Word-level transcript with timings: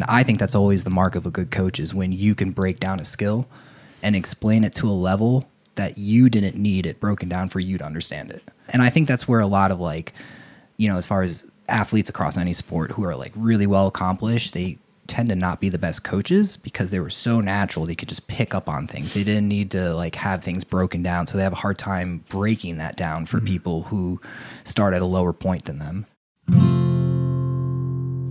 And 0.00 0.10
I 0.10 0.22
think 0.22 0.38
that's 0.38 0.54
always 0.54 0.84
the 0.84 0.90
mark 0.90 1.14
of 1.14 1.26
a 1.26 1.30
good 1.30 1.50
coach 1.50 1.78
is 1.78 1.92
when 1.92 2.10
you 2.10 2.34
can 2.34 2.52
break 2.52 2.80
down 2.80 3.00
a 3.00 3.04
skill 3.04 3.46
and 4.02 4.16
explain 4.16 4.64
it 4.64 4.74
to 4.76 4.88
a 4.88 4.92
level 4.92 5.46
that 5.74 5.98
you 5.98 6.30
didn't 6.30 6.56
need 6.56 6.86
it 6.86 7.00
broken 7.00 7.28
down 7.28 7.50
for 7.50 7.60
you 7.60 7.76
to 7.76 7.84
understand 7.84 8.30
it. 8.30 8.42
And 8.70 8.80
I 8.80 8.88
think 8.88 9.08
that's 9.08 9.28
where 9.28 9.40
a 9.40 9.46
lot 9.46 9.70
of 9.70 9.78
like, 9.78 10.14
you 10.78 10.88
know, 10.88 10.96
as 10.96 11.06
far 11.06 11.22
as 11.22 11.44
athletes 11.68 12.08
across 12.08 12.38
any 12.38 12.54
sport 12.54 12.92
who 12.92 13.04
are 13.04 13.14
like 13.14 13.32
really 13.34 13.66
well 13.66 13.88
accomplished, 13.88 14.54
they 14.54 14.78
tend 15.06 15.28
to 15.28 15.34
not 15.34 15.60
be 15.60 15.68
the 15.68 15.78
best 15.78 16.02
coaches 16.02 16.56
because 16.56 16.90
they 16.90 17.00
were 17.00 17.10
so 17.10 17.40
natural 17.40 17.84
they 17.84 17.94
could 17.94 18.08
just 18.08 18.26
pick 18.26 18.54
up 18.54 18.70
on 18.70 18.86
things. 18.86 19.12
They 19.12 19.24
didn't 19.24 19.48
need 19.48 19.70
to 19.72 19.92
like 19.94 20.14
have 20.14 20.42
things 20.42 20.64
broken 20.64 21.02
down, 21.02 21.26
so 21.26 21.36
they 21.36 21.44
have 21.44 21.52
a 21.52 21.56
hard 21.56 21.78
time 21.78 22.24
breaking 22.30 22.78
that 22.78 22.96
down 22.96 23.26
for 23.26 23.36
mm-hmm. 23.36 23.46
people 23.46 23.82
who 23.82 24.18
start 24.64 24.94
at 24.94 25.02
a 25.02 25.06
lower 25.06 25.34
point 25.34 25.66
than 25.66 25.78
them. 25.78 26.06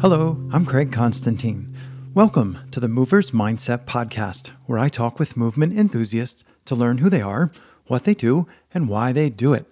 Hello, 0.02 0.38
I'm 0.54 0.66
Craig 0.66 0.94
Constantine. 0.94 1.76
Welcome 2.14 2.60
to 2.72 2.80
the 2.80 2.88
Movers 2.88 3.32
Mindset 3.32 3.84
Podcast, 3.84 4.52
where 4.66 4.80
I 4.80 4.88
talk 4.88 5.20
with 5.20 5.36
movement 5.36 5.78
enthusiasts 5.78 6.46
to 6.66 6.76
learn 6.76 7.00
who 7.00 7.10
they 7.10 7.22
are, 7.22 7.52
what 7.88 8.06
they 8.06 8.14
do, 8.14 8.48
and 8.74 8.88
why 8.88 9.12
they 9.12 9.30
do 9.30 9.52
it. 9.52 9.66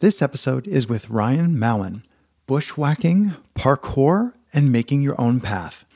This 0.00 0.20
episode 0.20 0.68
is 0.68 0.90
with 0.90 1.08
Ryan 1.08 1.58
Mallon, 1.58 2.04
bushwhacking, 2.46 3.34
parkour, 3.54 4.34
and 4.52 4.70
making 4.70 5.00
your 5.00 5.18
own 5.18 5.40
path. 5.40 5.86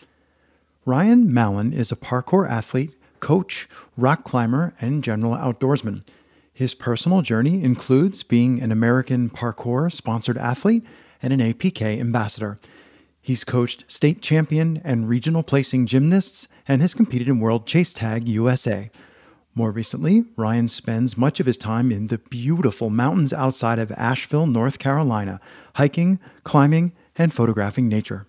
Ryan 0.87 1.31
Mallon 1.31 1.75
is 1.75 1.93
a 1.93 1.97
parkour 1.97 2.49
athlete, 2.49 2.93
coach, 3.21 3.69
rock 3.95 4.25
climber, 4.25 4.73
and 4.81 5.05
general 5.05 5.35
outdoorsman. 5.35 6.03
His 6.55 6.73
personal 6.73 7.21
journey 7.21 7.63
includes 7.63 8.23
being 8.23 8.63
an 8.63 8.73
American 8.73 9.29
parkour 9.29 9.93
sponsored 9.93 10.39
athlete 10.39 10.83
and 11.23 11.35
an 11.35 11.41
APK 11.41 12.01
ambassador. 12.01 12.59
He's 13.31 13.45
coached 13.45 13.85
state 13.87 14.23
champion 14.23 14.81
and 14.83 15.09
regional 15.09 15.45
placing 15.45 15.87
gymnasts 15.87 16.49
and 16.67 16.83
has 16.83 16.95
competed 16.95 17.29
in 17.29 17.39
World 17.39 17.65
Chase 17.65 17.93
Tag 17.93 18.27
USA. 18.27 18.91
More 19.55 19.71
recently, 19.71 20.25
Ryan 20.37 20.67
spends 20.67 21.17
much 21.17 21.39
of 21.39 21.47
his 21.47 21.57
time 21.57 21.93
in 21.93 22.09
the 22.09 22.19
beautiful 22.19 22.91
mountains 22.91 23.33
outside 23.33 23.79
of 23.79 23.93
Asheville, 23.93 24.49
North 24.49 24.81
Carolina, 24.81 25.41
hiking, 25.77 26.19
climbing, 26.43 26.91
and 27.15 27.33
photographing 27.33 27.89
nature. 27.89 28.27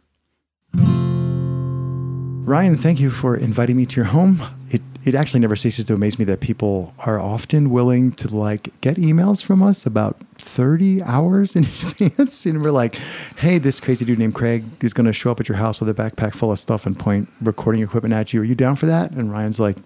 Ryan, 0.75 2.77
thank 2.77 2.99
you 2.99 3.09
for 3.09 3.35
inviting 3.35 3.77
me 3.77 3.87
to 3.87 3.95
your 3.95 4.05
home. 4.05 4.60
It 5.03 5.15
actually 5.15 5.39
never 5.39 5.55
ceases 5.55 5.85
to 5.85 5.95
amaze 5.95 6.19
me 6.19 6.25
that 6.25 6.41
people 6.41 6.93
are 6.99 7.19
often 7.19 7.71
willing 7.71 8.11
to 8.13 8.33
like 8.33 8.69
get 8.81 8.97
emails 8.97 9.43
from 9.43 9.63
us 9.63 9.85
about 9.85 10.17
30 10.37 11.01
hours 11.03 11.55
in 11.55 11.63
advance. 11.99 12.45
And 12.45 12.61
we're 12.61 12.71
like 12.71 12.95
hey 13.37 13.57
this 13.57 13.79
crazy 13.79 14.05
dude 14.05 14.19
named 14.19 14.35
craig 14.35 14.63
is 14.81 14.93
going 14.93 15.07
to 15.07 15.13
show 15.13 15.31
up 15.31 15.39
at 15.39 15.49
your 15.49 15.57
house 15.57 15.79
with 15.79 15.89
a 15.89 15.93
backpack 15.93 16.33
full 16.33 16.51
of 16.51 16.59
stuff 16.59 16.85
and 16.85 16.97
point 16.97 17.29
recording 17.41 17.81
equipment 17.81 18.13
at 18.13 18.33
you. 18.33 18.41
Are 18.41 18.45
you 18.45 18.55
down 18.55 18.75
for 18.75 18.85
that? 18.85 19.11
And 19.11 19.31
ryan's 19.31 19.59
like 19.59 19.77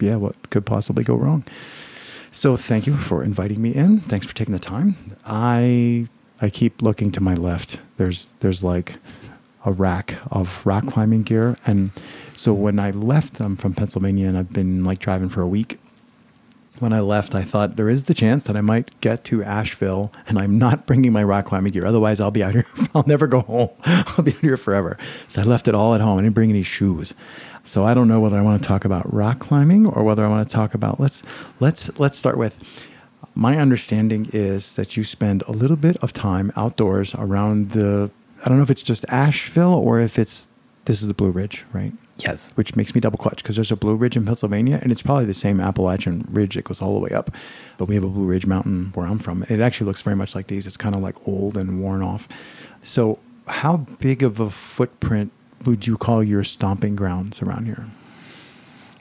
yeah 0.00 0.16
what 0.16 0.50
could 0.50 0.66
possibly 0.66 1.04
go 1.04 1.14
wrong? 1.14 1.44
So 2.30 2.56
thank 2.56 2.86
you 2.86 2.94
for 2.94 3.24
inviting 3.24 3.62
me 3.62 3.74
in. 3.74 4.00
Thanks 4.00 4.26
for 4.26 4.34
taking 4.34 4.52
the 4.52 4.60
time. 4.60 5.16
I 5.24 6.08
i 6.40 6.50
keep 6.50 6.82
looking 6.82 7.10
to 7.12 7.20
my 7.20 7.34
left. 7.34 7.78
There's 7.96 8.28
there's 8.40 8.62
like 8.62 8.96
a 9.64 9.72
rack 9.72 10.16
of 10.30 10.64
rock 10.64 10.86
climbing 10.86 11.22
gear. 11.22 11.56
And 11.66 11.90
so 12.38 12.54
when 12.54 12.78
I 12.78 12.92
left, 12.92 13.40
I'm 13.40 13.56
from 13.56 13.74
Pennsylvania 13.74 14.28
and 14.28 14.38
I've 14.38 14.52
been 14.52 14.84
like 14.84 15.00
driving 15.00 15.28
for 15.28 15.42
a 15.42 15.48
week. 15.48 15.80
When 16.78 16.92
I 16.92 17.00
left, 17.00 17.34
I 17.34 17.42
thought 17.42 17.74
there 17.74 17.88
is 17.88 18.04
the 18.04 18.14
chance 18.14 18.44
that 18.44 18.56
I 18.56 18.60
might 18.60 19.00
get 19.00 19.24
to 19.24 19.42
Asheville 19.42 20.12
and 20.28 20.38
I'm 20.38 20.56
not 20.56 20.86
bringing 20.86 21.12
my 21.12 21.24
rock 21.24 21.46
climbing 21.46 21.72
gear. 21.72 21.84
Otherwise, 21.84 22.20
I'll 22.20 22.30
be 22.30 22.44
out 22.44 22.52
here. 22.52 22.64
I'll 22.94 23.02
never 23.08 23.26
go 23.26 23.40
home. 23.40 23.70
I'll 23.84 24.22
be 24.22 24.34
out 24.34 24.38
here 24.40 24.56
forever. 24.56 24.96
So 25.26 25.42
I 25.42 25.44
left 25.44 25.66
it 25.66 25.74
all 25.74 25.96
at 25.96 26.00
home. 26.00 26.16
I 26.16 26.22
didn't 26.22 26.36
bring 26.36 26.50
any 26.50 26.62
shoes. 26.62 27.12
So 27.64 27.84
I 27.84 27.92
don't 27.92 28.06
know 28.06 28.20
whether 28.20 28.36
I 28.36 28.42
want 28.42 28.62
to 28.62 28.68
talk 28.68 28.84
about 28.84 29.12
rock 29.12 29.40
climbing 29.40 29.84
or 29.84 30.04
whether 30.04 30.24
I 30.24 30.28
want 30.28 30.48
to 30.48 30.54
talk 30.54 30.74
about 30.74 31.00
let's 31.00 31.24
let's 31.58 31.90
let's 31.98 32.16
start 32.16 32.38
with 32.38 32.62
my 33.34 33.58
understanding 33.58 34.28
is 34.32 34.74
that 34.74 34.96
you 34.96 35.02
spend 35.02 35.42
a 35.48 35.52
little 35.52 35.76
bit 35.76 35.96
of 35.96 36.12
time 36.12 36.52
outdoors 36.54 37.16
around 37.16 37.72
the 37.72 38.12
I 38.44 38.48
don't 38.48 38.58
know 38.58 38.62
if 38.62 38.70
it's 38.70 38.84
just 38.84 39.04
Asheville 39.08 39.74
or 39.74 39.98
if 39.98 40.20
it's 40.20 40.46
this 40.84 41.02
is 41.02 41.08
the 41.08 41.14
Blue 41.14 41.32
Ridge, 41.32 41.64
right? 41.72 41.92
Yes. 42.18 42.50
Which 42.56 42.74
makes 42.74 42.94
me 42.94 43.00
double 43.00 43.18
clutch 43.18 43.42
because 43.42 43.56
there's 43.56 43.70
a 43.70 43.76
Blue 43.76 43.94
Ridge 43.94 44.16
in 44.16 44.24
Pennsylvania 44.24 44.80
and 44.82 44.90
it's 44.90 45.02
probably 45.02 45.24
the 45.24 45.34
same 45.34 45.60
Appalachian 45.60 46.26
Ridge 46.30 46.54
that 46.54 46.64
goes 46.64 46.82
all 46.82 46.94
the 46.94 47.00
way 47.00 47.10
up. 47.10 47.30
But 47.76 47.86
we 47.86 47.94
have 47.94 48.04
a 48.04 48.08
Blue 48.08 48.26
Ridge 48.26 48.46
mountain 48.46 48.90
where 48.94 49.06
I'm 49.06 49.18
from. 49.18 49.44
It 49.48 49.60
actually 49.60 49.86
looks 49.86 50.00
very 50.02 50.16
much 50.16 50.34
like 50.34 50.48
these. 50.48 50.66
It's 50.66 50.76
kind 50.76 50.94
of 50.94 51.00
like 51.00 51.14
old 51.26 51.56
and 51.56 51.80
worn 51.80 52.02
off. 52.02 52.28
So, 52.82 53.18
how 53.46 53.78
big 53.78 54.22
of 54.22 54.40
a 54.40 54.50
footprint 54.50 55.32
would 55.64 55.86
you 55.86 55.96
call 55.96 56.22
your 56.22 56.44
stomping 56.44 56.96
grounds 56.96 57.40
around 57.40 57.64
here? 57.64 57.86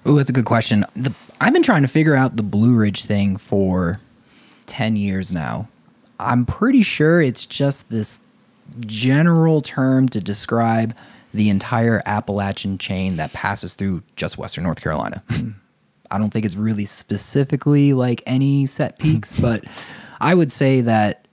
Oh, 0.05 0.15
that's 0.15 0.29
a 0.29 0.33
good 0.33 0.45
question. 0.45 0.85
The, 0.95 1.13
I've 1.41 1.53
been 1.53 1.63
trying 1.63 1.81
to 1.81 1.87
figure 1.87 2.15
out 2.15 2.37
the 2.37 2.43
Blue 2.43 2.75
Ridge 2.75 3.03
thing 3.05 3.35
for 3.37 3.99
10 4.67 4.95
years 4.95 5.33
now. 5.33 5.67
I'm 6.19 6.45
pretty 6.45 6.81
sure 6.81 7.21
it's 7.21 7.45
just 7.45 7.89
this 7.89 8.21
general 8.85 9.61
term 9.61 10.09
to 10.09 10.21
describe 10.21 10.95
the 11.33 11.49
entire 11.49 12.01
Appalachian 12.05 12.77
chain 12.77 13.17
that 13.17 13.33
passes 13.33 13.75
through 13.75 14.03
just 14.15 14.37
Western 14.37 14.63
North 14.63 14.81
Carolina. 14.81 15.23
Hmm. 15.29 15.51
I 16.09 16.17
don't 16.17 16.31
think 16.31 16.45
it's 16.45 16.55
really 16.55 16.85
specifically 16.85 17.91
like 17.91 18.23
any 18.25 18.65
set 18.65 18.97
peaks, 18.97 19.35
but 19.35 19.65
I 20.21 20.33
would 20.33 20.53
say 20.53 20.79
that 20.81 21.27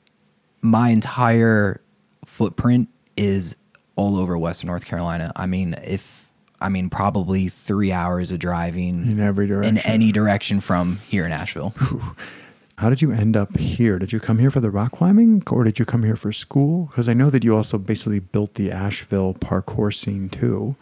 my 0.62 0.88
entire 0.88 1.80
footprint 2.24 2.88
is 3.16 3.56
all 3.94 4.18
over 4.18 4.36
Western 4.36 4.66
North 4.66 4.84
Carolina. 4.84 5.30
I 5.36 5.46
mean, 5.46 5.74
if 5.84 6.28
I 6.60 6.68
mean 6.70 6.90
probably 6.90 7.48
three 7.48 7.92
hours 7.92 8.30
of 8.30 8.40
driving 8.40 9.06
in 9.06 9.20
every 9.20 9.46
direction, 9.46 9.76
in 9.76 9.86
any 9.86 10.10
direction 10.10 10.60
from 10.60 10.98
here 11.08 11.24
in 11.24 11.30
Asheville. 11.32 11.74
How 12.78 12.90
did 12.90 13.00
you 13.00 13.12
end 13.12 13.36
up 13.36 13.56
here? 13.56 13.98
Did 13.98 14.12
you 14.12 14.18
come 14.18 14.38
here 14.38 14.50
for 14.50 14.60
the 14.60 14.70
rock 14.70 14.92
climbing 14.92 15.42
or 15.48 15.62
did 15.64 15.78
you 15.78 15.84
come 15.84 16.02
here 16.02 16.16
for 16.16 16.32
school? 16.32 16.86
Because 16.86 17.08
I 17.08 17.14
know 17.14 17.30
that 17.30 17.44
you 17.44 17.56
also 17.56 17.78
basically 17.78 18.18
built 18.18 18.54
the 18.54 18.72
Asheville 18.72 19.34
parkour 19.34 19.94
scene 19.94 20.28
too. 20.28 20.74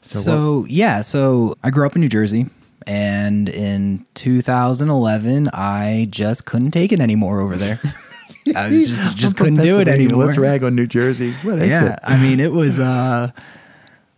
So, 0.00 0.20
so 0.20 0.66
yeah, 0.68 1.02
so 1.02 1.56
I 1.62 1.70
grew 1.70 1.84
up 1.84 1.94
in 1.94 2.00
New 2.00 2.08
Jersey 2.08 2.46
and 2.86 3.48
in 3.48 4.06
2011 4.14 5.50
I 5.52 6.08
just 6.10 6.46
couldn't 6.46 6.70
take 6.70 6.92
it 6.92 7.00
anymore 7.00 7.40
over 7.40 7.56
there. 7.56 7.80
I 8.54 8.70
just, 8.70 9.16
just 9.16 9.36
couldn't 9.36 9.56
do 9.56 9.80
it 9.80 9.88
anymore. 9.88 10.24
Let's 10.24 10.38
rag 10.38 10.62
on 10.62 10.74
New 10.74 10.86
Jersey. 10.86 11.32
What 11.42 11.58
yeah, 11.58 11.98
I 12.02 12.16
mean 12.16 12.40
it 12.40 12.52
was 12.52 12.80
uh, 12.80 13.30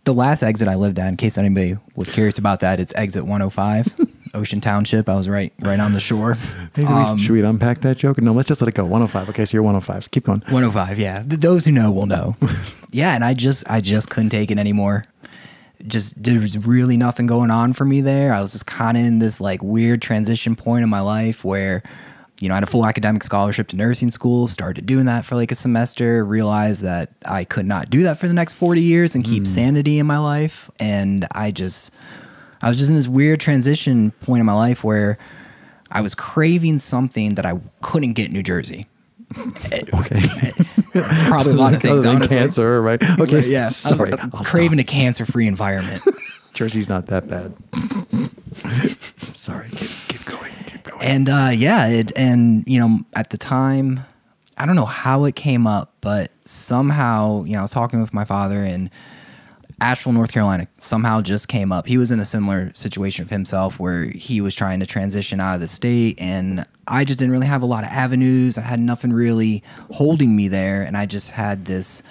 the 0.05 0.13
last 0.13 0.41
exit 0.41 0.67
I 0.67 0.75
lived 0.75 0.99
at. 0.99 1.09
In 1.09 1.17
case 1.17 1.37
anybody 1.37 1.77
was 1.95 2.09
curious 2.11 2.37
about 2.37 2.61
that, 2.61 2.79
it's 2.79 2.93
exit 2.95 3.25
105. 3.25 3.93
Ocean 4.33 4.61
Township. 4.61 5.09
I 5.09 5.15
was 5.15 5.27
right 5.27 5.53
right 5.61 5.79
on 5.79 5.93
the 5.93 5.99
shore. 5.99 6.37
Maybe 6.77 6.87
um, 6.87 7.17
we, 7.17 7.23
should 7.23 7.31
we 7.31 7.41
unpack 7.41 7.81
that 7.81 7.97
joke? 7.97 8.21
No, 8.21 8.33
let's 8.33 8.47
just 8.47 8.61
let 8.61 8.67
it 8.67 8.75
go. 8.75 8.83
105. 8.83 9.29
Okay, 9.29 9.45
so 9.45 9.55
you're 9.55 9.63
105. 9.63 10.11
Keep 10.11 10.25
going. 10.25 10.41
105. 10.41 10.99
Yeah, 10.99 11.23
those 11.25 11.65
who 11.65 11.71
know 11.71 11.91
will 11.91 12.05
know. 12.05 12.35
yeah, 12.91 13.15
and 13.15 13.23
I 13.23 13.33
just 13.33 13.69
I 13.69 13.81
just 13.81 14.09
couldn't 14.09 14.29
take 14.29 14.51
it 14.51 14.57
anymore. 14.57 15.05
Just 15.87 16.21
there 16.21 16.39
was 16.39 16.67
really 16.67 16.97
nothing 16.97 17.27
going 17.27 17.51
on 17.51 17.73
for 17.73 17.85
me 17.85 18.01
there. 18.01 18.33
I 18.33 18.41
was 18.41 18.51
just 18.51 18.65
kind 18.65 18.97
of 18.97 19.05
in 19.05 19.19
this 19.19 19.39
like 19.39 19.63
weird 19.63 20.01
transition 20.01 20.55
point 20.55 20.83
in 20.83 20.89
my 20.89 20.99
life 20.99 21.43
where 21.43 21.83
you 22.39 22.47
know, 22.47 22.53
I 22.53 22.57
had 22.57 22.63
a 22.63 22.67
full 22.67 22.85
academic 22.85 23.23
scholarship 23.23 23.67
to 23.69 23.75
nursing 23.75 24.09
school, 24.09 24.47
started 24.47 24.85
doing 24.85 25.05
that 25.05 25.25
for 25.25 25.35
like 25.35 25.51
a 25.51 25.55
semester, 25.55 26.23
realized 26.23 26.83
that 26.83 27.11
I 27.25 27.43
could 27.43 27.65
not 27.65 27.89
do 27.89 28.03
that 28.03 28.17
for 28.17 28.27
the 28.27 28.33
next 28.33 28.53
40 28.53 28.81
years 28.81 29.13
and 29.13 29.23
keep 29.23 29.43
mm. 29.43 29.47
sanity 29.47 29.99
in 29.99 30.07
my 30.07 30.19
life. 30.19 30.69
And 30.79 31.27
I 31.31 31.51
just 31.51 31.91
I 32.61 32.69
was 32.69 32.77
just 32.77 32.89
in 32.89 32.95
this 32.95 33.07
weird 33.07 33.39
transition 33.39 34.11
point 34.21 34.39
in 34.39 34.45
my 34.45 34.53
life 34.53 34.83
where 34.83 35.17
I 35.91 36.01
was 36.01 36.13
craving 36.13 36.79
something 36.79 37.35
that 37.35 37.45
I 37.45 37.59
couldn't 37.81 38.13
get 38.13 38.27
in 38.27 38.33
New 38.33 38.43
Jersey. 38.43 38.87
okay. 39.37 39.83
Probably 41.27 41.53
a 41.53 41.55
lot 41.55 41.73
of 41.73 41.81
things. 41.81 42.05
Other 42.05 42.27
cancer, 42.27 42.81
right? 42.81 43.01
Okay. 43.19 43.47
yeah. 43.47 43.69
Sorry. 43.69 44.13
I 44.13 44.25
was 44.25 44.47
craving 44.47 44.79
a 44.79 44.83
cancer 44.83 45.25
free 45.25 45.47
environment. 45.47 46.03
Jersey's 46.53 46.89
not 46.89 47.05
that 47.07 47.27
bad. 47.27 47.53
Sorry. 49.21 49.69
Keep, 49.69 49.89
keep, 50.07 50.25
going. 50.25 50.51
Keep 50.65 50.83
going. 50.83 51.01
And 51.01 51.29
uh, 51.29 51.51
yeah, 51.53 51.87
it, 51.87 52.11
and, 52.15 52.63
you 52.67 52.79
know, 52.79 52.99
at 53.13 53.29
the 53.29 53.37
time, 53.37 54.01
I 54.57 54.65
don't 54.65 54.75
know 54.75 54.85
how 54.85 55.23
it 55.25 55.35
came 55.35 55.65
up, 55.65 55.93
but 56.01 56.31
somehow, 56.43 57.43
you 57.45 57.53
know, 57.53 57.59
I 57.59 57.61
was 57.61 57.71
talking 57.71 58.01
with 58.01 58.13
my 58.13 58.25
father 58.25 58.63
and 58.63 58.89
Asheville, 59.81 60.13
North 60.13 60.31
Carolina 60.31 60.67
somehow 60.81 61.21
just 61.21 61.47
came 61.47 61.71
up. 61.71 61.87
He 61.87 61.97
was 61.97 62.11
in 62.11 62.19
a 62.19 62.25
similar 62.25 62.71
situation 62.73 63.23
of 63.23 63.29
himself 63.29 63.79
where 63.79 64.05
he 64.05 64.41
was 64.41 64.55
trying 64.55 64.79
to 64.79 64.85
transition 64.85 65.39
out 65.39 65.55
of 65.55 65.61
the 65.61 65.67
state 65.67 66.19
and 66.19 66.65
I 66.87 67.05
just 67.05 67.19
didn't 67.19 67.31
really 67.31 67.47
have 67.47 67.61
a 67.61 67.65
lot 67.65 67.83
of 67.83 67.89
avenues. 67.89 68.57
I 68.57 68.61
had 68.61 68.79
nothing 68.79 69.13
really 69.13 69.63
holding 69.91 70.35
me 70.35 70.47
there 70.47 70.81
and 70.81 70.97
I 70.97 71.05
just 71.05 71.31
had 71.31 71.65
this 71.65 72.03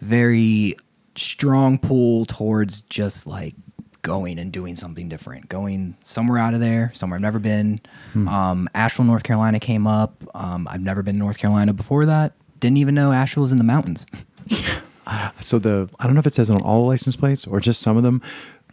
very 0.00 0.76
strong 1.16 1.78
pull 1.78 2.26
towards 2.26 2.82
just 2.82 3.26
like 3.26 3.54
going 4.02 4.38
and 4.38 4.52
doing 4.52 4.76
something 4.76 5.08
different, 5.08 5.48
going 5.48 5.96
somewhere 6.02 6.38
out 6.38 6.54
of 6.54 6.60
there, 6.60 6.92
somewhere 6.94 7.16
I've 7.16 7.22
never 7.22 7.40
been. 7.40 7.80
Hmm. 8.12 8.28
Um, 8.28 8.68
Asheville, 8.74 9.06
North 9.06 9.24
Carolina 9.24 9.58
came 9.58 9.86
up. 9.86 10.22
Um, 10.34 10.68
I've 10.70 10.80
never 10.80 11.02
been 11.02 11.16
to 11.16 11.18
North 11.18 11.38
Carolina 11.38 11.72
before 11.72 12.06
that. 12.06 12.34
Didn't 12.60 12.76
even 12.76 12.94
know 12.94 13.12
Asheville 13.12 13.42
was 13.42 13.52
in 13.52 13.58
the 13.58 13.64
mountains. 13.64 14.06
Uh, 15.06 15.30
so 15.40 15.58
the 15.58 15.88
I 15.98 16.04
don't 16.04 16.14
know 16.14 16.20
if 16.20 16.26
it 16.26 16.34
says 16.34 16.50
it 16.50 16.54
on 16.54 16.62
all 16.62 16.82
the 16.82 16.88
license 16.88 17.16
plates 17.16 17.46
or 17.46 17.60
just 17.60 17.80
some 17.80 17.96
of 17.96 18.02
them, 18.02 18.22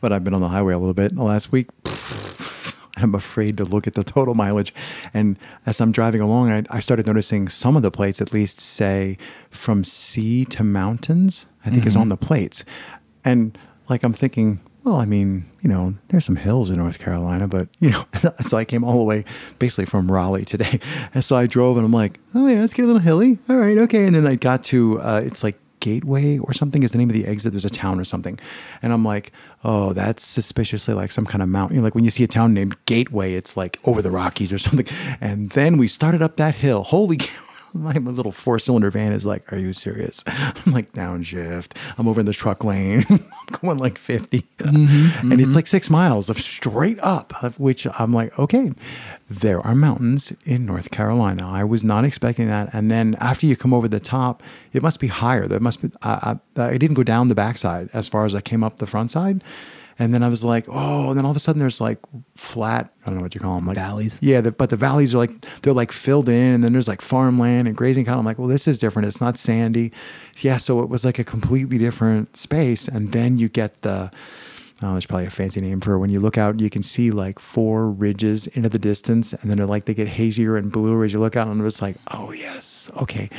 but 0.02 0.12
I've 0.12 0.24
been 0.24 0.34
on 0.34 0.42
the 0.42 0.50
highway 0.50 0.74
a 0.74 0.78
little 0.78 0.94
bit 0.94 1.12
in 1.12 1.18
the 1.18 1.24
last 1.24 1.52
week. 1.52 1.70
I'm 2.98 3.16
afraid 3.16 3.58
to 3.58 3.66
look 3.66 3.88
at 3.88 3.96
the 3.96 4.04
total 4.04 4.36
mileage. 4.36 4.74
And 5.14 5.38
as 5.66 5.82
I'm 5.82 5.92
driving 5.92 6.22
along, 6.22 6.52
I, 6.52 6.64
I 6.70 6.80
started 6.80 7.08
noticing 7.08 7.48
some 7.48 7.76
of 7.76 7.82
the 7.82 7.90
plates 7.90 8.22
at 8.22 8.32
least 8.32 8.60
say 8.60 9.18
from 9.50 9.84
sea 9.84 10.46
to 10.46 10.64
mountains, 10.64 11.48
I 11.66 11.72
think 11.72 11.88
is 11.88 11.96
on 11.96 12.10
the 12.10 12.18
plates. 12.18 12.64
And 13.26 13.58
like 13.90 14.04
I'm 14.04 14.14
thinking, 14.14 14.60
well, 14.84 14.98
I 14.98 15.06
mean, 15.06 15.46
you 15.62 15.70
know, 15.70 15.96
there's 16.10 16.26
some 16.26 16.36
hills 16.36 16.70
in 16.70 16.78
North 16.78 17.00
Carolina, 17.00 17.48
but 17.48 17.68
you 17.80 17.90
know, 17.90 18.06
so 18.42 18.58
I 18.58 18.66
came 18.66 18.84
all 18.84 18.98
the 18.98 19.04
way 19.04 19.26
basically 19.58 19.86
from 19.86 20.12
Raleigh 20.12 20.46
today. 20.46 20.80
And 21.14 21.24
so 21.24 21.36
I 21.36 21.48
drove 21.48 21.78
and 21.78 21.86
I'm 21.86 21.94
like, 21.94 22.20
oh 22.36 22.48
yeah, 22.48 22.60
let's 22.60 22.74
get 22.74 22.84
a 22.84 22.88
little 22.88 23.02
hilly. 23.02 23.40
All 23.50 23.56
right, 23.56 23.78
okay. 23.78 24.06
And 24.06 24.16
then 24.16 24.28
I 24.28 24.36
got 24.36 24.64
to, 24.66 25.00
uh, 25.02 25.22
it's 25.24 25.44
like 25.44 25.58
Gateway 25.84 26.38
or 26.38 26.54
something 26.54 26.82
is 26.82 26.94
the 26.94 26.98
name 26.98 27.10
of 27.10 27.14
the 27.14 27.28
exit. 27.28 27.52
There's 27.52 27.66
a 27.66 27.70
town 27.70 28.00
or 28.00 28.06
something. 28.06 28.40
And 28.82 28.94
I'm 28.94 29.04
like, 29.04 29.34
oh, 29.66 29.92
that's 29.92 30.24
suspiciously 30.24 30.94
like 30.94 31.12
some 31.12 31.26
kind 31.26 31.44
of 31.44 31.50
mountain. 31.50 31.84
Like 31.84 31.94
when 31.94 32.06
you 32.06 32.10
see 32.10 32.24
a 32.24 32.28
town 32.28 32.54
named 32.54 32.78
Gateway, 32.86 33.34
it's 33.34 33.58
like 33.58 33.80
over 33.84 34.02
the 34.02 34.10
Rockies 34.10 34.54
or 34.54 34.58
something. 34.68 34.88
And 35.20 35.50
then 35.50 35.78
we 35.78 35.90
started 35.90 36.22
up 36.22 36.38
that 36.38 36.56
hill. 36.56 36.84
Holy 36.84 37.18
cow. 37.28 37.43
My 37.76 37.94
little 37.94 38.32
four 38.32 38.60
cylinder 38.60 38.92
van 38.92 39.14
is 39.14 39.26
like, 39.26 39.52
Are 39.52 39.58
you 39.58 39.74
serious? 39.74 40.24
I'm 40.28 40.72
like, 40.72 40.92
downshift. 40.94 41.76
I'm 41.98 42.08
over 42.08 42.20
in 42.20 42.26
the 42.26 42.34
truck 42.34 42.64
lane. 42.64 43.06
I'm 43.10 43.26
going 43.62 43.78
like 43.78 43.98
50. 43.98 44.42
Mm-hmm, 44.42 45.32
and 45.32 45.34
it's 45.34 45.50
mm-hmm. 45.50 45.56
like 45.56 45.68
six 45.68 45.90
miles 45.90 46.30
of 46.30 46.40
straight 46.40 47.00
up, 47.02 47.34
of 47.44 47.60
which 47.60 47.88
I'm 48.00 48.14
like, 48.14 48.38
Okay, 48.38 48.72
there 49.30 49.60
are 49.62 49.76
mountains 49.76 50.34
in 50.46 50.66
North 50.66 50.92
Carolina. 50.92 51.50
I 51.50 51.64
was 51.64 51.84
not 51.84 52.06
expecting 52.06 52.48
that. 52.48 52.70
And 52.74 52.92
then 52.92 53.16
after 53.20 53.46
you 53.46 53.56
come 53.56 53.74
over 53.74 53.88
the 53.88 54.00
top, 54.00 54.44
it 54.74 54.84
must 54.84 55.00
be 55.00 55.08
higher. 55.08 55.48
There 55.48 55.60
must 55.60 55.82
be, 55.82 55.92
I, 56.02 56.38
I, 56.58 56.62
I 56.62 56.78
didn't 56.78 56.96
go 56.96 57.04
down 57.04 57.28
the 57.28 57.36
backside 57.36 57.90
as 57.94 58.08
far 58.08 58.26
as 58.26 58.36
I 58.36 58.42
came 58.42 58.64
up 58.64 58.78
the 58.78 58.88
front 58.88 59.12
side. 59.12 59.44
And 60.00 60.14
then 60.14 60.24
I 60.24 60.28
was 60.28 60.44
like, 60.44 60.66
oh, 60.68 61.10
and 61.10 61.18
then 61.18 61.26
all 61.26 61.32
of 61.32 61.38
a 61.38 61.40
sudden 61.40 61.60
there's 61.60 61.80
like 61.80 62.00
flat, 62.36 62.92
I 63.04 63.10
don't 63.10 63.18
know 63.18 63.24
what 63.24 63.36
you 63.36 63.42
call 63.42 63.56
them, 63.56 63.68
like 63.68 63.76
Valleys? 63.76 64.20
Yeah, 64.22 64.42
the, 64.42 64.52
but 64.52 64.70
the 64.70 64.76
valleys 64.76 65.14
are 65.14 65.20
like, 65.20 65.46
they're 65.62 65.74
like 65.74 65.92
filled 65.92 66.30
in, 66.30 66.54
and 66.54 66.64
then 66.64 66.74
there's 66.74 66.88
like 66.88 67.02
farmland 67.02 67.68
and 67.68 67.78
grazing 67.78 68.06
cattle. 68.06 68.20
I'm 68.20 68.26
like, 68.26 68.40
well, 68.40 68.48
this 68.48 68.68
is 68.68 68.80
different. 68.80 69.08
It's 69.08 69.22
not 69.22 69.38
sandy. 69.38 69.92
Yeah, 70.42 70.58
so 70.58 70.82
it 70.82 70.90
was 70.90 71.06
like 71.06 71.20
a 71.20 71.24
completely 71.24 71.78
different 71.78 72.36
space. 72.36 72.88
And 72.88 73.12
then 73.12 73.38
you 73.38 73.50
get 73.50 73.84
the, 73.84 74.12
oh, 74.82 74.92
there's 74.94 75.06
probably 75.06 75.28
a 75.28 75.30
fancy 75.30 75.62
name 75.62 75.80
for 75.80 75.94
it. 75.94 76.00
When 76.00 76.10
you 76.10 76.20
look 76.20 76.38
out, 76.38 76.60
you 76.60 76.70
can 76.70 76.84
see 76.84 77.12
like 77.12 77.38
four 77.38 77.90
ridges 77.90 78.48
into 78.48 78.70
the 78.70 78.80
distance, 78.80 79.34
and 79.34 79.50
then 79.50 79.58
they're 79.58 79.68
like 79.68 79.86
they 79.86 79.94
get 79.94 80.08
hazier 80.08 80.58
and 80.58 80.72
bluer 80.72 81.04
as 81.04 81.14
you 81.14 81.20
look 81.20 81.36
out, 81.36 81.48
and 81.48 81.64
it's 81.64 81.82
like, 81.82 81.98
oh, 82.12 82.32
yes, 82.32 82.90
okay. 82.98 83.30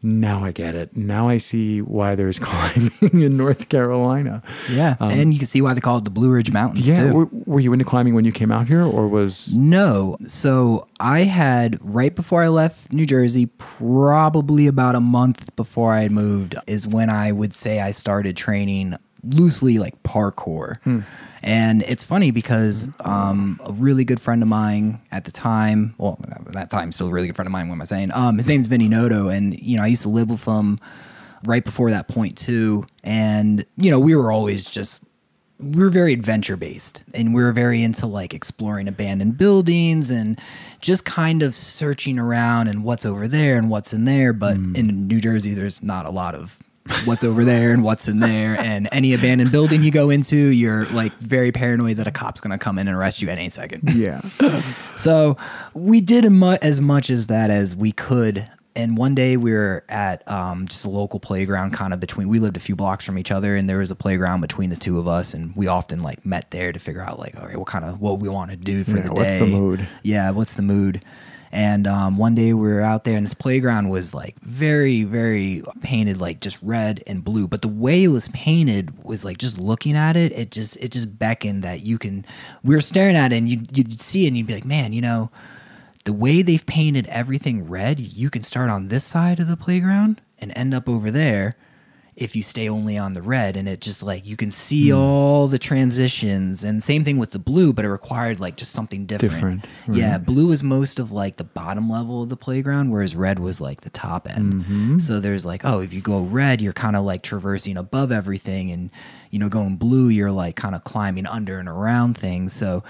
Now 0.00 0.44
I 0.44 0.52
get 0.52 0.74
it. 0.76 0.96
Now 0.96 1.28
I 1.28 1.38
see 1.38 1.82
why 1.82 2.14
there's 2.14 2.38
climbing 2.42 2.92
in 3.00 3.36
North 3.36 3.68
Carolina. 3.68 4.42
Yeah, 4.70 4.96
and 5.00 5.32
you 5.32 5.38
can 5.40 5.48
see 5.48 5.60
why 5.60 5.74
they 5.74 5.80
call 5.80 5.98
it 5.98 6.04
the 6.04 6.10
Blue 6.10 6.30
Ridge 6.30 6.52
Mountains 6.52 6.88
Um, 6.88 6.94
Yeah. 6.94 7.02
too. 7.08 7.12
Were, 7.14 7.28
were 7.46 7.60
you 7.60 7.72
into 7.72 7.84
climbing 7.84 8.14
when 8.14 8.24
you 8.24 8.32
came 8.32 8.52
out 8.52 8.68
here, 8.68 8.82
or 8.84 9.08
was 9.08 9.52
No. 9.56 10.16
So 10.26 10.86
I 11.00 11.24
had 11.24 11.78
right 11.80 12.14
before 12.14 12.42
I 12.44 12.48
left 12.48 12.92
New 12.92 13.06
Jersey, 13.06 13.46
probably 13.46 14.66
about 14.66 14.94
a 14.94 15.00
month 15.00 15.54
before 15.56 15.92
I 15.94 16.02
had 16.02 16.12
moved, 16.12 16.54
is 16.66 16.86
when 16.86 17.10
I 17.10 17.32
would 17.32 17.54
say 17.54 17.80
I 17.80 17.90
started 17.90 18.36
training 18.36 18.94
loosely 19.24 19.78
like 19.78 20.00
parkour. 20.04 20.76
And 21.42 21.82
it's 21.82 22.02
funny 22.02 22.30
because 22.30 22.90
um, 23.00 23.60
a 23.64 23.72
really 23.72 24.04
good 24.04 24.20
friend 24.20 24.42
of 24.42 24.48
mine 24.48 25.00
at 25.12 25.24
the 25.24 25.30
time, 25.30 25.94
well, 25.98 26.18
at 26.30 26.52
that 26.52 26.70
time, 26.70 26.92
still 26.92 27.08
a 27.08 27.12
really 27.12 27.26
good 27.26 27.36
friend 27.36 27.46
of 27.46 27.52
mine, 27.52 27.68
what 27.68 27.74
am 27.74 27.82
I 27.82 27.84
saying? 27.84 28.12
Um, 28.12 28.38
his 28.38 28.48
name's 28.48 28.66
Vinny 28.66 28.88
Noto. 28.88 29.28
And, 29.28 29.58
you 29.58 29.76
know, 29.76 29.82
I 29.82 29.86
used 29.86 30.02
to 30.02 30.08
live 30.08 30.30
with 30.30 30.44
him 30.44 30.80
right 31.44 31.64
before 31.64 31.90
that 31.90 32.08
point 32.08 32.36
too. 32.36 32.86
And, 33.04 33.64
you 33.76 33.90
know, 33.90 34.00
we 34.00 34.14
were 34.16 34.32
always 34.32 34.68
just 34.68 35.04
we 35.60 35.82
were 35.82 35.90
very 35.90 36.12
adventure 36.12 36.56
based 36.56 37.02
and 37.14 37.34
we 37.34 37.42
were 37.42 37.52
very 37.52 37.82
into 37.82 38.06
like 38.06 38.32
exploring 38.32 38.86
abandoned 38.86 39.36
buildings 39.36 40.10
and 40.10 40.40
just 40.80 41.04
kind 41.04 41.42
of 41.42 41.54
searching 41.54 42.18
around 42.18 42.68
and 42.68 42.84
what's 42.84 43.04
over 43.04 43.26
there 43.26 43.56
and 43.56 43.68
what's 43.68 43.92
in 43.92 44.04
there 44.04 44.32
but 44.32 44.54
in 44.54 45.08
new 45.08 45.20
jersey 45.20 45.54
there's 45.54 45.82
not 45.82 46.06
a 46.06 46.10
lot 46.10 46.34
of 46.34 46.58
what's 47.04 47.24
over 47.24 47.44
there 47.44 47.72
and 47.72 47.82
what's 47.82 48.08
in 48.08 48.18
there 48.20 48.58
and 48.58 48.88
any 48.92 49.12
abandoned 49.14 49.52
building 49.52 49.82
you 49.82 49.90
go 49.90 50.10
into 50.10 50.36
you're 50.36 50.86
like 50.86 51.12
very 51.18 51.52
paranoid 51.52 51.96
that 51.96 52.06
a 52.06 52.10
cop's 52.10 52.40
going 52.40 52.50
to 52.50 52.58
come 52.58 52.78
in 52.78 52.88
and 52.88 52.96
arrest 52.96 53.22
you 53.22 53.28
any 53.28 53.48
second 53.48 53.82
yeah? 53.94 54.20
so 54.96 55.36
we 55.74 56.00
did 56.00 56.24
as 56.62 56.80
much 56.80 57.10
as 57.10 57.26
that 57.28 57.50
as 57.50 57.74
we 57.76 57.92
could. 57.92 58.48
And 58.76 58.96
one 58.96 59.16
day 59.16 59.36
we 59.36 59.52
were 59.52 59.84
at 59.88 60.22
um, 60.30 60.68
just 60.68 60.84
a 60.84 60.88
local 60.90 61.18
playground, 61.18 61.72
kind 61.72 61.92
of 61.92 61.98
between. 61.98 62.28
We 62.28 62.38
lived 62.38 62.56
a 62.56 62.60
few 62.60 62.76
blocks 62.76 63.04
from 63.04 63.18
each 63.18 63.32
other, 63.32 63.56
and 63.56 63.68
there 63.68 63.78
was 63.78 63.90
a 63.90 63.96
playground 63.96 64.40
between 64.40 64.70
the 64.70 64.76
two 64.76 65.00
of 65.00 65.08
us, 65.08 65.34
and 65.34 65.54
we 65.56 65.66
often 65.66 65.98
like 65.98 66.24
met 66.24 66.52
there 66.52 66.70
to 66.70 66.78
figure 66.78 67.02
out 67.02 67.18
like, 67.18 67.36
all 67.36 67.46
right, 67.48 67.56
what 67.56 67.66
kind 67.66 67.84
of 67.84 68.00
what 68.00 68.20
we 68.20 68.28
want 68.28 68.52
to 68.52 68.56
do 68.56 68.84
for 68.84 68.92
Yeah, 68.92 69.02
the 69.02 69.08
day. 69.08 69.14
what's 69.14 69.36
the 69.38 69.46
mood? 69.46 69.88
Yeah, 70.04 70.30
what's 70.30 70.54
the 70.54 70.62
mood? 70.62 71.02
And 71.50 71.86
um, 71.86 72.18
one 72.18 72.34
day 72.34 72.52
we 72.52 72.68
were 72.68 72.82
out 72.82 73.04
there, 73.04 73.16
and 73.16 73.24
this 73.24 73.34
playground 73.34 73.88
was 73.88 74.12
like 74.12 74.38
very, 74.40 75.04
very 75.04 75.62
painted, 75.82 76.20
like 76.20 76.40
just 76.40 76.58
red 76.62 77.02
and 77.06 77.24
blue. 77.24 77.46
But 77.46 77.62
the 77.62 77.68
way 77.68 78.04
it 78.04 78.08
was 78.08 78.28
painted 78.28 79.04
was 79.04 79.24
like 79.24 79.38
just 79.38 79.58
looking 79.58 79.96
at 79.96 80.16
it, 80.16 80.32
it 80.32 80.50
just 80.50 80.76
it 80.76 80.92
just 80.92 81.18
beckoned 81.18 81.62
that 81.64 81.80
you 81.80 81.98
can. 81.98 82.24
We 82.62 82.74
were 82.74 82.80
staring 82.80 83.16
at 83.16 83.32
it, 83.32 83.36
and 83.36 83.48
you'd, 83.48 83.76
you'd 83.76 84.00
see 84.00 84.24
it, 84.24 84.28
and 84.28 84.36
you'd 84.36 84.46
be 84.46 84.54
like, 84.54 84.64
man, 84.64 84.92
you 84.92 85.00
know, 85.00 85.30
the 86.04 86.12
way 86.12 86.42
they've 86.42 86.64
painted 86.66 87.06
everything 87.06 87.68
red, 87.68 88.00
you 88.00 88.30
can 88.30 88.42
start 88.42 88.70
on 88.70 88.88
this 88.88 89.04
side 89.04 89.40
of 89.40 89.46
the 89.46 89.56
playground 89.56 90.20
and 90.38 90.52
end 90.56 90.74
up 90.74 90.88
over 90.88 91.10
there 91.10 91.56
if 92.18 92.34
you 92.34 92.42
stay 92.42 92.68
only 92.68 92.98
on 92.98 93.12
the 93.14 93.22
red 93.22 93.56
and 93.56 93.68
it 93.68 93.80
just 93.80 94.02
like 94.02 94.26
you 94.26 94.36
can 94.36 94.50
see 94.50 94.90
hmm. 94.90 94.96
all 94.96 95.46
the 95.46 95.58
transitions 95.58 96.64
and 96.64 96.82
same 96.82 97.04
thing 97.04 97.16
with 97.16 97.30
the 97.30 97.38
blue 97.38 97.72
but 97.72 97.84
it 97.84 97.88
required 97.88 98.40
like 98.40 98.56
just 98.56 98.72
something 98.72 99.06
different, 99.06 99.62
Different, 99.62 99.66
yeah 99.88 100.18
blue 100.18 100.50
is 100.50 100.62
most 100.62 100.98
of 100.98 101.12
like 101.12 101.36
the 101.36 101.44
bottom 101.44 101.88
level 101.88 102.24
of 102.24 102.28
the 102.28 102.36
playground 102.36 102.90
whereas 102.90 103.14
red 103.14 103.38
was 103.38 103.60
like 103.60 103.82
the 103.82 103.90
top 103.90 104.28
end. 104.28 104.64
Mm-hmm. 104.64 104.98
So 104.98 105.20
there's 105.20 105.46
like 105.46 105.64
oh 105.64 105.80
if 105.80 105.94
you 105.94 106.00
go 106.00 106.20
red 106.20 106.60
you're 106.60 106.72
kind 106.72 106.96
of 106.96 107.04
like 107.04 107.22
traversing 107.22 107.76
above 107.76 108.10
everything 108.10 108.72
and 108.72 108.90
you 109.30 109.38
know 109.38 109.48
going 109.48 109.76
blue 109.76 110.08
you're 110.08 110.32
like 110.32 110.56
kind 110.56 110.74
of 110.74 110.82
climbing 110.82 111.26
under 111.26 111.58
and 111.58 111.68
around 111.68 112.18
things. 112.18 112.52
So 112.52 112.82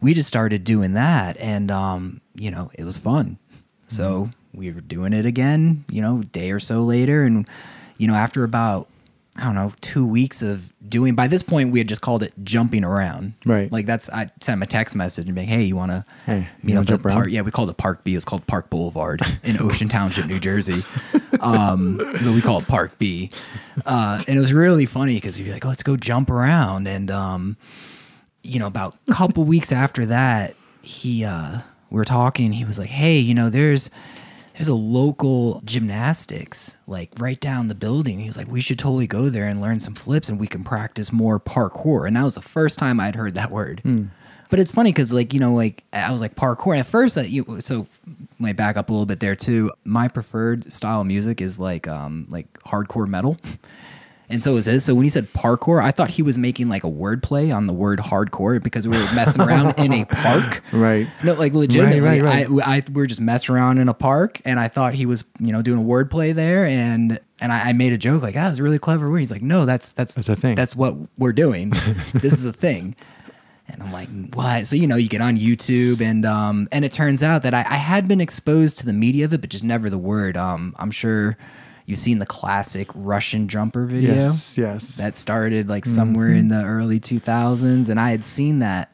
we 0.00 0.14
just 0.14 0.28
started 0.28 0.62
doing 0.62 0.92
that 0.92 1.36
and 1.38 1.72
um 1.72 2.20
you 2.34 2.52
know 2.52 2.70
it 2.74 2.84
was 2.84 2.98
fun. 2.98 3.38
So 3.88 4.26
mm-hmm. 4.26 4.58
we 4.58 4.70
were 4.70 4.80
doing 4.80 5.12
it 5.12 5.26
again 5.26 5.84
you 5.90 6.00
know 6.00 6.20
a 6.20 6.24
day 6.24 6.52
or 6.52 6.60
so 6.60 6.84
later 6.84 7.24
and 7.24 7.48
you 7.98 8.06
know 8.06 8.14
after 8.14 8.44
about 8.44 8.88
I 9.38 9.44
don't 9.44 9.54
know, 9.54 9.72
two 9.82 10.06
weeks 10.06 10.40
of 10.40 10.72
doing. 10.88 11.14
By 11.14 11.28
this 11.28 11.42
point, 11.42 11.70
we 11.70 11.78
had 11.78 11.88
just 11.88 12.00
called 12.00 12.22
it 12.22 12.32
jumping 12.42 12.84
around. 12.84 13.34
Right. 13.44 13.70
Like 13.70 13.84
that's 13.84 14.08
I 14.08 14.30
sent 14.40 14.56
him 14.56 14.62
a 14.62 14.66
text 14.66 14.96
message 14.96 15.26
and 15.26 15.34
be 15.34 15.42
like, 15.42 15.48
"Hey, 15.50 15.64
you 15.64 15.76
want 15.76 15.90
to 15.90 16.06
Hey, 16.24 16.38
you 16.38 16.46
meet 16.62 16.72
wanna 16.72 16.80
up 16.80 16.86
jump 16.86 17.04
around?" 17.04 17.16
Park?" 17.16 17.28
Yeah, 17.30 17.42
we 17.42 17.50
called 17.50 17.68
it 17.68 17.76
Park 17.76 18.02
B. 18.02 18.14
It's 18.14 18.24
called 18.24 18.46
Park 18.46 18.70
Boulevard 18.70 19.20
in 19.42 19.60
Ocean 19.60 19.88
Township, 19.90 20.24
New 20.26 20.40
Jersey. 20.40 20.84
Um, 21.40 21.98
but 21.98 22.22
we 22.22 22.40
call 22.40 22.60
it 22.60 22.66
Park 22.66 22.98
B. 22.98 23.30
Uh, 23.84 24.22
and 24.26 24.38
it 24.38 24.40
was 24.40 24.54
really 24.54 24.86
funny 24.86 25.16
because 25.16 25.36
we'd 25.36 25.44
be 25.44 25.52
like, 25.52 25.66
"Oh, 25.66 25.68
let's 25.68 25.82
go 25.82 25.98
jump 25.98 26.30
around." 26.30 26.88
And 26.88 27.10
um, 27.10 27.58
you 28.42 28.58
know, 28.58 28.66
about 28.66 28.96
a 29.06 29.12
couple 29.12 29.44
weeks 29.54 29.70
after 29.70 30.06
that, 30.06 30.56
he 30.80 31.24
uh, 31.26 31.58
we 31.90 31.96
were 31.98 32.04
talking. 32.06 32.52
He 32.52 32.64
was 32.64 32.78
like, 32.78 32.88
"Hey, 32.90 33.18
you 33.18 33.34
know, 33.34 33.50
there's." 33.50 33.90
There's 34.56 34.68
a 34.68 34.74
local 34.74 35.60
gymnastics 35.64 36.78
like 36.86 37.10
right 37.18 37.38
down 37.38 37.68
the 37.68 37.74
building. 37.74 38.20
He's 38.20 38.38
like, 38.38 38.48
we 38.48 38.62
should 38.62 38.78
totally 38.78 39.06
go 39.06 39.28
there 39.28 39.46
and 39.46 39.60
learn 39.60 39.80
some 39.80 39.94
flips 39.94 40.30
and 40.30 40.40
we 40.40 40.46
can 40.46 40.64
practice 40.64 41.12
more 41.12 41.38
parkour. 41.38 42.06
And 42.06 42.16
that 42.16 42.24
was 42.24 42.36
the 42.36 42.42
first 42.42 42.78
time 42.78 42.98
I'd 42.98 43.16
heard 43.16 43.34
that 43.34 43.50
word. 43.50 43.82
But 44.48 44.58
it's 44.58 44.72
funny 44.72 44.92
because 44.92 45.12
like, 45.12 45.34
you 45.34 45.40
know, 45.40 45.52
like 45.54 45.84
I 45.92 46.10
was 46.10 46.22
like 46.22 46.36
parkour. 46.36 46.78
At 46.78 46.86
first, 46.86 47.18
uh, 47.18 47.22
you, 47.22 47.60
so 47.60 47.86
might 48.38 48.56
back 48.56 48.76
up 48.78 48.88
a 48.88 48.92
little 48.92 49.06
bit 49.06 49.20
there 49.20 49.36
too. 49.36 49.72
My 49.84 50.08
preferred 50.08 50.72
style 50.72 51.02
of 51.02 51.06
music 51.06 51.42
is 51.42 51.58
like, 51.58 51.86
um, 51.86 52.26
like 52.30 52.50
hardcore 52.60 53.06
metal. 53.06 53.36
And 54.28 54.42
so 54.42 54.56
is 54.56 54.66
his. 54.66 54.84
So 54.84 54.94
when 54.94 55.04
he 55.04 55.10
said 55.10 55.32
parkour, 55.32 55.80
I 55.82 55.92
thought 55.92 56.10
he 56.10 56.22
was 56.22 56.36
making 56.36 56.68
like 56.68 56.82
a 56.82 56.90
wordplay 56.90 57.54
on 57.54 57.66
the 57.66 57.72
word 57.72 58.00
hardcore 58.00 58.60
because 58.62 58.88
we 58.88 58.96
were 58.96 59.14
messing 59.14 59.42
around 59.42 59.78
in 59.78 59.92
a 59.92 60.04
park. 60.04 60.62
Right. 60.72 61.06
No, 61.22 61.34
like 61.34 61.52
legitimately, 61.52 62.00
Right, 62.00 62.22
right, 62.22 62.66
I, 62.66 62.76
I, 62.76 62.82
we 62.88 62.94
were 62.94 63.06
just 63.06 63.20
messing 63.20 63.54
around 63.54 63.78
in 63.78 63.88
a 63.88 63.94
park, 63.94 64.40
and 64.44 64.58
I 64.58 64.68
thought 64.68 64.94
he 64.94 65.06
was, 65.06 65.24
you 65.38 65.52
know, 65.52 65.62
doing 65.62 65.78
a 65.78 65.84
wordplay 65.84 66.34
there, 66.34 66.64
and 66.66 67.20
and 67.40 67.52
I, 67.52 67.68
I 67.68 67.72
made 67.72 67.92
a 67.92 67.98
joke 67.98 68.22
like, 68.22 68.34
"Ah, 68.36 68.46
that's 68.48 68.58
a 68.58 68.62
really 68.62 68.78
clever 68.78 69.08
word." 69.10 69.18
He's 69.18 69.30
like, 69.30 69.42
"No, 69.42 69.64
that's 69.64 69.92
that's 69.92 70.14
That's 70.14 70.28
a 70.28 70.36
thing. 70.36 70.56
That's 70.56 70.74
what 70.74 70.94
we're 71.18 71.32
doing. 71.32 71.70
this 72.14 72.32
is 72.32 72.44
a 72.44 72.52
thing." 72.52 72.96
And 73.68 73.82
I'm 73.82 73.92
like, 73.92 74.08
"What?" 74.34 74.66
So 74.66 74.76
you 74.76 74.86
know, 74.86 74.96
you 74.96 75.08
get 75.08 75.20
on 75.20 75.36
YouTube, 75.36 76.00
and 76.00 76.26
um, 76.26 76.68
and 76.72 76.84
it 76.84 76.92
turns 76.92 77.22
out 77.22 77.42
that 77.44 77.54
I, 77.54 77.60
I 77.60 77.76
had 77.76 78.08
been 78.08 78.20
exposed 78.20 78.78
to 78.78 78.86
the 78.86 78.92
media 78.92 79.24
of 79.24 79.32
it, 79.32 79.40
but 79.40 79.50
just 79.50 79.64
never 79.64 79.88
the 79.88 79.98
word. 79.98 80.36
Um, 80.36 80.74
I'm 80.78 80.90
sure 80.90 81.36
you've 81.86 81.98
seen 81.98 82.18
the 82.18 82.26
classic 82.26 82.88
Russian 82.94 83.48
jumper 83.48 83.86
video 83.86 84.14
Yes. 84.14 84.58
Yes. 84.58 84.96
that 84.96 85.18
started 85.18 85.68
like 85.68 85.84
somewhere 85.84 86.32
in 86.32 86.48
the 86.48 86.62
early 86.64 87.00
2000s 87.00 87.88
and 87.88 87.98
i 87.98 88.10
had 88.10 88.24
seen 88.26 88.58
that 88.60 88.90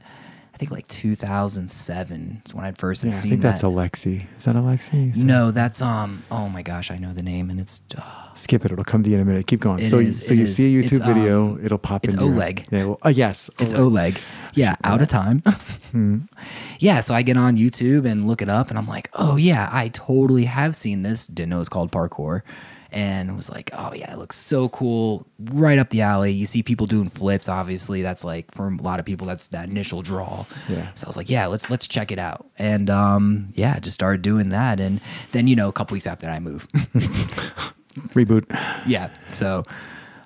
i 0.55 0.57
think 0.59 0.71
think 0.71 0.71
like 0.71 0.87
2007 0.89 2.43
is 2.47 2.55
when 2.55 2.65
I 2.65 2.71
first 2.73 3.03
had 3.03 3.11
Yeah, 3.13 3.19
I 3.19 3.21
seen 3.21 3.31
think 3.33 3.43
that's 3.43 3.63
that. 3.63 3.67
Alexi. 3.67 4.27
Is 4.39 4.45
that 4.45 4.55
Alexi? 4.55 5.11
Is 5.11 5.19
that- 5.19 5.25
no, 5.25 5.51
that's 5.51 5.83
um. 5.83 6.23
Oh 6.31 6.49
my 6.49 6.63
gosh, 6.63 6.91
I 6.93 6.99
know 6.99 7.13
the 7.13 7.23
name, 7.23 7.51
and 7.51 7.59
it's 7.59 7.81
uh, 7.99 8.03
Skip 8.35 8.65
it. 8.65 8.71
It'll 8.71 8.85
come 8.85 9.03
to 9.03 9.11
you 9.11 9.17
in 9.17 9.23
a 9.23 9.25
minute. 9.25 9.49
Keep 9.49 9.59
going. 9.61 9.81
It 9.81 9.87
so, 9.91 9.99
is, 9.99 10.25
so 10.25 10.35
you 10.35 10.43
is. 10.45 10.55
see 10.55 10.79
a 10.79 10.83
YouTube 10.83 10.93
It's, 10.93 11.01
um, 11.01 11.15
video. 11.15 11.59
It'll 11.65 11.79
pop 11.79 12.05
it's 12.05 12.15
in. 12.15 12.21
your- 12.21 12.31
Oleg. 12.31 12.67
Yeah. 12.71 12.85
Well, 12.85 12.99
uh, 13.05 13.09
yes. 13.09 13.51
It's 13.59 13.75
Oleg. 13.75 14.19
Yeah, 14.55 14.77
out 14.85 15.03
of 15.03 15.09
time. 15.09 15.43
Yeah, 16.79 17.01
so 17.01 17.15
I 17.15 17.23
get 17.23 17.37
on 17.37 17.57
YouTube 17.57 18.05
and 18.11 18.27
look 18.27 18.43
it 18.43 18.49
up, 18.49 18.71
and 18.71 18.79
I'm 18.79 18.87
like, 18.89 19.09
oh 19.15 19.37
yeah, 19.37 19.69
I 19.73 19.89
totally 19.89 20.45
have 20.45 20.75
seen 20.75 21.03
this. 21.03 21.27
Didn't 21.27 21.51
know 21.51 21.57
it 21.57 21.61
was 21.61 21.69
called 21.69 21.93
parkour, 21.93 22.43
and 22.93 23.35
was 23.37 23.51
like, 23.51 23.71
oh 23.73 23.93
yeah, 23.95 24.13
it 24.13 24.19
looks 24.19 24.37
so 24.37 24.69
cool, 24.69 25.27
right 25.41 25.79
up 25.79 25.91
the 25.91 26.03
alley. 26.03 26.31
You 26.33 26.47
see 26.47 26.63
people 26.63 26.87
doing 26.87 27.09
flips. 27.09 27.49
Obviously, 27.49 28.03
that's 28.03 28.23
like 28.25 28.55
for 28.55 28.69
a 28.69 28.77
lot 28.77 29.01
of 29.01 29.07
people, 29.07 29.27
that's 29.27 29.49
that 29.49 29.69
initial 29.69 30.03
draw. 30.03 30.45
Yeah. 30.69 30.89
So 30.95 31.07
I 31.07 31.09
was 31.09 31.17
like, 31.17 31.31
yeah, 31.31 31.47
let's 31.47 31.71
let's 31.71 31.87
check 31.87 32.13
it 32.13 32.19
out, 32.19 32.47
and 32.59 32.89
um, 32.91 33.49
yeah, 33.55 33.79
just 33.81 33.95
started 33.95 34.23
doing 34.23 34.51
that, 34.51 34.79
and 34.81 35.01
then 35.33 35.47
you 35.49 35.57
know, 35.57 35.69
a 35.69 35.73
couple 35.73 35.95
weeks 35.95 36.07
after 36.07 36.27
that, 36.27 36.35
I 36.37 36.39
moved. 36.41 36.71
Reboot. 38.15 38.45
yeah. 38.87 39.11
So, 39.33 39.65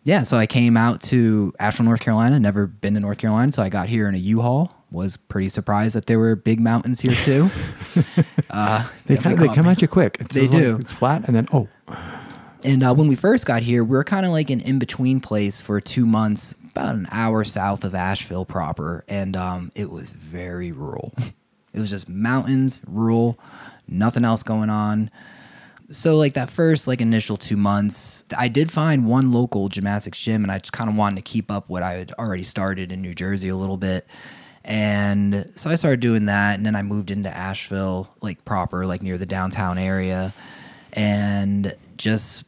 yeah. 0.05 0.23
So 0.23 0.39
I 0.39 0.47
came 0.47 0.77
out 0.77 1.01
to 1.03 1.53
Asheville, 1.59 1.87
North 1.87 2.01
Carolina. 2.01 2.39
Never 2.39 2.67
been 2.67 2.95
to 2.95 3.01
North 3.01 3.19
Carolina, 3.19 3.51
so 3.53 3.63
I 3.63 3.69
got 3.69 3.89
here 3.89 4.09
in 4.09 4.15
a 4.15 4.19
U-Haul. 4.19 4.73
Was 4.93 5.17
pretty 5.17 5.49
surprised 5.49 5.97
that 5.97 6.07
there 6.07 6.19
were 6.21 6.37
big 6.37 6.61
mountains 6.61 7.01
here 7.01 7.15
too. 7.17 7.51
uh, 8.51 8.89
They 9.07 9.17
come, 9.17 9.35
they 9.35 9.49
come 9.49 9.67
at 9.67 9.83
you 9.83 9.89
quick. 9.89 10.17
It's 10.21 10.35
They 10.35 10.43
just 10.43 10.55
like- 10.55 10.63
do. 10.63 10.77
it's 10.77 10.93
flat, 10.93 11.27
and 11.27 11.35
then 11.35 11.49
oh, 11.53 11.67
And 12.67 12.83
uh, 12.83 12.93
when 12.93 13.07
we 13.07 13.15
first 13.15 13.47
got 13.47 13.63
here, 13.63 13.85
we 13.85 13.97
were 13.97 14.03
kind 14.03 14.27
of 14.27 14.33
like 14.33 14.51
an 14.51 14.59
in 14.59 14.81
between 14.81 15.21
place 15.21 15.61
for 15.61 15.81
two 15.81 16.05
months, 16.05 16.57
about 16.73 16.97
an 16.97 17.07
hour 17.13 17.45
south 17.45 17.85
of 17.85 17.95
Asheville 17.95 18.45
proper, 18.45 19.05
and 19.07 19.37
um, 19.37 19.71
it 19.77 19.89
was 19.89 20.11
very 20.11 20.73
rural. 20.73 21.15
it 21.73 21.79
was 21.79 21.91
just 21.91 22.09
mountains, 22.09 22.81
rural, 22.89 23.39
nothing 23.87 24.25
else 24.25 24.43
going 24.43 24.69
on. 24.69 25.13
So 25.93 26.17
like 26.17 26.35
that 26.35 26.51
first 26.51 26.89
like 26.89 27.01
initial 27.01 27.37
two 27.37 27.57
months, 27.57 28.25
I 28.37 28.49
did 28.49 28.73
find 28.73 29.07
one 29.07 29.31
local 29.31 29.69
gymnastics 29.69 30.21
gym, 30.21 30.43
and 30.43 30.51
I 30.51 30.59
just 30.59 30.73
kind 30.73 30.91
of 30.91 30.97
wanted 30.97 31.17
to 31.17 31.23
keep 31.23 31.53
up 31.53 31.69
what 31.69 31.85
I 31.85 31.93
had 31.93 32.11
already 32.19 32.43
started 32.43 32.91
in 32.91 33.01
New 33.01 33.15
Jersey 33.15 33.49
a 33.49 33.57
little 33.57 33.77
bit. 33.77 34.09
And 34.65 35.53
so 35.55 35.71
I 35.71 35.77
started 35.77 36.01
doing 36.01 36.27
that, 36.27 36.57
and 36.57 36.67
then 36.67 36.75
I 36.75 36.83
moved 36.83 37.13
into 37.13 37.31
Asheville, 37.31 38.13
like 38.23 38.45
proper, 38.45 38.87
like 38.87 39.03
near 39.03 39.19
the 39.19 39.25
downtown 39.25 39.79
area, 39.79 40.35
and 40.93 41.73
just 41.97 42.43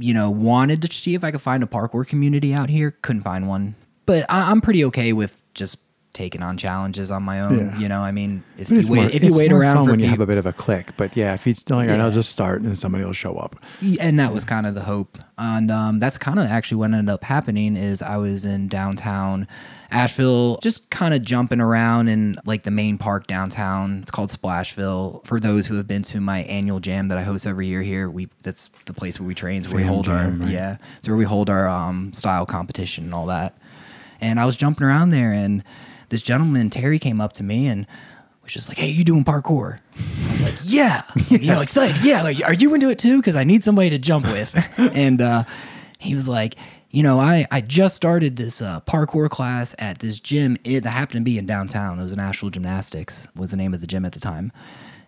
you 0.00 0.14
know, 0.14 0.30
wanted 0.30 0.82
to 0.82 0.92
see 0.92 1.14
if 1.14 1.22
I 1.22 1.30
could 1.30 1.40
find 1.42 1.62
a 1.62 1.66
parkour 1.66 2.06
community 2.06 2.52
out 2.54 2.68
here. 2.70 2.90
Couldn't 3.02 3.22
find 3.22 3.46
one, 3.48 3.74
but 4.06 4.26
I, 4.28 4.50
I'm 4.50 4.60
pretty 4.60 4.84
okay 4.86 5.12
with 5.12 5.40
just 5.54 5.78
taking 6.12 6.42
on 6.42 6.56
challenges 6.56 7.12
on 7.12 7.22
my 7.22 7.40
own. 7.40 7.56
Yeah. 7.58 7.78
You 7.78 7.88
know, 7.88 8.00
I 8.00 8.10
mean, 8.10 8.42
if 8.58 8.68
you 8.68 8.78
wait, 8.78 8.90
more, 8.90 9.08
if 9.10 9.22
you 9.22 9.32
wait 9.32 9.52
around 9.52 9.84
for 9.84 9.92
when 9.92 10.00
you 10.00 10.06
peop- 10.06 10.10
have 10.10 10.20
a 10.20 10.26
bit 10.26 10.38
of 10.38 10.46
a 10.46 10.52
click. 10.52 10.96
But 10.96 11.16
yeah, 11.16 11.34
if 11.34 11.44
he's 11.44 11.62
telling 11.62 11.88
you, 11.88 11.94
Yeah. 11.94 12.04
I'll 12.04 12.10
just 12.10 12.30
start, 12.32 12.62
and 12.62 12.76
somebody 12.76 13.04
will 13.04 13.12
show 13.12 13.36
up. 13.36 13.54
and 14.00 14.18
that 14.18 14.32
was 14.34 14.44
kind 14.44 14.66
of 14.66 14.74
the 14.74 14.80
hope 14.82 15.18
and 15.38 15.70
um, 15.70 15.98
that's 16.00 16.18
kind 16.18 16.38
of 16.40 16.46
actually 16.46 16.78
what 16.78 16.86
ended 16.92 17.08
up 17.08 17.24
happening 17.24 17.76
is 17.76 18.02
i 18.02 18.16
was 18.18 18.44
in 18.44 18.68
downtown 18.68 19.46
asheville 19.90 20.56
just 20.58 20.88
kind 20.90 21.14
of 21.14 21.22
jumping 21.22 21.60
around 21.60 22.08
in 22.08 22.36
like 22.44 22.62
the 22.62 22.70
main 22.70 22.98
park 22.98 23.26
downtown 23.26 24.00
it's 24.02 24.10
called 24.10 24.30
splashville 24.30 25.24
for 25.26 25.40
those 25.40 25.66
who 25.66 25.76
have 25.76 25.86
been 25.86 26.02
to 26.02 26.20
my 26.20 26.40
annual 26.44 26.80
jam 26.80 27.08
that 27.08 27.18
i 27.18 27.22
host 27.22 27.46
every 27.46 27.66
year 27.66 27.82
here 27.82 28.08
we 28.08 28.28
that's 28.42 28.70
the 28.86 28.92
place 28.92 29.18
where 29.18 29.26
we 29.26 29.34
train 29.34 29.62
where 29.64 29.76
we 29.76 29.82
hold 29.82 30.04
jam, 30.04 30.14
our 30.14 30.46
right. 30.46 30.52
yeah 30.52 30.76
it's 30.98 31.08
where 31.08 31.16
we 31.16 31.24
hold 31.24 31.50
our 31.50 31.68
um, 31.68 32.12
style 32.12 32.46
competition 32.46 33.04
and 33.04 33.14
all 33.14 33.26
that 33.26 33.56
and 34.20 34.38
i 34.38 34.44
was 34.44 34.56
jumping 34.56 34.86
around 34.86 35.10
there 35.10 35.32
and 35.32 35.64
this 36.08 36.22
gentleman 36.22 36.70
terry 36.70 36.98
came 36.98 37.20
up 37.20 37.32
to 37.32 37.42
me 37.42 37.66
and 37.66 37.86
was 38.50 38.64
just 38.64 38.68
like, 38.68 38.78
"Hey, 38.78 38.90
you 38.90 39.04
doing 39.04 39.24
parkour?" 39.24 39.78
I 39.96 40.30
was 40.30 40.42
like, 40.42 40.54
"Yeah," 40.64 41.02
you 41.28 41.38
know, 41.38 41.60
excited. 41.60 42.04
Yeah, 42.04 42.22
like, 42.22 42.42
are 42.44 42.54
you 42.54 42.74
into 42.74 42.90
it 42.90 42.98
too? 42.98 43.18
Because 43.18 43.36
I 43.36 43.44
need 43.44 43.64
somebody 43.64 43.90
to 43.90 43.98
jump 43.98 44.26
with. 44.26 44.54
and 44.78 45.20
uh, 45.20 45.44
he 45.98 46.14
was 46.14 46.28
like, 46.28 46.56
"You 46.90 47.02
know, 47.02 47.20
I 47.20 47.46
I 47.50 47.60
just 47.60 47.96
started 47.96 48.36
this 48.36 48.60
uh, 48.62 48.80
parkour 48.80 49.28
class 49.30 49.74
at 49.78 49.98
this 50.00 50.20
gym 50.20 50.56
it, 50.64 50.82
that 50.82 50.90
happened 50.90 51.20
to 51.20 51.24
be 51.24 51.38
in 51.38 51.46
downtown. 51.46 51.98
It 51.98 52.02
was 52.02 52.16
National 52.16 52.50
Gymnastics 52.50 53.28
was 53.36 53.50
the 53.50 53.56
name 53.56 53.74
of 53.74 53.80
the 53.80 53.86
gym 53.86 54.04
at 54.04 54.12
the 54.12 54.20
time." 54.20 54.52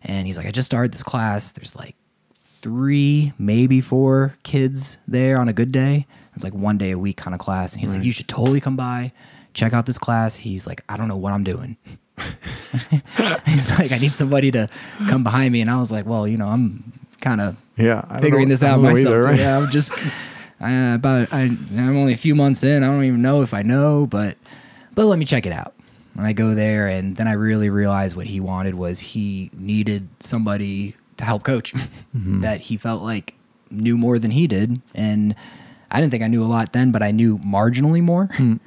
And 0.02 0.26
he's 0.26 0.36
like, 0.36 0.46
"I 0.46 0.50
just 0.50 0.66
started 0.66 0.92
this 0.92 1.02
class. 1.02 1.52
There's 1.52 1.76
like 1.76 1.94
three, 2.34 3.32
maybe 3.38 3.80
four 3.80 4.36
kids 4.44 4.98
there 5.08 5.38
on 5.38 5.48
a 5.48 5.52
good 5.52 5.72
day. 5.72 6.06
It's 6.34 6.44
like 6.44 6.54
one 6.54 6.78
day 6.78 6.92
a 6.92 6.98
week 6.98 7.16
kind 7.16 7.34
of 7.34 7.40
class. 7.40 7.72
And 7.72 7.80
he's 7.80 7.92
like, 7.92 8.04
you 8.04 8.12
should 8.12 8.28
totally 8.28 8.60
come 8.60 8.76
by, 8.76 9.12
check 9.52 9.72
out 9.72 9.84
this 9.84 9.98
class. 9.98 10.36
He's 10.36 10.64
like, 10.66 10.82
I 10.88 10.96
don't 10.96 11.08
know 11.08 11.16
what 11.16 11.32
I'm 11.32 11.42
doing. 11.42 11.76
he's 13.46 13.70
like, 13.78 13.90
I 13.92 13.98
need 13.98 14.12
somebody 14.14 14.50
to 14.52 14.68
come 15.08 15.24
behind 15.24 15.52
me. 15.52 15.60
And 15.60 15.70
I 15.70 15.78
was 15.78 15.90
like, 15.90 16.06
well, 16.06 16.26
you 16.26 16.36
know, 16.38 16.46
I'm 16.46 16.92
kind 17.20 17.40
of 17.40 17.56
Yeah, 17.76 18.02
figuring 18.20 18.48
this 18.48 18.62
out 18.62 18.80
myself. 18.80 19.06
either, 19.06 19.22
So, 19.22 19.30
yeah, 19.32 19.58
I'm 19.58 19.70
just 19.70 19.90
uh, 20.62 20.94
about 20.94 21.32
I, 21.32 21.42
I'm 21.42 21.96
only 21.96 22.12
a 22.12 22.16
few 22.16 22.34
months 22.34 22.62
in. 22.62 22.82
I 22.82 22.86
don't 22.86 23.04
even 23.04 23.22
know 23.22 23.42
if 23.42 23.52
I 23.54 23.62
know, 23.62 24.06
but 24.06 24.36
but 24.94 25.06
let 25.06 25.18
me 25.18 25.24
check 25.24 25.46
it 25.46 25.52
out. 25.52 25.74
And 26.16 26.26
I 26.26 26.32
go 26.34 26.54
there, 26.54 26.88
and 26.88 27.16
then 27.16 27.26
I 27.26 27.32
really 27.32 27.70
realized 27.70 28.16
what 28.16 28.26
he 28.26 28.38
wanted 28.40 28.74
was 28.74 29.00
he 29.00 29.50
needed 29.54 30.08
somebody 30.20 30.94
to 31.16 31.24
help 31.24 31.42
coach 31.42 31.72
Mm-hmm. 32.16 32.40
that 32.40 32.60
he 32.60 32.76
felt 32.76 33.02
like 33.02 33.34
knew 33.70 33.96
more 33.96 34.18
than 34.18 34.30
he 34.32 34.46
did, 34.46 34.80
and 34.94 35.34
I 35.90 35.98
didn't 36.00 36.10
think 36.10 36.22
I 36.22 36.26
knew 36.28 36.42
a 36.42 36.46
lot 36.46 36.72
then, 36.74 36.92
but 36.92 37.02
I 37.02 37.10
knew 37.10 37.38
marginally 37.38 38.02
more. 38.02 38.26
Hmm. 38.32 38.56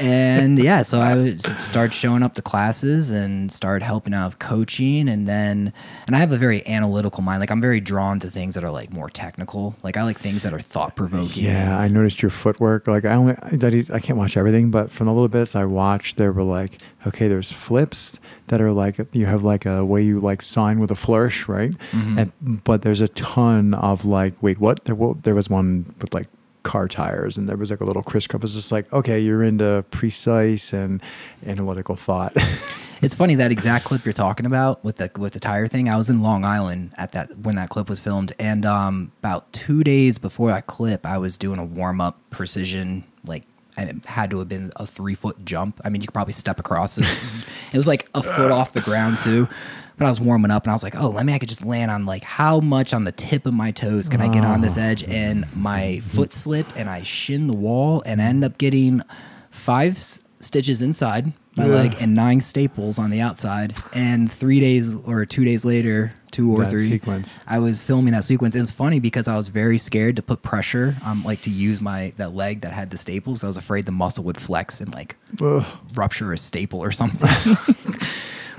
and 0.00 0.58
yeah, 0.58 0.82
so 0.82 1.00
I 1.00 1.14
would 1.14 1.40
start 1.60 1.92
showing 1.92 2.22
up 2.22 2.34
to 2.34 2.42
classes 2.42 3.10
and 3.10 3.52
start 3.52 3.82
helping 3.82 4.14
out 4.14 4.30
with 4.30 4.38
coaching, 4.38 5.08
and 5.08 5.28
then 5.28 5.72
and 6.06 6.16
I 6.16 6.18
have 6.18 6.32
a 6.32 6.36
very 6.36 6.66
analytical 6.66 7.22
mind. 7.22 7.40
Like 7.40 7.50
I'm 7.50 7.60
very 7.60 7.80
drawn 7.80 8.18
to 8.20 8.30
things 8.30 8.54
that 8.54 8.64
are 8.64 8.70
like 8.70 8.92
more 8.92 9.10
technical. 9.10 9.76
Like 9.82 9.96
I 9.96 10.02
like 10.02 10.18
things 10.18 10.42
that 10.42 10.54
are 10.54 10.60
thought 10.60 10.96
provoking. 10.96 11.44
Yeah, 11.44 11.78
I 11.78 11.88
noticed 11.88 12.22
your 12.22 12.30
footwork. 12.30 12.86
Like 12.86 13.04
I 13.04 13.14
only, 13.14 13.34
I, 13.34 13.84
I 13.94 14.00
can't 14.00 14.18
watch 14.18 14.36
everything, 14.36 14.70
but 14.70 14.90
from 14.90 15.06
the 15.06 15.12
little 15.12 15.28
bits 15.28 15.54
I 15.54 15.64
watched, 15.64 16.16
there 16.16 16.32
were 16.32 16.42
like, 16.42 16.78
okay, 17.06 17.28
there's 17.28 17.50
flips 17.52 18.18
that 18.48 18.60
are 18.60 18.72
like 18.72 18.98
you 19.12 19.26
have 19.26 19.42
like 19.42 19.66
a 19.66 19.84
way 19.84 20.02
you 20.02 20.20
like 20.20 20.42
sign 20.42 20.80
with 20.80 20.90
a 20.90 20.96
flourish, 20.96 21.48
right? 21.48 21.72
Mm-hmm. 21.92 22.18
And 22.18 22.64
but 22.64 22.82
there's 22.82 23.00
a 23.00 23.08
ton 23.08 23.74
of 23.74 24.04
like, 24.04 24.34
wait, 24.42 24.58
what? 24.58 24.84
There, 24.84 24.94
wa- 24.94 25.14
there 25.22 25.34
was 25.34 25.48
one 25.48 25.94
with 26.00 26.14
like 26.14 26.28
car 26.62 26.88
tires, 26.88 27.36
and 27.36 27.48
there 27.48 27.56
was 27.56 27.70
like 27.70 27.80
a 27.80 27.84
little 27.84 28.02
crisscross. 28.02 28.40
It 28.40 28.42
was 28.42 28.54
just 28.54 28.72
like, 28.72 28.92
okay, 28.92 29.20
you're 29.20 29.42
into 29.42 29.84
precise 29.90 30.72
and 30.72 31.02
analytical 31.46 31.96
thought. 31.96 32.36
It's 33.02 33.14
funny 33.14 33.34
that 33.36 33.50
exact 33.50 33.86
clip 33.86 34.04
you're 34.04 34.12
talking 34.12 34.44
about 34.44 34.84
with 34.84 34.96
the 34.96 35.10
with 35.18 35.32
the 35.32 35.40
tire 35.40 35.66
thing. 35.66 35.88
I 35.88 35.96
was 35.96 36.10
in 36.10 36.22
Long 36.22 36.44
Island 36.44 36.92
at 36.98 37.12
that 37.12 37.38
when 37.38 37.56
that 37.56 37.70
clip 37.70 37.88
was 37.88 37.98
filmed, 37.98 38.34
and 38.38 38.66
um, 38.66 39.12
about 39.20 39.50
two 39.52 39.82
days 39.82 40.18
before 40.18 40.50
that 40.50 40.66
clip, 40.66 41.06
I 41.06 41.16
was 41.16 41.38
doing 41.38 41.58
a 41.58 41.64
warm 41.64 42.00
up 42.00 42.18
precision 42.30 43.04
like. 43.24 43.44
And 43.76 43.88
it 43.88 44.04
had 44.04 44.30
to 44.32 44.40
have 44.40 44.48
been 44.48 44.72
a 44.76 44.84
three 44.84 45.14
foot 45.14 45.42
jump. 45.42 45.80
I 45.84 45.88
mean, 45.88 46.02
you 46.02 46.08
could 46.08 46.12
probably 46.12 46.34
step 46.34 46.58
across 46.58 46.96
this. 46.96 47.22
it 47.72 47.76
was 47.76 47.86
like 47.86 48.06
a 48.14 48.22
foot 48.22 48.50
off 48.50 48.72
the 48.72 48.82
ground 48.82 49.16
too. 49.18 49.48
But 50.00 50.06
I 50.06 50.08
was 50.08 50.18
warming 50.18 50.50
up 50.50 50.64
and 50.64 50.70
I 50.70 50.74
was 50.74 50.82
like, 50.82 50.96
oh, 50.96 51.10
let 51.10 51.26
me, 51.26 51.34
I 51.34 51.38
could 51.38 51.50
just 51.50 51.62
land 51.62 51.90
on 51.90 52.06
like 52.06 52.24
how 52.24 52.58
much 52.58 52.94
on 52.94 53.04
the 53.04 53.12
tip 53.12 53.44
of 53.44 53.52
my 53.52 53.70
toes 53.70 54.08
can 54.08 54.22
I 54.22 54.28
get 54.28 54.46
on 54.46 54.62
this 54.62 54.78
oh. 54.78 54.80
edge? 54.80 55.04
And 55.04 55.44
my 55.54 56.00
foot 56.00 56.32
slipped 56.32 56.74
and 56.74 56.88
I 56.88 57.02
shinned 57.02 57.50
the 57.50 57.56
wall 57.58 58.02
and 58.06 58.22
I 58.22 58.24
ended 58.24 58.50
up 58.50 58.56
getting 58.56 59.02
five 59.50 59.96
s- 59.96 60.20
stitches 60.40 60.80
inside 60.80 61.34
my 61.54 61.66
Yeah. 61.66 61.74
leg 61.74 61.96
and 62.00 62.14
nine 62.14 62.40
staples 62.40 62.98
on 62.98 63.10
the 63.10 63.20
outside. 63.20 63.74
And 63.92 64.32
three 64.32 64.58
days 64.58 64.96
or 64.96 65.26
two 65.26 65.44
days 65.44 65.66
later, 65.66 66.14
two 66.30 66.50
or 66.50 66.64
That 66.64 66.70
three, 66.70 66.88
sequence. 66.88 67.38
I 67.46 67.58
was 67.58 67.82
filming 67.82 68.14
that 68.14 68.24
sequence. 68.24 68.54
And 68.54 68.62
it's 68.62 68.72
funny 68.72 69.00
because 69.00 69.28
I 69.28 69.36
was 69.36 69.48
very 69.48 69.76
scared 69.76 70.16
to 70.16 70.22
put 70.22 70.42
pressure 70.42 70.96
on, 71.04 71.22
like, 71.24 71.42
to 71.42 71.50
use 71.50 71.82
my 71.82 72.14
that 72.16 72.32
leg 72.34 72.62
that 72.62 72.72
had 72.72 72.88
the 72.88 72.96
staples. 72.96 73.44
I 73.44 73.48
was 73.48 73.58
afraid 73.58 73.84
the 73.84 73.92
muscle 73.92 74.24
would 74.24 74.40
flex 74.40 74.80
and 74.80 74.94
like 74.94 75.16
Ugh. 75.42 75.62
rupture 75.94 76.32
a 76.32 76.38
staple 76.38 76.82
or 76.82 76.90
something. 76.90 77.28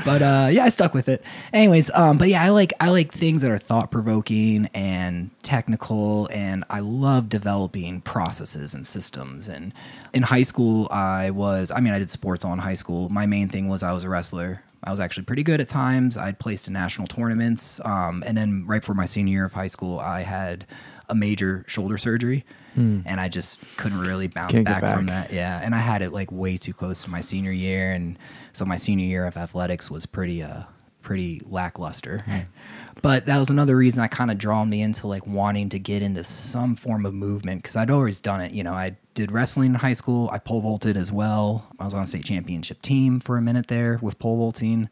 but 0.05 0.21
uh, 0.21 0.49
yeah, 0.51 0.63
I 0.63 0.69
stuck 0.69 0.93
with 0.93 1.09
it. 1.09 1.23
Anyways, 1.53 1.91
um, 1.91 2.17
but 2.17 2.29
yeah, 2.29 2.43
I 2.43 2.49
like 2.49 2.73
I 2.79 2.89
like 2.89 3.11
things 3.11 3.41
that 3.41 3.51
are 3.51 3.57
thought 3.57 3.91
provoking 3.91 4.69
and 4.73 5.29
technical, 5.43 6.27
and 6.31 6.63
I 6.69 6.79
love 6.79 7.29
developing 7.29 8.01
processes 8.01 8.73
and 8.73 8.85
systems. 8.85 9.47
And 9.47 9.73
in 10.13 10.23
high 10.23 10.43
school, 10.43 10.87
I 10.91 11.31
was 11.31 11.71
I 11.71 11.79
mean, 11.79 11.93
I 11.93 11.99
did 11.99 12.09
sports 12.09 12.45
all 12.45 12.53
in 12.53 12.59
high 12.59 12.73
school. 12.73 13.09
My 13.09 13.25
main 13.25 13.49
thing 13.49 13.67
was 13.67 13.83
I 13.83 13.93
was 13.93 14.03
a 14.03 14.09
wrestler. 14.09 14.63
I 14.83 14.89
was 14.89 14.99
actually 14.99 15.23
pretty 15.23 15.43
good 15.43 15.61
at 15.61 15.69
times. 15.69 16.17
I'd 16.17 16.39
placed 16.39 16.67
in 16.67 16.73
national 16.73 17.07
tournaments, 17.07 17.79
um, 17.85 18.23
and 18.25 18.35
then 18.35 18.65
right 18.65 18.81
before 18.81 18.95
my 18.95 19.05
senior 19.05 19.31
year 19.31 19.45
of 19.45 19.53
high 19.53 19.67
school, 19.67 19.99
I 19.99 20.21
had 20.21 20.65
a 21.07 21.13
major 21.13 21.63
shoulder 21.67 21.97
surgery, 21.99 22.43
and 22.75 23.19
I 23.19 23.27
just 23.27 23.59
couldn't 23.77 23.99
really 23.99 24.27
bounce 24.27 24.53
Can't 24.53 24.65
back, 24.65 24.81
from 24.81 25.07
that. 25.07 25.33
Yeah, 25.33 25.59
and 25.61 25.75
I 25.75 25.79
had 25.79 26.01
it 26.01 26.13
like 26.13 26.31
way 26.31 26.57
too 26.57 26.73
close 26.73 27.03
to 27.03 27.09
my 27.09 27.21
senior 27.21 27.51
year, 27.51 27.91
and 27.91 28.17
so 28.51 28.65
my 28.65 28.77
senior 28.77 29.05
year 29.05 29.25
of 29.25 29.37
athletics 29.37 29.91
was 29.91 30.05
pretty 30.05 30.43
uh 30.43 30.63
pretty 31.01 31.41
lackluster. 31.45 32.23
But 33.01 33.25
that 33.25 33.39
was 33.39 33.49
another 33.49 33.75
reason 33.75 33.99
I 33.99 34.07
kind 34.07 34.29
of 34.29 34.37
drawn 34.37 34.69
me 34.69 34.83
into 34.83 35.07
like 35.07 35.25
wanting 35.25 35.69
to 35.69 35.79
get 35.79 36.03
into 36.03 36.23
some 36.23 36.75
form 36.75 37.05
of 37.07 37.15
movement 37.15 37.63
because 37.63 37.75
I'd 37.75 37.89
always 37.89 38.21
done 38.21 38.41
it. 38.41 38.51
You 38.51 38.63
know, 38.63 38.73
I'd 38.73 38.95
did 39.13 39.31
wrestling 39.31 39.71
in 39.71 39.75
high 39.75 39.93
school. 39.93 40.29
I 40.31 40.37
pole 40.37 40.61
vaulted 40.61 40.95
as 40.95 41.11
well. 41.11 41.67
I 41.79 41.85
was 41.85 41.95
on 41.95 42.03
a 42.03 42.05
state 42.07 42.25
championship 42.25 42.81
team 42.81 43.19
for 43.19 43.37
a 43.37 43.41
minute 43.41 43.67
there 43.67 43.97
with 44.01 44.19
pole 44.19 44.37
vaulting. 44.37 44.87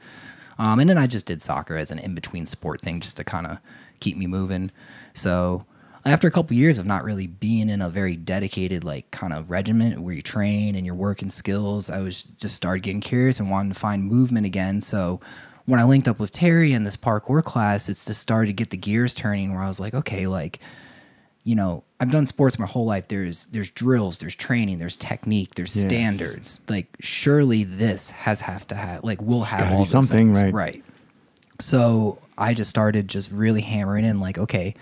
Um, 0.57 0.79
and 0.79 0.89
then 0.89 0.97
I 0.97 1.07
just 1.07 1.25
did 1.25 1.41
soccer 1.41 1.77
as 1.77 1.91
an 1.91 1.99
in 1.99 2.15
between 2.15 2.45
sport 2.45 2.81
thing 2.81 2.99
just 2.99 3.17
to 3.17 3.23
kind 3.23 3.45
of 3.45 3.59
keep 3.99 4.17
me 4.17 4.27
moving. 4.27 4.71
So 5.13 5.65
after 6.05 6.27
a 6.27 6.31
couple 6.31 6.55
years 6.55 6.77
of 6.77 6.85
not 6.85 7.03
really 7.03 7.27
being 7.27 7.69
in 7.69 7.81
a 7.81 7.89
very 7.89 8.15
dedicated 8.15 8.83
like 8.83 9.09
kind 9.11 9.33
of 9.33 9.49
regiment 9.49 9.99
where 10.01 10.13
you 10.13 10.21
train 10.21 10.75
and 10.75 10.85
you're 10.85 10.95
working 10.95 11.29
skills, 11.29 11.89
I 11.89 11.99
was 11.99 12.23
just 12.23 12.55
started 12.55 12.83
getting 12.83 13.01
curious 13.01 13.39
and 13.39 13.49
wanted 13.49 13.73
to 13.73 13.79
find 13.79 14.03
movement 14.05 14.45
again. 14.45 14.81
So 14.81 15.19
when 15.65 15.79
I 15.79 15.83
linked 15.83 16.07
up 16.07 16.19
with 16.19 16.31
Terry 16.31 16.73
in 16.73 16.83
this 16.83 16.97
parkour 16.97 17.43
class, 17.43 17.89
it's 17.89 18.05
just 18.05 18.21
started 18.21 18.47
to 18.47 18.53
get 18.53 18.69
the 18.69 18.77
gears 18.77 19.13
turning 19.13 19.53
where 19.53 19.61
I 19.61 19.67
was 19.67 19.79
like, 19.79 19.93
okay, 19.93 20.25
like, 20.25 20.59
you 21.43 21.55
know, 21.55 21.83
I've 21.99 22.11
done 22.11 22.25
sports 22.25 22.57
my 22.57 22.65
whole 22.65 22.85
life. 22.85 23.07
There's 23.07 23.45
there's 23.47 23.69
drills, 23.69 24.19
there's 24.19 24.35
training, 24.35 24.77
there's 24.77 24.95
technique, 24.95 25.55
there's 25.55 25.75
Yes. 25.75 25.85
standards. 25.85 26.61
Like 26.69 26.87
surely 26.99 27.63
this 27.65 28.09
has 28.11 28.41
have 28.41 28.65
to 28.67 28.75
have 28.75 29.03
like 29.03 29.21
we'll 29.21 29.41
have 29.43 29.71
all 29.73 29.85
something, 29.85 30.33
things. 30.33 30.41
right. 30.41 30.53
Right. 30.53 30.83
So 31.59 32.19
I 32.37 32.53
just 32.53 32.69
started 32.69 33.07
just 33.09 33.31
really 33.31 33.61
hammering 33.61 34.05
in 34.05 34.19
like, 34.21 34.37
okay, 34.37 34.75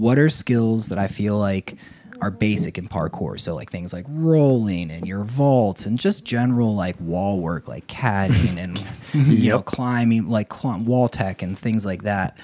what 0.00 0.18
are 0.18 0.30
skills 0.30 0.88
that 0.88 0.98
I 0.98 1.08
feel 1.08 1.36
like 1.36 1.76
are 2.22 2.30
basic 2.30 2.78
in 2.78 2.88
parkour? 2.88 3.38
So 3.38 3.54
like 3.54 3.70
things 3.70 3.92
like 3.92 4.06
rolling 4.08 4.90
and 4.90 5.06
your 5.06 5.24
vaults 5.24 5.84
and 5.84 5.98
just 5.98 6.24
general 6.24 6.74
like 6.74 6.98
wall 6.98 7.38
work, 7.38 7.68
like 7.68 7.86
caddying 7.86 8.56
and 8.56 8.82
you 9.12 9.50
know 9.50 9.60
climbing, 9.60 10.28
like 10.28 10.50
cl- 10.52 10.78
wall 10.78 11.08
tech 11.08 11.42
and 11.42 11.56
things 11.56 11.84
like 11.84 12.04
that. 12.04 12.38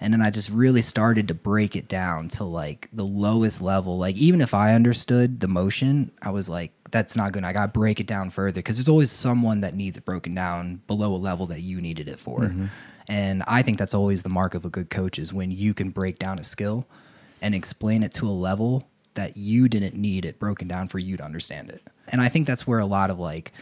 And 0.00 0.12
then 0.12 0.22
I 0.22 0.30
just 0.30 0.50
really 0.50 0.82
started 0.82 1.28
to 1.28 1.34
break 1.34 1.74
it 1.74 1.88
down 1.88 2.28
to 2.28 2.44
like 2.44 2.88
the 2.92 3.04
lowest 3.04 3.60
level. 3.60 3.98
Like 3.98 4.14
even 4.14 4.40
if 4.40 4.54
I 4.54 4.74
understood 4.74 5.40
the 5.40 5.48
motion, 5.48 6.12
I 6.22 6.30
was 6.30 6.48
like, 6.48 6.72
that's 6.94 7.16
not 7.16 7.32
good. 7.32 7.42
I 7.42 7.52
got 7.52 7.66
to 7.66 7.78
break 7.78 7.98
it 7.98 8.06
down 8.06 8.30
further 8.30 8.60
because 8.60 8.76
there's 8.76 8.88
always 8.88 9.10
someone 9.10 9.62
that 9.62 9.74
needs 9.74 9.98
it 9.98 10.04
broken 10.04 10.32
down 10.32 10.80
below 10.86 11.12
a 11.12 11.18
level 11.18 11.44
that 11.46 11.60
you 11.60 11.80
needed 11.80 12.08
it 12.08 12.20
for. 12.20 12.42
Mm-hmm. 12.42 12.66
And 13.08 13.42
I 13.48 13.62
think 13.62 13.78
that's 13.78 13.94
always 13.94 14.22
the 14.22 14.28
mark 14.28 14.54
of 14.54 14.64
a 14.64 14.70
good 14.70 14.90
coach 14.90 15.18
is 15.18 15.32
when 15.32 15.50
you 15.50 15.74
can 15.74 15.90
break 15.90 16.20
down 16.20 16.38
a 16.38 16.44
skill 16.44 16.86
and 17.42 17.52
explain 17.52 18.04
it 18.04 18.14
to 18.14 18.28
a 18.28 18.30
level 18.30 18.88
that 19.14 19.36
you 19.36 19.68
didn't 19.68 19.96
need 19.96 20.24
it 20.24 20.38
broken 20.38 20.68
down 20.68 20.86
for 20.86 21.00
you 21.00 21.16
to 21.16 21.24
understand 21.24 21.68
it. 21.68 21.82
And 22.06 22.20
I 22.20 22.28
think 22.28 22.46
that's 22.46 22.64
where 22.64 22.78
a 22.78 22.86
lot 22.86 23.10
of 23.10 23.18
like, 23.18 23.52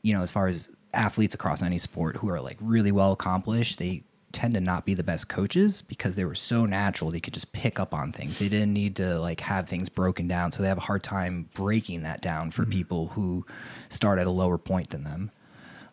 you 0.00 0.14
know, 0.14 0.22
as 0.22 0.30
far 0.30 0.46
as 0.46 0.70
athletes 0.94 1.34
across 1.34 1.62
any 1.62 1.76
sport 1.76 2.16
who 2.16 2.30
are 2.30 2.40
like 2.40 2.56
really 2.62 2.92
well 2.92 3.12
accomplished, 3.12 3.78
they 3.78 4.04
tend 4.32 4.54
to 4.54 4.60
not 4.60 4.84
be 4.84 4.94
the 4.94 5.02
best 5.02 5.28
coaches 5.28 5.82
because 5.82 6.14
they 6.14 6.24
were 6.24 6.34
so 6.34 6.64
natural 6.64 7.10
they 7.10 7.20
could 7.20 7.34
just 7.34 7.52
pick 7.52 7.80
up 7.80 7.92
on 7.92 8.12
things. 8.12 8.38
They 8.38 8.48
didn't 8.48 8.72
need 8.72 8.96
to 8.96 9.18
like 9.18 9.40
have 9.40 9.68
things 9.68 9.88
broken 9.88 10.28
down. 10.28 10.50
So 10.50 10.62
they 10.62 10.68
have 10.68 10.78
a 10.78 10.82
hard 10.82 11.02
time 11.02 11.48
breaking 11.54 12.02
that 12.02 12.20
down 12.20 12.50
for 12.50 12.62
mm-hmm. 12.62 12.72
people 12.72 13.06
who 13.08 13.44
start 13.88 14.18
at 14.18 14.26
a 14.26 14.30
lower 14.30 14.58
point 14.58 14.90
than 14.90 15.04
them. 15.04 15.30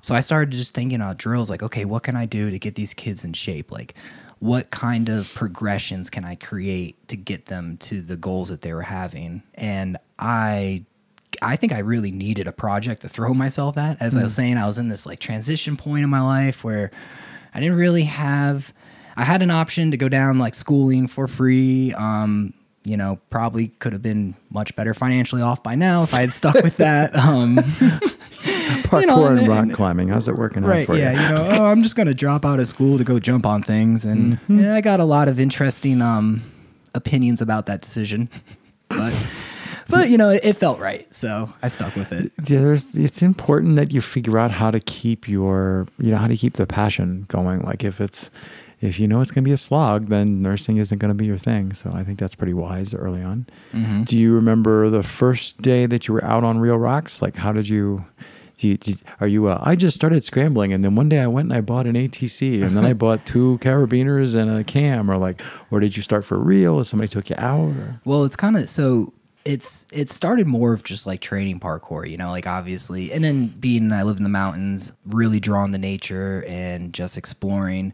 So 0.01 0.15
I 0.15 0.21
started 0.21 0.51
just 0.51 0.73
thinking 0.73 1.01
about 1.01 1.17
drills 1.17 1.49
like, 1.49 1.63
okay, 1.63 1.85
what 1.85 2.03
can 2.03 2.15
I 2.15 2.25
do 2.25 2.51
to 2.51 2.59
get 2.59 2.75
these 2.75 2.93
kids 2.93 3.25
in 3.25 3.33
shape? 3.33 3.71
Like, 3.71 3.95
what 4.39 4.69
kind 4.69 5.09
of 5.09 5.33
progressions 5.33 6.09
can 6.09 6.23
I 6.23 6.35
create 6.35 7.07
to 7.07 7.17
get 7.17 7.47
them 7.47 7.77
to 7.77 8.01
the 8.01 8.15
goals 8.15 8.49
that 8.49 8.61
they 8.61 8.73
were 8.73 8.83
having? 8.83 9.41
And 9.55 9.97
I 10.19 10.85
I 11.41 11.55
think 11.55 11.73
I 11.73 11.79
really 11.79 12.11
needed 12.11 12.47
a 12.47 12.51
project 12.51 13.01
to 13.01 13.09
throw 13.09 13.33
myself 13.33 13.77
at. 13.77 14.01
As 14.01 14.15
I 14.15 14.23
was 14.23 14.33
mm. 14.33 14.37
saying, 14.37 14.57
I 14.57 14.67
was 14.67 14.77
in 14.77 14.87
this 14.87 15.05
like 15.05 15.19
transition 15.19 15.77
point 15.77 16.03
in 16.03 16.09
my 16.09 16.21
life 16.21 16.63
where 16.63 16.91
I 17.53 17.59
didn't 17.59 17.77
really 17.77 18.03
have 18.03 18.73
I 19.15 19.23
had 19.23 19.41
an 19.41 19.49
option 19.51 19.91
to 19.91 19.97
go 19.97 20.09
down 20.09 20.37
like 20.39 20.53
schooling 20.55 21.07
for 21.07 21.27
free. 21.27 21.93
Um, 21.93 22.53
you 22.83 22.95
know, 22.95 23.19
probably 23.29 23.67
could 23.67 23.91
have 23.93 24.01
been 24.01 24.35
much 24.49 24.75
better 24.75 24.93
financially 24.93 25.41
off 25.41 25.61
by 25.61 25.75
now 25.75 26.03
if 26.03 26.13
I 26.13 26.21
had 26.21 26.31
stuck 26.33 26.55
with 26.55 26.77
that. 26.77 27.15
Um, 27.17 27.57
Parkour 28.83 29.07
know, 29.07 29.27
and 29.27 29.39
and- 29.39 29.47
rock 29.47 29.63
and- 29.63 29.73
climbing. 29.73 30.07
How's 30.09 30.27
it 30.27 30.35
working 30.35 30.63
out 30.63 30.85
for 30.85 30.95
yeah 30.95 31.11
you? 31.11 31.17
Yeah, 31.19 31.29
you 31.29 31.35
know 31.35 31.57
oh 31.61 31.65
i'm 31.65 31.83
just 31.83 31.95
gonna 31.95 32.13
drop 32.13 32.45
out 32.45 32.59
of 32.59 32.67
school 32.67 32.97
to 32.97 33.03
go 33.03 33.19
jump 33.19 33.45
on 33.45 33.61
things 33.63 34.05
and 34.05 34.39
yeah 34.47 34.75
i 34.75 34.81
got 34.81 34.99
a 34.99 35.03
lot 35.03 35.27
of 35.27 35.39
interesting 35.39 36.01
um 36.01 36.41
opinions 36.93 37.41
about 37.41 37.65
that 37.65 37.81
decision 37.81 38.29
but 38.89 39.13
but 39.89 40.09
you 40.09 40.17
know 40.17 40.29
it, 40.29 40.41
it 40.43 40.53
felt 40.53 40.79
right 40.79 41.13
so 41.15 41.51
i 41.61 41.67
stuck 41.67 41.95
with 41.95 42.11
it 42.11 42.31
Yeah, 42.47 42.59
there's, 42.61 42.95
it's 42.95 43.21
important 43.21 43.75
that 43.77 43.91
you 43.91 44.01
figure 44.01 44.37
out 44.37 44.51
how 44.51 44.71
to 44.71 44.79
keep 44.79 45.27
your, 45.27 45.87
you 45.99 46.11
know, 46.11 46.17
how 46.17 46.27
to 46.27 46.37
keep 46.37 46.53
the 46.53 46.65
passion 46.67 47.25
going. 47.27 47.61
Like 47.61 47.83
if 47.83 47.99
it's, 48.01 48.29
if 48.79 48.99
you 48.99 49.07
know 49.07 49.21
it's 49.21 49.31
going 49.31 49.43
to 49.43 49.47
be 49.47 49.53
a 49.53 49.57
slog, 49.57 50.07
then 50.07 50.41
nursing 50.41 50.77
isn't 50.77 50.97
going 50.99 51.09
to 51.09 51.15
be 51.15 51.25
your 51.25 51.37
thing. 51.37 51.73
So 51.73 51.91
I 51.93 52.03
think 52.03 52.19
that's 52.19 52.35
pretty 52.35 52.53
wise 52.53 52.93
early 52.93 53.23
on. 53.23 53.47
Mm-hmm. 53.73 54.03
Do 54.03 54.17
you 54.17 54.33
remember 54.33 54.89
the 54.89 55.03
first 55.03 55.61
day 55.61 55.85
that 55.87 56.07
you 56.07 56.13
were 56.13 56.23
out 56.23 56.43
on 56.43 56.59
real 56.59 56.77
rocks? 56.77 57.21
Like 57.21 57.35
how 57.35 57.51
did 57.51 57.67
you? 57.69 58.05
Do 58.57 58.67
you, 58.69 58.77
did, 58.77 59.03
are 59.19 59.27
you? 59.27 59.45
Uh, 59.47 59.59
I 59.61 59.75
just 59.75 59.95
started 59.95 60.23
scrambling, 60.23 60.73
and 60.73 60.83
then 60.83 60.95
one 60.95 61.09
day 61.09 61.19
I 61.19 61.27
went 61.27 61.45
and 61.45 61.53
I 61.53 61.61
bought 61.61 61.85
an 61.85 61.93
ATC, 61.93 62.63
and 62.63 62.75
then 62.75 62.85
I 62.85 62.93
bought 63.03 63.23
two 63.23 63.59
carabiners 63.61 64.33
and 64.33 64.49
a 64.49 64.63
cam, 64.63 65.11
or 65.11 65.17
like, 65.17 65.43
or 65.69 65.79
did 65.79 65.95
you 65.95 66.01
start 66.01 66.25
for 66.25 66.39
real? 66.39 66.73
Or 66.75 66.83
somebody 66.83 67.07
took 67.07 67.29
you 67.29 67.35
out? 67.37 67.69
Or? 67.69 68.01
Well, 68.03 68.23
it's 68.23 68.35
kind 68.35 68.57
of 68.57 68.67
so 68.67 69.13
it's 69.47 69.87
it 69.93 70.11
started 70.11 70.45
more 70.45 70.73
of 70.73 70.83
just 70.83 71.05
like 71.05 71.21
training 71.21 71.61
parkour, 71.61 72.07
you 72.07 72.17
know, 72.17 72.31
like 72.31 72.45
obviously, 72.45 73.13
and 73.13 73.23
then 73.23 73.47
being 73.47 73.87
that 73.87 73.99
I 73.99 74.03
live 74.03 74.17
in 74.17 74.23
the 74.23 74.29
mountains, 74.29 74.91
really 75.05 75.39
drawn 75.39 75.71
to 75.71 75.77
nature 75.77 76.43
and 76.45 76.91
just 76.91 77.17
exploring. 77.17 77.93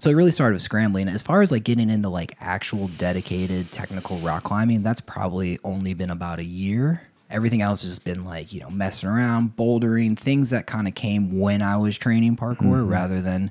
So 0.00 0.10
it 0.10 0.14
really 0.14 0.30
started 0.30 0.54
with 0.54 0.62
scrambling. 0.62 1.08
As 1.08 1.22
far 1.22 1.40
as 1.40 1.50
like 1.50 1.64
getting 1.64 1.88
into 1.88 2.10
like 2.10 2.36
actual 2.38 2.88
dedicated 2.88 3.72
technical 3.72 4.18
rock 4.18 4.44
climbing, 4.44 4.82
that's 4.82 5.00
probably 5.00 5.58
only 5.64 5.94
been 5.94 6.10
about 6.10 6.38
a 6.38 6.44
year. 6.44 7.00
Everything 7.30 7.62
else 7.62 7.80
has 7.80 7.92
just 7.92 8.04
been 8.04 8.26
like, 8.26 8.52
you 8.52 8.60
know, 8.60 8.70
messing 8.70 9.08
around, 9.08 9.56
bouldering, 9.56 10.18
things 10.18 10.50
that 10.50 10.66
kind 10.66 10.86
of 10.86 10.94
came 10.94 11.38
when 11.40 11.62
I 11.62 11.78
was 11.78 11.96
training 11.96 12.36
parkour 12.36 12.56
mm-hmm. 12.58 12.88
rather 12.88 13.22
than 13.22 13.50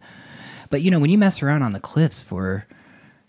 but 0.70 0.84
you 0.84 0.92
know, 0.92 1.00
when 1.00 1.10
you 1.10 1.18
mess 1.18 1.42
around 1.42 1.64
on 1.64 1.72
the 1.72 1.80
cliffs 1.80 2.22
for 2.22 2.68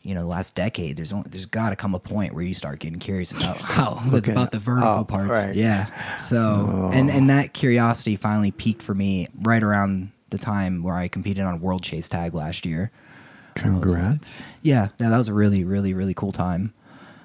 you 0.03 0.15
know 0.15 0.23
the 0.23 0.27
last 0.27 0.55
decade, 0.55 0.97
there's 0.97 1.13
only, 1.13 1.29
there's 1.31 1.47
got 1.47 1.71
to 1.71 1.77
come 1.77 1.95
a 1.95 1.99
point 1.99 2.35
where 2.35 2.43
you 2.43 2.55
start 2.55 2.79
getting 2.79 2.99
curious 2.99 3.33
about 3.33 3.61
how 3.63 4.01
looking 4.11 4.33
about 4.37 4.53
the 4.53 4.59
vertical 4.59 4.89
up, 4.89 5.09
parts. 5.09 5.29
right. 5.29 5.55
Yeah. 5.55 6.17
So 6.17 6.91
and 6.93 7.11
and 7.11 7.31
oh. 7.31 7.35
that 7.35 7.53
curiosity 7.53 8.17
finally 8.17 8.51
peaked 8.51 8.83
for 8.83 8.95
me 8.95 9.29
right 9.43 9.63
around 9.63 10.13
the 10.31 10.39
time 10.39 10.83
where 10.83 10.95
I 10.95 11.09
competed 11.09 11.45
on 11.45 11.61
World 11.61 11.83
Chase 11.83 12.09
Tag 12.09 12.35
last 12.35 12.65
year. 12.65 12.91
Congrats! 13.55 14.43
Yeah, 14.63 14.89
yeah, 14.99 15.11
that 15.11 15.19
was 15.19 15.29
a 15.29 15.35
really, 15.35 15.65
really, 15.65 15.93
really 15.93 16.15
cool 16.15 16.33
time. 16.33 16.73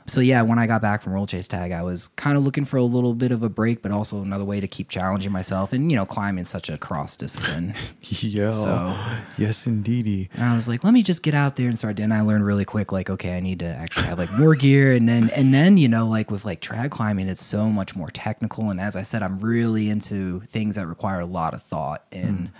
So 0.07 0.21
yeah, 0.21 0.43
when 0.43 0.59
I 0.59 0.67
got 0.67 0.83
back 0.83 1.01
from 1.01 1.13
World 1.13 1.29
Chase 1.29 1.47
Tag, 1.47 1.71
I 1.71 1.81
was 1.81 2.09
kind 2.09 2.37
of 2.37 2.43
looking 2.43 2.63
for 2.63 2.77
a 2.77 2.83
little 2.83 3.15
bit 3.15 3.31
of 3.31 3.41
a 3.41 3.49
break, 3.49 3.81
but 3.81 3.91
also 3.91 4.21
another 4.21 4.45
way 4.45 4.59
to 4.59 4.67
keep 4.67 4.87
challenging 4.89 5.31
myself. 5.31 5.73
And 5.73 5.89
you 5.91 5.95
know, 5.97 6.05
climbing 6.05 6.45
such 6.45 6.69
a 6.69 6.77
cross 6.77 7.17
discipline. 7.17 7.73
Yeah. 8.01 8.51
So- 8.51 8.95
yes, 9.37 9.65
indeedy. 9.65 10.29
And 10.35 10.43
I 10.43 10.53
was 10.53 10.67
like, 10.67 10.83
let 10.83 10.93
me 10.93 11.01
just 11.01 11.23
get 11.23 11.33
out 11.33 11.55
there 11.55 11.67
and 11.67 11.77
start. 11.77 11.99
And 11.99 12.13
I 12.13 12.21
learned 12.21 12.45
really 12.45 12.65
quick, 12.65 12.91
like, 12.91 13.09
okay, 13.09 13.35
I 13.35 13.39
need 13.39 13.59
to 13.59 13.65
actually 13.65 14.05
have 14.05 14.19
like 14.19 14.31
more 14.33 14.53
gear. 14.65 14.93
And 14.93 15.09
then, 15.09 15.31
and 15.31 15.51
then, 15.53 15.77
you 15.77 15.87
know, 15.87 16.07
like 16.07 16.29
with 16.29 16.45
like 16.45 16.61
trad 16.61 16.91
climbing, 16.91 17.27
it's 17.27 17.43
so 17.43 17.69
much 17.69 17.95
more 17.95 18.11
technical. 18.11 18.69
And 18.69 18.79
as 18.79 18.95
I 18.95 19.01
said, 19.01 19.23
I'm 19.23 19.39
really 19.39 19.89
into 19.89 20.41
things 20.41 20.75
that 20.75 20.85
require 20.85 21.19
a 21.19 21.25
lot 21.25 21.53
of 21.55 21.63
thought 21.63 22.05
and 22.11 22.51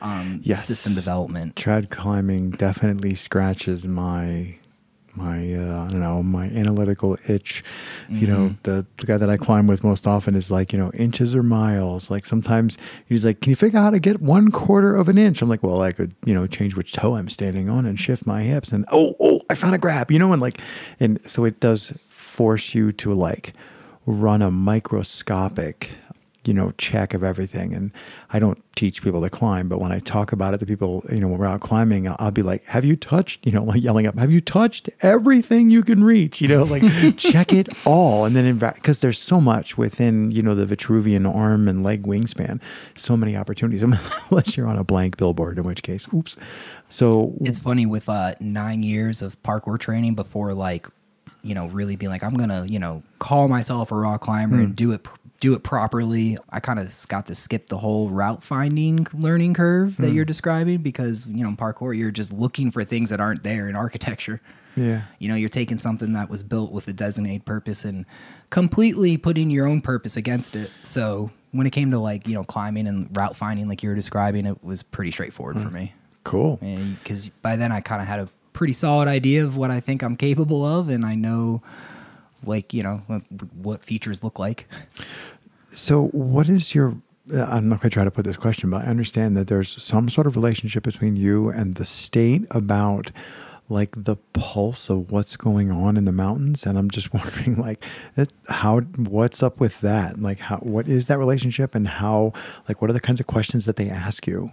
um, 0.00 0.40
Yes. 0.42 0.64
system 0.66 0.94
development. 0.96 1.54
Trad 1.54 1.90
climbing 1.90 2.50
definitely 2.50 3.14
scratches 3.14 3.86
my 3.86 4.56
my 5.18 5.54
uh, 5.54 5.84
I 5.84 5.88
don't 5.88 6.00
know 6.00 6.22
my 6.22 6.46
analytical 6.46 7.18
itch. 7.28 7.62
You 8.08 8.26
know, 8.26 8.54
the, 8.62 8.86
the 8.96 9.06
guy 9.06 9.18
that 9.18 9.28
I 9.28 9.36
climb 9.36 9.66
with 9.66 9.84
most 9.84 10.06
often 10.06 10.34
is 10.34 10.50
like 10.50 10.72
you 10.72 10.78
know 10.78 10.90
inches 10.92 11.34
or 11.34 11.42
miles. 11.42 12.10
Like 12.10 12.24
sometimes 12.24 12.78
he's 13.06 13.24
like, 13.24 13.40
"Can 13.40 13.50
you 13.50 13.56
figure 13.56 13.78
out 13.78 13.82
how 13.82 13.90
to 13.90 13.98
get 13.98 14.22
one 14.22 14.50
quarter 14.50 14.94
of 14.96 15.08
an 15.08 15.18
inch?" 15.18 15.42
I'm 15.42 15.48
like, 15.48 15.62
"Well, 15.62 15.82
I 15.82 15.92
could 15.92 16.14
you 16.24 16.32
know 16.32 16.46
change 16.46 16.76
which 16.76 16.92
toe 16.92 17.16
I'm 17.16 17.28
standing 17.28 17.68
on 17.68 17.84
and 17.84 17.98
shift 17.98 18.26
my 18.26 18.42
hips." 18.42 18.72
And 18.72 18.86
oh 18.90 19.16
oh, 19.20 19.42
I 19.50 19.54
found 19.54 19.74
a 19.74 19.78
grab. 19.78 20.10
You 20.10 20.18
know, 20.18 20.32
and 20.32 20.40
like 20.40 20.60
and 20.98 21.18
so 21.30 21.44
it 21.44 21.60
does 21.60 21.92
force 22.08 22.74
you 22.74 22.92
to 22.92 23.12
like 23.12 23.52
run 24.06 24.40
a 24.40 24.50
microscopic 24.50 25.90
you 26.48 26.54
know, 26.54 26.72
check 26.78 27.12
of 27.12 27.22
everything. 27.22 27.74
And 27.74 27.92
I 28.30 28.38
don't 28.38 28.64
teach 28.74 29.02
people 29.02 29.20
to 29.20 29.28
climb, 29.28 29.68
but 29.68 29.82
when 29.82 29.92
I 29.92 29.98
talk 29.98 30.32
about 30.32 30.54
it 30.54 30.60
the 30.60 30.66
people, 30.66 31.04
you 31.12 31.20
know, 31.20 31.28
when 31.28 31.38
we're 31.38 31.46
out 31.46 31.60
climbing, 31.60 32.08
I'll, 32.08 32.16
I'll 32.18 32.30
be 32.30 32.40
like, 32.40 32.64
have 32.64 32.86
you 32.86 32.96
touched, 32.96 33.44
you 33.44 33.52
know, 33.52 33.62
like 33.70 33.82
yelling 33.82 34.06
up, 34.06 34.16
have 34.16 34.32
you 34.32 34.40
touched 34.40 34.88
everything 35.02 35.68
you 35.68 35.82
can 35.82 36.02
reach? 36.02 36.40
You 36.40 36.48
know, 36.48 36.64
like 36.64 36.82
check 37.18 37.52
it 37.52 37.68
all. 37.84 38.24
And 38.24 38.34
then, 38.34 38.56
because 38.56 39.02
there's 39.02 39.18
so 39.18 39.42
much 39.42 39.76
within, 39.76 40.30
you 40.30 40.40
know, 40.40 40.54
the 40.54 40.64
Vitruvian 40.64 41.30
arm 41.32 41.68
and 41.68 41.82
leg 41.82 42.04
wingspan, 42.04 42.62
so 42.96 43.14
many 43.14 43.36
opportunities, 43.36 43.82
unless 44.30 44.56
you're 44.56 44.66
on 44.66 44.78
a 44.78 44.84
blank 44.84 45.18
billboard, 45.18 45.58
in 45.58 45.64
which 45.64 45.82
case, 45.82 46.08
oops. 46.14 46.38
So 46.88 47.34
It's 47.42 47.58
funny 47.58 47.84
with 47.84 48.08
uh, 48.08 48.36
nine 48.40 48.82
years 48.82 49.20
of 49.20 49.40
parkour 49.42 49.78
training 49.78 50.14
before 50.14 50.54
like, 50.54 50.88
you 51.42 51.54
know, 51.54 51.66
really 51.66 51.96
being 51.96 52.10
like, 52.10 52.24
I'm 52.24 52.34
gonna, 52.34 52.64
you 52.64 52.78
know, 52.78 53.02
call 53.18 53.48
myself 53.48 53.92
a 53.92 53.96
rock 53.96 54.22
climber 54.22 54.56
and 54.56 54.74
do 54.74 54.92
it, 54.92 55.06
do 55.40 55.54
it 55.54 55.62
properly. 55.62 56.36
I 56.50 56.60
kind 56.60 56.78
of 56.78 57.06
got 57.08 57.26
to 57.26 57.34
skip 57.34 57.68
the 57.68 57.78
whole 57.78 58.10
route 58.10 58.42
finding 58.42 59.06
learning 59.12 59.54
curve 59.54 59.96
that 59.98 60.08
hmm. 60.08 60.14
you're 60.14 60.24
describing 60.24 60.78
because 60.78 61.26
you 61.26 61.42
know, 61.42 61.48
in 61.48 61.56
parkour, 61.56 61.96
you're 61.96 62.10
just 62.10 62.32
looking 62.32 62.70
for 62.70 62.84
things 62.84 63.10
that 63.10 63.20
aren't 63.20 63.42
there 63.42 63.68
in 63.68 63.76
architecture. 63.76 64.40
Yeah. 64.76 65.02
You 65.18 65.28
know, 65.28 65.34
you're 65.34 65.48
taking 65.48 65.78
something 65.78 66.12
that 66.12 66.30
was 66.30 66.42
built 66.42 66.70
with 66.70 66.86
a 66.88 66.92
designated 66.92 67.44
purpose 67.44 67.84
and 67.84 68.06
completely 68.50 69.16
putting 69.16 69.50
your 69.50 69.66
own 69.66 69.80
purpose 69.80 70.16
against 70.16 70.54
it. 70.54 70.70
So 70.84 71.30
when 71.52 71.66
it 71.66 71.70
came 71.70 71.90
to 71.90 71.98
like, 71.98 72.28
you 72.28 72.34
know, 72.34 72.44
climbing 72.44 72.86
and 72.86 73.08
route 73.16 73.36
finding, 73.36 73.68
like 73.68 73.82
you 73.82 73.88
were 73.88 73.96
describing, 73.96 74.46
it 74.46 74.62
was 74.62 74.82
pretty 74.82 75.10
straightforward 75.10 75.56
hmm. 75.56 75.62
for 75.62 75.70
me. 75.70 75.94
Cool. 76.24 76.56
Because 77.02 77.30
by 77.30 77.56
then 77.56 77.72
I 77.72 77.80
kind 77.80 78.02
of 78.02 78.08
had 78.08 78.20
a 78.20 78.28
pretty 78.52 78.72
solid 78.72 79.08
idea 79.08 79.44
of 79.44 79.56
what 79.56 79.70
I 79.70 79.80
think 79.80 80.02
I'm 80.02 80.16
capable 80.16 80.64
of, 80.64 80.88
and 80.88 81.06
I 81.06 81.14
know, 81.14 81.62
like, 82.44 82.72
you 82.72 82.82
know, 82.82 82.98
what, 83.54 83.84
features 83.84 84.22
look 84.22 84.38
like. 84.38 84.68
So, 85.72 86.06
what 86.08 86.48
is 86.48 86.74
your? 86.74 86.96
uh, 87.32 87.44
I'm 87.44 87.68
not 87.68 87.80
going 87.80 87.90
to 87.90 87.94
try 87.94 88.04
to 88.04 88.10
put 88.10 88.24
this 88.24 88.36
question, 88.36 88.70
but 88.70 88.84
I 88.84 88.88
understand 88.88 89.36
that 89.36 89.48
there's 89.48 89.82
some 89.82 90.08
sort 90.08 90.26
of 90.26 90.34
relationship 90.34 90.82
between 90.84 91.16
you 91.16 91.50
and 91.50 91.74
the 91.74 91.84
state 91.84 92.44
about 92.50 93.10
like 93.70 93.90
the 94.04 94.16
pulse 94.32 94.88
of 94.88 95.10
what's 95.10 95.36
going 95.36 95.70
on 95.70 95.96
in 95.98 96.06
the 96.06 96.12
mountains 96.12 96.64
and 96.64 96.78
i'm 96.78 96.90
just 96.90 97.12
wondering 97.14 97.56
like 97.56 97.84
it, 98.16 98.32
how 98.48 98.80
what's 98.80 99.42
up 99.42 99.60
with 99.60 99.78
that 99.82 100.18
like 100.18 100.40
how 100.40 100.56
what 100.58 100.88
is 100.88 101.06
that 101.06 101.18
relationship 101.18 101.74
and 101.74 101.86
how 101.86 102.32
like 102.66 102.80
what 102.80 102.88
are 102.88 102.94
the 102.94 103.00
kinds 103.00 103.20
of 103.20 103.26
questions 103.26 103.66
that 103.66 103.76
they 103.76 103.90
ask 103.90 104.26
you 104.26 104.50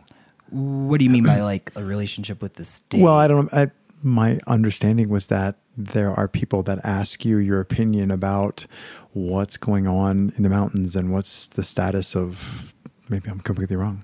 What 0.49 0.97
do 0.99 1.05
you 1.05 1.09
mean 1.09 1.23
by 1.23 1.41
like 1.41 1.71
a 1.75 1.83
relationship 1.83 2.41
with 2.41 2.55
the 2.55 2.65
state? 2.65 3.01
well 3.01 3.15
i 3.15 3.27
don't 3.27 3.53
I, 3.53 3.71
my 4.05 4.39
understanding 4.45 5.09
was 5.09 5.27
that 5.27 5.55
there 5.75 6.13
are 6.13 6.27
people 6.27 6.61
that 6.63 6.79
ask 6.85 7.25
you 7.25 7.37
your 7.37 7.59
opinion 7.59 8.11
about 8.11 8.67
what's 9.13 9.57
going 9.57 9.87
on 9.87 10.31
in 10.37 10.43
the 10.43 10.49
mountains 10.49 10.95
and 10.95 11.11
what's 11.11 11.47
the 11.47 11.63
status 11.63 12.15
of 12.15 12.73
maybe 13.09 13.29
i'm 13.29 13.39
completely 13.39 13.75
wrong 13.75 14.03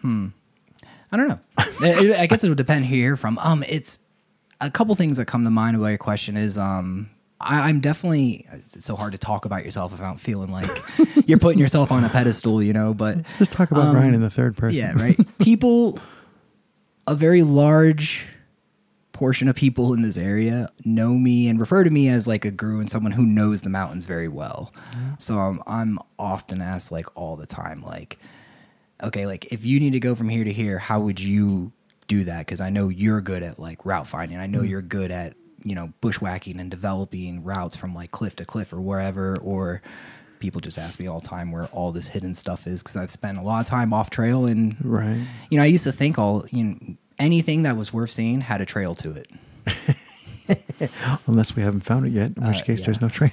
Hmm. 0.00 0.28
I 1.12 1.16
don't 1.16 1.28
know. 1.28 1.38
I 1.58 2.26
guess 2.26 2.42
it 2.42 2.48
would 2.48 2.56
depend 2.56 2.86
who 2.86 2.96
you 2.96 3.02
hear 3.02 3.16
from. 3.16 3.38
Um, 3.38 3.62
it's 3.68 4.00
a 4.60 4.70
couple 4.70 4.94
things 4.94 5.16
that 5.18 5.26
come 5.26 5.44
to 5.44 5.50
mind 5.50 5.76
about 5.76 5.88
your 5.88 5.98
question 5.98 6.36
is 6.36 6.56
um, 6.58 7.10
I, 7.40 7.68
I'm 7.68 7.80
definitely. 7.80 8.46
It's 8.50 8.84
so 8.84 8.96
hard 8.96 9.12
to 9.12 9.18
talk 9.18 9.44
about 9.44 9.64
yourself 9.64 9.92
without 9.92 10.20
feeling 10.20 10.50
like 10.50 10.68
you're 11.26 11.38
putting 11.38 11.60
yourself 11.60 11.92
on 11.92 12.02
a 12.02 12.08
pedestal, 12.08 12.62
you 12.62 12.72
know. 12.72 12.94
But 12.94 13.18
just 13.38 13.52
talk 13.52 13.70
about 13.70 13.88
Um, 13.88 13.94
ryan 13.96 14.14
in 14.14 14.20
the 14.22 14.30
third 14.30 14.56
person 14.56 14.80
yeah, 14.80 14.92
right. 15.00 15.18
People, 15.38 15.98
a 17.06 17.14
very 17.14 17.42
large 17.42 18.26
portion 19.22 19.46
of 19.46 19.54
people 19.54 19.94
in 19.94 20.02
this 20.02 20.18
area 20.18 20.68
know 20.84 21.10
me 21.10 21.46
and 21.46 21.60
refer 21.60 21.84
to 21.84 21.90
me 21.90 22.08
as 22.08 22.26
like 22.26 22.44
a 22.44 22.50
guru 22.50 22.80
and 22.80 22.90
someone 22.90 23.12
who 23.12 23.24
knows 23.24 23.60
the 23.60 23.70
mountains 23.70 24.04
very 24.04 24.26
well. 24.26 24.74
So 25.18 25.38
um, 25.38 25.62
I'm 25.64 26.00
often 26.18 26.60
asked 26.60 26.90
like 26.90 27.06
all 27.16 27.36
the 27.36 27.46
time, 27.46 27.84
like, 27.84 28.18
okay, 29.00 29.26
like 29.26 29.52
if 29.52 29.64
you 29.64 29.78
need 29.78 29.92
to 29.92 30.00
go 30.00 30.16
from 30.16 30.28
here 30.28 30.42
to 30.42 30.52
here, 30.52 30.76
how 30.76 30.98
would 30.98 31.20
you 31.20 31.70
do 32.08 32.24
that? 32.24 32.40
Because 32.40 32.60
I 32.60 32.68
know 32.70 32.88
you're 32.88 33.20
good 33.20 33.44
at 33.44 33.60
like 33.60 33.86
route 33.86 34.08
finding. 34.08 34.38
I 34.38 34.48
know 34.48 34.62
you're 34.62 34.82
good 34.82 35.12
at 35.12 35.34
you 35.62 35.76
know 35.76 35.92
bushwhacking 36.00 36.58
and 36.58 36.68
developing 36.68 37.44
routes 37.44 37.76
from 37.76 37.94
like 37.94 38.10
cliff 38.10 38.34
to 38.36 38.44
cliff 38.44 38.72
or 38.72 38.80
wherever. 38.80 39.36
Or 39.40 39.82
people 40.40 40.60
just 40.60 40.78
ask 40.78 40.98
me 40.98 41.06
all 41.06 41.20
the 41.20 41.28
time 41.28 41.52
where 41.52 41.66
all 41.66 41.92
this 41.92 42.08
hidden 42.08 42.34
stuff 42.34 42.66
is 42.66 42.82
because 42.82 42.96
I've 42.96 43.08
spent 43.08 43.38
a 43.38 43.42
lot 43.42 43.60
of 43.60 43.68
time 43.68 43.92
off 43.92 44.10
trail 44.10 44.46
and 44.46 44.74
right 44.84 45.24
you 45.50 45.56
know 45.56 45.62
I 45.62 45.66
used 45.66 45.84
to 45.84 45.92
think 45.92 46.18
all 46.18 46.44
you 46.50 46.64
know 46.64 46.96
anything 47.22 47.62
that 47.62 47.76
was 47.76 47.92
worth 47.92 48.10
seeing 48.10 48.40
had 48.42 48.60
a 48.60 48.66
trail 48.66 48.94
to 48.96 49.12
it. 49.12 49.28
unless 51.26 51.54
we 51.54 51.62
haven't 51.62 51.82
found 51.82 52.06
it 52.06 52.10
yet 52.10 52.32
in 52.36 52.46
which 52.46 52.60
Uh, 52.60 52.64
case 52.64 52.80
yeah. 52.80 52.86
there's 52.86 53.00
no 53.00 53.08
trail 53.08 53.30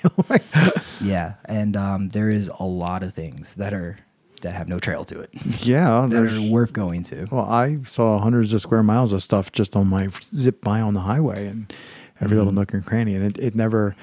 Yeah, 1.02 1.34
and 1.46 1.76
um, 1.76 2.10
there 2.10 2.30
is 2.30 2.52
a 2.60 2.66
lot 2.66 3.04
of 3.04 3.14
things 3.14 3.56
that 3.56 3.74
are 3.74 3.98
that 4.42 4.54
have 4.54 4.70
no 4.70 4.80
trail 4.80 5.04
to 5.04 5.20
it 5.20 5.30
yeah 5.68 6.06
that 6.10 6.24
are 6.24 6.52
worth 6.54 6.72
going 6.72 7.04
to. 7.04 7.28
Well, 7.32 7.46
I 7.50 7.80
saw 7.84 8.20
hundreds 8.20 8.54
of 8.54 8.62
square 8.62 8.84
miles 8.84 9.12
of 9.12 9.22
stuff 9.24 9.52
just 9.52 9.76
on 9.76 9.88
my 9.88 10.08
zip 10.34 10.62
by 10.62 10.80
on 10.80 10.94
the 10.94 11.02
highway 11.02 11.48
and 11.48 11.74
every 12.22 12.38
little 12.38 12.54
nook 12.54 12.74
and 12.74 12.86
cranny. 12.86 13.16
And 13.16 13.26
it, 13.26 13.38
it 13.44 13.56
never 13.56 13.96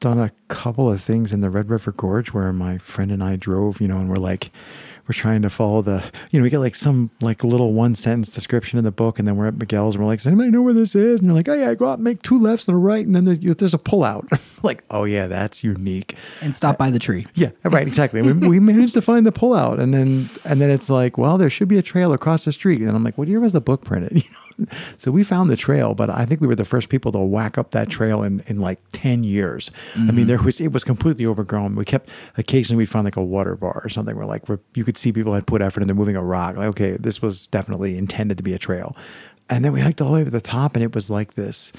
done 0.00 0.18
a 0.18 0.32
couple 0.48 0.90
of 0.90 1.00
things 1.02 1.32
in 1.32 1.42
the 1.42 1.50
Red 1.50 1.68
River 1.70 1.92
Gorge 1.92 2.32
where 2.32 2.52
my 2.52 2.78
friend 2.78 3.10
and 3.12 3.22
I 3.22 3.36
drove, 3.36 3.80
you 3.80 3.86
know, 3.88 3.98
and 3.98 4.08
we're 4.08 4.16
like, 4.16 4.50
we're 5.08 5.14
trying 5.14 5.40
to 5.40 5.48
follow 5.48 5.80
the, 5.80 6.04
you 6.30 6.38
know, 6.38 6.42
we 6.42 6.50
get 6.50 6.58
like 6.58 6.74
some 6.74 7.10
like 7.22 7.42
little 7.42 7.72
one 7.72 7.94
sentence 7.94 8.30
description 8.30 8.78
in 8.78 8.84
the 8.84 8.92
book, 8.92 9.18
and 9.18 9.26
then 9.26 9.36
we're 9.36 9.46
at 9.46 9.56
Miguel's 9.56 9.94
and 9.94 10.04
we're 10.04 10.08
like, 10.08 10.18
does 10.18 10.26
anybody 10.26 10.50
know 10.50 10.60
where 10.60 10.74
this 10.74 10.94
is? 10.94 11.20
And 11.20 11.30
they're 11.30 11.36
like, 11.36 11.48
oh 11.48 11.54
yeah, 11.54 11.72
go 11.74 11.88
out 11.88 11.94
and 11.94 12.04
make 12.04 12.22
two 12.22 12.38
lefts 12.38 12.68
and 12.68 12.74
a 12.74 12.78
right, 12.78 13.04
and 13.06 13.14
then 13.14 13.24
there, 13.24 13.34
there's 13.34 13.72
a 13.72 13.78
pull 13.78 14.04
out. 14.04 14.28
like, 14.62 14.84
oh 14.90 15.04
yeah, 15.04 15.26
that's 15.26 15.64
unique. 15.64 16.14
And 16.42 16.54
stop 16.54 16.76
by 16.76 16.90
the 16.90 16.98
tree. 16.98 17.26
Yeah, 17.34 17.50
right, 17.64 17.86
exactly. 17.86 18.20
we, 18.20 18.32
we 18.32 18.60
managed 18.60 18.94
to 18.94 19.02
find 19.02 19.24
the 19.24 19.32
pullout, 19.32 19.80
and 19.80 19.94
then 19.94 20.28
and 20.44 20.60
then 20.60 20.70
it's 20.70 20.90
like, 20.90 21.16
well, 21.16 21.38
there 21.38 21.50
should 21.50 21.68
be 21.68 21.78
a 21.78 21.82
trail 21.82 22.12
across 22.12 22.44
the 22.44 22.52
street, 22.52 22.82
and 22.82 22.90
I'm 22.90 23.02
like, 23.02 23.16
what 23.16 23.28
year 23.28 23.40
was 23.40 23.54
the 23.54 23.60
book 23.60 23.84
printed? 23.84 24.12
You 24.28 24.30
know? 24.30 24.47
so 24.98 25.10
we 25.10 25.22
found 25.22 25.50
the 25.50 25.56
trail, 25.56 25.94
but 25.94 26.10
I 26.10 26.24
think 26.24 26.40
we 26.40 26.46
were 26.46 26.54
the 26.54 26.64
first 26.64 26.88
people 26.88 27.12
to 27.12 27.18
whack 27.18 27.58
up 27.58 27.70
that 27.72 27.88
trail 27.88 28.22
in, 28.22 28.42
in 28.46 28.60
like 28.60 28.80
ten 28.92 29.24
years. 29.24 29.70
I 29.94 30.10
mean, 30.12 30.26
there 30.26 30.40
was 30.42 30.60
it 30.60 30.72
was 30.72 30.84
completely 30.84 31.26
overgrown. 31.26 31.74
We 31.74 31.84
kept 31.84 32.08
occasionally 32.36 32.78
we'd 32.78 32.88
find 32.88 33.04
like 33.04 33.16
a 33.16 33.22
water 33.22 33.56
bar 33.56 33.80
or 33.84 33.88
something 33.88 34.16
where 34.16 34.26
like 34.26 34.48
where 34.48 34.60
you 34.74 34.84
could 34.84 34.96
see 34.96 35.12
people 35.12 35.34
had 35.34 35.46
put 35.46 35.62
effort 35.62 35.82
into 35.82 35.94
moving 35.94 36.16
a 36.16 36.24
rock. 36.24 36.56
Like, 36.56 36.68
okay, 36.68 36.96
this 36.98 37.22
was 37.22 37.46
definitely 37.46 37.96
intended 37.96 38.36
to 38.38 38.42
be 38.42 38.54
a 38.54 38.58
trail, 38.58 38.96
and 39.48 39.64
then 39.64 39.72
we 39.72 39.80
hiked 39.80 40.00
all 40.00 40.08
the 40.08 40.14
way 40.14 40.24
to 40.24 40.30
the 40.30 40.40
top, 40.40 40.74
and 40.74 40.84
it 40.84 40.94
was 40.94 41.10
like 41.10 41.34
this, 41.34 41.72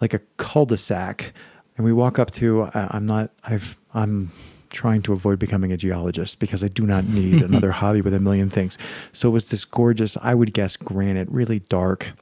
like 0.00 0.14
a 0.14 0.20
cul-de-sac 0.36 1.32
and 1.76 1.84
we 1.84 1.92
walk 1.92 2.18
up 2.18 2.30
to 2.30 2.62
uh, 2.62 2.88
i'm 2.90 3.06
not 3.06 3.30
i've 3.44 3.76
i'm 3.94 4.30
trying 4.76 5.02
to 5.02 5.12
avoid 5.12 5.38
becoming 5.38 5.72
a 5.72 5.76
geologist 5.76 6.38
because 6.38 6.62
i 6.62 6.68
do 6.68 6.84
not 6.86 7.04
need 7.04 7.42
another 7.50 7.72
hobby 7.72 8.00
with 8.00 8.14
a 8.14 8.20
million 8.20 8.50
things. 8.50 8.78
So 9.12 9.28
it 9.28 9.32
was 9.32 9.50
this 9.50 9.64
gorgeous 9.64 10.16
i 10.22 10.34
would 10.34 10.52
guess 10.52 10.76
granite 10.76 11.28
really 11.30 11.60
dark 11.60 12.12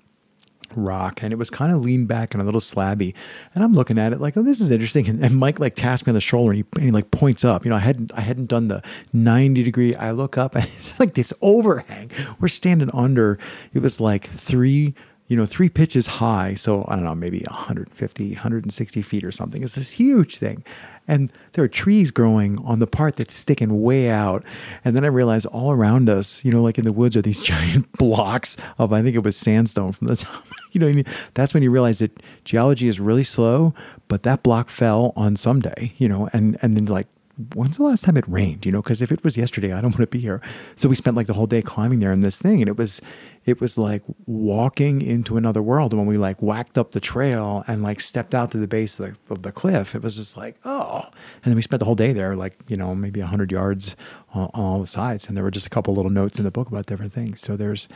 rock 0.77 1.23
and 1.23 1.33
it 1.33 1.37
was 1.37 1.51
kind 1.51 1.73
of 1.73 1.81
leaned 1.81 2.09
back 2.09 2.35
and 2.35 2.41
a 2.41 2.45
little 2.45 2.61
slabby. 2.61 3.15
And 3.55 3.65
i'm 3.65 3.75
looking 3.75 3.99
at 3.99 4.13
it 4.13 4.21
like 4.21 4.37
oh 4.37 4.43
this 4.43 4.61
is 4.61 4.71
interesting. 4.71 5.09
And, 5.09 5.25
and 5.25 5.37
mike 5.37 5.59
like 5.59 5.75
taps 5.75 6.07
me 6.07 6.11
on 6.11 6.15
the 6.15 6.21
shoulder 6.21 6.53
and 6.53 6.59
he, 6.59 6.65
and 6.77 6.85
he 6.85 6.91
like 6.91 7.11
points 7.11 7.45
up. 7.45 7.65
You 7.65 7.71
know 7.71 7.77
i 7.77 7.81
hadn't 7.81 8.13
i 8.15 8.21
hadn't 8.21 8.47
done 8.47 8.69
the 8.69 8.83
90 9.13 9.63
degree 9.63 9.95
i 9.97 10.13
look 10.13 10.39
up 10.39 10.55
and 10.55 10.65
it's 10.79 10.99
like 11.01 11.15
this 11.15 11.33
overhang. 11.43 12.11
We're 12.41 12.49
standing 12.49 12.91
under 12.95 13.39
it 13.73 13.83
was 13.83 14.01
like 14.01 14.29
three 14.29 14.95
you 15.29 15.37
know 15.37 15.47
three 15.47 15.69
pitches 15.69 16.07
high 16.07 16.55
so 16.55 16.85
i 16.89 16.95
don't 16.95 17.05
know 17.05 17.15
maybe 17.15 17.41
150 17.49 18.33
160 18.33 19.03
feet 19.03 19.25
or 19.25 19.33
something 19.33 19.63
it's 19.63 19.75
this 19.75 19.93
huge 19.93 20.37
thing 20.37 20.65
and 21.07 21.33
there 21.53 21.65
are 21.65 21.69
trees 21.69 22.11
growing 22.11 22.59
on 22.65 22.79
the 22.79 22.87
part 22.87 23.17
that's 23.17 23.35
sticking 23.35 23.83
way 23.83 24.11
out. 24.11 24.45
And 24.85 24.97
then 24.97 25.05
I 25.05 25.09
realized 25.09 25.47
all 25.47 25.71
around 25.71 26.09
us, 26.09 26.45
you 26.45 26.51
know, 26.51 26.63
like 26.63 26.79
in 26.79 26.85
the 26.85 26.93
woods, 26.93 27.17
are 27.17 27.23
these 27.23 27.41
giant 27.43 27.91
blocks 27.93 28.57
of 28.79 28.93
I 28.93 29.03
think 29.03 29.17
it 29.17 29.23
was 29.23 29.37
sandstone 29.37 29.93
from 29.93 30.09
the 30.09 30.17
top. 30.17 30.45
you 30.73 30.81
know, 30.81 30.87
what 30.87 30.93
I 30.93 30.97
mean? 30.97 31.07
that's 31.35 31.55
when 31.55 31.63
you 31.63 31.71
realize 31.71 31.99
that 31.99 32.23
geology 32.45 32.89
is 32.89 32.99
really 33.01 33.25
slow, 33.25 33.75
but 34.09 34.23
that 34.23 34.43
block 34.43 34.69
fell 34.69 35.13
on 35.17 35.37
some 35.37 35.61
day, 35.61 35.93
you 35.99 36.09
know, 36.09 36.29
and 36.33 36.57
and 36.63 36.77
then 36.77 36.87
like 36.87 37.07
when's 37.55 37.79
the 37.79 37.83
last 37.83 38.05
time 38.05 38.17
it 38.17 38.25
rained 38.29 38.65
you 38.65 38.71
know 38.71 38.81
because 38.81 39.03
if 39.03 39.11
it 39.11 39.25
was 39.25 39.37
yesterday 39.37 39.73
i 39.73 39.81
don't 39.81 39.91
want 39.91 40.01
to 40.01 40.07
be 40.07 40.21
here 40.21 40.41
so 40.77 40.89
we 40.89 40.95
spent 40.95 41.17
like 41.17 41.27
the 41.27 41.33
whole 41.33 41.49
day 41.49 41.61
climbing 41.61 41.99
there 41.99 42.13
in 42.13 42.21
this 42.21 42.39
thing 42.39 42.63
and 42.63 42.69
it 42.69 42.77
was 42.77 43.01
it 43.45 43.61
was 43.61 43.77
like 43.77 44.03
walking 44.27 45.03
into 45.03 45.37
another 45.37 45.63
world 45.63 45.93
and 45.93 46.01
when 46.01 46.09
we 46.09 46.17
like 46.17 46.41
whacked 46.41 46.79
up 46.79 46.93
the 46.93 47.01
trail 47.01 47.63
and 47.67 47.83
like 47.83 48.01
stepped 48.01 48.35
out 48.35 48.51
to 48.51 48.59
the 48.59 48.67
base 48.67 48.99
of 48.99 49.19
the, 49.29 49.33
of 49.35 49.43
the 49.43 49.53
cliff. 49.53 49.95
It 49.95 50.03
was 50.03 50.17
just 50.17 50.37
like 50.37 50.57
oh. 50.65 51.03
And 51.45 51.51
then 51.51 51.57
we 51.57 51.63
spent 51.63 51.81
the 51.81 51.85
whole 51.85 51.95
day 51.95 52.13
there 52.13 52.37
like 52.37 52.59
you 52.69 52.77
know 52.77 52.95
maybe 52.95 53.21
100 53.21 53.53
yards 53.53 53.97
on, 54.33 54.51
all 54.55 54.81
the 54.81 54.87
sides. 54.87 55.29
And 55.29 55.37
there 55.37 55.45
were 55.45 55.51
just 55.51 55.67
a 55.67 55.71
couple 55.71 55.95
little 55.95 56.11
notes 56.11 56.39
in 56.39 56.45
the 56.45 56.51
book 56.51 56.69
about 56.69 56.87
different 56.87 57.13
things. 57.13 57.41
So 57.41 57.57
there's 57.57 57.89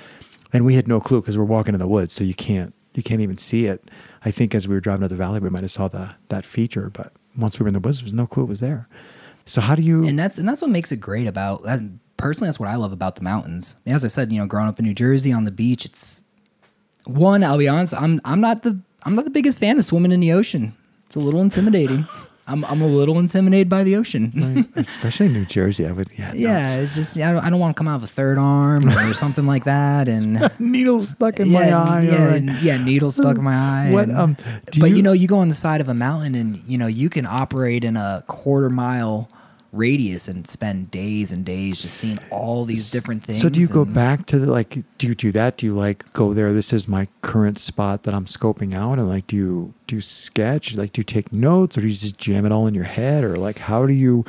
and 0.53 0.65
we 0.65 0.75
had 0.75 0.89
no 0.89 1.01
clue 1.01 1.21
because 1.21 1.39
we're 1.39 1.45
walking 1.45 1.75
in 1.75 1.81
the 1.81 1.89
woods 1.89 2.13
so 2.13 2.25
you 2.25 2.35
can't 2.35 2.75
you 2.95 3.03
can't 3.03 3.21
even 3.21 3.39
see 3.39 3.67
it. 3.67 3.91
I 4.25 4.31
think 4.31 4.55
as 4.55 4.69
we 4.69 4.75
were 4.75 4.81
driving 4.81 5.05
up 5.05 5.11
the 5.11 5.17
valley 5.17 5.41
we 5.41 5.51
might 5.51 5.63
have 5.63 5.71
saw 5.71 5.89
the 5.89 6.15
that 6.29 6.45
feature 6.45 6.91
but 6.91 7.13
once 7.37 7.59
we 7.59 7.65
were 7.65 7.69
in 7.69 7.75
the 7.75 7.81
woods 7.81 8.01
there 8.01 8.07
was 8.07 8.15
no 8.15 8.27
clue 8.27 8.45
it 8.45 8.49
was 8.49 8.61
there. 8.61 8.89
So 9.47 9.63
how 9.63 9.75
do 9.75 9.81
you? 9.81 10.07
and 10.07 10.19
that's 10.19 10.37
and 10.37 10.47
that's 10.47 10.61
what 10.61 10.71
makes 10.71 10.93
it 10.93 10.97
great 10.97 11.27
about 11.27 11.67
personally 12.19 12.49
that's 12.49 12.61
what 12.61 12.69
i 12.69 12.75
love 12.77 12.93
about 12.93 13.17
the 13.17 13.23
mountains 13.23 13.77
as 13.87 14.05
i 14.05 14.09
said 14.09 14.31
you 14.31 14.39
know 14.39 14.47
growing 14.47 14.69
up 14.69 14.79
in 14.79 14.85
new 14.85 14.93
jersey 14.95 15.33
on 15.33 15.45
the 15.45 15.51
beach 15.51 15.85
it's 15.87 16.23
one 17.07 17.43
i'll 17.43 17.59
be 17.59 17.69
honest 17.69 17.95
i'm 17.95 18.21
i'm 18.25 18.41
not 18.41 18.63
the 18.63 18.79
i'm 19.05 19.15
not 19.15 19.25
the 19.25 19.31
biggest 19.31 19.59
fan 19.59 19.79
of 19.79 19.85
swimming 19.85 20.13
in 20.13 20.21
the 20.21 20.33
ocean 20.33 20.75
it's 21.07 21.17
a 21.17 21.21
little 21.21 21.41
intimidating 21.41 22.05
i'm 22.47 22.65
i'm 22.67 22.81
a 22.83 22.87
little 22.87 23.19
intimidated 23.19 23.69
by 23.69 23.83
the 23.85 23.95
ocean 23.97 24.67
especially 24.77 25.29
New 25.29 25.45
Jersey, 25.45 25.87
I 25.87 25.93
would. 25.93 26.09
Yeah. 26.19 26.33
yeah 26.35 26.77
it's 26.81 26.95
just 26.95 27.17
I 27.19 27.33
don't, 27.33 27.45
I 27.45 27.51
don't 27.51 27.61
want 27.61 27.77
to 27.77 27.79
come 27.79 27.89
out 27.89 27.97
of 27.97 28.03
a 28.05 28.07
third 28.07 28.39
arm 28.39 28.89
or 28.89 29.13
something 29.25 29.47
like 29.47 29.65
that 29.65 30.09
and 30.09 30.51
Needle 30.59 31.03
stuck 31.03 31.41
in 31.41 31.49
yeah, 31.51 31.61
my 31.61 31.73
eye. 31.73 32.03
yeah, 32.03 32.35
and- 32.35 32.51
yeah, 32.63 32.77
needle 32.83 33.11
stuck 33.11 33.37
in 33.37 33.45
my 33.45 33.55
eye. 33.55 33.91
What, 33.93 34.09
and- 34.09 34.17
um, 34.19 34.37
do 34.71 34.81
but 34.81 34.91
you, 34.91 34.97
you- 34.97 35.03
know, 35.03 35.13
you 35.13 35.29
go 35.29 35.39
on 35.41 35.49
the 35.49 35.55
side 35.55 35.81
of 35.83 35.89
a 35.91 35.95
mountain, 35.95 36.35
and 36.35 36.63
you 36.67 36.79
know 36.79 36.87
you 36.87 37.11
can 37.11 37.27
operate 37.27 37.85
in 37.85 37.97
a 37.99 38.25
quarter 38.29 38.71
mile 38.71 39.29
radius 39.73 40.29
and 40.29 40.47
spend 40.47 40.91
days 40.91 41.31
and 41.31 41.45
days 41.45 41.83
just 41.83 41.97
seeing 41.97 42.19
all 42.31 42.65
these 42.65 42.91
different 42.91 43.23
things. 43.23 43.43
So 43.43 43.49
do 43.49 43.61
you 43.61 43.69
go 43.69 43.85
back 43.85 44.27
to 44.27 44.39
the 44.39 44.51
like? 44.51 44.79
Do 44.99 45.07
you 45.07 45.15
do 45.15 45.33
that? 45.33 45.57
Do 45.57 45.67
you 45.67 45.75
like 45.75 46.11
go 46.13 46.33
there? 46.33 46.53
This 46.53 46.73
is 46.73 46.89
my 46.89 47.09
current 47.23 47.59
spot 47.59 48.05
that 48.05 48.15
I'm 48.15 48.25
scoping 48.25 48.75
out, 48.75 48.99
and 48.99 49.09
like, 49.09 49.27
do 49.27 49.37
you 49.37 49.75
do 49.87 49.97
you 49.97 50.01
sketch? 50.01 50.75
Like, 50.75 50.93
do 50.93 51.01
you 51.01 51.05
take 51.05 51.33
notes, 51.33 51.77
or 51.77 51.83
do 51.83 51.87
you 51.87 51.95
just 51.95 52.19
jam 52.19 52.47
it 52.47 52.53
all 52.53 52.67
in 52.67 52.75
your 52.75 52.85
head, 52.85 53.25
or 53.25 53.37
like, 53.37 53.59
how 53.59 53.87
do 53.87 53.93
you? 53.93 54.25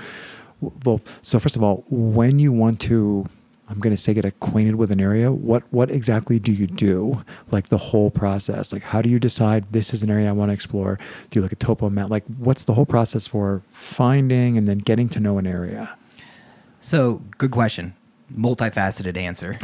Well, 0.83 1.01
so 1.21 1.39
first 1.39 1.55
of 1.55 1.63
all, 1.63 1.85
when 1.89 2.39
you 2.39 2.51
want 2.51 2.81
to 2.81 3.25
I'm 3.69 3.79
going 3.79 3.95
to 3.95 4.01
say 4.01 4.13
get 4.15 4.25
acquainted 4.25 4.75
with 4.75 4.91
an 4.91 4.99
area. 4.99 5.31
What 5.31 5.63
what 5.71 5.91
exactly 5.91 6.39
do 6.39 6.51
you 6.51 6.65
do? 6.65 7.23
Like 7.51 7.69
the 7.69 7.77
whole 7.77 8.09
process. 8.09 8.73
Like 8.73 8.81
how 8.81 9.01
do 9.01 9.09
you 9.09 9.19
decide 9.19 9.71
this 9.71 9.93
is 9.93 10.01
an 10.01 10.09
area 10.09 10.29
I 10.29 10.31
want 10.31 10.49
to 10.49 10.53
explore? 10.53 10.99
Do 11.29 11.39
you 11.39 11.43
look 11.43 11.53
at 11.53 11.59
topo 11.59 11.89
map? 11.89 12.09
Like 12.09 12.25
what's 12.37 12.65
the 12.65 12.73
whole 12.73 12.87
process 12.87 13.27
for 13.27 13.61
finding 13.71 14.57
and 14.57 14.67
then 14.67 14.79
getting 14.79 15.07
to 15.09 15.19
know 15.19 15.37
an 15.37 15.45
area? 15.45 15.95
So, 16.79 17.21
good 17.37 17.51
question. 17.51 17.93
Multifaceted 18.33 19.17
answer. 19.17 19.57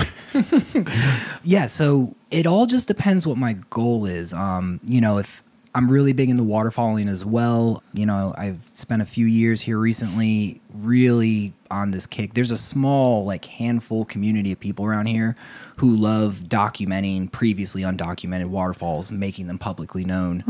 yeah, 1.44 1.68
so 1.68 2.16
it 2.30 2.46
all 2.46 2.66
just 2.66 2.88
depends 2.88 3.26
what 3.26 3.38
my 3.38 3.54
goal 3.70 4.06
is. 4.06 4.34
Um, 4.34 4.82
you 4.86 5.00
know, 5.00 5.18
if 5.18 5.44
I'm 5.76 5.92
really 5.92 6.14
big 6.14 6.30
into 6.30 6.44
waterfalling 6.44 7.10
as 7.10 7.26
well, 7.26 7.84
you 7.94 8.06
know, 8.06 8.34
I've 8.38 8.60
spent 8.74 9.02
a 9.02 9.06
few 9.06 9.26
years 9.26 9.60
here 9.60 9.78
recently 9.78 10.62
really 10.74 11.52
on 11.70 11.92
this 11.92 12.08
kick. 12.08 12.34
There's 12.34 12.52
a 12.52 12.58
small, 12.58 13.26
like, 13.26 13.44
handful 13.44 14.06
community 14.06 14.54
of 14.54 14.60
people 14.62 14.86
around 14.86 15.08
here 15.08 15.36
who 15.76 15.94
love 15.94 16.44
documenting 16.48 17.30
previously 17.30 17.82
undocumented 17.82 18.46
waterfalls, 18.46 19.12
making 19.12 19.48
them 19.48 19.58
publicly 19.58 20.06
known, 20.06 20.46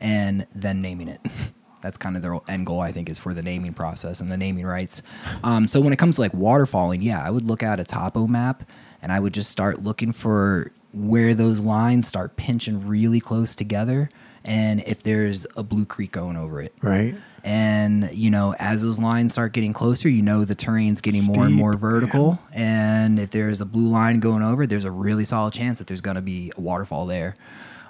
and 0.00 0.46
then 0.54 0.80
naming 0.80 1.08
it. 1.08 1.20
That's 1.82 1.98
kind 1.98 2.16
of 2.16 2.22
their 2.22 2.38
end 2.48 2.64
goal, 2.66 2.80
I 2.80 2.90
think, 2.90 3.10
is 3.10 3.18
for 3.18 3.34
the 3.34 3.42
naming 3.42 3.74
process 3.74 4.20
and 4.20 4.30
the 4.30 4.38
naming 4.38 4.64
rights. 4.64 5.02
Um, 5.44 5.68
so 5.68 5.80
when 5.82 5.92
it 5.92 5.98
comes 5.98 6.14
to 6.14 6.22
like 6.22 6.32
waterfalling, 6.32 7.02
yeah, 7.02 7.22
I 7.22 7.30
would 7.30 7.44
look 7.44 7.62
at 7.62 7.80
a 7.80 7.84
topo 7.84 8.26
map 8.26 8.64
and 9.02 9.12
I 9.12 9.20
would 9.20 9.34
just 9.34 9.50
start 9.50 9.82
looking 9.82 10.12
for 10.12 10.72
where 10.92 11.34
those 11.34 11.60
lines 11.60 12.08
start 12.08 12.36
pinching 12.36 12.86
really 12.86 13.20
close 13.20 13.54
together 13.54 14.10
and 14.44 14.82
if 14.86 15.02
there's 15.02 15.46
a 15.56 15.62
blue 15.62 15.84
creek 15.84 16.12
going 16.12 16.36
over 16.36 16.60
it. 16.60 16.74
Right. 16.82 17.14
And 17.42 18.10
you 18.12 18.30
know, 18.30 18.54
as 18.58 18.82
those 18.82 18.98
lines 18.98 19.32
start 19.32 19.52
getting 19.52 19.72
closer, 19.72 20.08
you 20.08 20.22
know 20.22 20.44
the 20.44 20.54
terrain's 20.54 21.00
getting 21.00 21.24
more 21.24 21.46
and 21.46 21.54
more 21.54 21.72
Steep, 21.72 21.80
vertical. 21.80 22.38
And 22.52 23.18
if 23.18 23.30
there's 23.30 23.60
a 23.60 23.66
blue 23.66 23.88
line 23.88 24.20
going 24.20 24.42
over, 24.42 24.66
there's 24.66 24.84
a 24.84 24.90
really 24.90 25.24
solid 25.24 25.54
chance 25.54 25.78
that 25.78 25.86
there's 25.86 26.00
going 26.00 26.16
to 26.16 26.22
be 26.22 26.52
a 26.56 26.60
waterfall 26.60 27.06
there. 27.06 27.36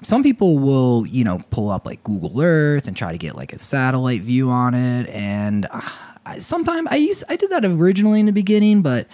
Some 0.03 0.23
people 0.23 0.59
will, 0.59 1.07
you 1.07 1.25
know, 1.25 1.41
pull 1.51 1.71
up 1.71 1.85
like 1.85 2.03
Google 2.05 2.41
Earth 2.41 2.87
and 2.89 2.97
try 2.97 3.13
to 3.13 3.19
get 3.19 3.37
like 3.37 3.53
a 3.53 3.59
satellite 3.59 4.23
view 4.23 4.51
on 4.51 4.75
it. 4.75 5.09
And 5.09 5.67
uh, 5.71 6.39
sometimes 6.39 6.89
I 6.91 6.97
used 6.97 7.25
I 7.29 7.37
did 7.37 7.51
that 7.51 7.65
originally 7.65 8.21
in 8.21 8.27
the 8.27 8.33
beginning, 8.33 8.83
but 8.83 9.09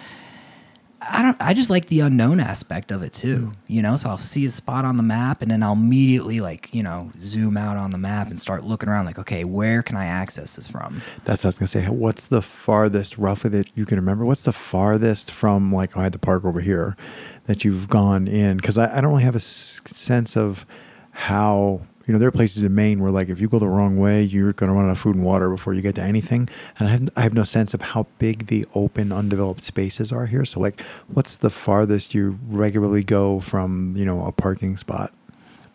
I 1.09 1.21
don't. 1.21 1.37
I 1.39 1.53
just 1.53 1.69
like 1.69 1.87
the 1.87 2.01
unknown 2.01 2.39
aspect 2.39 2.91
of 2.91 3.01
it 3.03 3.13
too. 3.13 3.37
Mm. 3.37 3.55
You 3.67 3.81
know, 3.81 3.97
so 3.97 4.09
I'll 4.09 4.17
see 4.17 4.45
a 4.45 4.49
spot 4.49 4.85
on 4.85 4.97
the 4.97 5.03
map, 5.03 5.41
and 5.41 5.49
then 5.51 5.63
I'll 5.63 5.73
immediately 5.73 6.41
like 6.41 6.73
you 6.73 6.83
know 6.83 7.11
zoom 7.19 7.57
out 7.57 7.77
on 7.77 7.91
the 7.91 7.97
map 7.97 8.27
and 8.29 8.39
start 8.39 8.63
looking 8.63 8.89
around. 8.89 9.05
Like, 9.05 9.19
okay, 9.19 9.43
where 9.43 9.81
can 9.81 9.95
I 9.95 10.05
access 10.05 10.55
this 10.55 10.67
from? 10.67 11.01
That's 11.23 11.43
what 11.43 11.47
I 11.47 11.49
was 11.49 11.57
gonna 11.59 11.67
say. 11.67 11.85
What's 11.87 12.25
the 12.25 12.41
farthest, 12.41 13.17
roughly, 13.17 13.49
that 13.51 13.69
you 13.75 13.85
can 13.85 13.97
remember? 13.97 14.25
What's 14.25 14.43
the 14.43 14.53
farthest 14.53 15.31
from 15.31 15.73
like 15.73 15.95
oh, 15.95 16.01
I 16.01 16.03
had 16.03 16.11
the 16.11 16.19
park 16.19 16.43
over 16.45 16.61
here 16.61 16.97
that 17.45 17.63
you've 17.63 17.89
gone 17.89 18.27
in? 18.27 18.57
Because 18.57 18.77
I, 18.77 18.97
I 18.97 19.01
don't 19.01 19.11
really 19.11 19.23
have 19.23 19.35
a 19.35 19.37
s- 19.37 19.81
sense 19.85 20.35
of 20.35 20.65
how 21.11 21.81
you 22.07 22.13
know 22.13 22.19
there 22.19 22.29
are 22.29 22.31
places 22.31 22.63
in 22.63 22.73
Maine 22.73 23.01
where 23.01 23.11
like 23.11 23.27
if 23.27 23.41
you 23.41 23.49
go 23.49 23.59
the 23.59 23.67
wrong 23.67 23.97
way, 23.97 24.23
you're 24.23 24.53
gonna 24.53 24.73
run 24.73 24.85
out 24.85 24.91
of 24.91 24.97
food 24.97 25.15
and 25.15 25.25
water 25.25 25.49
before 25.49 25.73
you 25.73 25.81
get 25.81 25.95
to 25.95 26.01
anything. 26.01 26.49
And 26.79 26.87
I 26.87 26.91
have 26.91 27.09
I 27.17 27.21
have 27.21 27.33
no 27.33 27.43
sense 27.43 27.73
of 27.73 27.81
how 27.81 28.07
big 28.17 28.47
the 28.47 28.65
open, 28.73 29.11
undeveloped 29.11 29.61
spaces 29.61 30.11
are 30.13 30.25
here. 30.25 30.45
So 30.45 30.61
like, 30.61 30.81
what's 31.07 31.37
the 31.37 31.49
farthest 31.49 32.15
you 32.15 32.39
regularly 32.47 33.03
go 33.03 33.41
from 33.41 33.93
you 33.97 34.05
know 34.05 34.25
a 34.25 34.31
parking 34.31 34.77
spot? 34.77 35.13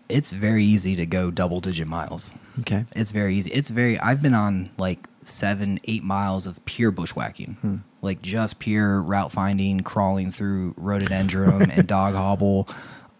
It's 0.08 0.32
very 0.32 0.64
easy 0.64 0.96
to 0.96 1.06
go 1.06 1.30
double 1.30 1.60
digit 1.60 1.86
miles. 1.86 2.32
Okay. 2.60 2.84
It's 2.96 3.12
very 3.12 3.36
easy. 3.36 3.50
It's 3.52 3.68
very. 3.68 3.98
I've 3.98 4.22
been 4.22 4.34
on 4.34 4.70
like 4.78 5.06
seven, 5.24 5.80
eight 5.84 6.02
miles 6.02 6.46
of 6.46 6.64
pure 6.64 6.90
bushwhacking, 6.90 7.56
hmm. 7.60 7.76
like 8.00 8.22
just 8.22 8.58
pure 8.58 9.02
route 9.02 9.32
finding, 9.32 9.80
crawling 9.80 10.30
through 10.30 10.74
rhododendron 10.76 11.70
and 11.70 11.86
dog 11.86 12.14
hobble, 12.14 12.68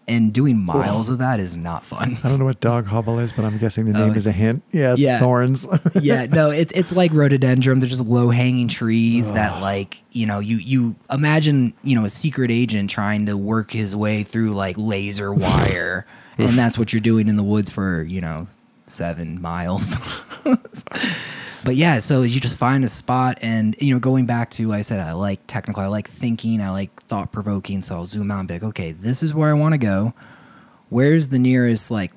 and 0.07 0.33
doing 0.33 0.59
miles 0.59 1.09
of 1.09 1.17
that 1.19 1.39
is 1.39 1.55
not 1.55 1.85
fun. 1.85 2.17
I 2.23 2.29
don't 2.29 2.39
know 2.39 2.45
what 2.45 2.59
dog 2.59 2.85
hobble 2.87 3.19
is, 3.19 3.31
but 3.31 3.45
I'm 3.45 3.57
guessing 3.57 3.85
the 3.85 3.93
name 3.93 4.11
Oh, 4.11 4.13
is 4.13 4.27
a 4.27 4.31
hint. 4.31 4.63
Yes, 4.71 4.99
yeah. 4.99 5.19
thorns. 5.19 5.65
yeah, 6.01 6.25
no, 6.25 6.49
it's 6.49 6.71
it's 6.73 6.91
like 6.93 7.11
rhododendron. 7.13 7.79
They're 7.79 7.89
just 7.89 8.05
low 8.05 8.29
hanging 8.29 8.67
trees 8.67 9.31
that 9.31 9.61
like 9.61 10.03
you 10.11 10.25
know 10.25 10.39
you 10.39 10.57
you 10.57 10.95
imagine 11.11 11.73
you 11.83 11.95
know 11.97 12.05
a 12.05 12.09
secret 12.09 12.51
agent 12.51 12.89
trying 12.89 13.25
to 13.27 13.37
work 13.37 13.71
his 13.71 13.95
way 13.95 14.23
through 14.23 14.51
like 14.53 14.75
laser 14.77 15.33
wire, 15.33 16.05
and 16.37 16.57
that's 16.57 16.77
what 16.77 16.91
you're 16.91 16.99
doing 16.99 17.27
in 17.27 17.35
the 17.35 17.43
woods 17.43 17.69
for 17.69 18.03
you 18.03 18.19
know 18.21 18.47
seven 18.85 19.41
miles. 19.41 19.95
but 21.63 21.75
yeah, 21.75 21.99
so 21.99 22.21
you 22.21 22.39
just 22.39 22.57
find 22.57 22.83
a 22.83 22.89
spot, 22.89 23.39
and 23.41 23.75
you 23.79 23.93
know 23.93 23.99
going 23.99 24.25
back 24.25 24.49
to 24.51 24.67
like 24.67 24.79
I 24.79 24.81
said 24.81 24.99
I 24.99 25.13
like 25.13 25.41
technical, 25.47 25.83
I 25.83 25.87
like 25.87 26.09
thinking, 26.09 26.61
I 26.61 26.71
like 26.71 27.03
thought 27.03 27.31
provoking. 27.31 27.81
So 27.81 27.95
I'll 27.95 28.05
zoom 28.05 28.31
out 28.31 28.39
and 28.39 28.47
be 28.47 28.55
like, 28.55 28.63
okay, 28.63 28.91
this 28.91 29.23
is 29.23 29.33
where 29.33 29.49
I 29.49 29.53
want 29.53 29.73
to 29.73 29.77
go 29.79 30.13
where's 30.93 31.29
the 31.29 31.39
nearest 31.39 31.89
like 31.89 32.11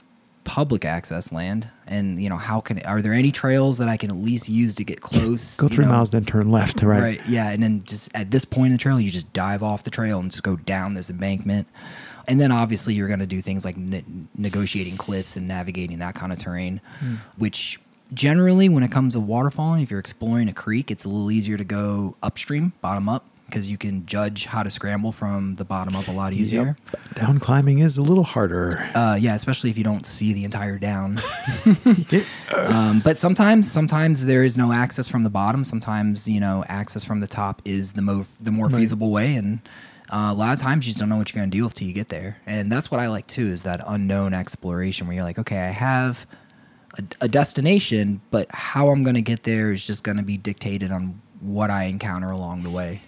public 0.44 0.84
access 0.84 1.32
land 1.32 1.68
and 1.86 2.22
you 2.22 2.28
know 2.28 2.36
how 2.36 2.60
can 2.60 2.78
are 2.82 3.00
there 3.00 3.14
any 3.14 3.32
trails 3.32 3.78
that 3.78 3.88
i 3.88 3.96
can 3.96 4.10
at 4.10 4.16
least 4.16 4.48
use 4.48 4.74
to 4.76 4.84
get 4.84 5.00
close 5.00 5.56
Go 5.56 5.66
three 5.66 5.84
know? 5.84 5.92
miles, 5.92 6.10
then 6.10 6.24
turn 6.24 6.52
left. 6.52 6.82
Right. 6.82 7.00
right 7.00 7.20
yeah 7.26 7.50
and 7.50 7.62
then 7.62 7.82
just 7.84 8.10
at 8.14 8.30
this 8.30 8.44
point 8.44 8.66
in 8.66 8.72
the 8.72 8.78
trail 8.78 9.00
you 9.00 9.10
just 9.10 9.32
dive 9.32 9.62
off 9.62 9.82
the 9.82 9.90
trail 9.90 10.20
and 10.20 10.30
just 10.30 10.42
go 10.42 10.54
down 10.56 10.92
this 10.92 11.08
embankment 11.08 11.66
and 12.28 12.38
then 12.38 12.52
obviously 12.52 12.94
you're 12.94 13.08
going 13.08 13.20
to 13.20 13.26
do 13.26 13.40
things 13.40 13.64
like 13.64 13.78
ne- 13.78 14.04
negotiating 14.36 14.98
cliffs 14.98 15.36
and 15.36 15.48
navigating 15.48 15.98
that 15.98 16.14
kind 16.14 16.32
of 16.32 16.38
terrain 16.38 16.80
hmm. 17.00 17.14
which 17.38 17.80
generally 18.14 18.68
when 18.68 18.82
it 18.82 18.90
comes 18.90 19.14
to 19.14 19.20
waterfalling 19.20 19.82
if 19.82 19.90
you're 19.90 20.00
exploring 20.00 20.48
a 20.48 20.52
creek 20.52 20.90
it's 20.90 21.04
a 21.04 21.08
little 21.08 21.30
easier 21.30 21.56
to 21.56 21.64
go 21.64 22.16
upstream 22.22 22.72
bottom 22.80 23.08
up 23.08 23.24
because 23.46 23.68
you 23.70 23.76
can 23.78 24.04
judge 24.06 24.46
how 24.46 24.62
to 24.62 24.70
scramble 24.70 25.12
from 25.12 25.54
the 25.56 25.64
bottom 25.64 25.94
up 25.96 26.06
a 26.08 26.12
lot 26.12 26.32
easier 26.32 26.76
Yep. 26.92 27.14
Down 27.14 27.38
climbing 27.38 27.78
is 27.78 27.96
a 27.96 28.02
little 28.02 28.24
harder. 28.24 28.90
uh, 28.94 29.16
yeah, 29.18 29.34
especially 29.34 29.70
if 29.70 29.78
you 29.78 29.84
don't 29.84 30.04
see 30.04 30.32
the 30.34 30.44
entire 30.44 30.78
down. 30.78 31.18
um, 32.54 33.00
but 33.00 33.18
sometimes, 33.18 33.70
sometimes 33.70 34.26
there 34.26 34.42
is 34.44 34.58
no 34.58 34.70
access 34.72 35.08
from 35.08 35.22
the 35.22 35.30
bottom. 35.30 35.64
Sometimes 35.64 36.28
you 36.28 36.40
know 36.40 36.64
access 36.68 37.04
from 37.04 37.20
the 37.20 37.26
top 37.26 37.62
is 37.64 37.94
the 37.94 38.02
more 38.02 38.26
the 38.40 38.50
more 38.50 38.66
Right. 38.66 38.76
feasible 38.76 39.10
way, 39.10 39.34
and 39.36 39.60
uh, 40.10 40.28
a 40.30 40.34
lot 40.34 40.52
of 40.52 40.60
times 40.60 40.86
you 40.86 40.90
just 40.90 40.98
don't 41.00 41.08
know 41.08 41.16
what 41.16 41.32
you're 41.32 41.40
going 41.40 41.50
to 41.50 41.56
do 41.56 41.64
until 41.64 41.86
you 41.88 41.94
get 41.94 42.08
there. 42.08 42.36
And 42.46 42.70
that's 42.70 42.90
what 42.90 43.00
I 43.00 43.08
like 43.08 43.26
too 43.28 43.46
is 43.48 43.62
that 43.62 43.80
unknown 43.86 44.34
exploration 44.34 45.06
where 45.06 45.14
you're 45.14 45.24
like, 45.24 45.38
okay, 45.38 45.58
I 45.60 45.68
have 45.70 46.26
a, 46.98 47.24
a 47.24 47.28
destination, 47.28 48.20
but 48.30 48.46
how 48.50 48.88
I'm 48.88 49.02
going 49.02 49.14
to 49.14 49.22
get 49.22 49.44
there 49.44 49.72
is 49.72 49.86
just 49.86 50.04
going 50.04 50.16
to 50.16 50.22
be 50.22 50.36
dictated 50.36 50.92
on 50.92 51.20
what 51.40 51.70
I 51.70 51.84
encounter 51.84 52.28
along 52.28 52.62
the 52.62 52.70
way. 52.70 53.02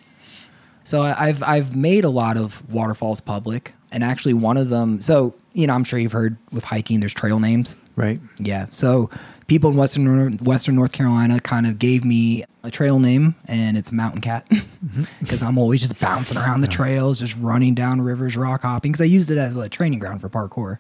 So 0.85 1.03
I've 1.03 1.43
I've 1.43 1.77
made 1.77 2.05
a 2.05 2.09
lot 2.09 2.39
of 2.39 2.67
waterfalls 2.71 3.21
public, 3.21 3.75
and 3.93 4.03
actually 4.03 4.33
one 4.33 4.57
of 4.57 4.71
them. 4.71 5.03
So 5.03 5.35
you 5.53 5.67
know, 5.67 5.75
I'm 5.75 5.85
sure 5.85 5.99
you've 5.99 6.13
heard 6.13 6.39
with 6.51 6.65
hiking, 6.65 7.01
there's 7.01 7.13
trail 7.13 7.41
names. 7.41 7.77
Right. 7.95 8.21
Yeah. 8.39 8.67
So 8.71 9.11
people 9.49 9.71
in 9.71 9.77
western 9.77 10.39
Western 10.39 10.77
North 10.77 10.93
Carolina 10.93 11.41
kind 11.41 11.67
of 11.67 11.79
gave 11.79 12.05
me 12.05 12.45
a 12.63 12.71
trail 12.71 12.99
name, 12.99 13.35
and 13.47 13.77
it's 13.77 13.93
Mountain 13.93 14.21
Cat 14.21 14.49
mm-hmm. 14.49 15.03
because 15.21 15.43
I'm 15.43 15.59
always 15.59 15.81
just 15.81 16.01
bouncing 16.01 16.39
around 16.39 16.61
the 16.61 16.69
trails, 16.69 17.21
just 17.21 17.37
running 17.37 17.75
down 17.75 18.01
rivers, 18.01 18.37
rock 18.37 18.63
hopping. 18.63 18.93
Because 18.93 19.03
I 19.03 19.07
used 19.07 19.31
it 19.31 19.37
as 19.37 19.57
a 19.57 19.69
training 19.69 19.99
ground 19.99 20.21
for 20.21 20.29
parkour. 20.29 20.79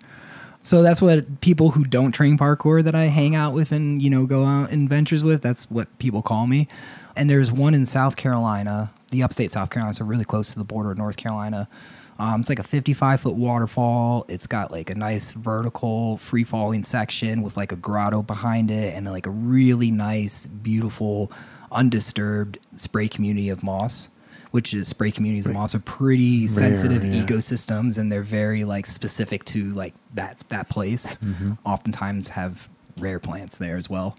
So 0.68 0.82
that's 0.82 1.00
what 1.00 1.40
people 1.40 1.70
who 1.70 1.82
don't 1.82 2.12
train 2.12 2.36
parkour 2.36 2.84
that 2.84 2.94
I 2.94 3.04
hang 3.04 3.34
out 3.34 3.54
with 3.54 3.72
and 3.72 4.02
you 4.02 4.10
know 4.10 4.26
go 4.26 4.44
out 4.44 4.70
in 4.70 4.86
ventures 4.86 5.24
with. 5.24 5.40
That's 5.40 5.64
what 5.70 5.98
people 5.98 6.20
call 6.20 6.46
me. 6.46 6.68
And 7.16 7.30
there's 7.30 7.50
one 7.50 7.72
in 7.72 7.86
South 7.86 8.16
Carolina, 8.16 8.92
the 9.10 9.22
upstate 9.22 9.50
South 9.50 9.70
Carolina, 9.70 9.94
so 9.94 10.04
really 10.04 10.26
close 10.26 10.52
to 10.52 10.58
the 10.58 10.66
border 10.66 10.90
of 10.90 10.98
North 10.98 11.16
Carolina. 11.16 11.70
Um, 12.18 12.40
it's 12.40 12.50
like 12.50 12.58
a 12.58 12.62
55 12.62 13.22
foot 13.22 13.34
waterfall. 13.34 14.26
It's 14.28 14.46
got 14.46 14.70
like 14.70 14.90
a 14.90 14.94
nice 14.94 15.30
vertical 15.30 16.18
free 16.18 16.44
falling 16.44 16.82
section 16.82 17.40
with 17.40 17.56
like 17.56 17.72
a 17.72 17.76
grotto 17.76 18.20
behind 18.20 18.70
it 18.70 18.94
and 18.94 19.06
like 19.06 19.24
a 19.24 19.30
really 19.30 19.90
nice, 19.90 20.46
beautiful, 20.46 21.32
undisturbed 21.72 22.58
spray 22.76 23.08
community 23.08 23.48
of 23.48 23.62
moss. 23.62 24.10
Which 24.50 24.72
is 24.72 24.88
spray 24.88 25.10
communities 25.10 25.46
moss 25.46 25.74
are 25.74 25.80
pretty 25.80 26.46
sensitive 26.46 27.04
yeah. 27.04 27.22
ecosystems 27.22 27.98
and 27.98 28.10
they're 28.10 28.22
very 28.22 28.64
like 28.64 28.86
specific 28.86 29.44
to 29.46 29.72
like 29.74 29.94
that 30.14 30.42
that 30.48 30.68
place. 30.70 31.18
Oftentimes 31.64 32.30
have 32.30 32.68
rare 32.98 33.18
plants 33.18 33.58
there 33.58 33.76
as 33.76 33.90
well. 33.90 34.16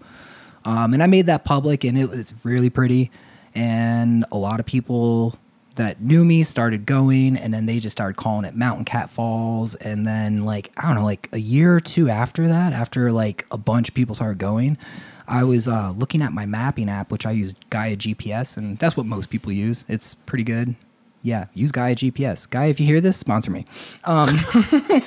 Um, 0.64 0.94
and 0.94 1.02
I 1.02 1.06
made 1.06 1.26
that 1.26 1.44
public, 1.44 1.84
and 1.84 1.96
it 1.96 2.08
was 2.10 2.34
really 2.44 2.70
pretty. 2.70 3.10
And 3.54 4.24
a 4.30 4.36
lot 4.36 4.60
of 4.60 4.66
people 4.66 5.36
that 5.80 5.98
knew 5.98 6.26
me 6.26 6.42
started 6.42 6.84
going, 6.84 7.38
and 7.38 7.54
then 7.54 7.64
they 7.64 7.80
just 7.80 7.92
started 7.92 8.18
calling 8.18 8.44
it 8.44 8.54
Mountain 8.54 8.84
Cat 8.84 9.08
Falls. 9.08 9.74
And 9.76 10.06
then, 10.06 10.44
like 10.44 10.70
I 10.76 10.82
don't 10.82 10.94
know, 10.94 11.04
like 11.04 11.30
a 11.32 11.40
year 11.40 11.74
or 11.74 11.80
two 11.80 12.10
after 12.10 12.46
that, 12.48 12.74
after 12.74 13.10
like 13.10 13.46
a 13.50 13.56
bunch 13.56 13.88
of 13.88 13.94
people 13.94 14.14
started 14.14 14.36
going, 14.36 14.76
I 15.26 15.42
was 15.44 15.66
uh, 15.66 15.94
looking 15.96 16.20
at 16.20 16.34
my 16.34 16.44
mapping 16.44 16.90
app, 16.90 17.10
which 17.10 17.24
I 17.24 17.30
use 17.30 17.54
Gaia 17.70 17.96
GPS, 17.96 18.58
and 18.58 18.76
that's 18.76 18.94
what 18.94 19.06
most 19.06 19.30
people 19.30 19.52
use. 19.52 19.86
It's 19.88 20.12
pretty 20.14 20.44
good. 20.44 20.74
Yeah, 21.22 21.46
use 21.54 21.72
Gaia 21.72 21.94
GPS. 21.94 22.48
Gaia, 22.48 22.68
if 22.68 22.78
you 22.78 22.86
hear 22.86 23.00
this, 23.00 23.16
sponsor 23.16 23.50
me. 23.50 23.64
Um, 24.04 24.38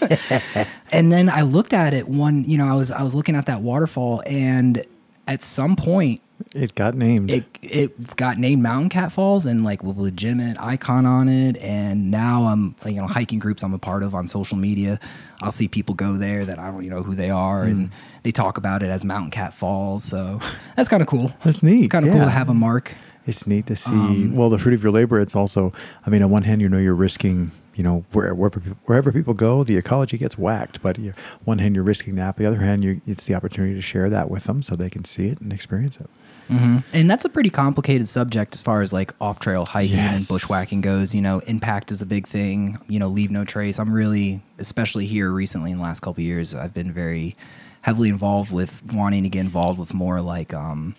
and 0.91 1.13
then 1.13 1.29
I 1.29 1.41
looked 1.41 1.73
at 1.73 1.93
it 1.93 2.07
one, 2.07 2.45
you 2.45 2.57
know, 2.57 2.67
I 2.67 2.75
was 2.75 2.91
I 2.91 3.03
was 3.03 3.13
looking 3.13 3.35
at 3.35 3.45
that 3.45 3.61
waterfall, 3.61 4.23
and 4.25 4.83
at 5.27 5.43
some 5.43 5.75
point 5.75 6.21
It 6.53 6.75
got 6.75 6.93
named. 6.93 7.31
it 7.31 7.45
it 7.61 8.15
got 8.15 8.37
named 8.37 8.61
Mountain 8.61 8.89
Cat 8.89 9.11
Falls 9.11 9.45
and 9.45 9.63
like 9.63 9.83
with 9.83 9.97
legitimate 9.97 10.57
icon 10.59 11.05
on 11.05 11.27
it. 11.29 11.57
And 11.57 12.11
now 12.11 12.45
I'm, 12.45 12.75
you 12.85 12.93
know, 12.93 13.07
hiking 13.07 13.39
groups 13.39 13.63
I'm 13.63 13.73
a 13.73 13.79
part 13.79 14.03
of 14.03 14.13
on 14.13 14.27
social 14.27 14.57
media. 14.57 14.99
I'll 15.41 15.51
see 15.51 15.67
people 15.67 15.95
go 15.95 16.17
there 16.17 16.45
that 16.45 16.59
I 16.59 16.71
don't, 16.71 16.83
you 16.83 16.89
know, 16.89 17.01
who 17.03 17.15
they 17.15 17.29
are, 17.29 17.63
and 17.63 17.91
they 18.23 18.31
talk 18.31 18.57
about 18.57 18.83
it 18.83 18.89
as 18.89 19.03
Mountain 19.03 19.31
Cat 19.31 19.53
Falls. 19.53 20.03
So 20.03 20.39
that's 20.75 20.89
kind 20.89 21.01
of 21.01 21.07
cool. 21.07 21.33
That's 21.43 21.63
neat, 21.63 21.85
It's 21.85 21.91
kind 21.91 22.05
of 22.05 22.11
cool 22.11 22.21
to 22.21 22.29
have 22.29 22.49
a 22.49 22.53
mark. 22.53 22.95
It's 23.25 23.47
neat 23.47 23.67
to 23.67 23.75
see. 23.75 23.91
Um, 23.91 24.35
well, 24.35 24.49
the 24.49 24.57
fruit 24.57 24.73
of 24.73 24.83
your 24.83 24.91
labor. 24.91 25.19
It's 25.19 25.35
also, 25.35 25.71
I 26.05 26.09
mean, 26.09 26.21
on 26.23 26.29
one 26.29 26.43
hand, 26.43 26.61
you 26.61 26.67
know, 26.67 26.77
you're 26.77 26.93
risking, 26.93 27.51
you 27.73 27.81
know, 27.83 28.03
where, 28.11 28.33
wherever 28.35 28.59
wherever 28.85 29.11
people 29.13 29.33
go, 29.33 29.63
the 29.63 29.77
ecology 29.77 30.17
gets 30.17 30.37
whacked. 30.37 30.81
But 30.81 30.97
one 31.45 31.59
hand, 31.59 31.75
you're 31.75 31.85
risking 31.85 32.15
that. 32.15 32.35
The 32.35 32.45
other 32.45 32.59
hand, 32.59 32.83
you, 32.83 33.01
it's 33.05 33.25
the 33.25 33.33
opportunity 33.33 33.75
to 33.75 33.81
share 33.81 34.09
that 34.09 34.29
with 34.29 34.43
them 34.43 34.61
so 34.61 34.75
they 34.75 34.89
can 34.89 35.05
see 35.05 35.29
it 35.29 35.39
and 35.39 35.53
experience 35.53 35.97
it. 35.97 36.09
Hmm 36.47 36.77
And 36.93 37.09
that's 37.09 37.25
a 37.25 37.29
pretty 37.29 37.49
complicated 37.49 38.07
subject 38.07 38.55
as 38.55 38.61
far 38.61 38.81
as 38.81 38.93
like 38.93 39.13
off 39.21 39.39
trail 39.39 39.65
hiking 39.65 39.97
and 39.97 40.27
bushwhacking 40.27 40.81
goes. 40.81 41.13
You 41.13 41.21
know, 41.21 41.39
impact 41.39 41.91
is 41.91 42.01
a 42.01 42.05
big 42.05 42.27
thing. 42.27 42.77
You 42.87 42.99
know, 42.99 43.07
leave 43.07 43.31
no 43.31 43.45
trace. 43.45 43.79
I'm 43.79 43.93
really, 43.93 44.41
especially 44.59 45.05
here 45.05 45.31
recently 45.31 45.71
in 45.71 45.77
the 45.77 45.83
last 45.83 46.01
couple 46.01 46.21
of 46.21 46.25
years, 46.25 46.53
I've 46.53 46.73
been 46.73 46.91
very 46.91 47.35
heavily 47.81 48.09
involved 48.09 48.51
with 48.51 48.81
wanting 48.93 49.23
to 49.23 49.29
get 49.29 49.41
involved 49.41 49.77
with 49.77 49.93
more 49.93 50.21
like 50.21 50.53
um, 50.53 50.95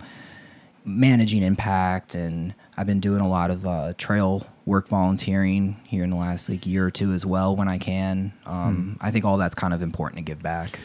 managing 0.85 1.43
impact 1.43 2.15
and 2.15 2.55
I've 2.77 2.87
been 2.87 3.01
doing 3.01 3.21
a 3.21 3.29
lot 3.29 3.51
of 3.51 3.67
uh, 3.67 3.95
trail 3.97 4.47
work 4.67 4.89
volunteering 4.89 5.81
here 5.85 6.05
in 6.05 6.11
the 6.11 6.17
last 6.17 6.49
like 6.49 6.67
year 6.67 6.87
or 6.87 6.91
two 6.91 7.13
as 7.13 7.25
well 7.25 7.55
when 7.57 7.69
I 7.69 7.79
can. 7.79 8.33
Um, 8.47 8.99
I 9.01 9.11
think 9.11 9.25
all 9.25 9.37
that's 9.39 9.55
kind 9.55 9.73
of 9.73 9.83
important 9.83 10.19
to 10.19 10.23
give 10.23 10.43
back. 10.43 10.79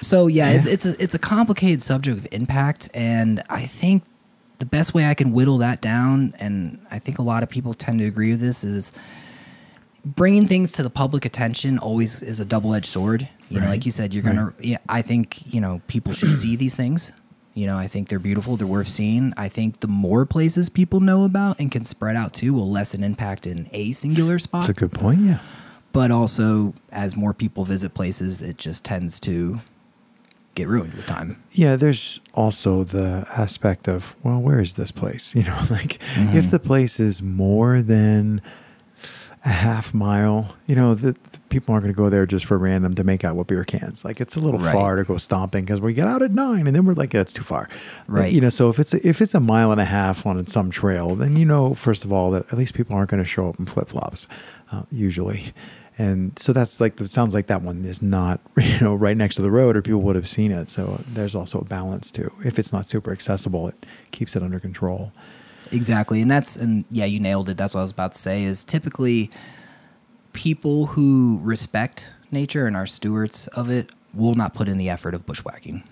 So 0.00 0.26
yeah, 0.26 0.50
it's 0.50 0.66
it's 0.66 0.86
a, 0.86 1.02
it's 1.02 1.14
a 1.14 1.18
complicated 1.18 1.82
subject 1.82 2.18
of 2.18 2.28
impact, 2.32 2.88
and 2.94 3.42
I 3.48 3.66
think 3.66 4.02
the 4.58 4.66
best 4.66 4.94
way 4.94 5.06
I 5.06 5.14
can 5.14 5.32
whittle 5.32 5.58
that 5.58 5.80
down, 5.80 6.34
and 6.38 6.78
I 6.90 6.98
think 6.98 7.18
a 7.18 7.22
lot 7.22 7.42
of 7.42 7.50
people 7.50 7.74
tend 7.74 7.98
to 7.98 8.06
agree 8.06 8.30
with 8.30 8.40
this, 8.40 8.64
is 8.64 8.92
bringing 10.04 10.46
things 10.46 10.72
to 10.72 10.82
the 10.82 10.90
public 10.90 11.24
attention 11.24 11.78
always 11.78 12.22
is 12.22 12.40
a 12.40 12.44
double 12.44 12.74
edged 12.74 12.86
sword. 12.86 13.28
You 13.48 13.60
know, 13.60 13.68
like 13.68 13.86
you 13.86 13.92
said, 13.92 14.12
you're 14.12 14.24
gonna. 14.24 14.52
Yeah, 14.60 14.78
I 14.88 15.02
think 15.02 15.52
you 15.52 15.60
know 15.60 15.80
people 15.86 16.12
should 16.12 16.34
see 16.34 16.56
these 16.56 16.74
things. 16.76 17.12
You 17.54 17.66
know, 17.66 17.78
I 17.78 17.86
think 17.86 18.08
they're 18.08 18.18
beautiful. 18.18 18.56
They're 18.56 18.66
worth 18.66 18.88
seeing. 18.88 19.32
I 19.36 19.48
think 19.48 19.80
the 19.80 19.88
more 19.88 20.26
places 20.26 20.68
people 20.68 21.00
know 21.00 21.24
about 21.24 21.58
and 21.58 21.70
can 21.72 21.84
spread 21.84 22.14
out 22.14 22.34
to 22.34 22.52
will 22.52 22.70
lessen 22.70 23.02
impact 23.02 23.46
in 23.46 23.68
a 23.72 23.92
singular 23.92 24.38
spot 24.38 24.66
That's 24.66 24.76
a 24.76 24.80
good 24.80 24.92
point. 24.92 25.20
Yeah. 25.20 25.38
but 25.92 26.10
also 26.10 26.74
as 26.92 27.16
more 27.16 27.32
people 27.32 27.64
visit 27.64 27.94
places, 27.94 28.42
it 28.42 28.58
just 28.58 28.84
tends 28.84 29.18
to 29.20 29.60
get 30.56 30.66
ruined 30.66 30.94
with 30.94 31.06
time. 31.06 31.40
Yeah, 31.52 31.76
there's 31.76 32.20
also 32.34 32.82
the 32.82 33.26
aspect 33.36 33.86
of, 33.88 34.16
well, 34.24 34.40
where 34.40 34.60
is 34.60 34.74
this 34.74 34.90
place? 34.90 35.32
You 35.36 35.44
know, 35.44 35.58
like 35.70 35.98
Mm-hmm. 36.16 36.36
if 36.36 36.50
the 36.50 36.58
place 36.58 36.98
is 36.98 37.22
more 37.22 37.80
than 37.82 38.42
a 39.44 39.48
half 39.50 39.94
mile, 39.94 40.56
you 40.66 40.74
know, 40.74 40.94
the, 40.96 41.12
the 41.12 41.38
people 41.50 41.72
aren't 41.72 41.84
going 41.84 41.94
to 41.94 41.96
go 41.96 42.10
there 42.10 42.26
just 42.26 42.44
for 42.46 42.58
random 42.58 42.94
to 42.96 43.04
make 43.04 43.22
out 43.24 43.36
with 43.36 43.46
beer 43.46 43.62
cans. 43.64 44.04
Like 44.04 44.20
it's 44.20 44.34
a 44.34 44.40
little 44.40 44.58
Right. 44.58 44.72
far 44.72 44.96
to 44.96 45.04
go 45.04 45.18
stomping 45.18 45.64
because 45.64 45.80
we 45.80 45.92
get 45.94 46.08
out 46.08 46.20
at 46.22 46.32
nine 46.32 46.66
and 46.66 46.74
then 46.74 46.84
we're 46.84 46.94
like, 46.94 47.12
yeah, 47.14 47.20
it's 47.20 47.32
too 47.32 47.44
far. 47.44 47.68
Right. 48.08 48.32
You 48.32 48.40
know, 48.40 48.50
so 48.50 48.70
if 48.70 48.80
it's 48.80 48.92
a, 48.92 49.06
if 49.06 49.20
it's 49.22 49.34
a 49.34 49.40
mile 49.40 49.70
and 49.70 49.80
a 49.80 49.84
half 49.84 50.26
on 50.26 50.44
some 50.48 50.70
trail, 50.70 51.14
then 51.14 51.36
you 51.36 51.44
know, 51.44 51.74
first 51.74 52.04
of 52.04 52.12
all, 52.12 52.32
that 52.32 52.46
at 52.52 52.58
least 52.58 52.74
people 52.74 52.96
aren't 52.96 53.10
going 53.10 53.22
to 53.22 53.28
show 53.28 53.48
up 53.48 53.60
in 53.60 53.66
flip 53.66 53.88
flops, 53.88 54.26
uh, 54.72 54.82
usually. 54.90 55.52
And 55.98 56.38
so 56.38 56.52
that's 56.52 56.78
like, 56.80 57.00
it 57.00 57.10
sounds 57.10 57.32
like 57.32 57.46
that 57.46 57.62
one 57.62 57.84
is 57.84 58.02
not, 58.02 58.40
you 58.56 58.80
know, 58.80 58.94
right 58.94 59.16
next 59.16 59.36
to 59.36 59.42
the 59.42 59.50
road 59.50 59.76
or 59.76 59.82
people 59.82 60.02
would 60.02 60.16
have 60.16 60.28
seen 60.28 60.52
it. 60.52 60.68
So 60.68 61.02
there's 61.08 61.34
also 61.34 61.60
a 61.60 61.64
balance 61.64 62.10
too. 62.10 62.30
If 62.44 62.58
it's 62.58 62.72
not 62.72 62.86
super 62.86 63.12
accessible, 63.12 63.68
it 63.68 63.86
keeps 64.10 64.36
it 64.36 64.42
under 64.42 64.60
control. 64.60 65.12
Exactly. 65.72 66.20
And 66.22 66.30
that's, 66.30 66.56
and 66.56 66.84
yeah, 66.90 67.06
you 67.06 67.18
nailed 67.18 67.48
it. 67.48 67.56
That's 67.56 67.74
what 67.74 67.80
I 67.80 67.84
was 67.84 67.92
about 67.92 68.12
to 68.12 68.18
say 68.18 68.44
is 68.44 68.62
typically 68.62 69.30
people 70.32 70.86
who 70.86 71.40
respect 71.42 72.08
nature 72.30 72.66
and 72.66 72.76
are 72.76 72.86
stewards 72.86 73.48
of 73.48 73.70
it 73.70 73.90
will 74.12 74.34
not 74.34 74.54
put 74.54 74.68
in 74.68 74.78
the 74.78 74.90
effort 74.90 75.14
of 75.14 75.26
bushwhacking. 75.26 75.82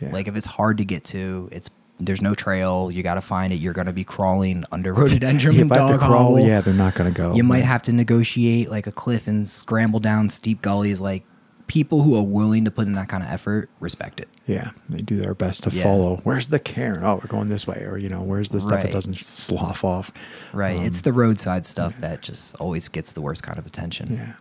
Yeah. 0.00 0.10
Like 0.12 0.28
if 0.28 0.36
it's 0.36 0.46
hard 0.46 0.78
to 0.78 0.84
get 0.84 1.04
to, 1.04 1.48
it's, 1.52 1.70
there's 1.98 2.20
no 2.22 2.34
trail. 2.34 2.90
You 2.90 3.02
got 3.02 3.14
to 3.14 3.20
find 3.20 3.52
it. 3.52 3.56
You're 3.56 3.72
going 3.72 3.86
to 3.86 3.92
be 3.92 4.04
crawling 4.04 4.64
under 4.72 4.92
rhododendron 4.94 5.54
Yeah, 5.54 5.62
and 5.62 5.70
if 5.70 5.76
I 5.76 5.80
have 5.80 5.88
dog 5.90 6.00
to 6.00 6.06
crawl, 6.06 6.22
hobble. 6.36 6.40
yeah, 6.46 6.60
they're 6.60 6.74
not 6.74 6.94
going 6.94 7.12
to 7.12 7.16
go. 7.16 7.34
You 7.34 7.42
might 7.44 7.64
have 7.64 7.82
to 7.84 7.92
negotiate 7.92 8.70
like 8.70 8.86
a 8.86 8.92
cliff 8.92 9.26
and 9.28 9.46
scramble 9.46 10.00
down 10.00 10.28
steep 10.28 10.60
gullies. 10.62 11.00
Like 11.00 11.24
people 11.68 12.02
who 12.02 12.14
are 12.16 12.22
willing 12.22 12.64
to 12.64 12.70
put 12.70 12.86
in 12.86 12.92
that 12.92 13.08
kind 13.08 13.22
of 13.22 13.28
effort 13.30 13.68
respect 13.80 14.20
it. 14.20 14.28
Yeah, 14.46 14.70
they 14.88 14.98
do 15.02 15.16
their 15.16 15.34
best 15.34 15.64
to 15.64 15.70
Yeah. 15.70 15.82
follow. 15.82 16.20
Where's 16.22 16.48
the 16.48 16.60
cairn? 16.60 17.00
Oh, 17.02 17.14
we're 17.16 17.26
going 17.28 17.48
this 17.48 17.66
way. 17.66 17.82
Or, 17.88 17.96
you 17.98 18.08
know, 18.08 18.20
where's 18.22 18.50
the 18.50 18.60
stuff 18.60 18.82
that 18.82 18.92
doesn't 18.92 19.16
slough 19.16 19.82
off? 19.82 20.12
Right. 20.52 20.76
Um, 20.78 20.84
it's 20.84 21.00
the 21.00 21.12
roadside 21.12 21.66
stuff 21.66 21.96
that 21.98 22.22
just 22.22 22.54
always 22.56 22.86
gets 22.88 23.12
the 23.14 23.20
worst 23.20 23.42
kind 23.42 23.58
of 23.58 23.66
attention. 23.66 24.12
Yeah. 24.14 24.32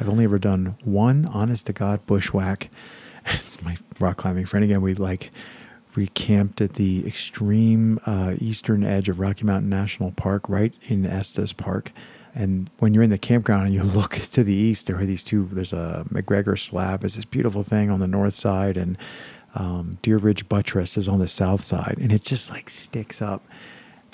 I've 0.00 0.08
only 0.08 0.24
ever 0.24 0.38
done 0.38 0.76
one 0.84 1.26
honest 1.26 1.66
to 1.66 1.72
God 1.72 2.06
bushwhack. 2.06 2.70
It's 3.26 3.62
my 3.62 3.76
rock 4.00 4.16
climbing 4.16 4.46
friend 4.46 4.64
again. 4.64 4.80
We 4.82 4.94
like, 4.94 5.30
we 5.94 6.08
camped 6.08 6.60
at 6.60 6.74
the 6.74 7.06
extreme 7.06 8.00
uh, 8.06 8.34
eastern 8.38 8.84
edge 8.84 9.08
of 9.08 9.18
Rocky 9.18 9.44
Mountain 9.44 9.68
National 9.68 10.12
Park, 10.12 10.48
right 10.48 10.72
in 10.82 11.04
Estes 11.04 11.52
Park. 11.52 11.92
And 12.34 12.70
when 12.78 12.94
you're 12.94 13.02
in 13.02 13.10
the 13.10 13.18
campground 13.18 13.66
and 13.66 13.74
you 13.74 13.82
look 13.82 14.12
to 14.32 14.42
the 14.42 14.54
east, 14.54 14.86
there 14.86 14.98
are 14.98 15.06
these 15.06 15.24
two. 15.24 15.48
There's 15.52 15.72
a 15.72 16.04
McGregor 16.08 16.58
slab. 16.58 17.04
It's 17.04 17.16
this 17.16 17.24
beautiful 17.24 17.62
thing 17.62 17.90
on 17.90 18.00
the 18.00 18.06
north 18.06 18.34
side, 18.34 18.76
and 18.76 18.96
um, 19.54 19.98
Deer 20.02 20.18
Ridge 20.18 20.48
Buttress 20.48 20.96
is 20.96 21.08
on 21.08 21.18
the 21.18 21.28
south 21.28 21.62
side, 21.62 21.98
and 22.00 22.10
it 22.10 22.22
just 22.22 22.50
like 22.50 22.70
sticks 22.70 23.20
up. 23.20 23.44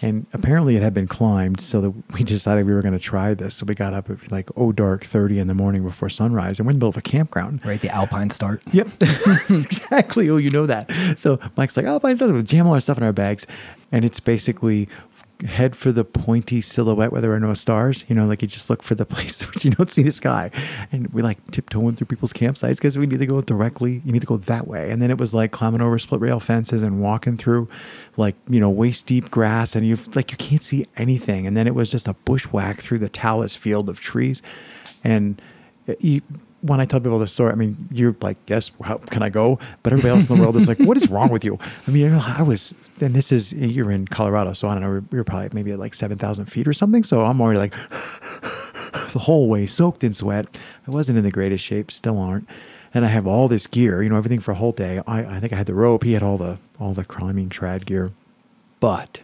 And 0.01 0.27
apparently 0.33 0.77
it 0.77 0.83
had 0.83 0.95
been 0.95 1.09
climbed, 1.09 1.61
so 1.61 1.81
that 1.81 1.91
we 2.13 2.23
decided 2.25 2.67
we 2.67 2.73
were 2.75 2.83
going 2.83 2.95
to 2.95 3.01
try 3.01 3.35
this. 3.35 3.57
So 3.57 3.67
we 3.67 3.75
got 3.75 3.95
up 3.95 4.09
at 4.11 4.31
like 4.31 4.49
oh 4.57 4.71
dark 4.73 5.05
thirty 5.05 5.39
in 5.39 5.49
the 5.49 5.55
morning 5.55 5.83
before 5.83 6.09
sunrise, 6.09 6.59
and 6.59 6.67
we're 6.67 6.71
in 6.71 6.77
the 6.77 6.85
middle 6.85 6.91
of 6.91 6.97
a 6.97 7.03
campground. 7.03 7.65
Right. 7.65 7.81
The 7.81 7.91
alpine 7.91 8.31
start. 8.31 8.63
Yep, 8.73 8.89
exactly. 9.51 10.31
Oh, 10.31 10.37
you 10.37 10.51
know 10.51 10.67
that. 10.67 10.91
So 11.17 11.41
Mike's 11.57 11.77
like, 11.77 11.87
"Oh, 11.87 11.99
fine 11.99 12.17
stuff." 12.17 12.31
We 12.31 12.43
jam 12.43 12.67
all 12.67 12.75
our 12.75 12.81
stuff 12.81 12.99
in 12.99 13.05
our 13.05 13.13
bags, 13.13 13.47
and 13.91 14.05
it's 14.05 14.21
basically 14.21 14.89
head 15.47 15.77
for 15.77 15.93
the 15.93 16.05
pointy 16.05 16.61
silhouette 16.61 17.13
where 17.13 17.21
there 17.21 17.33
are 17.33 17.41
no 17.41 17.55
stars. 17.55 18.05
You 18.09 18.15
know, 18.15 18.27
like 18.27 18.43
you 18.43 18.49
just 18.49 18.69
look 18.69 18.83
for 18.83 18.95
the 18.95 19.07
place 19.15 19.41
where 19.43 19.53
you 19.61 19.71
don't 19.71 19.91
see 19.91 20.03
the 20.03 20.13
sky, 20.13 20.51
and 20.93 21.07
we 21.13 21.23
like 21.23 21.39
tiptoeing 21.51 21.97
through 21.97 22.07
people's 22.07 22.33
campsites 22.33 22.77
because 22.77 22.99
we 22.99 23.07
need 23.07 23.19
to 23.19 23.27
go 23.27 23.41
directly. 23.41 24.03
You 24.05 24.13
need 24.13 24.21
to 24.21 24.27
go 24.27 24.37
that 24.37 24.67
way, 24.67 24.91
and 24.91 25.01
then 25.01 25.11
it 25.11 25.19
was 25.19 25.35
like 25.35 25.53
climbing 25.53 25.81
over 25.81 25.99
split 25.99 26.21
rail 26.21 26.41
fences 26.41 26.83
and 26.83 27.01
walking 27.01 27.37
through, 27.37 27.69
like 28.17 28.37
you 28.49 28.61
know, 28.61 28.71
waist 28.71 29.07
deep 29.07 29.31
grass, 29.31 29.75
and 29.75 29.87
you 29.87 29.99
like 30.15 30.31
you 30.31 30.37
can't 30.37 30.63
see 30.63 30.87
anything. 30.97 31.47
And 31.47 31.57
then 31.57 31.67
it 31.67 31.75
was 31.75 31.91
just 31.91 32.09
a 32.09 32.15
bushwhack 32.15 32.81
through 32.81 32.99
the 32.99 33.09
talus 33.09 33.55
field 33.55 33.89
of 33.89 34.01
trees, 34.01 34.43
and 35.05 35.41
eh, 35.87 35.95
you, 36.01 36.23
when 36.69 36.81
I 36.81 36.85
tell 36.85 37.01
people 37.01 37.19
this 37.19 37.33
story, 37.33 37.53
I 37.53 37.55
mean, 37.55 37.89
you're 37.91 38.15
like, 38.21 38.37
yes, 38.47 38.71
how 38.85 38.99
can 38.99 39.23
I 39.23 39.31
go? 39.31 39.59
But 39.83 39.93
everybody 39.93 40.15
else 40.15 40.29
in 40.29 40.37
the 40.37 40.43
world 40.43 40.57
is 40.57 40.69
like, 40.69 40.79
what 40.79 40.97
is 40.97 41.09
wrong 41.11 41.31
with 41.31 41.45
you? 41.45 41.59
I 41.87 41.91
mean, 41.91 42.13
I 42.15 42.43
was, 42.43 42.75
and 43.01 43.15
this 43.15 43.33
is, 43.33 43.53
you're 43.53 43.91
in 43.91 44.07
Colorado, 44.07 44.53
so 44.53 44.69
I 44.69 44.75
don't 44.75 44.83
know, 44.83 45.03
were 45.11 45.25
probably 45.25 45.51
maybe 45.53 45.73
at 45.73 45.79
like 45.79 45.95
7,000 45.95 46.47
feet 46.47 46.69
or 46.69 46.73
something. 46.73 47.03
So 47.03 47.23
I'm 47.23 47.41
already 47.41 47.59
like 47.59 47.73
the 49.13 49.21
whole 49.21 49.49
way 49.49 49.67
soaked 49.67 50.05
in 50.05 50.13
sweat. 50.13 50.61
I 50.87 50.91
wasn't 50.91 51.19
in 51.19 51.25
the 51.25 51.31
greatest 51.31 51.65
shape, 51.65 51.91
still 51.91 52.19
aren't. 52.19 52.49
And 52.95 53.05
I 53.05 53.09
have 53.09 53.27
all 53.27 53.49
this 53.49 53.67
gear, 53.67 54.03
you 54.03 54.09
know, 54.09 54.17
everything 54.17 54.41
for 54.41 54.53
a 54.53 54.57
whole 54.57 54.73
day. 54.73 55.03
I, 55.07 55.37
I 55.37 55.41
think 55.41 55.53
I 55.53 55.57
had 55.57 55.67
the 55.67 55.75
rope. 55.75 56.05
He 56.05 56.13
had 56.13 56.23
all 56.23 56.39
the, 56.39 56.59
all 56.79 56.95
the 56.95 57.05
climbing 57.05 57.49
trad 57.49 57.85
gear. 57.85 58.13
But 58.81 59.21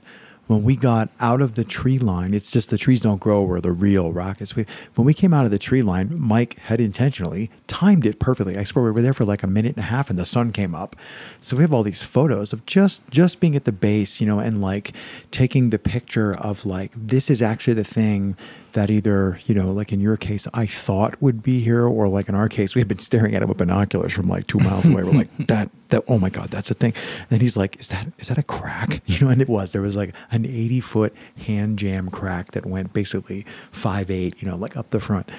when 0.47 0.63
we 0.63 0.77
got 0.77 1.09
out 1.21 1.41
of 1.41 1.55
the 1.55 1.65
tree 1.65 1.99
line, 1.99 2.35
it's 2.35 2.51
just 2.51 2.71
the 2.71 2.79
trees 2.79 3.01
don't 3.01 3.21
grow 3.21 3.43
where 3.43 3.61
the 3.61 3.73
real 3.73 4.13
rock 4.13 4.41
is. 4.41 4.55
We, 4.55 4.67
when 4.95 5.07
we 5.07 5.15
came 5.15 5.33
out 5.33 5.45
of 5.45 5.51
the 5.51 5.59
tree 5.59 5.83
line, 5.83 6.11
Mike 6.19 6.59
had 6.61 6.81
intentionally 6.81 7.51
timed 7.67 8.05
it 8.05 8.19
perfectly. 8.19 8.57
I 8.57 8.65
swear 8.65 8.85
we 8.85 8.91
were 8.91 9.03
there 9.03 9.15
for 9.15 9.25
like 9.25 9.43
a 9.43 9.47
minute 9.47 9.77
and 9.77 9.85
a 9.85 9.89
half 9.89 10.11
and 10.11 10.19
the 10.19 10.27
sun 10.27 10.53
came 10.53 10.75
up. 10.75 10.97
So 11.41 11.57
we 11.57 11.63
have 11.63 11.73
all 11.73 11.83
these 11.83 12.03
photos 12.03 12.53
of 12.53 12.67
just 12.67 13.09
just 13.11 13.41
being 13.41 13.57
at 13.57 13.65
the 13.65 13.73
base, 13.73 14.21
you 14.21 14.27
know, 14.27 14.39
and 14.39 14.61
like 14.61 14.93
taking 15.31 15.71
the 15.71 15.79
picture 15.79 16.35
of 16.35 16.67
like 16.67 16.93
this 16.95 17.31
is 17.31 17.41
actually 17.41 17.75
the 17.75 17.85
thing 17.85 18.37
that 18.75 18.91
either, 18.91 19.39
you 19.47 19.55
know, 19.55 19.73
like 19.73 19.93
in 19.93 20.01
your 20.01 20.17
case, 20.17 20.47
I 20.53 20.67
thought 20.67 21.21
would 21.23 21.43
be 21.43 21.61
here, 21.61 21.87
or 21.87 22.07
like 22.09 22.29
in 22.29 22.35
our 22.35 22.49
case, 22.49 22.75
we 22.75 22.81
had 22.81 22.89
been 22.89 22.99
staring 22.99 23.35
at 23.35 23.41
it 23.43 23.49
with 23.49 23.57
binoculars 23.59 24.13
from 24.13 24.29
like 24.29 24.47
two 24.47 24.59
miles 24.59 24.85
away. 24.87 25.03
We're 25.05 25.13
like, 25.13 25.37
that, 25.47 25.71
that, 25.89 26.05
oh 26.09 26.19
my 26.19 26.29
God, 26.29 26.51
that's 26.51 26.71
a 26.71 26.75
thing. 26.75 26.93
And 27.31 27.41
he's 27.41 27.57
like, 27.57 27.79
is 27.81 27.89
that, 27.89 28.07
is 28.19 28.29
that 28.29 28.39
a 28.39 28.43
crack? 28.43 29.01
You 29.15 29.25
know, 29.27 29.31
and 29.31 29.41
it 29.41 29.49
was, 29.49 29.73
there 29.73 29.81
was 29.83 29.95
like 29.97 30.13
an 30.33 30.45
80 30.45 30.81
foot 30.81 31.15
hand 31.47 31.79
jam 31.79 32.11
crack 32.11 32.51
that 32.53 32.67
went 32.67 32.93
basically 32.93 33.47
five, 33.71 34.11
eight, 34.11 34.43
you 34.43 34.49
know, 34.49 34.57
like 34.57 34.77
up 34.77 34.91
the 34.91 34.99
front. 35.01 35.31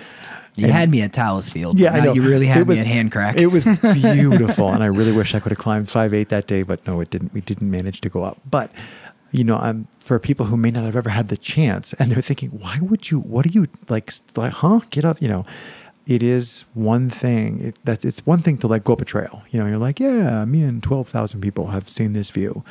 You 0.55 0.65
And- 0.67 0.73
had 0.73 0.89
me 0.89 1.01
at 1.01 1.11
Talus 1.11 1.49
Field. 1.49 1.77
yeah, 1.79 1.93
I 1.93 1.99
know. 1.99 2.13
You 2.13 2.21
really 2.21 2.45
had 2.47 2.59
It 2.61 2.67
me 2.69 2.79
at 2.79 2.87
hand 2.87 3.11
crack. 3.11 3.35
It 3.37 3.47
was 3.47 3.65
beautiful, 3.93 4.69
and 4.69 4.81
I 4.81 4.87
really 4.87 5.11
wish 5.11 5.35
I 5.35 5.39
could 5.41 5.51
have 5.51 5.59
climbed 5.59 5.89
five 5.89 6.13
eight 6.13 6.29
that 6.29 6.47
day, 6.47 6.63
but 6.63 6.85
no, 6.87 7.01
it 7.01 7.09
didn't. 7.09 7.33
We 7.33 7.41
didn't 7.41 7.69
manage 7.69 7.99
to 8.01 8.09
go 8.09 8.23
up. 8.23 8.39
But 8.49 8.71
you 9.31 9.43
know, 9.43 9.57
um, 9.57 9.87
for 10.05 10.19
people 10.19 10.45
who 10.45 10.55
may 10.55 10.69
not 10.69 10.83
have 10.83 10.95
ever 10.95 11.09
had 11.09 11.29
the 11.29 11.37
chance, 11.37 11.91
and 11.93 12.11
they're 12.11 12.21
thinking, 12.21 12.51
why 12.51 12.77
would 12.79 13.09
you? 13.09 13.19
What 13.19 13.43
are 13.47 13.49
you 13.49 13.67
like? 13.89 14.13
Like, 14.37 14.53
huh? 14.53 14.81
Get 14.91 15.03
up, 15.03 15.19
you 15.19 15.27
know. 15.27 15.45
It 16.05 16.21
is 16.21 16.65
one 16.75 17.09
thing. 17.09 17.59
It, 17.59 18.05
it's 18.05 18.23
one 18.27 18.39
thing 18.39 18.59
to 18.59 18.67
like 18.67 18.83
go 18.83 18.93
up 18.93 19.01
a 19.01 19.05
trail. 19.05 19.41
You 19.49 19.59
know, 19.59 19.65
you're 19.65 19.79
like, 19.79 19.99
yeah, 19.99 20.45
me 20.45 20.61
and 20.61 20.83
twelve 20.83 21.09
thousand 21.09 21.41
people 21.41 21.67
have 21.67 21.89
seen 21.89 22.13
this 22.13 22.29
view. 22.29 22.63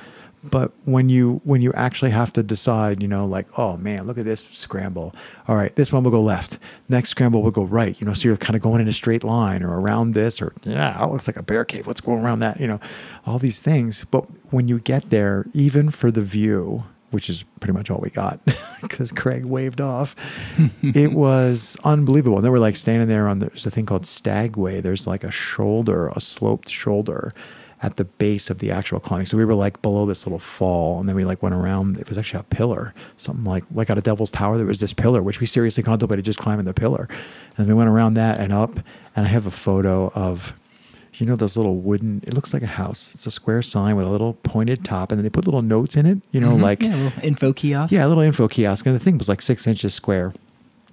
But 0.45 0.71
when 0.85 1.09
you 1.09 1.41
when 1.43 1.61
you 1.61 1.73
actually 1.73 2.13
have 2.13 2.33
to 2.35 2.43
decide, 2.45 3.03
you 3.03 3.09
know, 3.09 3.27
like, 3.27 3.49
oh 3.59 3.77
man, 3.79 4.07
look 4.07 4.19
at 4.19 4.25
this 4.25 4.47
scramble. 4.51 5.13
All 5.49 5.57
right, 5.57 5.75
this 5.75 5.91
one 5.91 6.05
will 6.05 6.13
go 6.13 6.23
left. 6.23 6.59
Next 6.89 7.09
scramble 7.11 7.43
will 7.43 7.51
go 7.51 7.65
right. 7.65 8.01
You 8.01 8.07
know, 8.07 8.13
so 8.15 8.29
you're 8.29 8.37
kind 8.37 8.55
of 8.55 8.63
going 8.63 8.81
in 8.81 8.87
a 8.87 8.93
straight 8.93 9.25
line 9.25 9.65
or 9.65 9.81
around 9.81 10.13
this, 10.13 10.41
or 10.41 10.53
yeah, 10.63 11.03
it 11.03 11.11
looks 11.11 11.27
like 11.27 11.37
a 11.37 11.43
bear 11.43 11.65
cave. 11.65 11.89
Let's 11.89 12.01
go 12.01 12.13
around 12.15 12.39
that. 12.39 12.61
You 12.61 12.69
know, 12.69 12.81
all 13.27 13.41
these 13.41 13.61
things. 13.61 14.05
But 14.09 14.27
when 14.53 14.69
you 14.69 14.79
get 14.79 15.11
there, 15.11 15.47
even 15.55 15.91
for 15.91 16.13
the 16.13 16.23
view, 16.23 16.85
which 17.15 17.31
is 17.31 17.45
pretty 17.61 17.73
much 17.73 17.91
all 17.91 18.01
we 18.01 18.11
got 18.11 18.41
because 18.83 19.13
Craig 19.13 19.45
waved 19.45 19.81
off. 19.81 20.17
it 20.83 21.13
was 21.13 21.77
unbelievable. 21.85 22.39
And 22.39 22.45
then 22.45 22.53
we're 22.53 22.59
like 22.59 22.77
standing 22.77 23.09
there 23.09 23.29
on 23.29 23.39
there's 23.39 23.65
a 23.65 23.71
thing 23.71 23.87
called 23.87 24.05
Stagway. 24.05 24.81
There's 24.81 25.07
like 25.07 25.23
a 25.23 25.31
shoulder, 25.31 26.09
a 26.09 26.21
sloped 26.21 26.69
shoulder 26.69 27.33
at 27.83 27.97
the 27.97 28.05
base 28.05 28.51
of 28.51 28.59
the 28.59 28.71
actual 28.71 28.99
climbing. 28.99 29.27
So 29.27 29.37
we 29.37 29.45
were 29.45 29.55
like 29.55 29.81
below 29.81 30.07
this 30.07 30.27
little 30.27 30.39
fall, 30.39 30.99
and 30.99 31.09
then 31.09 31.15
we 31.15 31.25
like 31.25 31.43
went 31.43 31.55
around. 31.55 31.99
It 31.99 32.09
was 32.09 32.19
actually 32.19 32.41
a 32.41 32.45
pillar, 32.45 32.95
something 33.17 33.45
like 33.45 33.63
like 33.73 33.91
at 33.91 33.99
a 33.99 34.01
Devil's 34.01 34.31
Tower. 34.31 34.57
There 34.57 34.67
was 34.67 34.81
this 34.81 34.93
pillar, 34.93 35.23
which 35.23 35.39
we 35.39 35.47
seriously 35.47 35.83
contemplated 35.83 36.25
just 36.25 36.39
climbing 36.41 36.65
the 36.65 36.75
pillar, 36.75 37.09
and 37.57 37.69
we 37.69 37.75
went 37.75 37.91
around 37.91 38.15
that 38.15 38.41
and 38.41 38.53
up. 38.53 38.81
And 39.15 39.27
I 39.27 39.29
have 39.29 39.47
a 39.47 39.53
photo 39.53 40.11
of 40.15 40.53
you 41.17 41.27
know 41.27 41.37
those 41.37 41.57
little 41.57 41.77
wooden 41.77 42.21
it 42.27 42.35
looks 42.35 42.53
like 42.53 42.63
a 42.63 42.67
house 42.67 43.15
it's 43.15 43.27
a 43.27 43.31
square 43.31 43.63
sign 43.63 43.95
with 43.97 44.07
a 44.07 44.11
little 44.11 44.35
pointed 44.43 44.85
top 44.85 45.11
and 45.13 45.19
then 45.19 45.23
they 45.25 45.31
put 45.31 45.45
little 45.45 45.63
notes 45.63 45.97
in 45.97 46.07
it 46.07 46.19
you 46.33 46.41
know 46.41 46.55
like 46.57 46.81
Mm-hmm. 46.81 46.93
Yeah, 46.93 46.97
a 46.97 47.11
little 47.11 47.23
info 47.25 47.53
kiosk. 47.53 47.93
yeah, 47.93 48.07
a 48.07 48.09
little 48.09 48.23
info 48.23 48.49
kiosk, 48.49 48.87
and 48.87 48.95
the 48.95 48.99
thing 49.01 49.17
was 49.19 49.29
like 49.29 49.41
six 49.43 49.67
inches 49.67 49.95
square. 49.95 50.33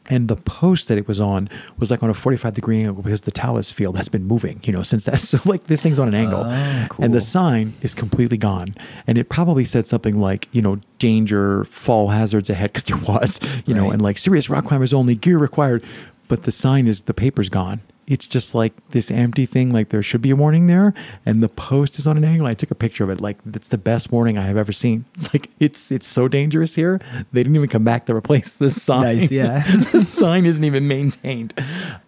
And 0.10 0.28
the 0.28 0.36
post 0.36 0.88
that 0.88 0.98
it 0.98 1.08
was 1.08 1.22
on 1.22 1.48
was 1.78 1.90
like 1.92 2.02
on 2.04 2.10
a 2.10 2.14
45 2.14 2.54
degree 2.56 2.80
angle 2.84 3.02
because 3.04 3.22
the 3.22 3.32
talus 3.32 3.72
field 3.72 3.98
has 3.98 4.10
been 4.10 4.26
moving, 4.26 4.60
you 4.64 4.74
know, 4.74 4.82
since 4.84 5.06
that. 5.06 5.20
So, 5.32 5.38
like, 5.46 5.66
this 5.68 5.82
thing's 5.84 6.00
on 6.00 6.08
an 6.08 6.16
angle. 6.16 6.44
Oh, 6.44 6.88
And 7.00 7.14
the 7.14 7.22
sign 7.22 7.74
is 7.82 7.94
completely 7.94 8.36
gone. 8.38 8.74
And 9.08 9.18
it 9.20 9.30
probably 9.30 9.64
said 9.64 9.86
something 9.88 10.20
like, 10.20 10.48
you 10.52 10.62
know, 10.62 10.80
danger, 10.98 11.64
fall 11.66 12.08
hazards 12.10 12.50
ahead, 12.50 12.74
because 12.74 12.86
there 12.86 12.98
was, 12.98 13.40
you 13.66 13.74
know, 13.76 13.92
and 13.92 14.02
like 14.02 14.18
serious 14.18 14.50
rock 14.50 14.66
climbers 14.66 14.92
only, 14.92 15.16
gear 15.16 15.38
required. 15.38 15.84
But 16.28 16.44
the 16.44 16.52
sign 16.52 16.88
is, 16.88 17.04
the 17.04 17.14
paper's 17.14 17.48
gone. 17.50 17.80
It's 18.08 18.28
just 18.28 18.54
like 18.54 18.74
this 18.90 19.10
empty 19.10 19.46
thing, 19.46 19.72
like 19.72 19.90
there 19.90 20.04
should 20.04 20.22
be 20.22 20.32
a 20.32 20.36
warning 20.36 20.66
there, 20.66 20.94
and 21.26 21.42
the 21.42 21.48
post 21.48 21.98
is 21.98 22.06
on 22.08 22.18
an 22.18 22.26
angle. 22.26 22.46
I 22.48 22.54
took 22.54 22.70
a 22.72 22.76
picture 22.76 23.04
of 23.06 23.10
it, 23.10 23.22
like 23.22 23.38
it's 23.54 23.70
the 23.70 23.78
best 23.78 24.12
warning 24.12 24.38
I 24.38 24.48
have 24.48 24.58
ever 24.58 24.72
seen. 24.74 25.06
It's 25.16 25.34
like 25.34 25.50
it's 25.60 25.92
it's 25.92 26.08
so 26.08 26.28
dangerous 26.28 26.76
here. 26.76 27.00
They 27.32 27.44
didn't 27.44 27.56
even 27.56 27.70
come 27.70 27.84
back 27.86 28.06
to 28.08 28.16
replace 28.16 28.54
the 28.54 28.70
sign. 28.88 29.04
Nice, 29.04 29.32
yeah. 29.32 29.60
the 29.92 30.02
sign 30.04 30.46
isn't 30.46 30.64
even 30.64 30.88
maintained. 30.88 31.54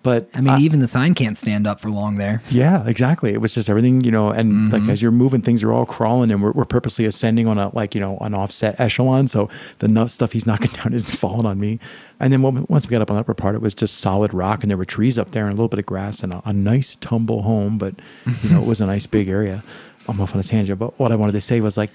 But 0.01 0.29
I 0.33 0.41
mean, 0.41 0.59
even 0.59 0.79
the 0.81 0.87
sign 0.87 1.13
can't 1.13 1.37
stand 1.37 1.67
up 1.67 1.79
for 1.79 1.89
long 1.89 2.15
there. 2.15 2.41
yeah, 2.49 2.85
exactly. 2.87 3.31
It 3.33 3.39
was 3.39 3.53
just 3.53 3.69
everything, 3.69 4.03
you 4.03 4.11
know, 4.11 4.29
and 4.31 4.51
Mm-hmm. 4.53 4.73
like 4.73 4.89
as 4.89 5.01
you're 5.01 5.11
moving, 5.11 5.41
things 5.41 5.63
are 5.63 5.71
all 5.71 5.85
crawling, 5.85 6.29
and 6.31 6.41
we're, 6.43 6.51
we're 6.51 6.65
purposely 6.65 7.05
ascending 7.05 7.47
on 7.47 7.57
a 7.57 7.73
like 7.75 7.95
you 7.95 8.01
know 8.01 8.17
an 8.19 8.33
offset 8.33 8.77
echelon, 8.79 9.27
so 9.27 9.47
the 9.79 10.07
stuff 10.07 10.33
he's 10.33 10.45
knocking 10.45 10.71
down 10.71 10.93
isn't 10.93 11.11
falling 11.15 11.45
on 11.45 11.59
me. 11.59 11.79
And 12.24 12.32
then 12.32 12.41
once 12.41 12.88
we 12.88 12.91
got 12.91 13.01
up 13.01 13.11
on 13.11 13.17
the 13.17 13.19
upper 13.19 13.34
part, 13.34 13.53
it 13.53 13.61
was 13.61 13.74
just 13.74 13.97
solid 13.97 14.34
rock, 14.34 14.63
and 14.63 14.69
there 14.69 14.78
were 14.78 14.86
trees 14.86 15.19
up 15.19 15.32
there, 15.32 15.43
and 15.43 15.51
a 15.51 15.57
little 15.57 15.67
bit 15.67 15.80
of 15.80 15.86
grass, 15.86 16.24
and 16.24 16.34
a, 16.34 16.41
a 16.45 16.53
nice 16.53 16.95
tumble 16.95 17.41
home. 17.41 17.78
But 17.78 17.95
you 18.43 18.49
know, 18.49 18.61
it 18.61 18.65
was 18.65 18.80
a 18.80 18.86
nice 18.86 19.05
big 19.05 19.28
area. 19.28 19.61
I'm 20.07 20.21
off 20.21 20.34
on 20.34 20.39
a 20.39 20.43
tangent, 20.43 20.80
but 20.80 20.97
what 20.97 21.11
I 21.11 21.15
wanted 21.15 21.34
to 21.34 21.41
say 21.41 21.59
was 21.59 21.78
like. 21.78 21.91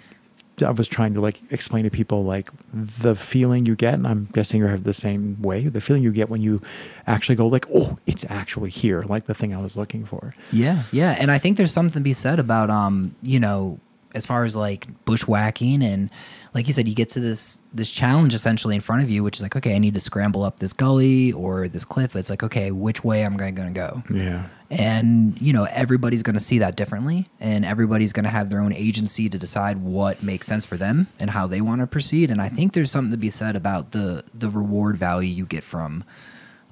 I 0.60 0.70
was 0.70 0.88
trying 0.88 1.14
to 1.14 1.20
like 1.20 1.40
explain 1.52 1.84
to 1.84 1.90
people 1.90 2.24
like 2.24 2.50
the 2.72 3.14
feeling 3.14 3.64
you 3.64 3.76
get, 3.76 3.94
and 3.94 4.04
I'm 4.04 4.28
guessing 4.32 4.58
you 4.58 4.66
have 4.66 4.82
the 4.82 4.92
same 4.92 5.40
way. 5.40 5.68
The 5.68 5.80
feeling 5.80 6.02
you 6.02 6.10
get 6.10 6.28
when 6.28 6.40
you 6.40 6.60
actually 7.06 7.36
go 7.36 7.46
like, 7.46 7.64
"Oh, 7.72 8.00
it's 8.06 8.24
actually 8.28 8.70
here," 8.70 9.02
like 9.02 9.26
the 9.26 9.34
thing 9.34 9.54
I 9.54 9.62
was 9.62 9.76
looking 9.76 10.04
for. 10.04 10.34
Yeah, 10.50 10.82
yeah, 10.90 11.14
and 11.16 11.30
I 11.30 11.38
think 11.38 11.58
there's 11.58 11.72
something 11.72 11.92
to 11.92 12.00
be 12.00 12.12
said 12.12 12.40
about 12.40 12.70
um, 12.70 13.14
you 13.22 13.38
know, 13.38 13.78
as 14.16 14.26
far 14.26 14.44
as 14.44 14.56
like 14.56 14.88
bushwhacking 15.04 15.80
and 15.80 16.10
like 16.58 16.66
you 16.66 16.72
said, 16.72 16.88
you 16.88 16.94
get 16.94 17.10
to 17.10 17.20
this 17.20 17.60
this 17.72 17.88
challenge 17.88 18.34
essentially 18.34 18.74
in 18.74 18.80
front 18.80 19.04
of 19.04 19.08
you, 19.08 19.22
which 19.22 19.36
is 19.36 19.42
like, 19.42 19.54
okay, 19.54 19.76
I 19.76 19.78
need 19.78 19.94
to 19.94 20.00
scramble 20.00 20.42
up 20.42 20.58
this 20.58 20.72
gully 20.72 21.32
or 21.32 21.68
this 21.68 21.84
cliff. 21.84 22.16
It's 22.16 22.30
like, 22.30 22.42
okay, 22.42 22.72
which 22.72 23.04
way 23.04 23.22
am 23.22 23.34
I 23.34 23.52
going 23.52 23.72
to 23.72 23.80
go? 23.80 24.02
Yeah. 24.12 24.46
And 24.68 25.40
you 25.40 25.52
know, 25.52 25.68
everybody's 25.70 26.24
going 26.24 26.34
to 26.34 26.40
see 26.40 26.58
that 26.58 26.74
differently, 26.74 27.28
and 27.38 27.64
everybody's 27.64 28.12
going 28.12 28.24
to 28.24 28.30
have 28.30 28.50
their 28.50 28.60
own 28.60 28.72
agency 28.72 29.28
to 29.28 29.38
decide 29.38 29.78
what 29.78 30.20
makes 30.20 30.48
sense 30.48 30.66
for 30.66 30.76
them 30.76 31.06
and 31.20 31.30
how 31.30 31.46
they 31.46 31.60
want 31.60 31.80
to 31.80 31.86
proceed. 31.86 32.28
And 32.28 32.42
I 32.42 32.48
think 32.48 32.72
there's 32.72 32.90
something 32.90 33.12
to 33.12 33.16
be 33.16 33.30
said 33.30 33.54
about 33.54 33.92
the 33.92 34.24
the 34.34 34.50
reward 34.50 34.98
value 34.98 35.32
you 35.32 35.46
get 35.46 35.62
from 35.62 36.02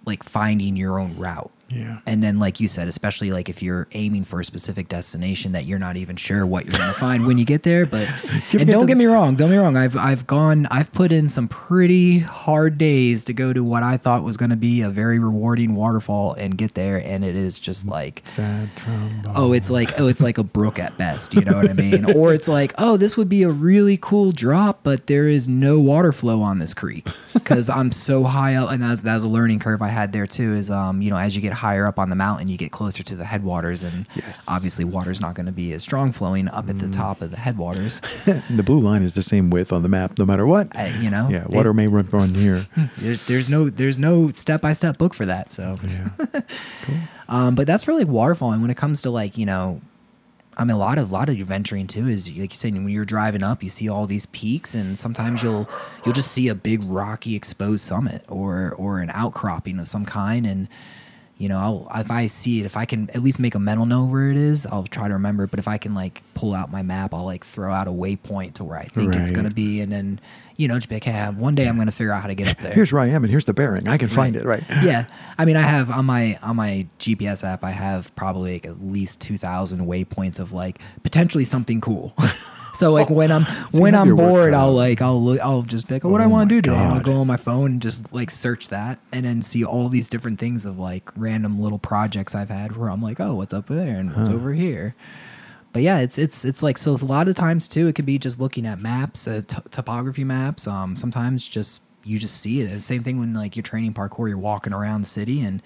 like 0.05 0.25
finding 0.25 0.75
your 0.75 0.99
own 0.99 1.17
route. 1.17 1.53
Yeah. 1.69 1.99
And 2.07 2.23
then, 2.23 2.39
like 2.39 2.61
you 2.61 2.69
said, 2.69 2.87
especially 2.87 3.33
like 3.33 3.49
if 3.49 3.63
you're 3.63 3.89
aiming 3.93 4.25
for 4.25 4.41
a 4.41 4.45
specific 4.45 4.89
destination 4.89 5.53
that 5.53 5.65
you're 5.65 5.79
not 5.79 5.97
even 5.97 6.17
sure 6.17 6.47
what 6.47 6.65
you're 6.65 6.79
going 6.79 6.93
to 6.93 6.99
find 6.99 7.27
when 7.27 7.39
you 7.39 7.45
get 7.45 7.65
there. 7.65 7.87
But 7.87 8.09
and 8.53 8.69
don't 8.69 8.87
get 8.87 8.97
me 8.97 9.07
wrong, 9.07 9.35
don't 9.35 9.49
get 9.49 9.57
me 9.57 9.63
wrong. 9.63 9.77
I've 9.77 9.97
I've 9.97 10.27
gone, 10.27 10.67
I've 10.71 10.93
put 10.93 11.11
in 11.11 11.29
some 11.29 11.49
pretty 11.49 12.21
hard 12.21 12.79
days 12.79 13.25
to 13.25 13.33
go 13.33 13.53
to 13.53 13.65
what 13.65 13.83
I 13.83 13.97
thought 13.97 14.23
was 14.23 14.37
going 14.37 14.51
to 14.51 14.57
be 14.57 14.83
a 14.83 14.91
very 14.91 15.19
rewarding 15.19 15.75
waterfall 15.75 16.35
and 16.35 16.57
get 16.57 16.75
there, 16.75 16.99
and 16.99 17.25
it 17.25 17.35
is 17.35 17.59
just 17.59 17.87
like. 17.87 18.23
Sad 18.27 18.69
trombone. 18.77 19.33
Oh, 19.35 19.53
it's 19.53 19.71
like 19.71 20.01
oh, 20.01 20.07
it's 20.07 20.21
like 20.23 20.39
a 20.39 20.45
brook 20.45 20.79
at 20.79 20.97
best. 20.97 21.35
You 21.35 21.43
know 21.43 21.55
what 21.55 21.69
I 21.69 21.73
mean? 21.73 22.05
or 22.17 22.33
it's 22.33 22.49
like 22.49 22.75
oh, 22.79 22.97
this 22.97 23.17
would 23.17 23.29
be 23.29 23.43
a 23.43 23.51
really 23.51 23.97
cool 23.97 24.31
drop, 24.31 24.81
but 24.85 25.09
there 25.09 25.27
is 25.27 25.49
no 25.49 25.81
water 25.81 26.13
flow 26.13 26.43
on 26.43 26.59
this 26.59 26.75
creek 26.75 27.09
because 27.35 27.69
I'm 27.69 27.91
so 27.91 28.23
high 28.25 28.55
up, 28.55 28.71
and 28.71 28.83
that's 28.83 29.01
that's 29.01 29.25
a 29.25 29.29
learning 29.29 29.59
curve 29.59 29.83
I 29.83 29.89
had 29.89 30.13
there 30.13 30.27
too. 30.29 30.55
Is 30.55 30.71
um 30.71 31.03
you 31.03 31.11
know 31.11 31.17
as 31.17 31.35
you 31.35 31.43
get 31.43 31.56
higher 31.57 31.87
up 31.87 31.99
on 31.99 32.09
the 32.11 32.17
mountain, 32.17 32.49
you 32.49 32.57
get 32.57 32.71
closer 32.73 33.03
to 33.03 33.17
the 33.17 33.25
headwaters, 33.25 33.83
and 33.83 34.07
Yes. 34.15 34.45
obviously 34.47 34.85
water's 34.85 35.21
not 35.21 35.35
going 35.35 35.47
to 35.47 35.53
be 35.53 35.73
as 35.73 35.83
strong 35.83 36.13
flowing 36.13 36.49
up 36.49 36.69
at 36.71 36.79
the 36.79 36.89
top 36.89 37.21
of 37.23 37.31
the 37.33 37.37
headwaters. 37.37 38.01
the 38.49 38.63
blue 38.65 38.79
line 38.81 39.03
is 39.03 39.15
the 39.15 39.23
same 39.23 39.51
width 39.51 39.73
on 39.73 39.83
the 39.83 39.89
map, 39.89 40.19
no 40.19 40.25
matter 40.25 40.47
what. 40.47 40.69
I- 40.77 40.89
you 41.01 41.11
know, 41.11 41.29
yeah, 41.29 41.47
water 41.49 41.75
may 41.75 41.89
run 41.89 42.09
run 42.13 42.35
here. 42.35 42.67
There's, 42.99 43.27
there's 43.27 43.49
no 43.49 43.69
there's 43.69 43.99
no 43.99 44.31
step 44.31 44.61
by 44.63 44.73
step 44.73 44.99
book 44.99 45.13
for 45.15 45.27
that. 45.27 45.53
So 45.53 45.75
yeah. 45.87 46.41
Um, 47.29 47.55
but 47.57 47.67
that's 47.67 47.89
really 47.89 48.05
like 48.05 48.13
waterfall. 48.13 48.53
And 48.53 48.63
when 48.63 48.71
it 48.71 48.77
comes 48.77 49.03
to 49.03 49.11
like, 49.11 49.37
you 49.37 49.47
know, 49.47 49.81
I 50.57 50.63
mean, 50.65 50.77
a 50.77 50.79
lot 50.79 50.97
of 50.97 51.11
a 51.11 51.13
lot 51.13 51.29
of 51.29 51.37
your 51.37 51.47
venturing 51.47 51.87
too 51.89 52.07
is 52.09 52.29
like 52.29 52.53
you 52.53 52.57
said 52.57 52.73
when 52.73 52.89
you're 52.89 53.05
driving 53.05 53.43
up, 53.43 53.63
you 53.63 53.69
see 53.69 53.89
all 53.89 54.07
these 54.07 54.27
peaks, 54.27 54.75
and 54.75 54.97
sometimes 54.97 55.43
you'll 55.43 55.69
you'll 56.05 56.15
just 56.15 56.31
see 56.31 56.49
a 56.49 56.55
big 56.55 56.83
rocky 56.85 57.35
exposed 57.35 57.83
summit 57.85 58.25
or 58.29 58.73
or 58.79 59.01
an 59.01 59.11
outcropping 59.11 59.79
of 59.81 59.89
some 59.89 60.07
kind, 60.07 60.47
and 60.47 60.69
you 61.39 61.49
know, 61.51 61.59
I'll, 61.59 62.01
if 62.01 62.11
I 62.11 62.29
see 62.29 62.61
it, 62.61 62.67
if 62.67 62.77
I 62.79 62.87
can 62.87 63.11
at 63.11 63.23
least 63.23 63.39
make 63.39 63.55
a 63.55 63.59
mental 63.59 63.85
note 63.85 64.07
where 64.07 64.31
it 64.31 64.39
is, 64.39 64.65
I'll 64.67 64.85
try 64.85 65.07
to 65.07 65.15
remember. 65.15 65.45
it. 65.45 65.51
But 65.51 65.59
if 65.59 65.69
I 65.69 65.77
can 65.77 65.95
like 65.95 66.23
pull 66.35 66.55
out 66.55 66.71
my 66.73 66.83
map, 66.83 67.13
I'll 67.13 67.27
like 67.27 67.45
throw 67.45 67.73
out 67.73 67.89
a 67.89 67.91
waypoint 67.91 68.55
to 68.55 68.65
where 68.65 68.79
I 68.79 68.85
think 68.85 69.15
it's 69.15 69.33
gonna 69.33 69.51
be, 69.51 69.81
and 69.81 69.93
then 69.93 70.19
you 70.57 70.69
know, 70.69 70.77
just 70.77 70.89
be 70.89 70.95
like, 70.97 71.05
hey, 71.05 71.27
one 71.27 71.55
day 71.55 71.69
I'm 71.69 71.77
gonna 71.77 71.93
figure 71.93 72.13
out 72.13 72.23
how 72.23 72.29
to 72.29 72.35
get 72.35 72.49
up 72.49 72.59
there. 72.61 72.73
Here's 72.73 72.91
where 72.93 73.03
I 73.03 73.09
am, 73.09 73.23
and 73.23 73.31
here's 73.31 73.45
the 73.45 73.53
bearing. 73.53 73.87
I 73.87 73.99
can 73.99 74.09
find 74.09 74.35
it. 74.37 74.45
Right. 74.47 74.65
yeah 74.83 75.07
i 75.39 75.45
mean 75.45 75.57
i 75.57 75.63
have 75.63 75.91
on 75.91 76.05
my 76.07 76.39
on 76.43 76.57
my 76.57 76.87
gps 76.99 77.45
app 77.45 77.63
i 77.65 77.71
have 77.71 78.15
probably 78.17 78.55
like 78.55 78.67
at 78.67 78.83
least 78.83 79.21
2000 79.21 79.87
waypoints 79.87 80.39
of 80.39 80.53
like 80.53 80.81
potentially 81.03 81.45
something 81.45 81.81
cool 81.81 82.15
so 82.77 82.93
like 82.93 83.11
when 83.11 83.33
i'm 83.33 83.47
you 83.73 83.81
when 83.81 83.95
i'm 83.95 84.15
bored 84.15 84.55
i'll 84.55 84.73
like 84.73 85.01
i'll 85.03 85.23
look 85.23 85.41
i'll 85.41 85.63
just 85.63 85.89
pick 85.89 86.05
like 86.05 86.05
oh, 86.05 86.09
what 86.09 86.19
do 86.19 86.25
i 86.25 86.27
Oh 86.27 86.31
want 86.31 86.49
to 86.49 86.55
do 86.55 86.63
today 86.63 86.77
i'll 86.77 87.01
go 87.01 87.15
on 87.15 87.27
my 87.27 87.37
phone 87.37 87.73
and 87.73 87.83
just 87.83 88.13
like 88.13 88.31
search 88.31 88.69
that 88.69 88.99
and 89.13 89.25
then 89.25 89.43
see 89.43 89.65
all 89.65 89.89
these 89.89 90.09
different 90.09 90.39
things 90.39 90.65
of 90.65 90.79
like 90.79 91.11
random 91.17 91.61
little 91.61 91.79
projects 91.79 92.35
i've 92.35 92.51
had 92.51 92.77
where 92.77 92.91
i'm 92.91 93.03
like 93.03 93.21
oh 93.21 93.35
what's 93.35 93.55
up 93.55 93.67
there 93.67 93.99
and 93.99 94.15
what's 94.15 94.29
over 94.29 94.53
here 94.53 94.95
but 95.77 95.83
yeah, 95.83 95.99
it's 95.99 96.17
it's 96.17 96.47
it's 96.47 96.63
like 96.63 96.79
so. 96.79 96.95
A 96.95 97.05
lot 97.05 97.29
of 97.29 97.37
times 97.37 97.69
too, 97.69 97.87
it 97.87 97.95
could 97.95 98.07
be 98.07 98.19
just 98.19 98.41
looking 98.41 98.65
at 98.65 98.81
maps, 98.81 99.29
uh, 99.29 99.43
t- 99.47 99.59
topography 99.71 100.25
maps. 100.25 100.67
Um, 100.67 100.97
sometimes 100.97 101.47
just 101.47 101.83
you 102.03 102.19
just 102.19 102.41
see 102.41 102.63
it. 102.63 102.65
It's 102.65 102.77
the 102.77 102.81
same 102.81 103.03
thing 103.03 103.19
when 103.19 103.35
like 103.35 103.57
you're 103.57 103.63
training 103.63 103.93
parkour, 103.93 104.27
you're 104.27 104.39
walking 104.39 104.73
around 104.73 105.03
the 105.03 105.07
city 105.07 105.43
and 105.43 105.63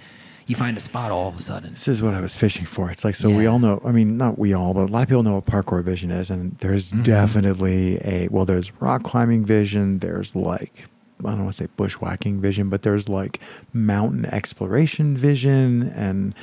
you 0.50 0.56
find 0.56 0.76
a 0.76 0.80
spot 0.80 1.10
all 1.12 1.28
of 1.28 1.38
a 1.38 1.42
sudden. 1.42 1.72
This 1.74 1.86
is 1.88 2.02
what 2.02 2.14
I 2.14 2.20
was 2.20 2.36
fishing 2.36 2.66
for. 2.66 2.90
It's 2.90 3.04
like 3.04 3.14
so 3.14 3.30
we 3.30 3.46
all 3.46 3.58
know. 3.58 3.80
I 3.84 3.92
mean, 3.92 4.16
not 4.16 4.38
we 4.38 4.52
all, 4.52 4.74
but 4.74 4.84
a 4.90 4.92
lot 4.92 5.02
of 5.02 5.08
people 5.08 5.22
know 5.22 5.36
what 5.36 5.46
parkour 5.46 5.82
vision 5.82 6.10
is, 6.10 6.28
and 6.30 6.54
there's 6.56 6.90
Mm-hmm. 6.90 7.02
definitely 7.04 7.98
a 8.04 8.28
well. 8.30 8.44
There's 8.44 8.72
rock 8.80 9.02
climbing 9.04 9.44
vision. 9.44 10.00
There's 10.00 10.34
like 10.34 10.86
I 11.24 11.30
don't 11.30 11.44
want 11.44 11.54
to 11.56 11.64
say 11.64 11.68
bushwhacking 11.76 12.40
vision, 12.40 12.68
but 12.68 12.82
there's 12.82 13.08
like 13.08 13.38
mountain 13.72 14.24
exploration 14.26 15.16
vision, 15.16 15.92
and 15.94 16.34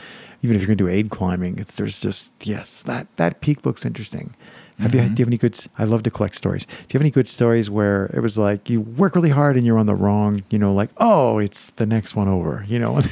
even 0.43 0.55
if 0.55 0.61
you're 0.61 0.67
going 0.67 0.77
to 0.77 0.83
do 0.85 0.89
aid 0.89 1.09
climbing, 1.09 1.57
it's 1.59 1.75
there's 1.75 1.97
just 1.97 2.31
yes, 2.43 2.83
that 2.83 3.07
that 3.17 3.41
peak 3.41 3.65
looks 3.65 3.85
interesting. 3.85 4.35
Have 4.79 4.93
you? 4.93 5.01
Mhm. 5.01 5.15
Do 5.15 5.19
you 5.21 5.25
have 5.25 5.29
any 5.29 5.37
good? 5.37 5.59
I 5.79 5.83
love 5.85 6.03
to 6.03 6.11
collect 6.11 6.35
stories. 6.35 6.63
Do 6.65 6.71
you 6.89 6.93
have 6.93 7.01
any 7.01 7.09
good 7.11 7.27
stories 7.27 7.67
where 7.69 8.05
it 8.13 8.19
was 8.21 8.37
like 8.37 8.69
you 8.69 8.79
work 8.81 9.15
really 9.15 9.31
hard 9.31 9.57
and 9.57 9.65
you're 9.65 9.79
on 9.79 9.87
the 9.87 9.95
wrong? 9.95 10.43
You 10.51 10.59
know, 10.59 10.71
like 10.73 10.91
oh, 10.97 11.39
it's 11.39 11.71
the 11.71 11.85
next 11.87 12.15
one 12.15 12.27
over. 12.29 12.63
You 12.69 12.79
know. 12.79 13.01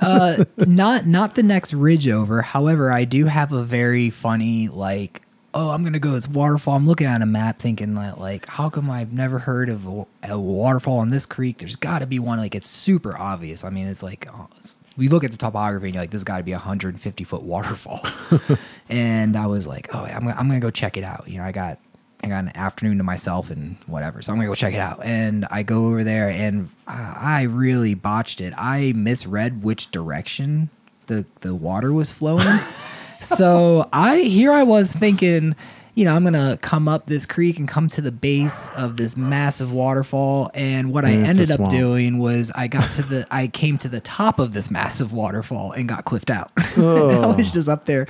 uh, 0.00 0.44
not 0.58 1.06
not 1.06 1.34
the 1.34 1.42
next 1.42 1.72
ridge 1.74 2.08
over. 2.08 2.42
However, 2.42 2.90
I 2.90 3.04
do 3.04 3.26
have 3.26 3.52
a 3.52 3.62
very 3.62 4.10
funny 4.10 4.68
like. 4.68 5.22
Oh, 5.54 5.70
I'm 5.70 5.82
gonna 5.84 5.98
go 5.98 6.10
this 6.10 6.28
waterfall. 6.28 6.76
I'm 6.76 6.86
looking 6.86 7.06
at 7.06 7.22
a 7.22 7.26
map, 7.26 7.58
thinking 7.58 7.94
that 7.94 8.20
like, 8.20 8.46
how 8.46 8.68
come 8.68 8.90
I've 8.90 9.14
never 9.14 9.38
heard 9.38 9.70
of 9.70 9.86
a, 10.22 10.38
waterfall 10.38 10.98
on 10.98 11.08
this 11.08 11.24
creek? 11.24 11.58
There's 11.58 11.76
got 11.76 12.00
to 12.00 12.06
be 12.06 12.18
one. 12.18 12.38
Like, 12.38 12.54
it's 12.54 12.68
super 12.68 13.16
obvious. 13.16 13.64
I 13.64 13.70
mean, 13.70 13.86
it's 13.86 14.02
like 14.02 14.28
oh, 14.30 14.48
it's- 14.52 14.76
we 14.98 15.08
look 15.08 15.24
at 15.24 15.30
the 15.30 15.36
topography 15.36 15.86
and 15.88 15.94
you're 15.94 16.02
like, 16.02 16.10
this 16.10 16.24
got 16.24 16.38
to 16.38 16.42
be 16.42 16.52
a 16.52 16.56
150 16.56 17.24
foot 17.24 17.42
waterfall. 17.42 18.00
and 18.88 19.36
I 19.36 19.46
was 19.46 19.66
like, 19.66 19.88
oh, 19.94 20.04
I'm 20.04 20.28
I'm 20.28 20.48
gonna 20.48 20.60
go 20.60 20.70
check 20.70 20.96
it 20.96 21.04
out. 21.04 21.24
You 21.28 21.38
know, 21.38 21.44
I 21.44 21.52
got 21.52 21.78
I 22.26 22.28
got 22.28 22.42
an 22.42 22.56
afternoon 22.56 22.98
to 22.98 23.04
myself 23.04 23.52
and 23.52 23.76
whatever. 23.86 24.20
So 24.20 24.32
I'm 24.32 24.38
gonna 24.38 24.48
go 24.48 24.54
check 24.56 24.74
it 24.74 24.80
out. 24.80 25.00
And 25.04 25.46
I 25.48 25.62
go 25.62 25.86
over 25.86 26.02
there 26.02 26.28
and 26.28 26.68
I 26.88 27.42
really 27.42 27.94
botched 27.94 28.40
it. 28.40 28.52
I 28.58 28.92
misread 28.96 29.62
which 29.62 29.92
direction 29.92 30.70
the 31.06 31.24
the 31.42 31.54
water 31.54 31.92
was 31.92 32.10
flowing. 32.10 32.58
so 33.20 33.88
I 33.92 34.18
here 34.18 34.50
I 34.50 34.64
was 34.64 34.92
thinking, 34.92 35.54
you 35.94 36.04
know, 36.04 36.16
I'm 36.16 36.24
gonna 36.24 36.58
come 36.60 36.88
up 36.88 37.06
this 37.06 37.26
creek 37.26 37.60
and 37.60 37.68
come 37.68 37.86
to 37.90 38.00
the 38.00 38.10
base 38.10 38.72
of 38.72 38.96
this 38.96 39.16
massive 39.16 39.70
waterfall. 39.70 40.50
And 40.52 40.92
what 40.92 41.04
I 41.04 41.12
ended 41.12 41.52
up 41.52 41.70
doing 41.70 42.18
was 42.18 42.50
I 42.56 42.66
got 42.66 42.90
to 42.92 43.02
the 43.02 43.24
I 43.30 43.46
came 43.46 43.78
to 43.78 43.88
the 43.88 44.00
top 44.00 44.40
of 44.40 44.50
this 44.50 44.68
massive 44.68 45.12
waterfall 45.12 45.70
and 45.70 45.88
got 45.88 46.04
cliffed 46.04 46.30
out. 46.30 46.50
Oh. 46.78 47.22
I 47.22 47.36
was 47.36 47.52
just 47.52 47.68
up 47.68 47.86
there 47.86 48.06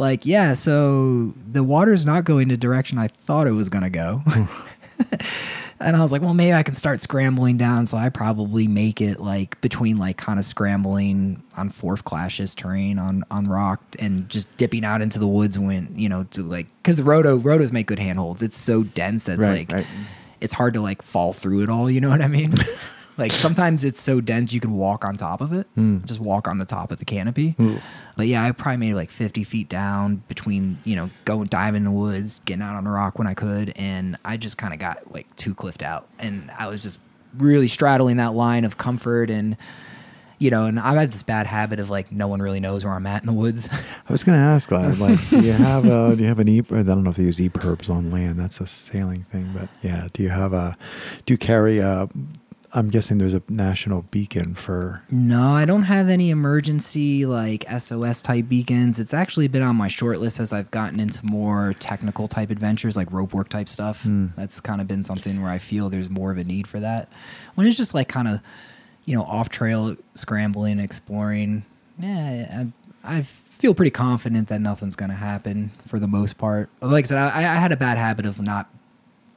like, 0.00 0.26
yeah, 0.26 0.54
so 0.54 1.32
the 1.52 1.62
water's 1.62 2.04
not 2.04 2.24
going 2.24 2.48
the 2.48 2.56
direction 2.56 2.98
I 2.98 3.08
thought 3.08 3.46
it 3.46 3.52
was 3.52 3.68
gonna 3.68 3.90
go. 3.90 4.22
and 5.80 5.96
I 5.96 6.00
was 6.00 6.12
like, 6.12 6.20
well, 6.22 6.34
maybe 6.34 6.52
I 6.52 6.62
can 6.62 6.74
start 6.74 7.00
scrambling 7.00 7.56
down. 7.56 7.86
So 7.86 7.96
I 7.96 8.08
probably 8.08 8.68
make 8.68 9.00
it 9.00 9.20
like 9.20 9.60
between 9.60 9.96
like 9.96 10.16
kind 10.16 10.38
of 10.38 10.44
scrambling 10.44 11.42
on 11.56 11.70
fourth 11.70 12.04
clashes 12.04 12.54
terrain 12.54 12.98
on 12.98 13.24
on 13.30 13.46
rock 13.46 13.82
and 13.98 14.28
just 14.28 14.54
dipping 14.56 14.84
out 14.84 15.00
into 15.02 15.18
the 15.18 15.26
woods 15.26 15.58
when 15.58 15.92
you 15.96 16.08
know 16.08 16.24
to 16.32 16.42
like 16.42 16.66
because 16.82 16.96
the 16.96 17.02
rhodo 17.02 17.40
rhodos 17.40 17.72
make 17.72 17.86
good 17.86 17.98
handholds. 17.98 18.42
It's 18.42 18.58
so 18.58 18.82
dense 18.82 19.24
that 19.24 19.34
it's 19.38 19.48
Right, 19.48 19.68
like 19.70 19.72
right. 19.72 19.86
it's 20.40 20.54
hard 20.54 20.74
to 20.74 20.80
like 20.80 21.02
fall 21.02 21.32
through 21.32 21.62
it 21.62 21.68
all. 21.70 21.90
You 21.90 22.00
know 22.00 22.10
what 22.10 22.22
I 22.22 22.28
mean? 22.28 22.52
like 23.20 23.32
sometimes 23.32 23.84
it's 23.84 24.00
so 24.00 24.20
dense 24.20 24.52
you 24.52 24.60
can 24.60 24.72
walk 24.72 25.04
on 25.04 25.14
top 25.14 25.40
of 25.40 25.52
it, 25.52 25.66
hmm. 25.74 25.98
just 26.06 26.18
walk 26.18 26.48
on 26.48 26.58
the 26.58 26.64
top 26.64 26.90
of 26.90 26.98
the 26.98 27.04
canopy. 27.04 27.50
Hmm. 27.50 27.76
But 28.16 28.26
yeah, 28.26 28.42
I 28.42 28.50
probably 28.52 28.78
made 28.78 28.90
it 28.90 28.96
like 28.96 29.10
50 29.10 29.44
feet 29.44 29.68
down 29.68 30.22
between, 30.26 30.78
you 30.84 30.96
know, 30.96 31.10
going 31.26 31.44
diving 31.44 31.78
in 31.78 31.84
the 31.84 31.90
woods, 31.90 32.40
getting 32.46 32.62
out 32.62 32.74
on 32.74 32.84
the 32.84 32.90
rock 32.90 33.18
when 33.18 33.28
I 33.28 33.34
could. 33.34 33.72
And 33.76 34.16
I 34.24 34.36
just 34.38 34.58
kind 34.58 34.72
of 34.72 34.80
got 34.80 35.12
like 35.12 35.34
too 35.36 35.54
cliffed 35.54 35.82
out. 35.82 36.08
And 36.18 36.50
I 36.58 36.66
was 36.66 36.82
just 36.82 36.98
really 37.36 37.68
straddling 37.68 38.16
that 38.16 38.34
line 38.34 38.64
of 38.64 38.78
comfort 38.78 39.30
and, 39.30 39.56
you 40.38 40.50
know, 40.50 40.64
and 40.64 40.80
I've 40.80 40.96
had 40.96 41.12
this 41.12 41.22
bad 41.22 41.46
habit 41.46 41.78
of 41.78 41.90
like 41.90 42.10
no 42.10 42.26
one 42.26 42.40
really 42.40 42.60
knows 42.60 42.84
where 42.84 42.94
I'm 42.94 43.06
at 43.06 43.22
in 43.22 43.26
the 43.26 43.34
woods. 43.34 43.68
I 44.08 44.12
was 44.12 44.24
going 44.24 44.38
to 44.38 44.44
ask, 44.44 44.70
like, 44.98 45.28
do 45.28 45.40
you 45.40 45.52
have 45.52 45.84
a, 45.84 46.16
do 46.16 46.22
you 46.22 46.28
have 46.28 46.38
an 46.38 46.48
e? 46.48 46.60
I 46.70 46.82
don't 46.82 47.04
know 47.04 47.10
if 47.10 47.16
they 47.16 47.24
use 47.24 47.38
EPIRBs 47.38 47.90
on 47.90 48.10
land. 48.10 48.40
That's 48.40 48.60
a 48.60 48.66
sailing 48.66 49.24
thing, 49.24 49.50
but 49.54 49.68
yeah. 49.82 50.08
Do 50.14 50.22
you 50.22 50.30
have 50.30 50.54
a? 50.54 50.78
Do 51.26 51.34
you 51.34 51.38
carry 51.38 51.78
a? 51.78 52.08
I'm 52.72 52.88
guessing 52.88 53.18
there's 53.18 53.34
a 53.34 53.42
national 53.48 54.02
beacon 54.02 54.54
for. 54.54 55.02
No, 55.10 55.54
I 55.54 55.64
don't 55.64 55.82
have 55.82 56.08
any 56.08 56.30
emergency 56.30 57.26
like 57.26 57.64
SOS 57.68 58.22
type 58.22 58.48
beacons. 58.48 59.00
It's 59.00 59.12
actually 59.12 59.48
been 59.48 59.62
on 59.62 59.74
my 59.76 59.88
short 59.88 60.20
list 60.20 60.38
as 60.38 60.52
I've 60.52 60.70
gotten 60.70 61.00
into 61.00 61.24
more 61.26 61.74
technical 61.80 62.28
type 62.28 62.50
adventures, 62.50 62.96
like 62.96 63.10
rope 63.12 63.34
work 63.34 63.48
type 63.48 63.68
stuff. 63.68 64.04
Hmm. 64.04 64.28
That's 64.36 64.60
kind 64.60 64.80
of 64.80 64.86
been 64.86 65.02
something 65.02 65.42
where 65.42 65.50
I 65.50 65.58
feel 65.58 65.90
there's 65.90 66.08
more 66.10 66.30
of 66.30 66.38
a 66.38 66.44
need 66.44 66.68
for 66.68 66.78
that. 66.78 67.08
When 67.56 67.66
it's 67.66 67.76
just 67.76 67.92
like 67.92 68.08
kind 68.08 68.28
of, 68.28 68.40
you 69.04 69.16
know, 69.16 69.24
off 69.24 69.48
trail 69.48 69.96
scrambling, 70.14 70.78
exploring, 70.78 71.64
yeah, 71.98 72.66
I, 73.04 73.18
I 73.18 73.22
feel 73.22 73.74
pretty 73.74 73.90
confident 73.90 74.48
that 74.48 74.60
nothing's 74.60 74.96
going 74.96 75.10
to 75.10 75.16
happen 75.16 75.70
for 75.86 75.98
the 75.98 76.06
most 76.06 76.38
part. 76.38 76.70
Like 76.80 77.04
I 77.04 77.08
said, 77.08 77.18
I, 77.18 77.40
I 77.40 77.56
had 77.56 77.72
a 77.72 77.76
bad 77.76 77.98
habit 77.98 78.26
of 78.26 78.40
not 78.40 78.68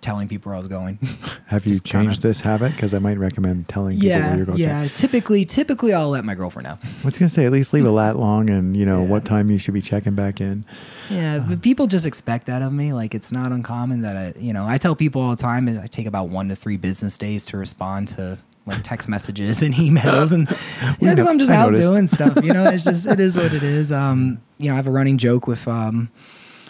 telling 0.04 0.28
people 0.28 0.50
where 0.52 0.56
I 0.56 0.60
was 0.60 0.68
going. 0.68 1.00
Have 1.48 1.66
you 1.66 1.72
Just 1.74 1.84
kinda- 1.86 2.06
changed 2.06 2.22
this 2.22 2.42
habit? 2.42 2.74
Because 2.74 2.94
I 2.94 3.00
might 3.00 3.18
recommend 3.18 3.68
telling 3.68 3.96
people 3.98 4.10
where 4.12 4.20
yeah, 4.20 4.36
you're 4.36 4.46
going. 4.46 4.60
yeah. 4.60 4.88
Typically, 4.90 5.46
typically 5.46 5.94
I'll 5.94 6.10
let 6.10 6.24
my 6.26 6.36
girlfriend 6.36 6.68
know. 6.68 6.78
I 6.84 7.06
was 7.06 7.18
going 7.18 7.28
to 7.30 7.34
say, 7.34 7.46
at 7.46 7.52
least 7.52 7.74
leave 7.74 7.86
a 7.86 7.90
lat 7.92 8.18
long 8.18 8.50
and, 8.50 8.78
you 8.78 8.86
know, 8.86 9.02
Yeah. 9.04 9.10
what 9.10 9.26
time 9.26 9.50
you 9.50 9.58
should 9.58 9.74
be 9.74 9.82
checking 9.82 10.14
back 10.14 10.40
in. 10.40 10.66
Yeah, 11.10 11.40
but 11.48 11.62
people 11.62 11.88
just 11.88 12.06
expect 12.06 12.46
that 12.48 12.62
of 12.62 12.72
me. 12.72 12.94
Like 12.94 13.16
it's 13.16 13.32
not 13.32 13.52
uncommon 13.52 14.02
that 14.02 14.16
I, 14.16 14.40
you 14.40 14.54
know, 14.54 14.68
I 14.68 14.78
tell 14.78 14.96
people 14.96 15.22
all 15.22 15.32
the 15.32 15.42
time 15.42 15.68
I 15.68 15.88
take 15.88 16.06
about 16.06 16.30
one 16.30 16.50
to 16.50 16.56
three 16.56 16.78
business 16.78 17.18
days 17.18 17.46
to 17.48 17.58
respond 17.58 18.10
to 18.10 18.38
like 18.66 18.82
text 18.84 19.10
messages 19.10 19.62
and 19.62 19.74
emails, 19.88 20.32
and 20.32 20.48
yeah, 21.02 21.14
because 21.14 21.28
I'm 21.28 21.38
just 21.38 21.52
I 21.52 21.56
out 21.58 21.72
noticed. 21.74 21.90
doing 21.90 22.08
stuff. 22.08 22.38
You 22.44 22.54
know, 22.54 22.64
it's 22.66 22.86
just 22.86 23.06
it 23.06 23.20
is 23.20 23.36
what 23.36 23.54
it 23.54 23.64
is. 23.64 23.92
Um, 23.92 24.42
you 24.58 24.68
know, 24.68 24.74
I 24.74 24.76
have 24.78 24.88
a 24.88 24.92
running 24.92 25.18
joke 25.18 25.46
with 25.48 25.68
um, 25.68 26.10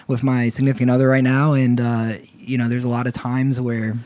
with 0.08 0.24
my 0.24 0.50
significant 0.50 0.90
other 0.90 1.08
right 1.08 1.24
now, 1.24 1.54
and 1.54 1.80
uh, 1.80 2.14
you 2.44 2.58
know, 2.58 2.68
there's 2.68 2.84
a 2.84 2.90
lot 2.90 3.08
of 3.08 3.14
times 3.14 3.60
where. 3.60 3.98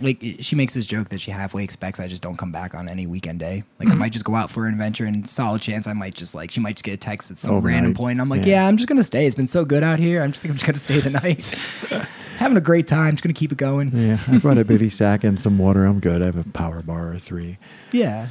Like 0.00 0.22
she 0.38 0.54
makes 0.54 0.74
this 0.74 0.86
joke 0.86 1.08
that 1.08 1.20
she 1.20 1.32
halfway 1.32 1.64
expects 1.64 1.98
I 1.98 2.06
just 2.06 2.22
don't 2.22 2.36
come 2.36 2.52
back 2.52 2.72
on 2.72 2.88
any 2.88 3.08
weekend 3.08 3.40
day. 3.40 3.64
Like 3.80 3.88
I 3.88 3.90
mm-hmm. 3.90 3.98
might 3.98 4.12
just 4.12 4.24
go 4.24 4.36
out 4.36 4.48
for 4.48 4.66
an 4.66 4.72
adventure, 4.72 5.04
and 5.04 5.28
solid 5.28 5.60
chance 5.60 5.88
I 5.88 5.92
might 5.92 6.14
just 6.14 6.36
like 6.36 6.52
she 6.52 6.60
might 6.60 6.76
just 6.76 6.84
get 6.84 6.94
a 6.94 6.98
text 6.98 7.32
at 7.32 7.36
some 7.36 7.56
Overnight. 7.56 7.74
random 7.74 7.94
point. 7.94 8.12
And 8.12 8.20
I'm 8.20 8.28
like, 8.28 8.42
Yeah. 8.42 8.62
yeah, 8.62 8.68
I'm 8.68 8.76
just 8.76 8.88
gonna 8.88 9.02
stay. 9.02 9.26
It's 9.26 9.34
been 9.34 9.48
so 9.48 9.64
good 9.64 9.82
out 9.82 9.98
here. 9.98 10.22
I'm 10.22 10.30
just 10.30 10.40
think 10.40 10.52
I'm 10.52 10.58
just 10.58 10.66
gonna 10.66 10.78
stay 10.78 11.00
the 11.00 11.10
night. 11.10 11.52
Having 12.36 12.58
a 12.58 12.60
great 12.60 12.86
time. 12.86 13.14
Just 13.14 13.24
gonna 13.24 13.32
keep 13.32 13.50
it 13.50 13.58
going. 13.58 13.90
Yeah, 13.92 14.18
I 14.28 14.38
brought 14.42 14.58
a 14.58 14.64
bivy 14.64 14.92
sack 14.92 15.24
and 15.24 15.40
some 15.40 15.58
water. 15.58 15.84
I'm 15.84 15.98
good. 15.98 16.22
I 16.22 16.26
have 16.26 16.36
a 16.36 16.44
power 16.44 16.80
bar 16.80 17.10
or 17.10 17.18
three. 17.18 17.58
Yeah, 17.90 18.28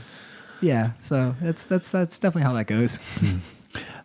yeah. 0.62 0.92
So 1.02 1.36
that's 1.42 1.66
that's 1.66 1.92
that's 1.92 2.18
definitely 2.18 2.44
how 2.44 2.54
that 2.54 2.68
goes. 2.68 2.98
Hmm. 3.20 3.38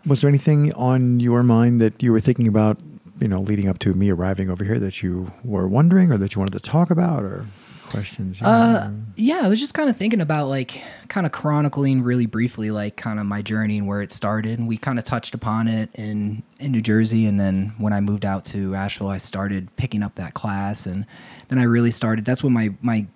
Was 0.05 0.23
there 0.23 0.29
anything 0.29 0.73
on 0.75 1.21
your 1.21 1.45
mind 1.45 1.81
that 1.81 2.03
you 2.03 2.11
were 2.11 2.19
thinking 2.19 2.49
about, 2.49 2.79
you 3.23 3.29
know, 3.29 3.41
leading 3.41 3.69
up 3.69 3.79
to 3.79 3.95
me 3.95 4.11
arriving 4.11 4.51
over 4.51 4.65
here 4.65 4.81
that 4.81 5.03
you 5.03 5.33
were 5.45 5.69
wondering 5.69 6.11
or 6.11 6.19
that 6.19 6.35
you 6.35 6.41
wanted 6.41 6.53
to 6.53 6.61
talk 6.61 6.91
about 6.91 7.23
or 7.23 7.47
questions? 7.89 8.43
Uh, 8.43 8.89
know? 8.89 9.03
yeah, 9.17 9.43
I 9.45 9.49
was 9.49 9.61
just 9.61 9.75
kind 9.75 9.89
of 9.89 9.97
thinking 9.97 10.21
about 10.21 10.49
like 10.49 10.83
kind 11.07 11.25
of 11.25 11.31
chronicling 11.31 12.03
really 12.03 12.27
briefly, 12.27 12.73
like 12.73 12.97
kind 12.97 13.21
of 13.21 13.27
my 13.27 13.41
journey 13.41 13.79
and 13.79 13.87
where 13.87 14.03
it 14.03 14.11
started. 14.11 14.59
And 14.59 14.67
we 14.67 14.77
kind 14.77 14.99
of 14.99 15.05
touched 15.05 15.35
upon 15.35 15.69
it 15.69 15.91
in 15.95 16.43
in 16.59 16.73
New 16.73 16.81
Jersey, 16.81 17.27
and 17.27 17.39
then 17.39 17.75
when 17.79 17.93
I 17.93 18.01
moved 18.01 18.25
out 18.25 18.45
to 18.47 18.75
Asheville, 18.75 19.09
I 19.09 19.19
started 19.19 19.75
picking 19.77 20.03
up 20.03 20.17
that 20.17 20.35
class, 20.35 20.85
and 20.85 21.07
then 21.49 21.59
I 21.61 21.63
really 21.63 21.93
started. 21.93 22.25
That's 22.25 22.43
when 22.43 22.53
my 22.53 22.75
my 22.81 23.07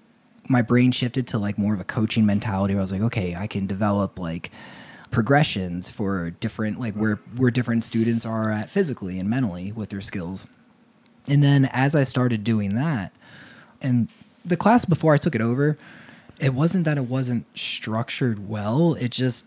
my 0.48 0.62
brain 0.62 0.92
shifted 0.92 1.26
to 1.28 1.38
like 1.38 1.58
more 1.58 1.74
of 1.74 1.80
a 1.80 1.84
coaching 1.84 2.26
mentality. 2.26 2.74
Where 2.74 2.80
I 2.80 2.84
was 2.84 2.92
like, 2.92 3.02
okay, 3.02 3.34
I 3.34 3.48
can 3.48 3.66
develop 3.66 4.20
like 4.20 4.52
progressions 5.10 5.90
for 5.90 6.30
different 6.30 6.80
like 6.80 6.94
where 6.94 7.16
where 7.36 7.50
different 7.50 7.84
students 7.84 8.26
are 8.26 8.50
at 8.50 8.70
physically 8.70 9.18
and 9.18 9.28
mentally 9.28 9.72
with 9.72 9.90
their 9.90 10.00
skills. 10.00 10.46
And 11.28 11.42
then 11.42 11.64
as 11.66 11.94
I 11.94 12.04
started 12.04 12.44
doing 12.44 12.74
that, 12.76 13.12
and 13.80 14.08
the 14.44 14.56
class 14.56 14.84
before 14.84 15.14
I 15.14 15.16
took 15.16 15.34
it 15.34 15.40
over, 15.40 15.76
it 16.40 16.54
wasn't 16.54 16.84
that 16.84 16.98
it 16.98 17.04
wasn't 17.04 17.46
structured 17.58 18.48
well. 18.48 18.94
It 18.94 19.10
just 19.10 19.46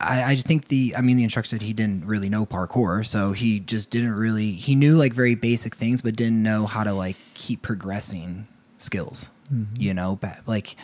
I, 0.00 0.32
I 0.32 0.34
think 0.34 0.68
the 0.68 0.94
I 0.96 1.00
mean 1.00 1.16
the 1.16 1.24
instructor 1.24 1.50
said 1.50 1.62
he 1.62 1.72
didn't 1.72 2.06
really 2.06 2.28
know 2.28 2.46
parkour, 2.46 3.06
so 3.06 3.32
he 3.32 3.60
just 3.60 3.90
didn't 3.90 4.14
really 4.14 4.52
he 4.52 4.74
knew 4.74 4.96
like 4.96 5.12
very 5.12 5.34
basic 5.34 5.74
things, 5.74 6.02
but 6.02 6.16
didn't 6.16 6.42
know 6.42 6.66
how 6.66 6.84
to 6.84 6.92
like 6.92 7.16
keep 7.34 7.62
progressing 7.62 8.46
skills. 8.78 9.30
Mm-hmm. 9.52 9.80
You 9.80 9.94
know, 9.94 10.18
like 10.46 10.76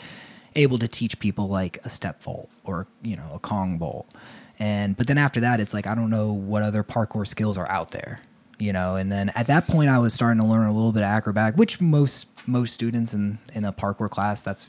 able 0.55 0.79
to 0.79 0.89
teach 0.89 1.19
people 1.19 1.49
like 1.49 1.79
a 1.85 1.89
step 1.89 2.23
vault 2.23 2.49
or 2.65 2.87
you 3.03 3.17
know 3.17 3.31
a 3.35 3.39
Kong 3.39 3.79
vault. 3.79 4.09
and 4.59 4.97
but 4.97 5.07
then 5.07 5.19
after 5.19 5.41
that, 5.41 5.61
it's 5.61 5.75
like 5.75 5.87
I 5.87 5.95
don't 5.95 6.11
know 6.11 6.33
what 6.33 6.63
other 6.63 6.83
parkour 6.85 7.27
skills 7.27 7.59
are 7.59 7.69
out 7.71 7.91
there. 7.91 8.21
You 8.59 8.73
know, 8.73 8.95
and 8.95 9.11
then 9.11 9.31
at 9.31 9.49
that 9.49 9.67
point, 9.67 9.91
I 9.91 9.99
was 9.99 10.15
starting 10.15 10.41
to 10.41 10.47
learn 10.47 10.67
a 10.69 10.73
little 10.73 10.93
bit 10.93 11.03
of 11.03 11.09
acrobatic, 11.09 11.57
which 11.57 11.81
most 11.81 12.29
most 12.47 12.73
students 12.75 13.13
in 13.15 13.39
in 13.53 13.65
a 13.65 13.73
parkour 13.73 14.09
class 14.09 14.41
that's 14.43 14.69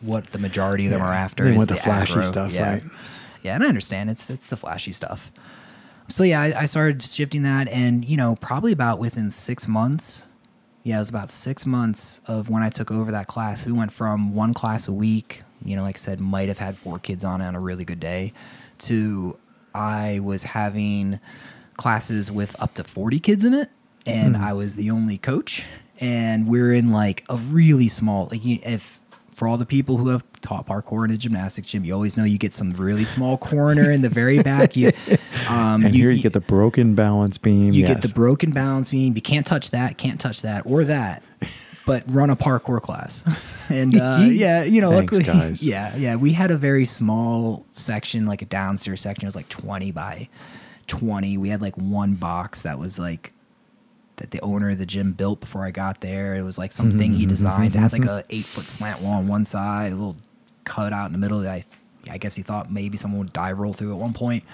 what 0.00 0.26
the 0.28 0.38
majority 0.38 0.86
of 0.86 0.90
them 0.92 1.00
Yeah, 1.00 1.06
are 1.06 1.12
after. 1.12 1.44
they 1.44 1.50
is 1.52 1.56
want 1.58 1.68
the 1.68 1.76
flashy 1.76 2.12
acro. 2.14 2.22
stuff, 2.22 2.52
yeah. 2.52 2.72
right? 2.72 2.82
Yeah, 3.42 3.54
and 3.54 3.64
I 3.64 3.68
understand 3.68 4.08
it's 4.10 4.30
it's 4.30 4.46
the 4.46 4.56
flashy 4.56 4.92
stuff. 4.92 5.30
So 6.08 6.24
yeah, 6.24 6.40
I, 6.40 6.62
I 6.62 6.64
started 6.66 7.02
shifting 7.02 7.42
that, 7.42 7.68
and 7.68 8.04
you 8.04 8.16
know, 8.16 8.36
probably 8.36 8.72
about 8.72 8.98
within 8.98 9.30
six 9.30 9.68
months. 9.68 10.26
Yeah, 10.84 10.96
it 10.96 11.00
was 11.00 11.08
about 11.10 11.30
six 11.30 11.64
months 11.66 12.20
of 12.26 12.48
when 12.48 12.62
I 12.62 12.68
took 12.70 12.90
over 12.90 13.12
that 13.12 13.26
class. 13.28 13.64
We 13.66 13.72
went 13.72 13.92
from 13.92 14.34
one 14.34 14.52
class 14.54 14.88
a 14.88 14.92
week. 14.92 15.42
You 15.64 15.76
know, 15.76 15.82
like 15.82 15.96
I 15.96 15.98
said, 15.98 16.20
might 16.20 16.48
have 16.48 16.58
had 16.58 16.76
four 16.76 16.98
kids 16.98 17.24
on 17.24 17.40
it 17.40 17.46
on 17.46 17.54
a 17.54 17.60
really 17.60 17.84
good 17.84 18.00
day, 18.00 18.32
to 18.78 19.38
I 19.74 20.20
was 20.20 20.44
having 20.44 21.20
classes 21.76 22.30
with 22.30 22.60
up 22.60 22.74
to 22.74 22.84
forty 22.84 23.20
kids 23.20 23.44
in 23.44 23.54
it, 23.54 23.70
and 24.06 24.36
I 24.36 24.52
was 24.52 24.76
the 24.76 24.90
only 24.90 25.18
coach. 25.18 25.64
And 26.00 26.48
we're 26.48 26.72
in 26.72 26.90
like 26.90 27.24
a 27.28 27.36
really 27.36 27.86
small, 27.86 28.26
like 28.30 28.44
if 28.44 29.00
for 29.34 29.48
all 29.48 29.56
the 29.56 29.66
people 29.66 29.96
who 29.96 30.08
have 30.08 30.24
taught 30.40 30.66
parkour 30.66 31.04
in 31.04 31.10
a 31.10 31.16
gymnastics 31.16 31.68
gym, 31.68 31.84
you 31.84 31.94
always 31.94 32.16
know 32.16 32.24
you 32.24 32.38
get 32.38 32.54
some 32.54 32.70
really 32.72 33.04
small 33.04 33.36
corner 33.38 33.90
in 33.90 34.02
the 34.02 34.08
very 34.08 34.42
back. 34.42 34.76
You, 34.76 34.92
um, 35.48 35.84
and 35.84 35.94
here 35.94 36.10
you 36.10 36.22
get 36.22 36.32
the 36.32 36.40
broken 36.40 36.94
balance 36.94 37.38
beam. 37.38 37.72
you 37.72 37.82
yes. 37.82 37.94
get 37.94 38.02
the 38.02 38.14
broken 38.14 38.52
balance 38.52 38.90
beam. 38.90 39.14
You 39.14 39.22
can't 39.22 39.46
touch 39.46 39.70
that, 39.70 39.98
can't 39.98 40.20
touch 40.20 40.42
that, 40.42 40.66
or 40.66 40.84
that. 40.84 41.22
But 41.84 42.04
run 42.06 42.30
a 42.30 42.36
parkour 42.36 42.80
class, 42.80 43.24
and 43.68 44.00
uh, 44.00 44.20
yeah, 44.28 44.62
you 44.62 44.80
know, 44.80 44.90
Thanks, 44.90 45.12
luckily, 45.12 45.24
guys. 45.24 45.62
yeah, 45.64 45.96
yeah, 45.96 46.16
we 46.16 46.32
had 46.32 46.50
a 46.50 46.56
very 46.56 46.84
small 46.84 47.66
section, 47.72 48.26
like 48.26 48.40
a 48.40 48.44
downstairs 48.46 49.00
section. 49.00 49.24
It 49.24 49.28
was 49.28 49.36
like 49.36 49.48
twenty 49.48 49.90
by 49.90 50.28
twenty. 50.86 51.38
We 51.38 51.48
had 51.48 51.60
like 51.60 51.76
one 51.76 52.14
box 52.14 52.62
that 52.62 52.78
was 52.78 52.98
like 52.98 53.32
that 54.16 54.30
the 54.30 54.40
owner 54.40 54.70
of 54.70 54.78
the 54.78 54.86
gym 54.86 55.12
built 55.12 55.40
before 55.40 55.64
I 55.64 55.72
got 55.72 56.00
there. 56.00 56.36
It 56.36 56.42
was 56.42 56.56
like 56.56 56.70
something 56.70 57.14
he 57.14 57.26
designed. 57.26 57.74
It 57.74 57.78
had 57.78 57.92
like 57.92 58.04
a 58.04 58.22
eight 58.30 58.44
foot 58.44 58.68
slant 58.68 59.00
wall 59.00 59.14
on 59.14 59.26
one 59.26 59.44
side, 59.44 59.92
a 59.92 59.96
little 59.96 60.16
cut 60.64 60.92
out 60.92 61.06
in 61.06 61.12
the 61.12 61.18
middle 61.18 61.40
that 61.40 61.52
I 61.52 61.64
I 62.10 62.18
guess 62.18 62.34
he 62.34 62.42
thought 62.42 62.70
maybe 62.70 62.96
someone 62.96 63.20
would 63.20 63.32
dive 63.32 63.58
roll 63.58 63.72
through 63.72 63.92
at 63.92 63.98
one 63.98 64.12
point, 64.12 64.44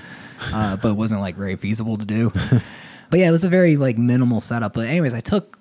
uh, 0.52 0.76
but 0.76 0.88
it 0.90 0.96
wasn't 0.96 1.20
like 1.20 1.36
very 1.36 1.56
feasible 1.56 1.96
to 1.96 2.04
do. 2.04 2.30
but 3.10 3.18
yeah, 3.18 3.28
it 3.28 3.32
was 3.32 3.44
a 3.44 3.48
very 3.48 3.76
like 3.76 3.98
minimal 3.98 4.40
setup. 4.40 4.74
But 4.74 4.86
anyways, 4.88 5.14
I 5.14 5.20
took 5.20 5.57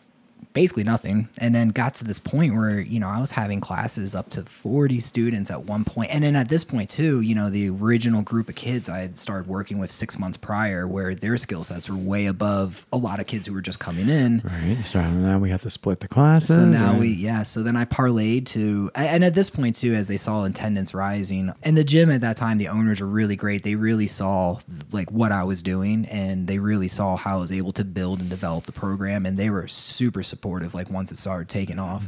basically 0.57 0.83
nothing. 0.83 1.29
And 1.37 1.53
then 1.53 1.69
got 1.69 1.93
to 1.95 2.03
this 2.03 2.17
point 2.17 2.55
where, 2.55 2.79
you 2.79 2.99
know, 2.99 3.07
I 3.07 3.19
was 3.19 3.29
having 3.29 3.61
classes 3.61 4.15
up 4.15 4.31
to 4.31 4.41
40 4.41 4.99
students 4.99 5.51
at 5.51 5.65
one 5.65 5.85
point. 5.85 6.09
And 6.11 6.23
then 6.23 6.35
at 6.35 6.49
this 6.49 6.63
point, 6.63 6.89
too, 6.89 7.21
you 7.21 7.35
know, 7.35 7.51
the 7.51 7.69
original 7.69 8.23
group 8.23 8.49
of 8.49 8.55
kids 8.55 8.89
I 8.89 8.97
had 9.01 9.17
started 9.17 9.47
working 9.47 9.77
with 9.77 9.91
six 9.91 10.17
months 10.17 10.35
prior, 10.35 10.87
where 10.87 11.13
their 11.13 11.37
skill 11.37 11.63
sets 11.63 11.87
were 11.87 11.95
way 11.95 12.25
above 12.25 12.87
a 12.91 12.97
lot 12.97 13.19
of 13.19 13.27
kids 13.27 13.45
who 13.45 13.53
were 13.53 13.61
just 13.61 13.79
coming 13.79 14.09
in. 14.09 14.41
Right. 14.43 14.83
So 14.83 14.99
now 14.99 15.37
we 15.37 15.51
have 15.51 15.61
to 15.61 15.69
split 15.69 15.99
the 15.99 16.07
classes. 16.07 16.55
So 16.55 16.65
now 16.65 16.97
we, 16.97 17.09
yeah. 17.09 17.43
So 17.43 17.61
then 17.61 17.75
I 17.75 17.85
parlayed 17.85 18.47
to, 18.47 18.89
and 18.95 19.23
at 19.23 19.35
this 19.35 19.51
point 19.51 19.75
too, 19.75 19.93
as 19.93 20.07
they 20.07 20.17
saw 20.17 20.43
attendance 20.43 20.91
rising, 20.91 21.53
and 21.61 21.77
the 21.77 21.83
gym 21.83 22.09
at 22.09 22.21
that 22.21 22.35
time, 22.35 22.57
the 22.57 22.69
owners 22.69 22.99
were 22.99 23.05
really 23.05 23.35
great. 23.35 23.61
They 23.61 23.75
really 23.75 24.07
saw 24.07 24.57
like 24.91 25.11
what 25.11 25.31
I 25.31 25.43
was 25.43 25.61
doing, 25.61 26.07
and 26.07 26.47
they 26.47 26.57
really 26.57 26.87
saw 26.87 27.15
how 27.15 27.37
I 27.37 27.41
was 27.41 27.51
able 27.51 27.73
to 27.73 27.85
build 27.85 28.21
and 28.21 28.29
develop 28.31 28.65
the 28.65 28.71
program, 28.71 29.27
and 29.27 29.37
they 29.37 29.51
were 29.51 29.67
super 29.67 30.23
supportive. 30.23 30.46
Of, 30.63 30.73
like 30.73 30.89
once 30.89 31.11
it 31.11 31.17
started 31.17 31.49
taking 31.49 31.79
off, 31.79 32.07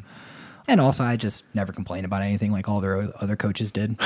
and 0.67 0.79
also 0.81 1.03
I 1.03 1.15
just 1.15 1.43
never 1.53 1.71
complained 1.73 2.05
about 2.05 2.21
anything 2.21 2.51
like 2.51 2.67
all 2.69 2.79
their 2.81 3.11
other 3.21 3.35
coaches 3.35 3.71
did. 3.71 3.97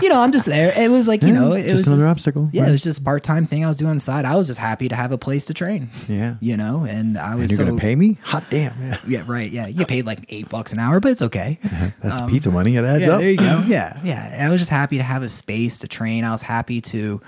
you 0.00 0.08
know, 0.08 0.20
I'm 0.22 0.30
just 0.30 0.46
there. 0.46 0.72
It 0.78 0.90
was 0.92 1.08
like 1.08 1.22
you 1.22 1.28
Yeah, 1.28 1.34
know, 1.34 1.52
it 1.54 1.64
was 1.64 1.72
just 1.72 1.76
was 1.76 1.86
another 1.88 2.06
obstacle, 2.06 2.48
Yeah, 2.52 2.62
right. 2.62 2.68
it 2.68 2.72
was 2.72 2.82
just 2.84 3.04
part 3.04 3.24
time 3.24 3.46
thing 3.46 3.64
I 3.64 3.68
was 3.68 3.76
doing 3.76 3.90
on 3.90 3.96
the 3.96 4.00
side. 4.00 4.24
I 4.24 4.36
was 4.36 4.46
just 4.46 4.60
happy 4.60 4.88
to 4.88 4.94
have 4.94 5.10
a 5.10 5.18
place 5.18 5.44
to 5.46 5.54
train. 5.54 5.88
Yeah. 6.08 6.36
you 6.40 6.56
know, 6.56 6.84
and 6.84 7.18
I 7.18 7.34
was 7.34 7.50
And 7.50 7.58
you're 7.58 7.66
so, 7.68 7.74
to 7.74 7.80
pay 7.80 7.96
me? 7.96 8.16
Hot 8.22 8.44
damn. 8.48 8.80
Yeah. 8.80 8.96
yeah, 9.08 9.24
right. 9.26 9.50
Yeah, 9.50 9.66
you 9.66 9.84
paid 9.84 10.06
like 10.06 10.24
eight 10.28 10.48
bucks 10.48 10.72
an 10.72 10.78
hour, 10.78 11.00
but 11.00 11.10
it's 11.10 11.22
okay. 11.22 11.58
That's 12.00 12.20
pizza 12.30 12.50
money. 12.52 12.76
It 12.76 12.84
adds 12.84 13.08
Um, 13.08 13.10
yeah, 13.10 13.14
up. 13.14 13.20
there 13.20 13.30
you 13.30 13.36
go. 13.38 13.64
Yeah, 13.66 14.00
yeah. 14.04 14.30
And 14.34 14.48
I 14.48 14.50
was 14.50 14.60
just 14.60 14.70
happy 14.70 14.98
to 14.98 15.02
have 15.02 15.22
a 15.24 15.28
space 15.28 15.78
to 15.80 15.88
train. 15.88 16.22
I 16.24 16.30
was 16.30 16.42
happy 16.42 16.80
to 16.82 17.20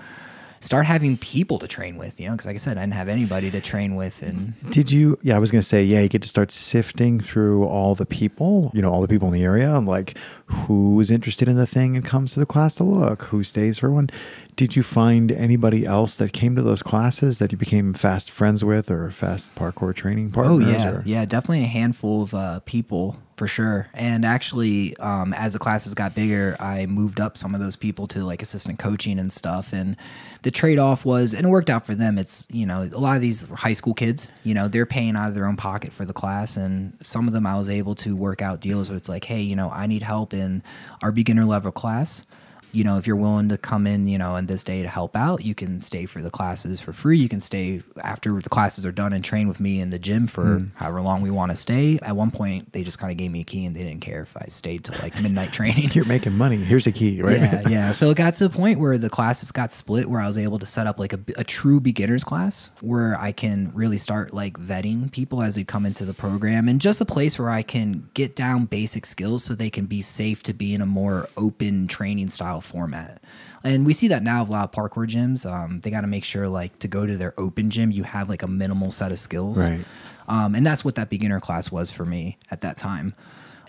start 0.64 0.86
having 0.86 1.16
people 1.18 1.58
to 1.58 1.68
train 1.68 1.96
with. 1.96 2.18
You 2.18 2.26
know, 2.26 2.32
because 2.32 2.46
like 2.46 2.54
I 2.54 2.58
said, 2.58 2.78
I 2.78 2.80
didn't 2.82 2.94
have 2.94 3.08
anybody 3.08 3.50
to 3.50 3.60
train 3.60 3.94
with, 3.94 4.22
and 4.22 4.54
Did 4.70 4.90
you? 4.90 5.18
Yeah, 5.22 5.36
I 5.36 5.38
was 5.38 5.50
going 5.50 5.60
to 5.62 5.66
say, 5.68 5.84
yeah, 5.84 6.00
you 6.00 6.08
get 6.08 6.22
to 6.22 6.28
start 6.28 6.50
sifting 6.50 7.20
through 7.20 7.64
all 7.66 7.94
the 7.94 8.06
people, 8.06 8.70
you 8.74 8.82
know, 8.82 8.90
all 8.90 9.02
the 9.02 9.08
people 9.08 9.28
in 9.28 9.34
the 9.34 9.44
area, 9.44 9.74
and 9.76 9.86
like 9.86 10.16
who's 10.46 11.10
interested 11.10 11.48
in 11.48 11.56
the 11.56 11.66
thing 11.66 11.96
and 11.96 12.04
comes 12.04 12.32
to 12.34 12.40
the 12.40 12.46
class 12.46 12.74
to 12.76 12.84
look, 12.84 13.24
who 13.24 13.44
stays 13.44 13.78
for 13.78 13.90
one. 13.90 14.08
Did 14.56 14.76
you 14.76 14.82
find 14.84 15.32
anybody 15.32 15.84
else 15.84 16.16
that 16.16 16.32
came 16.32 16.54
to 16.54 16.62
those 16.62 16.82
classes 16.82 17.40
that 17.40 17.50
you 17.50 17.58
became 17.58 17.92
fast 17.92 18.30
friends 18.30 18.64
with 18.64 18.88
or 18.90 19.10
fast 19.10 19.52
parkour 19.56 19.94
training 19.94 20.30
partners? 20.30 20.66
oh 20.66 20.70
yeah, 20.70 20.90
or- 20.90 21.02
yeah, 21.04 21.24
definitely 21.24 21.64
a 21.64 21.66
handful 21.66 22.22
of 22.22 22.34
uh, 22.34 22.60
people 22.60 23.16
for 23.36 23.46
sure. 23.48 23.88
And 23.94 24.24
actually, 24.24 24.96
um, 24.98 25.32
as 25.32 25.54
the 25.54 25.58
classes 25.58 25.94
got 25.94 26.14
bigger, 26.14 26.56
I 26.60 26.86
moved 26.86 27.20
up 27.20 27.36
some 27.36 27.54
of 27.54 27.60
those 27.60 27.76
people 27.76 28.06
to 28.08 28.24
like 28.24 28.42
assistant 28.42 28.78
coaching 28.78 29.18
and 29.18 29.32
stuff. 29.32 29.72
And 29.72 29.96
the 30.42 30.50
trade 30.50 30.78
off 30.78 31.04
was, 31.04 31.34
and 31.34 31.46
it 31.46 31.48
worked 31.48 31.70
out 31.70 31.84
for 31.84 31.94
them. 31.94 32.18
It's 32.18 32.46
you 32.50 32.66
know 32.66 32.82
a 32.82 32.98
lot 32.98 33.16
of 33.16 33.22
these 33.22 33.48
high 33.48 33.72
school 33.72 33.94
kids, 33.94 34.30
you 34.44 34.54
know, 34.54 34.68
they're 34.68 34.86
paying 34.86 35.16
out 35.16 35.28
of 35.28 35.34
their 35.34 35.46
own 35.46 35.56
pocket 35.56 35.92
for 35.92 36.04
the 36.04 36.12
class, 36.12 36.56
and 36.56 36.96
some 37.02 37.26
of 37.26 37.32
them 37.32 37.46
I 37.46 37.58
was 37.58 37.68
able 37.68 37.94
to 37.96 38.14
work 38.14 38.42
out 38.42 38.60
deals 38.60 38.88
where 38.88 38.96
it's 38.96 39.08
like, 39.08 39.24
hey, 39.24 39.40
you 39.40 39.56
know, 39.56 39.70
I 39.70 39.86
need 39.86 40.02
help 40.02 40.32
in 40.32 40.62
our 41.02 41.12
beginner 41.12 41.44
level 41.44 41.72
class 41.72 42.26
you 42.74 42.84
know, 42.84 42.98
if 42.98 43.06
you're 43.06 43.16
willing 43.16 43.48
to 43.48 43.56
come 43.56 43.86
in, 43.86 44.08
you 44.08 44.18
know, 44.18 44.36
in 44.36 44.46
this 44.46 44.64
day 44.64 44.82
to 44.82 44.88
help 44.88 45.16
out, 45.16 45.44
you 45.44 45.54
can 45.54 45.80
stay 45.80 46.06
for 46.06 46.20
the 46.20 46.30
classes 46.30 46.80
for 46.80 46.92
free. 46.92 47.18
You 47.18 47.28
can 47.28 47.40
stay 47.40 47.82
after 48.02 48.40
the 48.40 48.48
classes 48.48 48.84
are 48.84 48.92
done 48.92 49.12
and 49.12 49.24
train 49.24 49.46
with 49.46 49.60
me 49.60 49.80
in 49.80 49.90
the 49.90 49.98
gym 49.98 50.26
for 50.26 50.58
hmm. 50.58 50.64
however 50.74 51.00
long 51.00 51.22
we 51.22 51.30
want 51.30 51.52
to 51.52 51.56
stay. 51.56 51.98
At 52.02 52.16
one 52.16 52.30
point, 52.30 52.72
they 52.72 52.82
just 52.82 52.98
kind 52.98 53.12
of 53.12 53.16
gave 53.16 53.30
me 53.30 53.40
a 53.40 53.44
key 53.44 53.64
and 53.64 53.76
they 53.76 53.84
didn't 53.84 54.00
care 54.00 54.22
if 54.22 54.36
I 54.36 54.46
stayed 54.48 54.84
till 54.84 54.96
like 55.00 55.20
midnight 55.20 55.52
training. 55.52 55.90
You're 55.92 56.04
making 56.04 56.32
money. 56.32 56.56
Here's 56.56 56.84
the 56.84 56.92
key, 56.92 57.22
right? 57.22 57.38
Yeah, 57.38 57.68
yeah. 57.68 57.92
So 57.92 58.10
it 58.10 58.16
got 58.16 58.34
to 58.34 58.46
a 58.46 58.50
point 58.50 58.80
where 58.80 58.98
the 58.98 59.10
classes 59.10 59.52
got 59.52 59.72
split, 59.72 60.10
where 60.10 60.20
I 60.20 60.26
was 60.26 60.38
able 60.38 60.58
to 60.58 60.66
set 60.66 60.86
up 60.86 60.98
like 60.98 61.12
a, 61.12 61.20
a 61.36 61.44
true 61.44 61.80
beginners 61.80 62.24
class, 62.24 62.70
where 62.80 63.18
I 63.20 63.32
can 63.32 63.70
really 63.74 63.98
start 63.98 64.34
like 64.34 64.54
vetting 64.54 65.12
people 65.12 65.42
as 65.42 65.54
they 65.54 65.64
come 65.64 65.86
into 65.86 66.04
the 66.04 66.14
program, 66.14 66.68
and 66.68 66.80
just 66.80 67.00
a 67.00 67.04
place 67.04 67.38
where 67.38 67.50
I 67.50 67.62
can 67.62 68.08
get 68.14 68.34
down 68.34 68.64
basic 68.64 69.06
skills 69.06 69.44
so 69.44 69.54
they 69.54 69.70
can 69.70 69.86
be 69.86 70.02
safe 70.02 70.42
to 70.44 70.52
be 70.52 70.74
in 70.74 70.80
a 70.80 70.86
more 70.86 71.28
open 71.36 71.86
training 71.86 72.30
style 72.30 72.60
format. 72.64 73.22
And 73.62 73.86
we 73.86 73.92
see 73.92 74.08
that 74.08 74.22
now 74.22 74.40
with 74.40 74.50
a 74.50 74.52
lot 74.52 74.64
of 74.64 74.72
parkour 74.72 75.08
gyms. 75.08 75.50
Um, 75.50 75.80
they 75.80 75.90
got 75.90 76.02
to 76.02 76.06
make 76.06 76.24
sure 76.24 76.48
like 76.48 76.78
to 76.80 76.88
go 76.88 77.06
to 77.06 77.16
their 77.16 77.34
open 77.38 77.70
gym, 77.70 77.90
you 77.90 78.02
have 78.02 78.28
like 78.28 78.42
a 78.42 78.48
minimal 78.48 78.90
set 78.90 79.12
of 79.12 79.18
skills. 79.18 79.58
Right. 79.58 79.84
Um, 80.28 80.54
and 80.54 80.66
that's 80.66 80.84
what 80.84 80.94
that 80.94 81.10
beginner 81.10 81.40
class 81.40 81.70
was 81.70 81.90
for 81.90 82.04
me 82.04 82.38
at 82.50 82.62
that 82.62 82.76
time. 82.76 83.14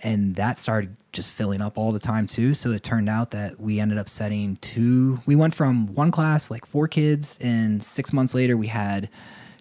And 0.04 0.36
that 0.36 0.60
started 0.60 0.96
just 1.14 1.32
filling 1.32 1.62
up 1.62 1.78
all 1.78 1.92
the 1.92 2.00
time 2.00 2.28
too. 2.28 2.54
So 2.54 2.72
it 2.72 2.84
turned 2.84 3.10
out 3.10 3.32
that 3.32 3.60
we 3.60 3.80
ended 3.80 3.98
up 3.98 4.10
setting 4.10 4.58
two. 4.58 5.20
We 5.26 5.36
went 5.36 5.56
from 5.56 5.94
one 5.94 6.12
class, 6.12 6.52
like 6.52 6.66
four 6.66 6.88
kids, 6.88 7.38
and 7.42 7.82
six 7.82 8.14
months 8.14 8.36
later, 8.36 8.56
we 8.56 8.68
had 8.68 9.10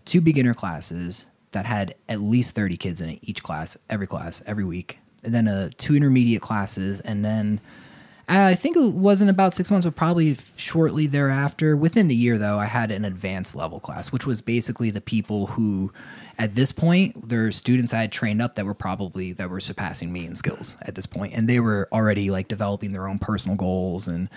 two 0.04 0.20
beginner 0.20 0.54
classes 0.54 1.24
that 1.52 1.66
had 1.66 1.94
at 2.08 2.20
least 2.20 2.54
30 2.54 2.76
kids 2.76 3.00
in 3.00 3.08
it, 3.10 3.20
each 3.22 3.42
class, 3.42 3.78
every 3.88 4.06
class, 4.06 4.42
every 4.44 4.64
week. 4.64 4.98
And 5.22 5.34
then 5.34 5.48
uh, 5.48 5.70
two 5.78 5.96
intermediate 5.96 6.42
classes. 6.42 7.00
And 7.00 7.24
then 7.24 7.60
Uh, 8.28 8.46
I 8.46 8.54
think 8.54 8.76
it 8.76 8.92
wasn't 8.92 9.30
about 9.30 9.54
six 9.54 9.70
months, 9.70 9.84
but 9.84 9.96
probably 9.96 10.36
shortly 10.56 11.06
thereafter. 11.06 11.76
Within 11.76 12.08
the 12.08 12.14
year, 12.14 12.38
though, 12.38 12.58
I 12.58 12.64
had 12.64 12.90
an 12.90 13.04
advanced 13.04 13.54
level 13.54 13.80
class, 13.80 14.12
which 14.12 14.26
was 14.26 14.40
basically 14.40 14.90
the 14.90 15.02
people 15.02 15.48
who, 15.48 15.92
at 16.38 16.54
this 16.54 16.72
point, 16.72 17.28
they're 17.28 17.52
students 17.52 17.92
I 17.92 18.00
had 18.00 18.12
trained 18.12 18.40
up 18.40 18.54
that 18.54 18.64
were 18.64 18.74
probably 18.74 19.32
that 19.34 19.50
were 19.50 19.60
surpassing 19.60 20.12
me 20.12 20.24
in 20.24 20.34
skills 20.34 20.76
at 20.82 20.94
this 20.94 21.06
point, 21.06 21.34
and 21.34 21.48
they 21.48 21.60
were 21.60 21.86
already 21.92 22.30
like 22.30 22.48
developing 22.48 22.92
their 22.92 23.08
own 23.08 23.18
personal 23.18 23.56
goals 23.56 24.08
and 24.08 24.30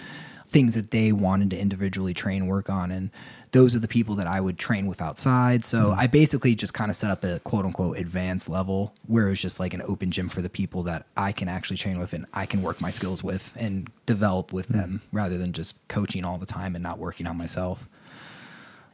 things 0.46 0.76
that 0.76 0.92
they 0.92 1.12
wanted 1.12 1.50
to 1.52 1.58
individually 1.58 2.14
train 2.14 2.48
work 2.48 2.70
on 2.70 2.92
and 2.92 3.10
those 3.52 3.76
are 3.76 3.80
the 3.80 3.88
people 3.88 4.16
that 4.16 4.28
I 4.28 4.42
would 4.42 4.58
train 4.58 4.88
with 4.88 5.02
outside. 5.02 5.64
So 5.64 5.92
hmm. 5.92 6.00
I 6.00 6.08
basically 6.08 6.56
just 6.56 6.74
kind 6.74 6.90
of 6.90 6.96
set 6.96 7.12
up 7.12 7.24
a 7.24 7.40
quote 7.40 7.66
unquote 7.66 7.98
advanced 7.98 8.50
level 8.50 8.94
where 9.06 9.28
it 9.28 9.30
was 9.32 9.42
just 9.42 9.60
like 9.60 9.74
an 9.74 9.82
open 9.84 10.12
gym 10.12 10.30
for 10.30 10.42
the 10.42 10.50
people 10.50 10.84
that 10.84 11.06
I 11.16 11.32
can 11.32 11.48
actually 11.48 11.78
train 11.78 12.00
with 12.00 12.14
and 12.14 12.26
I 12.34 12.46
can 12.46 12.62
work 12.62 12.82
my 12.82 12.90
skills 12.90 13.24
with 13.24 13.54
and 13.56 13.90
develop 14.06 14.52
with 14.52 14.68
hmm. 14.68 14.78
them 14.78 15.02
rather 15.12 15.38
than 15.38 15.54
just 15.54 15.76
coaching 15.88 16.26
all 16.26 16.38
the 16.38 16.46
time 16.46 16.76
and 16.76 16.84
not 16.84 17.00
working 17.00 17.28
on 17.28 17.38
myself. 17.38 17.88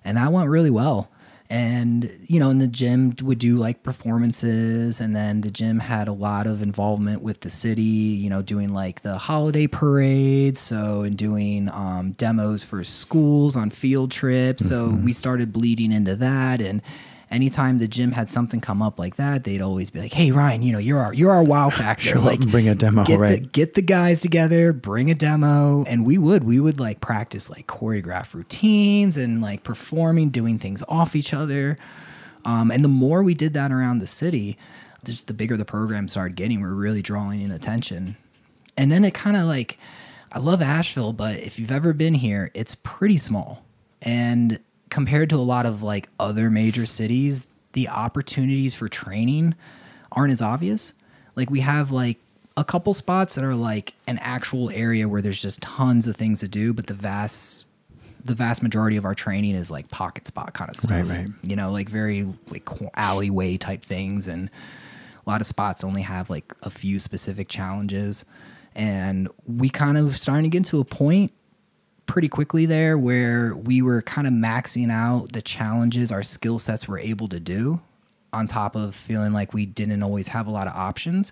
And 0.05 0.17
that 0.17 0.31
went 0.31 0.49
really 0.49 0.69
well. 0.69 1.09
And, 1.53 2.09
you 2.25 2.39
know, 2.39 2.49
in 2.49 2.57
the 2.57 2.67
gym 2.67 3.15
would 3.21 3.37
do 3.37 3.57
like 3.57 3.83
performances. 3.83 4.99
And 4.99 5.15
then 5.15 5.41
the 5.41 5.51
gym 5.51 5.77
had 5.77 6.07
a 6.07 6.11
lot 6.11 6.47
of 6.47 6.63
involvement 6.63 7.21
with 7.21 7.41
the 7.41 7.51
city, 7.51 7.83
you 7.83 8.27
know, 8.27 8.41
doing 8.41 8.73
like 8.73 9.01
the 9.01 9.19
holiday 9.19 9.67
parades. 9.67 10.59
So, 10.59 11.03
and 11.03 11.15
doing 11.15 11.69
um, 11.71 12.13
demos 12.13 12.63
for 12.63 12.83
schools 12.83 13.55
on 13.55 13.69
field 13.69 14.09
trips. 14.09 14.67
So 14.67 14.89
we 14.89 15.13
started 15.13 15.53
bleeding 15.53 15.91
into 15.91 16.15
that. 16.15 16.59
And, 16.59 16.81
anytime 17.33 17.79
the 17.79 17.87
gym 17.87 18.11
had 18.13 18.29
something 18.29 18.61
come 18.61 18.81
up 18.81 18.99
like 18.99 19.15
that, 19.17 19.43
they'd 19.43 19.61
always 19.61 19.89
be 19.89 19.99
like, 19.99 20.13
"Hey, 20.13 20.31
Ryan, 20.31 20.61
you 20.61 20.71
know, 20.71 20.79
you're 20.79 20.99
our 20.99 21.13
you're 21.13 21.31
our 21.31 21.43
wow 21.43 21.69
factor. 21.81 22.09
Show 22.09 22.21
like, 22.21 22.39
bring 22.47 22.69
a 22.69 22.75
demo, 22.75 23.03
get 23.03 23.15
The, 23.15 23.19
right. 23.19 23.51
get 23.51 23.73
the 23.73 23.81
guys 23.81 24.21
together, 24.21 24.71
bring 24.71 25.11
a 25.11 25.15
demo, 25.15 25.83
and 25.85 26.05
we 26.05 26.17
would 26.17 26.43
we 26.43 26.59
would 26.59 26.79
like 26.79 27.01
practice 27.01 27.49
like 27.49 27.67
choreograph 27.67 28.33
routines 28.33 29.17
and 29.17 29.41
like 29.41 29.63
performing, 29.63 30.29
doing 30.29 30.59
things 30.59 30.83
off 30.87 31.15
each 31.15 31.33
other. 31.33 31.77
Um, 32.45 32.71
and 32.71 32.83
the 32.83 32.89
more 32.89 33.23
we 33.23 33.33
did 33.33 33.53
that 33.53 33.71
around 33.71 33.99
the 33.99 34.07
city, 34.07 34.57
just 35.03 35.27
the 35.27 35.33
bigger 35.33 35.57
the 35.57 35.65
program 35.65 36.07
started 36.07 36.35
getting. 36.35 36.61
We're 36.61 36.69
really 36.69 37.01
drawing 37.01 37.41
in 37.41 37.51
attention, 37.51 38.15
and 38.77 38.91
then 38.91 39.03
it 39.03 39.13
kind 39.13 39.35
of 39.37 39.43
like, 39.43 39.77
I 40.31 40.39
love 40.39 40.61
Asheville, 40.61 41.13
but 41.13 41.37
if 41.37 41.57
you've 41.59 41.71
ever 41.71 41.93
been 41.93 42.13
here, 42.13 42.51
it's 42.53 42.75
pretty 42.75 43.17
small, 43.17 43.63
and 44.01 44.59
compared 44.93 45.27
to 45.27 45.35
a 45.35 45.37
lot 45.37 45.65
of 45.65 45.81
like 45.81 46.07
other 46.19 46.51
major 46.51 46.85
cities, 46.85 47.47
the 47.71 47.89
opportunities 47.89 48.75
for 48.75 48.87
training 48.87 49.55
aren't 50.11 50.31
as 50.31 50.39
obvious. 50.39 50.93
Like 51.35 51.49
we 51.49 51.61
have 51.61 51.91
like 51.91 52.19
a 52.55 52.63
couple 52.63 52.93
spots 52.93 53.33
that 53.33 53.43
are 53.43 53.55
like 53.55 53.95
an 54.05 54.19
actual 54.19 54.69
area 54.69 55.09
where 55.09 55.19
there's 55.19 55.41
just 55.41 55.63
tons 55.63 56.05
of 56.05 56.15
things 56.15 56.41
to 56.41 56.47
do, 56.47 56.73
but 56.73 56.85
the 56.85 56.93
vast 56.93 57.65
the 58.23 58.35
vast 58.35 58.61
majority 58.61 58.95
of 58.95 59.03
our 59.03 59.15
training 59.15 59.55
is 59.55 59.71
like 59.71 59.89
pocket 59.89 60.27
spot 60.27 60.53
kind 60.53 60.69
of 60.69 60.77
stuff. 60.77 61.09
Right, 61.09 61.25
right. 61.25 61.27
You 61.41 61.55
know, 61.55 61.71
like 61.71 61.89
very 61.89 62.27
like 62.51 62.69
alleyway 62.93 63.57
type 63.57 63.81
things 63.81 64.27
and 64.27 64.47
a 65.25 65.29
lot 65.29 65.41
of 65.41 65.47
spots 65.47 65.83
only 65.83 66.03
have 66.03 66.29
like 66.29 66.53
a 66.61 66.69
few 66.69 66.99
specific 66.99 67.49
challenges 67.49 68.25
and 68.75 69.27
we 69.47 69.69
kind 69.69 69.97
of 69.97 70.19
starting 70.19 70.43
to 70.43 70.49
get 70.49 70.65
to 70.65 70.79
a 70.79 70.85
point 70.85 71.31
pretty 72.05 72.27
quickly 72.27 72.65
there 72.65 72.97
where 72.97 73.55
we 73.55 73.81
were 73.81 74.01
kind 74.01 74.27
of 74.27 74.33
maxing 74.33 74.91
out 74.91 75.31
the 75.31 75.41
challenges 75.41 76.11
our 76.11 76.23
skill 76.23 76.59
sets 76.59 76.87
were 76.87 76.99
able 76.99 77.27
to 77.29 77.39
do 77.39 77.79
on 78.33 78.47
top 78.47 78.75
of 78.75 78.95
feeling 78.95 79.31
like 79.31 79.53
we 79.53 79.65
didn't 79.65 80.03
always 80.03 80.29
have 80.29 80.47
a 80.47 80.51
lot 80.51 80.67
of 80.67 80.73
options. 80.73 81.31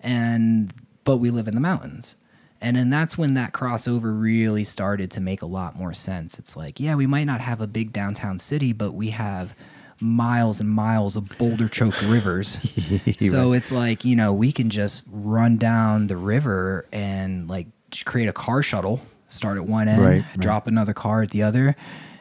And 0.00 0.72
but 1.04 1.16
we 1.16 1.30
live 1.30 1.48
in 1.48 1.54
the 1.54 1.60
mountains. 1.60 2.16
And 2.62 2.76
then 2.76 2.90
that's 2.90 3.16
when 3.16 3.34
that 3.34 3.52
crossover 3.52 4.20
really 4.20 4.64
started 4.64 5.10
to 5.12 5.20
make 5.20 5.40
a 5.40 5.46
lot 5.46 5.76
more 5.76 5.94
sense. 5.94 6.38
It's 6.38 6.56
like 6.56 6.78
yeah 6.78 6.94
we 6.94 7.06
might 7.06 7.24
not 7.24 7.40
have 7.40 7.60
a 7.60 7.66
big 7.66 7.92
downtown 7.92 8.38
city 8.38 8.72
but 8.72 8.92
we 8.92 9.10
have 9.10 9.54
miles 10.02 10.60
and 10.60 10.70
miles 10.70 11.16
of 11.16 11.28
boulder 11.38 11.68
choked 11.68 12.02
rivers. 12.02 12.58
So 13.18 13.52
it's 13.52 13.72
like 13.72 14.04
you 14.04 14.16
know 14.16 14.32
we 14.32 14.52
can 14.52 14.70
just 14.70 15.02
run 15.10 15.56
down 15.56 16.06
the 16.06 16.16
river 16.16 16.86
and 16.92 17.48
like 17.48 17.66
create 18.04 18.28
a 18.28 18.32
car 18.32 18.62
shuttle 18.62 19.00
start 19.30 19.56
at 19.56 19.64
one 19.64 19.88
end 19.88 20.02
Right, 20.02 20.22
right. 20.22 20.38
drop 20.38 20.66
another 20.66 20.92
car 20.92 21.22
at 21.22 21.30
the 21.30 21.42
other 21.42 21.76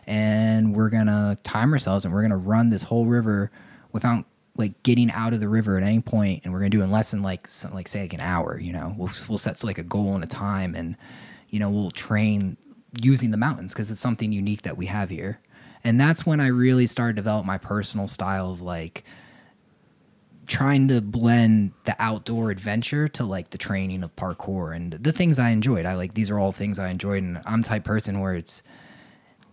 and 0.08 0.76
we're 0.76 0.90
gonna 0.90 1.38
time 1.44 1.72
ourselves 1.74 2.06
and 2.06 2.14
we're 2.14 2.22
gonna 2.22 2.38
run 2.38 2.70
this 2.70 2.84
whole 2.84 3.06
river 3.06 3.52
without 3.92 4.26
like 4.58 4.82
getting 4.84 5.12
out 5.12 5.34
of 5.34 5.40
the 5.40 5.48
river 5.48 5.78
at 5.78 5.84
any 5.84 6.02
point 6.02 6.42
and 6.44 6.52
we're 6.52 6.60
to 6.72 6.78
do 6.78 6.84
in 6.84 6.92
less 6.92 7.12
than 7.12 7.22
like 7.22 7.48
some, 7.48 7.74
like 7.74 7.88
say 7.88 8.02
like 8.02 8.14
an 8.14 8.20
hour 8.20 8.60
you 8.60 8.74
know 8.74 8.94
we'll, 8.98 9.10
we'll 9.28 9.38
set 9.38 9.64
like 9.64 9.78
a 9.78 9.84
goal 9.84 10.16
and 10.16 10.24
a 10.24 10.28
time 10.28 10.76
and 10.76 10.96
you 11.50 11.60
know 11.60 11.70
we'll 11.70 11.92
train 11.92 12.58
using 13.02 13.32
the 13.32 13.38
mountains 13.38 13.74
because 13.74 13.92
it's 13.92 14.00
something 14.00 14.32
unique 14.32 14.64
that 14.64 14.76
we 14.78 14.88
have 14.88 15.10
here 15.10 15.40
and 15.84 16.00
that's 16.02 16.26
when 16.26 16.40
i 16.40 16.48
really 16.48 16.88
started 16.88 17.14
to 17.16 17.22
develop 17.22 17.46
my 17.46 17.58
personal 17.58 18.08
style 18.08 18.52
of 18.52 18.62
like 18.62 19.04
trying 20.50 20.88
to 20.90 21.00
blend 21.00 21.72
the 21.86 21.96
outdoor 22.00 22.52
adventure 22.52 23.08
to 23.08 23.24
like 23.24 23.52
the 23.52 23.58
training 23.58 24.04
of 24.04 24.14
parkour 24.16 24.76
and 24.76 24.94
the 24.94 25.14
things 25.14 25.40
I 25.40 25.50
enjoyed. 25.52 25.86
I 25.86 25.96
like 25.96 26.16
these 26.16 26.30
are 26.30 26.40
all 26.40 26.52
things 26.52 26.80
I 26.80 26.90
enjoyed, 26.90 27.24
and 27.24 27.40
I'm 27.46 27.62
the 27.62 27.68
type 27.70 27.86
person 27.86 28.20
where 28.20 28.34
it's 28.36 28.64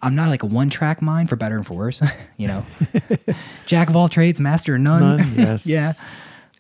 I'm 0.03 0.15
not 0.15 0.29
like 0.29 0.43
a 0.43 0.47
one 0.47 0.71
track 0.71 1.01
mind 1.01 1.29
for 1.29 1.37
better 1.37 1.57
and 1.57 1.67
for 1.67 1.75
worse. 1.75 2.03
you 2.37 2.49
know, 2.49 2.67
jack 3.67 3.89
of 3.89 3.97
all 3.97 4.09
trades, 4.09 4.41
master 4.41 4.75
of 4.75 4.81
none. 4.81 5.19
None, 5.19 5.35
yes. 5.37 5.67
yeah. 5.67 5.93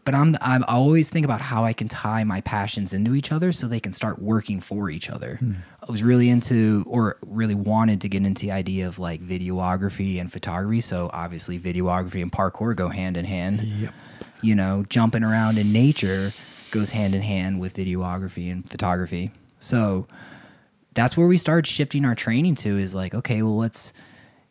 But 0.04 0.14
I'm 0.14 0.36
I'm 0.40 0.62
always 0.68 1.10
think 1.10 1.24
about 1.24 1.40
how 1.40 1.64
I 1.64 1.72
can 1.72 1.88
tie 1.88 2.22
my 2.22 2.40
passions 2.42 2.92
into 2.92 3.14
each 3.14 3.32
other 3.32 3.50
so 3.50 3.66
they 3.66 3.80
can 3.80 3.92
start 3.92 4.20
working 4.22 4.60
for 4.60 4.88
each 4.88 5.10
other. 5.10 5.36
Hmm. 5.36 5.54
I 5.82 5.90
was 5.90 6.02
really 6.02 6.28
into 6.28 6.84
or 6.86 7.16
really 7.26 7.54
wanted 7.54 8.00
to 8.02 8.08
get 8.08 8.24
into 8.24 8.42
the 8.42 8.52
idea 8.52 8.86
of 8.86 8.98
like 8.98 9.20
videography 9.20 10.20
and 10.20 10.32
photography. 10.32 10.80
So 10.80 11.10
obviously 11.12 11.58
videography 11.58 12.22
and 12.22 12.30
parkour 12.30 12.76
go 12.76 12.88
hand 12.88 13.16
in 13.16 13.24
hand 13.24 13.62
Yep. 13.62 13.94
You 14.42 14.54
know, 14.54 14.84
jumping 14.88 15.22
around 15.24 15.58
in 15.58 15.72
nature 15.72 16.32
goes 16.70 16.90
hand 16.90 17.14
in 17.14 17.22
hand 17.22 17.60
with 17.60 17.74
videography 17.76 18.50
and 18.50 18.68
photography. 18.68 19.30
So 19.58 20.06
that's 20.94 21.16
where 21.16 21.26
we 21.26 21.38
started 21.38 21.66
shifting 21.66 22.04
our 22.04 22.14
training 22.14 22.54
to 22.56 22.76
is 22.78 22.94
like, 22.94 23.14
okay, 23.14 23.42
well, 23.42 23.56
let's, 23.56 23.92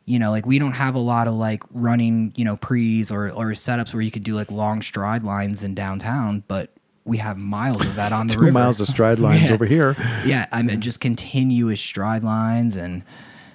you 0.06 0.20
know, 0.20 0.32
like 0.32 0.46
we 0.46 0.60
don't 0.60 0.74
have 0.74 0.96
a 0.96 1.00
lot 1.00 1.28
of 1.28 1.34
like 1.34 1.64
running, 1.72 2.32
you 2.36 2.46
know, 2.46 2.56
pre's 2.58 3.12
or, 3.12 3.30
or 3.30 3.48
setups 3.52 3.94
where 3.94 4.02
you 4.02 4.12
could 4.12 4.24
do 4.24 4.34
like 4.36 4.52
long 4.52 4.82
stride 4.82 5.24
lines 5.24 5.64
in 5.64 5.74
downtown, 5.76 6.44
but 6.48 6.70
we 7.04 7.18
have 7.18 7.38
miles 7.38 7.86
of 7.86 7.96
that 7.96 8.12
on 8.12 8.28
the 8.28 8.34
Two 8.36 8.40
river. 8.42 8.52
miles 8.54 8.80
of 8.80 8.88
stride 8.88 9.20
lines 9.20 9.50
Yeah. 9.50 9.54
over 9.54 9.66
here. 9.66 9.96
Yeah, 10.26 10.48
I 10.52 10.62
mean 10.62 10.82
just 10.82 11.00
continuous 11.00 11.80
stride 11.82 12.24
lines 12.24 12.76
and 12.76 13.04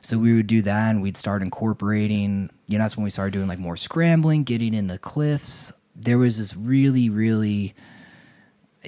so 0.02 0.18
we 0.18 0.34
would 0.34 0.46
do 0.46 0.62
that 0.62 0.90
and 0.90 1.02
we'd 1.02 1.16
start 1.16 1.42
incorporating, 1.42 2.50
you 2.68 2.78
know, 2.78 2.84
that's 2.84 2.96
when 2.96 3.04
we 3.04 3.10
started 3.10 3.32
doing 3.32 3.48
like 3.48 3.58
more 3.58 3.76
scrambling, 3.76 4.44
getting 4.44 4.72
in 4.74 4.86
the 4.86 4.98
cliffs. 4.98 5.72
There 5.95 6.18
was 6.18 6.38
this 6.38 6.57
really, 6.57 7.11
really 7.11 7.74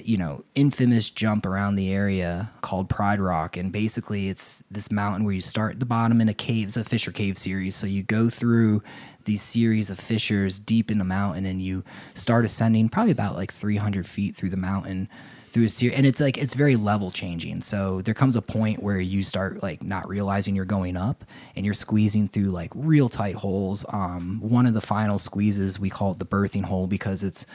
you 0.01 0.17
know, 0.17 0.43
infamous 0.55 1.09
jump 1.09 1.45
around 1.45 1.75
the 1.75 1.93
area 1.93 2.51
called 2.61 2.89
Pride 2.89 3.19
Rock. 3.19 3.57
And 3.57 3.71
basically, 3.71 4.27
it's 4.29 4.63
this 4.71 4.91
mountain 4.91 5.23
where 5.23 5.33
you 5.33 5.41
start 5.41 5.73
at 5.73 5.79
the 5.79 5.85
bottom 5.85 6.19
in 6.19 6.29
a 6.29 6.33
cave. 6.33 6.67
It's 6.67 6.77
a 6.77 6.83
fissure 6.83 7.11
Cave 7.11 7.37
series. 7.37 7.75
So 7.75 7.85
you 7.85 8.01
go 8.01 8.29
through 8.29 8.81
these 9.25 9.41
series 9.41 9.89
of 9.89 9.99
fissures 9.99 10.59
deep 10.59 10.89
in 10.89 10.97
the 10.97 11.03
mountain 11.03 11.45
and 11.45 11.61
you 11.61 11.83
start 12.13 12.43
ascending 12.43 12.89
probably 12.89 13.11
about 13.11 13.35
like 13.35 13.53
300 13.53 14.05
feet 14.07 14.35
through 14.35 14.49
the 14.49 14.57
mountain 14.57 15.07
through 15.53 15.65
a 15.65 15.69
series. 15.69 15.95
And 15.95 16.05
it's 16.05 16.19
like, 16.19 16.37
it's 16.37 16.55
very 16.55 16.75
level 16.75 17.11
changing. 17.11 17.61
So 17.61 18.01
there 18.01 18.15
comes 18.15 18.35
a 18.35 18.41
point 18.41 18.81
where 18.81 18.99
you 18.99 19.23
start 19.23 19.61
like 19.61 19.83
not 19.83 20.07
realizing 20.07 20.55
you're 20.55 20.65
going 20.65 20.97
up 20.97 21.23
and 21.55 21.63
you're 21.63 21.75
squeezing 21.75 22.27
through 22.27 22.45
like 22.45 22.71
real 22.75 23.07
tight 23.07 23.35
holes. 23.35 23.85
Um, 23.89 24.39
one 24.41 24.65
of 24.65 24.73
the 24.73 24.81
final 24.81 25.19
squeezes, 25.19 25.79
we 25.79 25.89
call 25.89 26.11
it 26.11 26.19
the 26.19 26.25
birthing 26.25 26.63
hole 26.63 26.87
because 26.87 27.23
it's, 27.23 27.45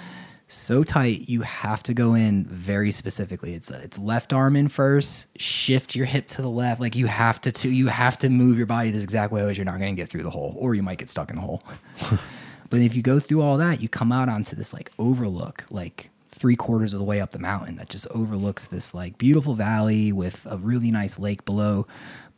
so 0.51 0.83
tight 0.83 1.29
you 1.29 1.43
have 1.43 1.83
to 1.83 1.93
go 1.93 2.15
in 2.15 2.43
very 2.47 2.91
specifically 2.91 3.53
it's 3.53 3.71
it's 3.71 3.99
left 3.99 4.33
arm 4.33 4.57
in 4.57 4.67
first 4.67 5.27
shift 5.39 5.95
your 5.95 6.07
hip 6.07 6.27
to 6.27 6.41
the 6.41 6.49
left 6.49 6.81
like 6.81 6.97
you 6.97 7.07
have 7.07 7.39
to, 7.39 7.53
to 7.53 7.69
you 7.69 7.87
have 7.89 8.17
to 8.17 8.31
move 8.31 8.57
your 8.57 8.67
body 8.67 8.91
this 8.91 9.05
exact 9.05 9.31
way 9.31 9.43
or 9.43 9.51
you're 9.51 9.67
not 9.67 9.79
going 9.79 9.95
to 9.95 10.01
get 10.03 10.09
through 10.09 10.23
the 10.23 10.31
hole 10.31 10.57
or 10.59 10.75
you 10.75 10.83
might 10.83 10.97
get 10.97 11.11
stuck 11.11 11.29
in 11.29 11.37
the 11.37 11.43
hole 11.43 11.63
but 12.71 12.81
if 12.81 12.97
you 12.97 13.03
go 13.03 13.21
through 13.21 13.43
all 13.43 13.59
that 13.59 13.83
you 13.83 13.91
come 13.91 14.11
out 14.11 14.31
onto 14.31 14.57
this 14.57 14.73
like 14.73 14.91
overlook 14.99 15.67
like 15.71 16.09
three 16.39 16.57
quarters 16.57 16.93
of 16.93 16.99
the 16.99 17.05
way 17.05 17.21
up 17.21 17.31
the 17.31 17.39
mountain 17.39 17.77
that 17.77 17.89
just 17.89 18.07
overlooks 18.11 18.67
this 18.67 18.95
like 18.95 19.19
beautiful 19.19 19.55
valley 19.55 20.13
with 20.13 20.47
a 20.49 20.57
really 20.57 20.91
nice 20.91 21.19
lake 21.19 21.45
below. 21.45 21.87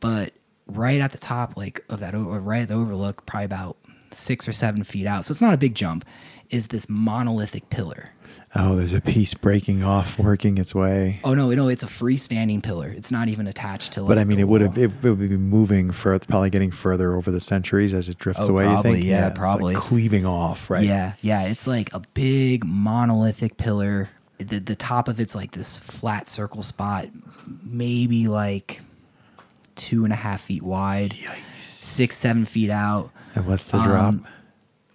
But 0.00 0.32
right 0.66 1.00
at 1.00 1.12
the 1.12 1.18
top 1.18 1.56
like 1.56 1.84
of 1.88 2.00
that 2.00 2.14
right 2.14 2.62
at 2.62 2.68
the 2.68 2.74
overlook 2.74 3.26
probably 3.26 3.44
about 3.44 3.76
six 4.12 4.48
or 4.48 4.52
seven 4.52 4.84
feet 4.84 5.06
out 5.06 5.24
so 5.24 5.32
it's 5.32 5.40
not 5.40 5.54
a 5.54 5.58
big 5.58 5.74
jump 5.74 6.04
is 6.50 6.68
this 6.68 6.88
monolithic 6.88 7.68
pillar 7.70 8.10
Oh, 8.52 8.74
there's 8.74 8.92
a 8.92 9.00
piece 9.00 9.32
breaking 9.32 9.84
off, 9.84 10.18
working 10.18 10.58
its 10.58 10.74
way. 10.74 11.20
oh 11.22 11.34
no 11.34 11.50
no 11.50 11.68
it's 11.68 11.84
a 11.84 11.86
freestanding 11.86 12.60
pillar 12.62 12.88
it's 12.88 13.12
not 13.12 13.28
even 13.28 13.46
attached 13.46 13.92
to 13.92 14.02
like 14.02 14.08
But 14.08 14.18
I 14.18 14.24
mean, 14.24 14.40
it 14.40 14.48
would 14.48 14.60
have 14.60 14.76
it, 14.76 14.90
it 14.90 15.04
would 15.04 15.20
be 15.20 15.36
moving 15.36 15.92
for 15.92 16.18
probably 16.18 16.50
getting 16.50 16.72
further 16.72 17.14
over 17.14 17.30
the 17.30 17.40
centuries 17.40 17.94
as 17.94 18.08
it 18.08 18.18
drifts 18.18 18.48
Oh, 18.48 18.50
away. 18.50 18.64
probably, 18.64 18.90
you 18.90 18.96
think? 18.96 19.06
yeah, 19.06 19.26
it's 19.28 19.34
like 19.36 19.40
probably. 19.40 19.74
cleaving 19.76 20.26
off, 20.26 20.68
right? 20.68 20.82
Yeah, 20.84 21.12
yeah. 21.20 21.42
It's 21.44 21.66
like 21.68 21.92
a 21.94 22.00
big 22.14 22.64
monolithic 22.64 23.56
pillar. 23.56 24.08
The, 24.38 24.58
the 24.58 24.74
top 24.74 25.06
of 25.06 25.20
it's 25.20 25.34
like 25.36 25.52
this 25.52 25.78
flat 25.78 26.28
circle 26.28 26.62
spot, 26.62 27.06
maybe 27.62 28.26
like 28.26 28.80
two 29.76 30.02
and 30.04 30.12
a 30.12 30.16
half 30.16 30.40
feet 30.40 30.62
wide, 30.62 31.14
six, 31.60 32.16
seven 32.16 32.44
feet 32.46 32.70
out, 32.70 33.10
And 33.36 33.46
what's 33.46 33.66
the 33.66 33.78
drop? 33.82 34.04
Um, 34.08 34.26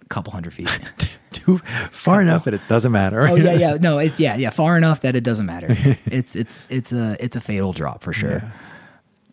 a 0.02 0.04
couple 0.08 0.32
hundred 0.32 0.52
feet. 0.52 0.68
Too 1.36 1.58
far 1.90 2.20
enough 2.22 2.44
that 2.44 2.54
it 2.54 2.60
doesn't 2.68 2.92
matter. 2.92 3.20
oh 3.28 3.34
yeah, 3.36 3.52
yeah. 3.54 3.76
No, 3.80 3.98
it's 3.98 4.18
yeah, 4.18 4.36
yeah. 4.36 4.50
Far 4.50 4.76
enough 4.76 5.00
that 5.02 5.14
it 5.16 5.24
doesn't 5.24 5.46
matter. 5.46 5.68
It's 6.06 6.34
it's 6.36 6.64
it's 6.68 6.92
a 6.92 7.16
it's 7.20 7.36
a 7.36 7.40
fatal 7.40 7.72
drop 7.72 8.02
for 8.02 8.12
sure. 8.12 8.38
Yeah. 8.42 8.50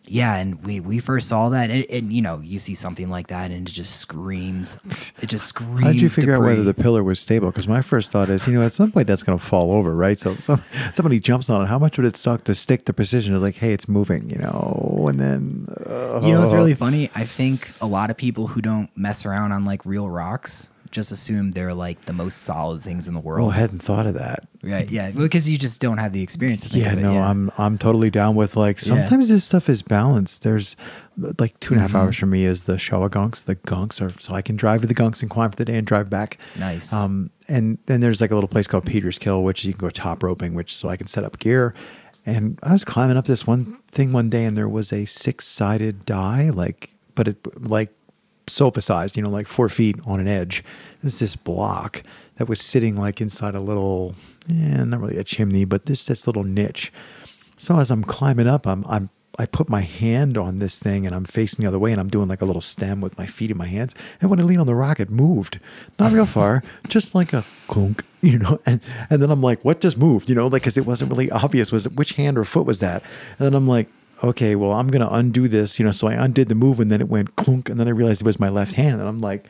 Yeah, 0.06 0.36
and 0.36 0.62
we 0.62 0.80
we 0.80 0.98
first 0.98 1.28
saw 1.28 1.48
that, 1.48 1.70
and, 1.70 1.86
and 1.88 2.12
you 2.12 2.20
know, 2.20 2.38
you 2.40 2.58
see 2.58 2.74
something 2.74 3.08
like 3.08 3.28
that, 3.28 3.50
and 3.50 3.66
it 3.66 3.72
just 3.72 3.96
screams. 3.96 4.76
It 5.22 5.28
just 5.30 5.46
screams. 5.46 5.82
How 5.82 5.92
did 5.92 6.02
you 6.02 6.10
figure 6.10 6.34
out 6.34 6.42
whether 6.42 6.62
the 6.62 6.74
pillar 6.74 7.02
was 7.02 7.18
stable? 7.18 7.48
Because 7.48 7.66
my 7.66 7.80
first 7.80 8.12
thought 8.12 8.28
is, 8.28 8.46
you 8.46 8.52
know, 8.52 8.60
at 8.66 8.74
some 8.74 8.92
point 8.92 9.06
that's 9.06 9.22
going 9.22 9.38
to 9.38 9.42
fall 9.42 9.72
over, 9.72 9.94
right? 9.94 10.18
So 10.18 10.36
some 10.36 10.60
somebody 10.92 11.20
jumps 11.20 11.48
on 11.48 11.62
it. 11.62 11.68
How 11.68 11.78
much 11.78 11.96
would 11.96 12.04
it 12.06 12.16
suck 12.18 12.44
to 12.44 12.54
stick 12.54 12.84
the 12.84 12.92
precision 12.92 13.34
of 13.34 13.40
like, 13.40 13.56
hey, 13.56 13.72
it's 13.72 13.88
moving, 13.88 14.28
you 14.28 14.36
know, 14.36 15.06
and 15.08 15.18
then 15.18 15.68
uh, 15.88 16.20
You 16.22 16.34
know 16.34 16.42
it's 16.42 16.52
really 16.52 16.74
funny? 16.74 17.10
I 17.14 17.24
think 17.24 17.70
a 17.80 17.86
lot 17.86 18.10
of 18.10 18.18
people 18.18 18.48
who 18.48 18.60
don't 18.60 18.90
mess 18.94 19.24
around 19.24 19.52
on 19.52 19.64
like 19.64 19.86
real 19.86 20.10
rocks 20.10 20.68
just 20.94 21.10
assume 21.12 21.50
they're 21.50 21.74
like 21.74 22.04
the 22.06 22.12
most 22.12 22.42
solid 22.42 22.82
things 22.82 23.08
in 23.08 23.14
the 23.14 23.20
world. 23.20 23.48
Oh. 23.48 23.50
I 23.52 23.56
hadn't 23.56 23.80
thought 23.80 24.06
of 24.06 24.14
that. 24.14 24.48
Right? 24.62 24.88
Yeah, 24.88 25.10
because 25.10 25.46
you 25.48 25.58
just 25.58 25.80
don't 25.80 25.98
have 25.98 26.12
the 26.14 26.22
experience. 26.22 26.70
To 26.70 26.78
Yeah, 26.78 26.92
it, 26.92 27.00
no, 27.00 27.12
yeah. 27.14 27.28
I'm 27.28 27.50
I'm 27.58 27.76
totally 27.76 28.08
down 28.10 28.34
with 28.36 28.56
like 28.56 28.78
Yeah. 28.80 28.94
sometimes 28.94 29.28
this 29.28 29.44
stuff 29.44 29.68
is 29.68 29.82
balanced. 29.82 30.42
There's 30.42 30.76
like 31.38 31.58
two 31.60 31.74
and 31.74 31.78
a 31.80 31.82
half 31.82 31.92
Mhm. 31.92 31.98
hours 31.98 32.16
for 32.16 32.26
me 32.26 32.44
is 32.46 32.62
the 32.64 32.76
Shawangunks. 32.76 33.44
The 33.44 33.56
Gunks 33.56 34.00
are 34.00 34.14
so 34.20 34.34
I 34.34 34.40
can 34.40 34.56
drive 34.56 34.80
to 34.82 34.86
the 34.86 34.94
Gunks 34.94 35.20
and 35.20 35.30
climb 35.30 35.50
for 35.50 35.56
the 35.56 35.64
day 35.66 35.76
and 35.76 35.86
drive 35.86 36.08
back. 36.08 36.38
Nice. 36.58 36.92
Um, 36.92 37.30
and 37.48 37.76
then 37.86 38.00
there's 38.00 38.20
like 38.22 38.30
a 38.30 38.34
little 38.34 38.48
place 38.48 38.66
called 38.66 38.86
Peterskill, 38.86 39.42
which 39.42 39.64
you 39.64 39.72
can 39.74 39.80
go 39.80 39.90
top 39.90 40.22
roping, 40.22 40.54
which 40.54 40.74
so 40.74 40.88
I 40.88 40.96
can 40.96 41.08
set 41.08 41.24
up 41.24 41.38
gear. 41.38 41.74
And 42.24 42.58
I 42.62 42.72
was 42.72 42.84
climbing 42.84 43.18
up 43.18 43.26
this 43.26 43.46
one 43.46 43.76
thing 43.90 44.12
one 44.12 44.30
day, 44.30 44.44
and 44.44 44.56
there 44.56 44.68
was 44.68 44.92
a 44.94 45.04
six 45.04 45.46
sided 45.46 46.06
die, 46.06 46.48
like, 46.48 46.94
but 47.14 47.28
it 47.28 47.68
like 47.68 47.92
sofa 48.46 48.82
sized, 48.82 49.16
you 49.16 49.22
know, 49.22 49.30
like 49.30 49.46
four 49.46 49.68
feet 49.68 49.96
on 50.06 50.20
an 50.20 50.28
edge. 50.28 50.64
It's 51.02 51.18
this 51.18 51.36
block 51.36 52.02
that 52.36 52.48
was 52.48 52.60
sitting 52.60 52.96
like 52.96 53.20
inside 53.20 53.54
a 53.54 53.60
little, 53.60 54.14
eh, 54.48 54.84
not 54.84 55.00
really 55.00 55.18
a 55.18 55.24
chimney, 55.24 55.64
but 55.64 55.86
this 55.86 56.06
this 56.06 56.26
little 56.26 56.44
niche. 56.44 56.92
So 57.56 57.78
as 57.78 57.90
I'm 57.90 58.04
climbing 58.04 58.48
up, 58.48 58.66
I'm 58.66 58.84
I'm 58.88 59.10
I 59.38 59.46
put 59.46 59.68
my 59.68 59.80
hand 59.80 60.38
on 60.38 60.58
this 60.58 60.78
thing 60.78 61.06
and 61.06 61.14
I'm 61.14 61.24
facing 61.24 61.62
the 61.62 61.68
other 61.68 61.78
way 61.78 61.90
and 61.90 62.00
I'm 62.00 62.08
doing 62.08 62.28
like 62.28 62.40
a 62.40 62.44
little 62.44 62.60
stem 62.60 63.00
with 63.00 63.18
my 63.18 63.26
feet 63.26 63.50
in 63.50 63.58
my 63.58 63.66
hands. 63.66 63.94
And 64.20 64.30
when 64.30 64.38
I 64.38 64.44
lean 64.44 64.60
on 64.60 64.66
the 64.66 64.74
rock, 64.74 65.00
it 65.00 65.10
moved. 65.10 65.58
Not 65.98 66.12
real 66.12 66.26
far, 66.26 66.62
just 66.88 67.14
like 67.14 67.32
a 67.32 67.44
clunk, 67.66 68.04
you 68.20 68.38
know. 68.38 68.60
And 68.66 68.80
and 69.10 69.20
then 69.20 69.30
I'm 69.30 69.42
like, 69.42 69.64
what 69.64 69.80
just 69.80 69.98
moved? 69.98 70.28
You 70.28 70.34
know, 70.34 70.46
like 70.46 70.62
because 70.62 70.78
it 70.78 70.86
wasn't 70.86 71.10
really 71.10 71.30
obvious. 71.30 71.72
Was 71.72 71.86
it 71.86 71.94
which 71.94 72.12
hand 72.12 72.38
or 72.38 72.44
foot 72.44 72.66
was 72.66 72.80
that? 72.80 73.02
And 73.38 73.46
then 73.46 73.54
I'm 73.54 73.68
like, 73.68 73.88
okay, 74.24 74.56
well, 74.56 74.72
I'm 74.72 74.88
gonna 74.88 75.08
undo 75.10 75.48
this, 75.48 75.78
you 75.78 75.84
know. 75.84 75.92
So 75.92 76.08
I 76.08 76.14
undid 76.14 76.48
the 76.48 76.54
move 76.54 76.80
and 76.80 76.90
then 76.90 77.00
it 77.00 77.08
went 77.08 77.36
clunk, 77.36 77.68
and 77.68 77.78
then 77.78 77.86
I 77.88 77.90
realized 77.92 78.20
it 78.22 78.26
was 78.26 78.40
my 78.40 78.48
left 78.48 78.74
hand, 78.74 79.00
and 79.00 79.08
I'm 79.08 79.18
like, 79.18 79.46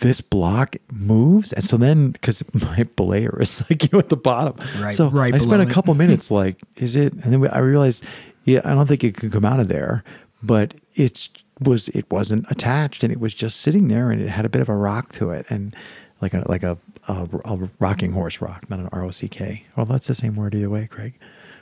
this 0.00 0.20
block 0.20 0.76
moves, 0.92 1.52
and 1.52 1.64
so 1.64 1.76
then 1.76 2.10
because 2.10 2.42
my 2.54 2.84
belayer 2.96 3.40
is 3.40 3.62
like 3.70 3.82
you 3.84 3.88
know 3.92 3.98
at 3.98 4.08
the 4.08 4.16
bottom, 4.16 4.54
Right- 4.82 4.94
So 4.94 5.08
right 5.08 5.34
I 5.34 5.38
spent 5.38 5.62
a 5.62 5.66
couple 5.72 5.94
minutes 6.04 6.30
like, 6.30 6.56
is 6.76 6.96
it? 6.96 7.12
And 7.12 7.32
then 7.32 7.48
I 7.52 7.58
realized, 7.58 8.04
yeah, 8.44 8.60
I 8.64 8.74
don't 8.74 8.86
think 8.86 9.04
it 9.04 9.16
could 9.16 9.32
come 9.32 9.44
out 9.44 9.60
of 9.60 9.68
there, 9.68 10.02
but 10.42 10.74
it's 10.94 11.28
was 11.60 11.88
it 11.90 12.10
wasn't 12.10 12.50
attached 12.50 13.04
and 13.04 13.12
it 13.12 13.20
was 13.20 13.32
just 13.32 13.60
sitting 13.60 13.86
there 13.88 14.10
and 14.10 14.20
it 14.20 14.28
had 14.28 14.44
a 14.44 14.48
bit 14.48 14.60
of 14.60 14.68
a 14.68 14.74
rock 14.76 15.12
to 15.12 15.30
it 15.30 15.46
and 15.50 15.74
like 16.20 16.34
a 16.34 16.42
like 16.48 16.64
a 16.64 16.76
a, 17.06 17.28
a 17.44 17.68
rocking 17.78 18.10
horse 18.12 18.40
rock, 18.40 18.68
not 18.68 18.80
an 18.80 18.88
R 18.92 19.04
O 19.04 19.10
C 19.12 19.28
K. 19.28 19.64
Well, 19.76 19.86
that's 19.86 20.06
the 20.08 20.14
same 20.16 20.34
word 20.34 20.54
either 20.54 20.68
way, 20.70 20.88
Craig. 20.90 21.14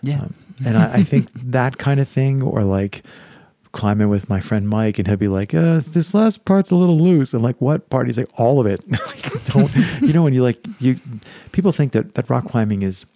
Yeah. 0.02 0.22
Um, 0.22 0.34
and 0.64 0.76
I, 0.76 0.94
I 0.94 1.02
think 1.02 1.28
that 1.34 1.78
kind 1.78 2.00
of 2.00 2.08
thing, 2.08 2.42
or 2.42 2.62
like 2.64 3.02
climbing 3.72 4.08
with 4.10 4.28
my 4.28 4.40
friend 4.40 4.68
Mike, 4.68 4.98
and 4.98 5.08
he'll 5.08 5.16
be 5.16 5.28
like, 5.28 5.54
uh, 5.54 5.80
"This 5.86 6.14
last 6.14 6.44
part's 6.44 6.70
a 6.70 6.76
little 6.76 6.98
loose," 6.98 7.32
and 7.32 7.42
like, 7.42 7.60
"What 7.60 7.88
part?" 7.90 8.06
He's 8.06 8.18
like, 8.18 8.28
"All 8.38 8.60
of 8.60 8.66
it." 8.66 8.82
Like, 8.90 9.44
Don't 9.44 9.74
you 10.00 10.12
know? 10.12 10.22
When 10.22 10.34
you 10.34 10.42
like 10.42 10.58
you, 10.78 11.00
people 11.52 11.72
think 11.72 11.92
that 11.92 12.14
that 12.14 12.28
rock 12.30 12.44
climbing 12.44 12.82
is 12.82 13.06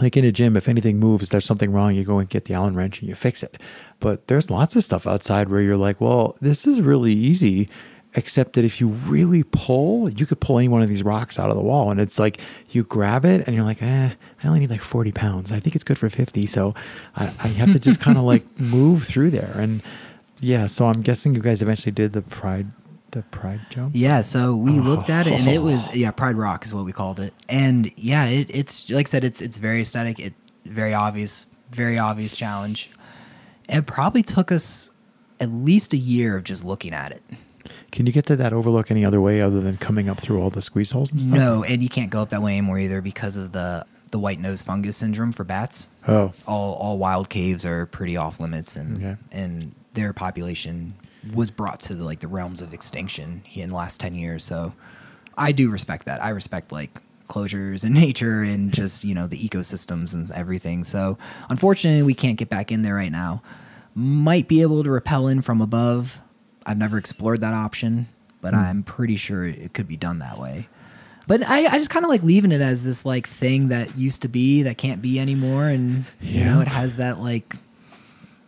like 0.00 0.16
in 0.16 0.24
a 0.24 0.32
gym. 0.32 0.56
If 0.56 0.68
anything 0.68 0.98
moves, 0.98 1.28
there's 1.28 1.44
something 1.44 1.72
wrong. 1.72 1.94
You 1.94 2.04
go 2.04 2.18
and 2.18 2.28
get 2.28 2.46
the 2.46 2.54
Allen 2.54 2.74
wrench 2.74 3.00
and 3.00 3.08
you 3.08 3.14
fix 3.14 3.42
it. 3.42 3.60
But 4.00 4.26
there's 4.26 4.50
lots 4.50 4.74
of 4.76 4.82
stuff 4.84 5.06
outside 5.06 5.48
where 5.50 5.60
you're 5.60 5.76
like, 5.76 6.00
"Well, 6.00 6.36
this 6.40 6.66
is 6.66 6.80
really 6.80 7.12
easy." 7.12 7.68
Except 8.14 8.54
that 8.54 8.64
if 8.64 8.80
you 8.80 8.88
really 8.88 9.42
pull, 9.42 10.10
you 10.10 10.26
could 10.26 10.40
pull 10.40 10.58
any 10.58 10.68
one 10.68 10.82
of 10.82 10.88
these 10.88 11.02
rocks 11.02 11.38
out 11.38 11.50
of 11.50 11.56
the 11.56 11.62
wall. 11.62 11.90
And 11.90 12.00
it's 12.00 12.18
like 12.18 12.40
you 12.70 12.84
grab 12.84 13.24
it 13.24 13.46
and 13.46 13.56
you're 13.56 13.64
like, 13.64 13.82
eh, 13.82 14.10
I 14.42 14.46
only 14.46 14.60
need 14.60 14.70
like 14.70 14.82
40 14.82 15.12
pounds. 15.12 15.50
I 15.50 15.60
think 15.60 15.74
it's 15.74 15.84
good 15.84 15.98
for 15.98 16.10
50. 16.10 16.46
So 16.46 16.74
I, 17.16 17.24
I 17.42 17.48
have 17.48 17.72
to 17.72 17.78
just 17.78 18.00
kind 18.00 18.18
of 18.18 18.24
like 18.24 18.44
move 18.58 19.04
through 19.04 19.30
there. 19.30 19.54
And 19.56 19.82
yeah, 20.40 20.66
so 20.66 20.86
I'm 20.86 21.02
guessing 21.02 21.34
you 21.34 21.40
guys 21.40 21.62
eventually 21.62 21.92
did 21.92 22.12
the 22.12 22.22
pride 22.22 22.66
the 23.12 23.22
pride 23.24 23.60
jump. 23.68 23.92
Yeah, 23.94 24.22
so 24.22 24.56
we 24.56 24.80
looked 24.80 25.10
at 25.10 25.26
it 25.26 25.34
and 25.34 25.46
it 25.46 25.60
was 25.60 25.86
yeah, 25.94 26.10
Pride 26.10 26.36
Rock 26.36 26.64
is 26.64 26.72
what 26.72 26.86
we 26.86 26.92
called 26.92 27.20
it. 27.20 27.34
And 27.46 27.92
yeah, 27.96 28.24
it, 28.24 28.48
it's 28.48 28.88
like 28.88 29.06
I 29.06 29.10
said, 29.10 29.22
it's 29.22 29.42
it's 29.42 29.58
very 29.58 29.82
aesthetic, 29.82 30.18
it's 30.18 30.40
very 30.64 30.94
obvious, 30.94 31.44
very 31.70 31.98
obvious 31.98 32.34
challenge. 32.34 32.90
It 33.68 33.86
probably 33.86 34.22
took 34.22 34.50
us 34.50 34.90
at 35.40 35.50
least 35.50 35.92
a 35.92 35.96
year 35.96 36.38
of 36.38 36.44
just 36.44 36.64
looking 36.64 36.94
at 36.94 37.12
it. 37.12 37.22
Can 37.92 38.06
you 38.06 38.12
get 38.12 38.26
to 38.26 38.36
that 38.36 38.52
overlook 38.52 38.90
any 38.90 39.04
other 39.04 39.20
way 39.20 39.40
other 39.40 39.60
than 39.60 39.76
coming 39.76 40.08
up 40.08 40.18
through 40.18 40.40
all 40.42 40.50
the 40.50 40.62
squeeze 40.62 40.90
holes 40.90 41.12
and 41.12 41.20
stuff? 41.20 41.34
No, 41.34 41.62
and 41.62 41.82
you 41.82 41.88
can't 41.88 42.10
go 42.10 42.20
up 42.22 42.30
that 42.30 42.42
way 42.42 42.56
anymore 42.58 42.78
either 42.78 43.00
because 43.00 43.36
of 43.36 43.52
the 43.52 43.86
the 44.10 44.18
white 44.18 44.40
nose 44.40 44.60
fungus 44.62 44.96
syndrome 44.98 45.32
for 45.32 45.44
bats. 45.44 45.88
Oh, 46.08 46.32
All 46.46 46.74
all 46.74 46.98
wild 46.98 47.28
caves 47.28 47.64
are 47.64 47.86
pretty 47.86 48.16
off 48.16 48.40
limits 48.40 48.76
and 48.76 48.96
Okay. 48.98 49.16
and 49.30 49.74
their 49.94 50.12
population 50.12 50.94
was 51.34 51.50
brought 51.50 51.80
to 51.80 51.94
the 51.94 52.02
like 52.04 52.20
the 52.20 52.28
realms 52.28 52.60
of 52.62 52.74
extinction 52.74 53.42
in 53.54 53.68
the 53.70 53.76
last 53.76 54.00
10 54.00 54.14
years. 54.14 54.42
So 54.42 54.72
I 55.38 55.52
do 55.52 55.70
respect 55.70 56.06
that. 56.06 56.22
I 56.24 56.30
respect 56.30 56.72
like 56.72 56.98
closures 57.28 57.84
and 57.84 57.94
nature 58.06 58.40
and 58.42 58.72
just, 58.72 59.04
you 59.04 59.14
know, 59.14 59.26
the 59.26 59.38
ecosystems 59.38 60.14
and 60.14 60.30
everything. 60.32 60.82
So 60.82 61.16
unfortunately, 61.50 62.02
we 62.02 62.14
can't 62.14 62.38
get 62.38 62.48
back 62.48 62.72
in 62.72 62.80
there 62.82 62.94
right 62.94 63.12
now. 63.12 63.42
Might 63.94 64.48
be 64.48 64.62
able 64.62 64.82
to 64.82 64.90
rappel 64.90 65.28
in 65.28 65.42
from 65.42 65.60
above. 65.60 66.18
I've 66.66 66.78
never 66.78 66.98
explored 66.98 67.40
that 67.40 67.54
option, 67.54 68.08
but 68.40 68.54
I'm 68.54 68.82
pretty 68.82 69.16
sure 69.16 69.44
it 69.46 69.72
could 69.74 69.88
be 69.88 69.96
done 69.96 70.18
that 70.20 70.38
way. 70.38 70.68
But 71.28 71.48
I, 71.48 71.66
I 71.66 71.78
just 71.78 71.90
kind 71.90 72.04
of 72.04 72.10
like 72.10 72.22
leaving 72.22 72.50
it 72.52 72.60
as 72.60 72.84
this 72.84 73.04
like 73.06 73.26
thing 73.28 73.68
that 73.68 73.96
used 73.96 74.22
to 74.22 74.28
be 74.28 74.62
that 74.64 74.76
can't 74.78 75.00
be 75.00 75.20
anymore, 75.20 75.68
and 75.68 76.04
you 76.20 76.44
know 76.44 76.60
it 76.60 76.68
has 76.68 76.96
that 76.96 77.20
like 77.20 77.50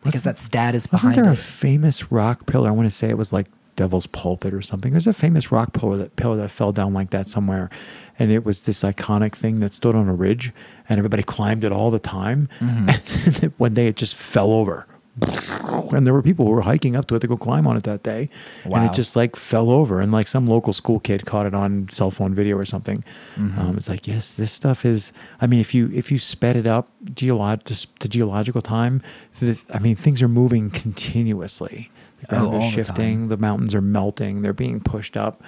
because 0.02 0.24
Wasn't- 0.24 0.24
that 0.24 0.38
status 0.38 0.90
wasn't 0.90 1.14
behind 1.14 1.26
there 1.26 1.32
a 1.32 1.36
famous 1.36 2.10
rock 2.10 2.46
pillar? 2.46 2.68
I 2.68 2.72
want 2.72 2.90
to 2.90 2.94
say 2.94 3.08
it 3.08 3.16
was 3.16 3.32
like 3.32 3.46
Devil's 3.76 4.06
Pulpit 4.08 4.52
or 4.52 4.60
something. 4.60 4.92
There's 4.92 5.06
a 5.06 5.12
famous 5.12 5.50
rock 5.52 5.72
pillar 5.72 5.96
that 5.96 6.16
pillar 6.16 6.36
that 6.36 6.50
fell 6.50 6.72
down 6.72 6.92
like 6.92 7.10
that 7.10 7.28
somewhere, 7.28 7.70
and 8.18 8.30
it 8.32 8.44
was 8.44 8.64
this 8.66 8.82
iconic 8.82 9.34
thing 9.34 9.60
that 9.60 9.72
stood 9.72 9.94
on 9.94 10.08
a 10.08 10.14
ridge, 10.14 10.52
and 10.88 10.98
everybody 10.98 11.22
climbed 11.22 11.62
it 11.64 11.70
all 11.72 11.90
the 11.92 11.98
time. 12.00 12.48
Mm-hmm. 12.60 12.88
And 13.26 13.34
then 13.36 13.54
one 13.56 13.72
day 13.74 13.86
it 13.86 13.96
just 13.96 14.14
fell 14.16 14.50
over, 14.52 14.86
and 15.20 16.06
there 16.06 16.12
were 16.14 16.22
people 16.22 16.44
who 16.46 16.52
were 16.52 16.62
hiking 16.62 16.96
up 16.96 17.06
to 17.06 17.14
it 17.14 17.20
to 17.20 17.26
go 17.28 17.36
climb 17.36 17.66
on 17.66 17.76
it 17.76 17.84
that 17.84 18.02
day, 18.02 18.28
and 18.64 18.84
it 18.84 18.92
just 18.92 19.14
like 19.16 19.36
fell 19.36 19.70
over, 19.70 20.00
and 20.00 20.10
like 20.12 20.26
some 20.28 20.46
local 20.46 20.72
school 20.72 20.98
kid 21.00 21.24
caught 21.24 21.46
it 21.46 21.54
on 21.54 21.88
cell 21.90 22.10
phone 22.10 22.34
video 22.34 22.56
or 22.56 22.64
something. 22.64 23.04
Mm-hmm. 23.36 23.58
Um, 23.58 23.76
it's 23.76 23.88
like 23.88 24.06
yes, 24.08 24.32
this 24.32 24.50
stuff 24.50 24.84
is. 24.84 25.12
I 25.40 25.46
mean, 25.46 25.60
if 25.60 25.74
you 25.74 25.90
if 25.94 26.10
you 26.10 26.18
sped 26.18 26.56
it 26.56 26.66
up 26.66 26.88
geolog 27.04 27.62
to, 27.64 27.86
to 28.00 28.08
geological 28.08 28.60
time, 28.60 29.02
the, 29.40 29.56
I 29.72 29.78
mean 29.78 29.96
things 29.96 30.20
are 30.22 30.28
moving 30.28 30.70
continuously. 30.70 31.90
The 32.20 32.26
ground 32.26 32.54
Oh, 32.54 32.58
is 32.66 32.72
shifting. 32.72 33.20
time. 33.20 33.28
The 33.28 33.36
mountains 33.36 33.74
are 33.74 33.80
melting. 33.82 34.42
They're 34.42 34.52
being 34.52 34.80
pushed 34.80 35.16
up. 35.16 35.42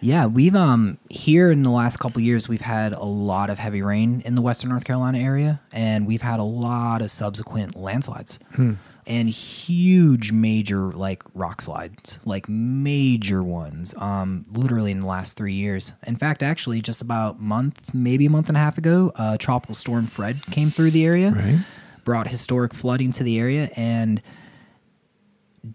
Yeah, 0.00 0.26
we've 0.26 0.56
um 0.56 0.98
here 1.10 1.48
in 1.52 1.62
the 1.62 1.70
last 1.70 1.98
couple 1.98 2.20
years 2.22 2.48
we've 2.48 2.60
had 2.60 2.92
a 2.92 3.04
lot 3.04 3.50
of 3.50 3.60
heavy 3.60 3.82
rain 3.82 4.20
in 4.24 4.34
the 4.34 4.42
western 4.42 4.70
North 4.70 4.84
Carolina 4.84 5.18
area, 5.18 5.60
and 5.72 6.08
we've 6.08 6.22
had 6.22 6.40
a 6.40 6.44
lot 6.44 7.02
of 7.02 7.10
subsequent 7.12 7.76
landslides 7.76 8.40
and 9.06 9.28
huge 9.28 10.30
major 10.32 10.92
like 10.92 11.22
rock 11.34 11.60
slides, 11.60 12.20
like 12.24 12.48
major 12.48 13.42
ones. 13.42 13.94
Um, 13.96 14.46
literally 14.52 14.92
in 14.92 15.00
the 15.00 15.06
last 15.06 15.36
three 15.36 15.54
years. 15.54 15.92
In 16.06 16.16
fact, 16.16 16.42
actually, 16.42 16.80
just 16.80 17.02
about 17.02 17.36
a 17.36 17.42
month, 17.42 17.92
maybe 17.92 18.26
a 18.26 18.30
month 18.30 18.48
and 18.48 18.56
a 18.56 18.60
half 18.60 18.78
ago, 18.78 19.12
uh, 19.16 19.36
tropical 19.38 19.74
storm 19.74 20.06
Fred 20.06 20.42
came 20.50 20.70
through 20.70 20.92
the 20.92 21.04
area, 21.04 21.30
Right. 21.32 21.58
brought 22.04 22.28
historic 22.28 22.72
flooding 22.74 23.10
to 23.12 23.24
the 23.24 23.38
area, 23.38 23.70
and 23.76 24.22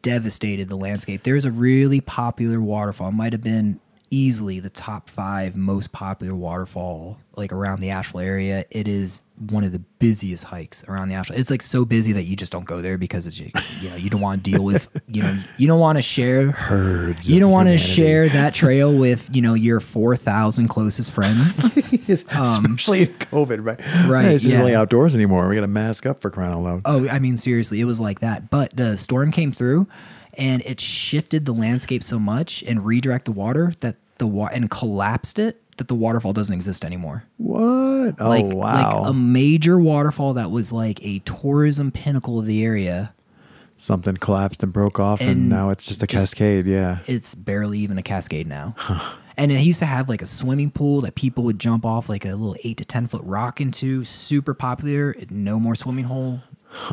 devastated 0.01 0.69
the 0.69 0.75
landscape. 0.77 1.23
There's 1.23 1.45
a 1.45 1.51
really 1.51 2.01
popular 2.01 2.61
waterfall. 2.61 3.11
Might 3.11 3.33
have 3.33 3.43
been 3.43 3.79
easily 4.09 4.59
the 4.59 4.69
top 4.69 5.09
five 5.09 5.55
most 5.55 5.91
popular 5.91 6.35
waterfall 6.35 7.17
like 7.35 7.51
around 7.53 7.81
the 7.81 7.91
Asheville 7.91 8.21
area. 8.21 8.65
It 8.71 8.87
is 8.87 9.21
one 9.37 9.63
of 9.63 9.71
the 9.71 9.79
busiest 9.79 10.45
hikes 10.45 10.83
around 10.87 11.09
the 11.09 11.15
Asheville. 11.15 11.39
It's 11.39 11.51
like 11.51 11.61
so 11.61 11.85
busy 11.85 12.13
that 12.13 12.23
you 12.23 12.35
just 12.35 12.51
don't 12.51 12.65
go 12.65 12.81
there 12.81 12.97
because 12.97 13.27
it's 13.27 13.39
you 13.39 13.51
know 13.89 13.95
you 13.95 14.09
don't 14.09 14.21
want 14.21 14.43
to 14.43 14.51
deal 14.51 14.63
with 14.63 14.87
you 15.07 15.21
know 15.21 15.37
you 15.57 15.67
don't 15.67 15.79
want 15.79 15.97
to 15.97 16.01
share 16.01 16.51
Herds. 16.51 17.29
you 17.29 17.39
don't 17.39 17.51
want 17.51 17.69
to 17.69 17.77
share 17.77 18.27
that 18.29 18.53
trail 18.53 18.93
with 18.93 19.29
you 19.35 19.41
know 19.41 19.53
your 19.53 19.79
four 19.79 20.15
thousand 20.15 20.67
closest 20.67 21.11
friends. 21.11 21.59
um, 22.29 22.65
especially 22.65 23.01
in 23.01 23.13
COVID, 23.15 23.63
right? 23.63 23.79
Right, 24.07 24.25
It's 24.25 24.43
just 24.43 24.53
yeah. 24.53 24.59
really 24.59 24.75
outdoors 24.75 25.15
anymore. 25.15 25.47
We 25.47 25.55
got 25.55 25.61
to 25.61 25.67
mask 25.67 26.05
up 26.05 26.21
for 26.21 26.29
crying 26.29 26.53
out 26.53 26.61
loud. 26.61 26.81
Oh, 26.85 27.07
I 27.09 27.19
mean, 27.19 27.37
seriously, 27.37 27.81
it 27.81 27.85
was 27.85 27.99
like 27.99 28.21
that. 28.21 28.49
But 28.49 28.75
the 28.75 28.97
storm 28.97 29.31
came 29.31 29.51
through, 29.51 29.87
and 30.37 30.61
it 30.65 30.79
shifted 30.79 31.45
the 31.45 31.51
landscape 31.53 32.03
so 32.03 32.19
much 32.19 32.63
and 32.63 32.85
redirected 32.85 33.33
the 33.33 33.37
water 33.37 33.73
that 33.79 33.95
the 34.17 34.27
water 34.27 34.53
and 34.53 34.69
collapsed 34.69 35.39
it 35.39 35.61
that 35.77 35.87
the 35.87 35.95
waterfall 35.95 36.33
doesn't 36.33 36.53
exist 36.53 36.83
anymore. 36.85 37.23
What? 37.37 38.15
Oh 38.19 38.29
like, 38.29 38.45
wow! 38.45 39.01
like 39.01 39.09
a 39.09 39.13
major 39.13 39.79
waterfall 39.79 40.33
that 40.35 40.49
was 40.51 40.71
like 40.71 41.03
a 41.05 41.19
tourism 41.19 41.91
pinnacle 41.91 42.39
of 42.39 42.45
the 42.45 42.63
area. 42.63 43.13
Something 43.79 44.17
collapsed 44.17 44.63
and 44.63 44.73
broke 44.73 44.99
off, 44.99 45.21
and, 45.21 45.29
And 45.29 45.49
now 45.49 45.69
it's 45.69 45.85
just 45.85 46.01
a 46.01 46.07
just- 46.07 46.35
cascade. 46.35 46.65
Yeah. 46.65 46.99
It's 47.05 47.35
barely 47.35 47.77
even 47.79 47.97
a 47.99 48.03
cascade 48.03 48.47
now. 48.47 48.75
And 49.39 49.51
it 49.51 49.61
used 49.61 49.77
to 49.79 49.85
have 49.85 50.09
like 50.09 50.23
a 50.23 50.25
swimming 50.25 50.71
pool 50.71 51.01
that 51.01 51.13
people 51.13 51.43
would 51.43 51.59
jump 51.59 51.85
off 51.85 52.09
like 52.09 52.25
a 52.25 52.29
little 52.29 52.55
eight 52.63 52.77
to 52.77 52.85
ten 52.85 53.05
foot 53.07 53.21
rock 53.23 53.61
into. 53.61 54.03
Super 54.03 54.55
popular. 54.55 55.15
No 55.29 55.59
more 55.59 55.75
swimming 55.75 56.05
hole. 56.05 56.41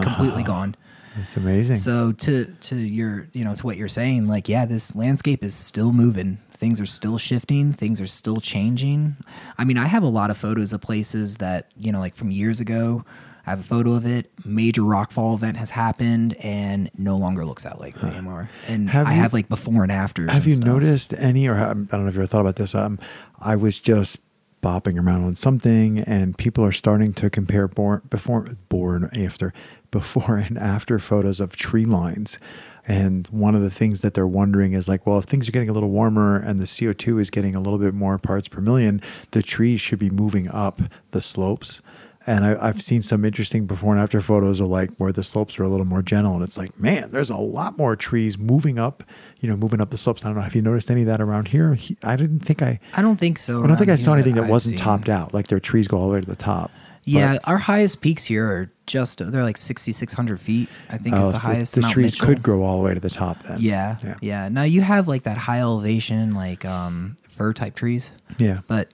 Completely 0.03 0.42
gone. 0.42 0.76
It's 1.21 1.37
amazing. 1.37 1.77
So 1.77 2.12
to 2.12 2.47
to 2.47 2.77
your 2.77 3.29
you 3.33 3.45
know 3.45 3.55
to 3.55 3.67
what 3.67 3.77
you're 3.77 3.89
saying, 3.89 4.27
like 4.27 4.49
yeah, 4.49 4.67
this 4.67 4.95
landscape 4.97 5.45
is 5.45 5.55
still 5.55 5.93
moving. 5.93 6.39
Things 6.53 6.81
are 6.81 6.87
still 6.87 7.19
shifting. 7.19 7.73
Things 7.73 8.01
are 8.01 8.07
still 8.07 8.41
changing. 8.41 9.17
I 9.59 9.65
mean, 9.65 9.77
I 9.79 9.87
have 9.87 10.03
a 10.03 10.09
lot 10.09 10.31
of 10.31 10.37
photos 10.37 10.73
of 10.73 10.81
places 10.81 11.37
that 11.39 11.71
you 11.77 11.93
know, 11.93 12.01
like 12.01 12.15
from 12.15 12.31
years 12.31 12.61
ago. 12.61 13.05
I 13.47 13.51
have 13.51 13.61
a 13.61 13.65
photo 13.65 13.93
of 13.93 14.07
it. 14.07 14.31
Major 14.47 14.81
rockfall 14.81 15.35
event 15.35 15.59
has 15.59 15.69
happened, 15.69 16.33
and 16.39 16.91
no 16.97 17.19
longer 17.19 17.45
looks 17.45 17.65
that 17.65 17.79
likely 17.79 18.09
anymore. 18.09 18.49
And 18.69 18.89
Have 18.89 19.07
I 19.07 19.15
you- 19.15 19.21
have 19.21 19.35
like 19.35 19.51
before 19.51 19.83
and 19.83 19.93
afters. 19.93 20.31
Have 20.31 20.45
and 20.45 20.51
you 20.51 20.57
stuff. 20.57 20.67
noticed 20.67 21.12
any, 21.12 21.47
or 21.47 21.57
I 21.57 21.75
don't 21.75 21.93
know 21.93 22.07
if 22.09 22.15
you 22.15 22.21
ever 22.23 22.27
thought 22.27 22.41
about 22.41 22.57
this? 22.57 22.75
Um, 22.75 22.99
I 23.39 23.55
was 23.55 23.79
just 23.79 24.19
bopping 24.62 24.97
around 24.99 25.25
on 25.25 25.37
something, 25.37 25.99
and 25.99 26.39
people 26.39 26.65
are 26.65 26.73
starting 26.73 27.12
to 27.12 27.29
compare 27.29 27.69
born, 27.69 28.01
before, 28.09 28.49
born 28.71 29.11
after, 29.15 29.53
before 29.95 30.36
and 30.49 30.59
after 30.59 30.99
photos 30.99 31.40
of 31.40 31.57
tree 31.57 31.86
lines. 31.86 32.38
And 32.86 33.26
one 33.28 33.55
of 33.55 33.62
the 33.62 33.70
things 33.70 34.03
that 34.03 34.12
they're 34.12 34.26
wondering 34.26 34.74
is 34.74 34.88
like, 34.88 35.07
well, 35.07 35.18
if 35.18 35.24
things 35.24 35.49
are 35.49 35.53
getting 35.53 35.70
a 35.70 35.72
little 35.72 35.88
warmer 35.88 36.36
and 36.36 36.59
the 36.59 36.64
CO2 36.64 37.18
is 37.18 37.30
getting 37.30 37.55
a 37.55 37.61
little 37.61 37.78
bit 37.78 37.95
more 37.95 38.18
parts 38.18 38.47
per 38.47 38.61
million, 38.61 39.01
the 39.30 39.42
trees 39.42 39.80
should 39.80 40.01
be 40.01 40.11
moving 40.11 40.51
up 40.51 40.82
the 41.12 41.22
slopes. 41.22 41.80
And 42.26 42.45
I, 42.45 42.68
I've 42.68 42.82
seen 42.82 43.03
some 43.03 43.24
interesting 43.24 43.66
before 43.66 43.92
and 43.92 44.03
after 44.03 44.20
photos 44.20 44.61
of 44.61 44.68
like 44.68 44.90
where 44.97 45.12
the 45.12 45.22
slopes 45.22 45.59
are 45.59 45.62
a 45.62 45.68
little 45.68 45.86
more 45.86 46.03
gentle, 46.03 46.34
and 46.34 46.42
it's 46.42 46.57
like, 46.59 46.78
man, 46.78 47.11
there's 47.11 47.30
a 47.30 47.36
lot 47.36 47.76
more 47.76 47.97
trees 47.97 48.36
moving 48.38 48.78
up, 48.78 49.05
you 49.40 49.49
know, 49.49 49.57
moving 49.57 49.80
up 49.80 49.90
the 49.90 49.99
slopes. 49.99 50.24
I 50.24 50.28
don't 50.28 50.36
know. 50.36 50.42
Have 50.42 50.55
you 50.55 50.62
noticed 50.62 50.90
any 50.90 51.03
of 51.03 51.07
that 51.07 51.20
around 51.20 51.49
here? 51.49 51.74
He, 51.74 51.99
I 52.03 52.16
didn't 52.16 52.40
think 52.40 52.62
I, 52.62 52.80
I 52.95 53.03
don't 53.03 53.18
think 53.18 53.38
so. 53.38 53.62
I 53.62 53.66
don't 53.66 53.76
think 53.76 53.90
I 53.90 53.97
saw 53.97 54.14
anything 54.14 54.34
that 54.36 54.45
I've 54.45 54.51
wasn't 54.51 54.78
seen. 54.78 54.84
topped 54.84 55.11
out. 55.11 55.34
Like 55.34 55.49
their 55.49 55.61
trees 55.61 55.86
go 55.86 55.99
all 55.99 56.09
the 56.09 56.14
way 56.14 56.20
to 56.20 56.26
the 56.26 56.34
top. 56.36 56.70
Yeah, 57.07 57.34
But- 57.34 57.48
our 57.48 57.59
highest 57.59 58.00
peaks 58.00 58.24
here 58.24 58.46
are 58.46 58.70
just 58.86 59.18
they're 59.18 59.42
like 59.42 59.57
sixty 59.59 59.92
six 59.92 60.12
hundred 60.14 60.40
feet. 60.40 60.68
I 60.90 60.98
think 60.98 61.14
oh, 61.16 61.20
is 61.22 61.32
the 61.32 61.38
so 61.38 61.46
highest. 61.46 61.74
the, 61.74 61.80
Mount 61.82 61.92
trees 61.94 62.12
Mitchell. 62.14 62.26
could 62.26 62.42
grow 62.42 62.62
all 62.62 62.78
the 62.78 62.84
way 62.84 62.94
to 62.94 63.00
the 63.00 63.11
top 63.11 63.42
then. 63.42 63.59
Yeah, 63.61 63.96
Yeah. 64.02 64.14
yeah, 64.20 64.48
Now 64.48 64.62
you 64.62 64.80
have 64.82 65.07
like 65.09 65.22
that 65.24 65.36
high 65.38 65.61
elevation, 65.61 66.30
like 66.32 66.64
um, 66.64 67.16
fir 67.28 67.52
type 67.52 67.74
trees, 67.74 68.12
Yeah. 68.38 68.61
but 68.66 68.88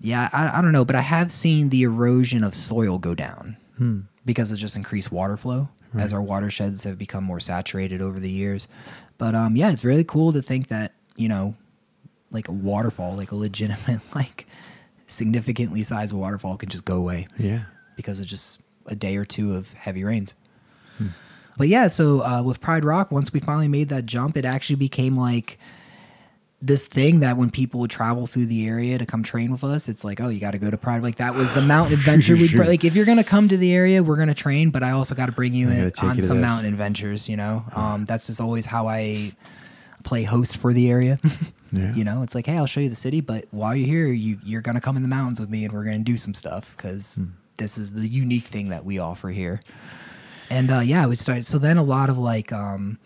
yeah, 0.00 0.28
I, 0.32 0.58
I 0.58 0.62
don't 0.62 0.72
know. 0.72 0.84
But 0.84 0.96
I 0.96 1.00
have 1.02 1.30
seen 1.30 1.68
the 1.68 1.82
erosion 1.82 2.42
of 2.44 2.54
soil 2.54 2.98
go 2.98 3.14
down 3.14 3.56
Hmm. 3.78 4.00
because 4.26 4.50
of 4.52 4.58
just 4.58 4.76
increased 4.76 5.10
water 5.12 5.36
flow 5.36 5.68
as 5.94 6.12
our 6.14 6.22
watersheds 6.22 6.84
have 6.84 6.96
become 6.96 7.22
more 7.22 7.38
saturated 7.40 8.00
over 8.00 8.18
the 8.18 8.30
years. 8.30 8.66
But 9.18 9.34
um, 9.34 9.56
yeah, 9.56 9.70
it's 9.70 9.84
really 9.84 10.04
cool 10.04 10.32
to 10.32 10.40
think 10.42 10.68
that 10.68 10.92
you 11.16 11.28
know, 11.28 11.54
like 12.30 12.48
a 12.48 12.52
waterfall, 12.52 13.14
like 13.16 13.30
a 13.30 13.36
legitimate, 13.36 14.00
like 14.14 14.46
significantly 15.12 15.82
sized 15.82 16.12
waterfall, 16.14 16.56
can 16.56 16.68
just 16.68 16.84
go 16.84 16.96
away 16.96 17.28
Yeah. 17.38 17.62
because 17.96 18.20
of 18.20 18.26
just 18.26 18.60
a 18.86 18.94
day 18.94 19.16
or 19.16 19.24
two 19.24 19.54
of 19.54 19.72
heavy 19.74 20.04
rains. 20.04 20.34
But 21.58 21.68
yeah, 21.68 21.86
so 21.88 22.24
uh, 22.24 22.42
with 22.42 22.60
Pride 22.62 22.82
Rock, 22.84 23.10
once 23.12 23.30
we 23.30 23.38
finally 23.38 23.68
made 23.68 23.90
that 23.90 24.06
jump, 24.06 24.38
it 24.38 24.44
actually 24.46 24.76
became 24.76 25.18
like 25.18 25.58
this 26.62 26.86
thing 26.86 27.20
that 27.20 27.36
when 27.36 27.50
people 27.50 27.78
would 27.80 27.90
travel 27.90 28.26
through 28.26 28.46
the 28.46 28.66
area 28.66 28.96
to 28.96 29.04
come 29.04 29.22
train 29.22 29.52
with 29.52 29.62
us, 29.62 29.86
it's 29.88 30.02
like, 30.02 30.18
oh, 30.20 30.28
you 30.30 30.40
got 30.40 30.52
to 30.52 30.58
go 30.58 30.70
to 30.70 30.78
Pride. 30.78 31.02
Like 31.02 31.16
that 31.16 31.34
was 31.34 31.52
the 31.52 31.60
mountain 31.60 31.92
adventure. 31.98 32.36
We 32.36 32.46
Sure. 32.46 32.64
like 32.64 32.84
if 32.84 32.94
you're 32.96 33.04
gonna 33.04 33.22
come 33.22 33.48
to 33.48 33.56
the 33.58 33.72
area, 33.74 34.02
we're 34.02 34.16
gonna 34.16 34.32
train, 34.34 34.70
but 34.70 34.82
I 34.82 34.92
also 34.92 35.14
got 35.14 35.26
to 35.26 35.32
bring 35.32 35.52
you 35.52 35.68
in 35.68 35.92
on 36.00 36.16
you 36.16 36.22
some 36.22 36.40
mountain 36.40 36.72
adventures. 36.72 37.28
You 37.28 37.36
know, 37.36 37.64
um, 37.74 38.06
that's 38.06 38.26
just 38.28 38.40
always 38.40 38.64
how 38.64 38.88
I 38.88 39.32
play 40.04 40.22
host 40.22 40.56
for 40.56 40.72
the 40.72 40.88
area. 40.90 41.18
Yeah. 41.72 41.94
You 41.94 42.04
know, 42.04 42.22
it's 42.22 42.34
like, 42.34 42.46
hey, 42.46 42.56
I'll 42.58 42.66
show 42.66 42.80
you 42.80 42.90
the 42.90 42.94
city, 42.94 43.20
but 43.22 43.46
while 43.50 43.74
you're 43.74 43.86
here, 43.88 44.06
you 44.08 44.38
you're 44.44 44.60
gonna 44.60 44.80
come 44.80 44.96
in 44.96 45.02
the 45.02 45.08
mountains 45.08 45.40
with 45.40 45.48
me, 45.50 45.64
and 45.64 45.72
we're 45.72 45.84
gonna 45.84 45.98
do 46.00 46.16
some 46.18 46.34
stuff 46.34 46.74
because 46.76 47.14
Hmm. 47.14 47.24
this 47.56 47.78
is 47.78 47.92
the 47.92 48.06
unique 48.06 48.46
thing 48.46 48.68
that 48.68 48.84
we 48.84 48.98
offer 48.98 49.30
here. 49.30 49.62
And 50.50 50.70
uh, 50.70 50.80
yeah, 50.80 51.06
we 51.06 51.16
started. 51.16 51.46
So 51.46 51.58
then 51.58 51.78
a 51.78 51.82
lot 51.82 52.10
of 52.10 52.18
like 52.18 52.52
um, 52.52 52.98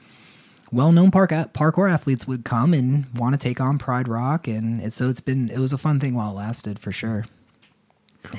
well-known 0.73 1.13
park 1.13 1.31
parkour 1.31 1.89
athletes 1.91 2.27
would 2.27 2.45
come 2.45 2.75
and 2.75 3.07
want 3.15 3.39
to 3.39 3.39
take 3.39 3.61
on 3.61 3.79
Pride 3.79 4.09
Rock, 4.09 4.49
and 4.49 4.81
it, 4.83 4.93
so 4.93 5.09
it's 5.09 5.21
been 5.21 5.49
it 5.51 5.59
was 5.59 5.73
a 5.73 5.79
fun 5.79 6.01
thing 6.01 6.15
while 6.15 6.33
it 6.33 6.35
lasted 6.35 6.79
for 6.81 6.91
sure. 6.91 7.25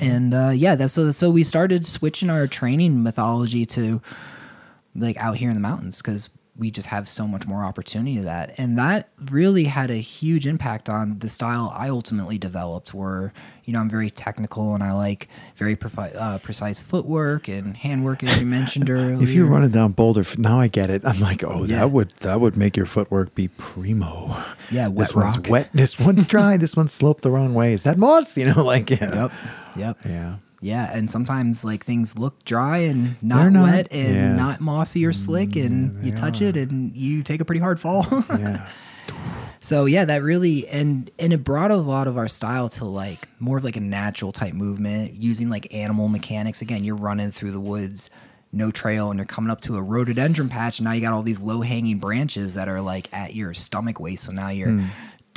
And 0.02 0.34
uh, 0.34 0.50
yeah, 0.54 0.74
that's 0.74 0.92
so 0.92 1.10
so 1.12 1.30
we 1.30 1.42
started 1.42 1.86
switching 1.86 2.28
our 2.28 2.46
training 2.46 3.02
methodology 3.02 3.64
to 3.66 4.02
like 4.94 5.16
out 5.16 5.36
here 5.36 5.48
in 5.48 5.54
the 5.54 5.60
mountains 5.60 6.02
because 6.02 6.28
we 6.58 6.70
just 6.70 6.88
have 6.88 7.06
so 7.06 7.26
much 7.26 7.46
more 7.46 7.62
opportunity 7.64 8.18
of 8.18 8.24
that 8.24 8.54
and 8.58 8.76
that 8.76 9.08
really 9.30 9.64
had 9.64 9.90
a 9.90 9.96
huge 9.96 10.46
impact 10.46 10.88
on 10.88 11.18
the 11.20 11.28
style 11.28 11.72
i 11.76 11.88
ultimately 11.88 12.36
developed 12.36 12.92
where 12.92 13.32
you 13.64 13.72
know 13.72 13.78
i'm 13.80 13.88
very 13.88 14.10
technical 14.10 14.74
and 14.74 14.82
i 14.82 14.92
like 14.92 15.28
very 15.56 15.76
uh, 15.96 16.38
precise 16.38 16.80
footwork 16.80 17.46
and 17.48 17.76
handwork 17.76 18.24
as 18.24 18.38
you 18.40 18.46
mentioned 18.46 18.90
earlier 18.96 19.22
If 19.22 19.30
you're 19.30 19.46
running 19.46 19.70
down 19.70 19.92
Boulder, 19.92 20.24
now 20.36 20.58
I 20.60 20.68
get 20.68 20.90
it. 20.90 21.04
I'm 21.04 21.20
like, 21.20 21.42
oh, 21.44 21.64
Yeah. 21.64 21.78
that 21.80 21.90
would 21.90 22.10
that 22.20 22.40
would 22.40 22.56
make 22.56 22.76
your 22.76 22.86
footwork 22.86 23.34
be 23.34 23.48
primo. 23.48 24.36
Yeah, 24.70 24.88
this 24.88 25.14
wet 25.14 25.24
one's 25.24 25.36
rock. 25.38 25.48
wet. 25.48 25.70
This 25.72 25.98
one's 25.98 26.26
dry. 26.26 26.56
this 26.56 26.76
one's 26.76 26.92
sloped 26.92 27.22
the 27.22 27.30
wrong 27.30 27.54
way. 27.54 27.72
Is 27.72 27.82
that 27.82 27.98
moss? 27.98 28.36
You 28.36 28.46
know, 28.52 28.62
like 28.74 28.90
yeah, 28.90 29.14
yep 29.14 29.32
yep 29.76 29.98
yeah. 30.04 30.36
Yeah 30.60 30.90
and 30.92 31.08
sometimes 31.08 31.64
like 31.64 31.84
things 31.84 32.18
look 32.18 32.44
dry 32.44 32.78
and 32.78 33.20
not, 33.22 33.52
not- 33.52 33.62
wet 33.62 33.88
and 33.90 34.14
yeah. 34.14 34.34
not 34.34 34.60
mossy 34.60 35.04
or 35.06 35.12
slick 35.12 35.50
mm, 35.50 35.66
and 35.66 36.04
you 36.04 36.12
touch 36.12 36.42
are. 36.42 36.46
it 36.46 36.56
and 36.56 36.96
you 36.96 37.22
take 37.22 37.40
a 37.40 37.44
pretty 37.44 37.60
hard 37.60 37.78
fall 37.78 38.06
Yeah. 38.30 38.68
So 39.60 39.86
yeah, 39.86 40.04
that 40.04 40.22
really 40.22 40.68
and 40.68 41.10
and 41.18 41.32
it 41.32 41.42
brought 41.42 41.70
a 41.70 41.76
lot 41.76 42.06
of 42.06 42.16
our 42.16 42.28
style 42.28 42.68
to 42.70 42.84
like 42.84 43.28
more 43.40 43.58
of 43.58 43.64
like 43.64 43.76
a 43.76 43.80
natural 43.80 44.32
type 44.32 44.54
movement 44.54 45.14
using 45.14 45.50
like 45.50 45.72
animal 45.74 46.08
mechanics. 46.08 46.62
Again, 46.62 46.84
you're 46.84 46.94
running 46.94 47.30
through 47.30 47.50
the 47.50 47.60
woods, 47.60 48.08
no 48.52 48.70
trail, 48.70 49.10
and 49.10 49.18
you're 49.18 49.26
coming 49.26 49.50
up 49.50 49.60
to 49.62 49.76
a 49.76 49.82
rhododendron 49.82 50.48
patch, 50.48 50.78
and 50.78 50.84
now 50.84 50.92
you 50.92 51.00
got 51.00 51.12
all 51.12 51.22
these 51.22 51.40
low 51.40 51.60
hanging 51.62 51.98
branches 51.98 52.54
that 52.54 52.68
are 52.68 52.80
like 52.80 53.12
at 53.12 53.34
your 53.34 53.52
stomach 53.52 53.98
waist. 53.98 54.24
So 54.24 54.32
now 54.32 54.48
you're 54.48 54.70
hmm. 54.70 54.86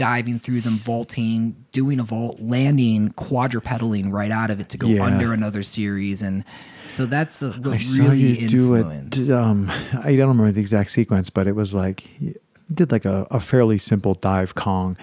Diving 0.01 0.39
through 0.39 0.61
them, 0.61 0.77
vaulting, 0.79 1.55
doing 1.71 1.99
a 1.99 2.03
vault, 2.03 2.39
landing, 2.39 3.09
quadrupedaling 3.13 4.11
right 4.11 4.31
out 4.31 4.49
of 4.49 4.59
it 4.59 4.67
to 4.69 4.77
go 4.77 4.87
Yeah. 4.87 5.03
under 5.05 5.31
another 5.31 5.61
series, 5.61 6.23
and 6.23 6.43
so 6.87 7.05
that's 7.05 7.37
the, 7.39 7.51
what 7.51 7.73
I 7.75 7.77
saw 7.77 8.03
really 8.03 8.39
you 8.39 8.47
do 8.47 8.73
it. 8.75 9.29
Um, 9.29 9.69
I 9.93 10.15
don't 10.15 10.29
remember 10.29 10.51
the 10.51 10.61
exact 10.61 10.89
sequence, 10.89 11.29
but 11.29 11.45
it 11.47 11.55
was 11.55 11.73
like 11.73 11.97
you 12.19 12.33
did 12.73 12.91
like 12.91 13.05
a, 13.05 13.27
a 13.29 13.39
fairly 13.39 13.77
simple 13.77 14.15
dive 14.15 14.55
Kong. 14.55 14.97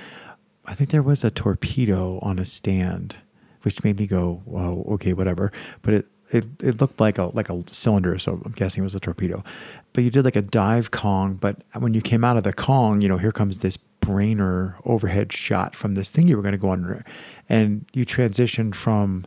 I 0.66 0.74
think 0.74 0.90
there 0.90 1.02
was 1.02 1.22
a 1.22 1.30
torpedo 1.30 2.18
on 2.20 2.38
a 2.40 2.44
stand, 2.44 3.16
which 3.62 3.84
made 3.84 3.98
me 3.98 4.06
go, 4.08 4.42
"Whoa, 4.46 4.84
okay, 4.94 5.12
whatever." 5.14 5.52
But 5.82 5.94
it 5.94 6.06
it, 6.30 6.44
it 6.62 6.80
looked 6.80 6.98
like 7.00 7.18
a 7.18 7.26
like 7.32 7.48
a 7.48 7.62
cylinder, 7.70 8.18
so 8.18 8.42
I'm 8.44 8.52
guessing 8.52 8.82
it 8.82 8.84
was 8.90 8.94
a 8.96 9.00
torpedo. 9.00 9.44
But 9.92 10.02
you 10.04 10.10
did 10.10 10.24
like 10.24 10.36
a 10.36 10.42
dive 10.42 10.90
Kong, 10.90 11.36
but 11.36 11.62
when 11.78 11.94
you 11.94 12.02
came 12.02 12.24
out 12.24 12.36
of 12.36 12.42
the 12.42 12.52
Kong, 12.52 13.00
you 13.00 13.08
know, 13.08 13.16
here 13.18 13.32
comes 13.32 13.60
this 13.60 13.78
brainer 14.08 14.74
overhead 14.84 15.32
shot 15.32 15.76
from 15.76 15.94
this 15.94 16.10
thing 16.10 16.28
you 16.28 16.36
were 16.36 16.42
going 16.42 16.52
to 16.52 16.58
go 16.58 16.72
under, 16.72 17.04
and 17.48 17.84
you 17.92 18.06
transitioned 18.06 18.74
from 18.74 19.26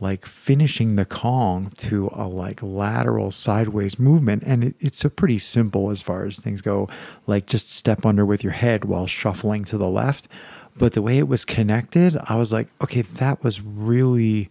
like 0.00 0.24
finishing 0.24 0.96
the 0.96 1.04
Kong 1.04 1.72
to 1.78 2.08
a 2.12 2.28
like 2.28 2.62
lateral 2.62 3.30
sideways 3.30 3.98
movement. 3.98 4.42
And 4.46 4.62
it, 4.62 4.76
it's 4.78 5.04
a 5.04 5.10
pretty 5.10 5.38
simple 5.38 5.90
as 5.90 6.02
far 6.02 6.24
as 6.24 6.38
things 6.38 6.60
go, 6.60 6.88
like 7.26 7.46
just 7.46 7.70
step 7.70 8.06
under 8.06 8.24
with 8.24 8.44
your 8.44 8.52
head 8.52 8.84
while 8.84 9.06
shuffling 9.06 9.64
to 9.64 9.78
the 9.78 9.88
left. 9.88 10.28
But 10.76 10.92
the 10.92 11.02
way 11.02 11.18
it 11.18 11.26
was 11.26 11.44
connected, 11.44 12.16
I 12.26 12.36
was 12.36 12.52
like, 12.52 12.68
okay, 12.80 13.02
that 13.02 13.42
was 13.42 13.60
really. 13.60 14.48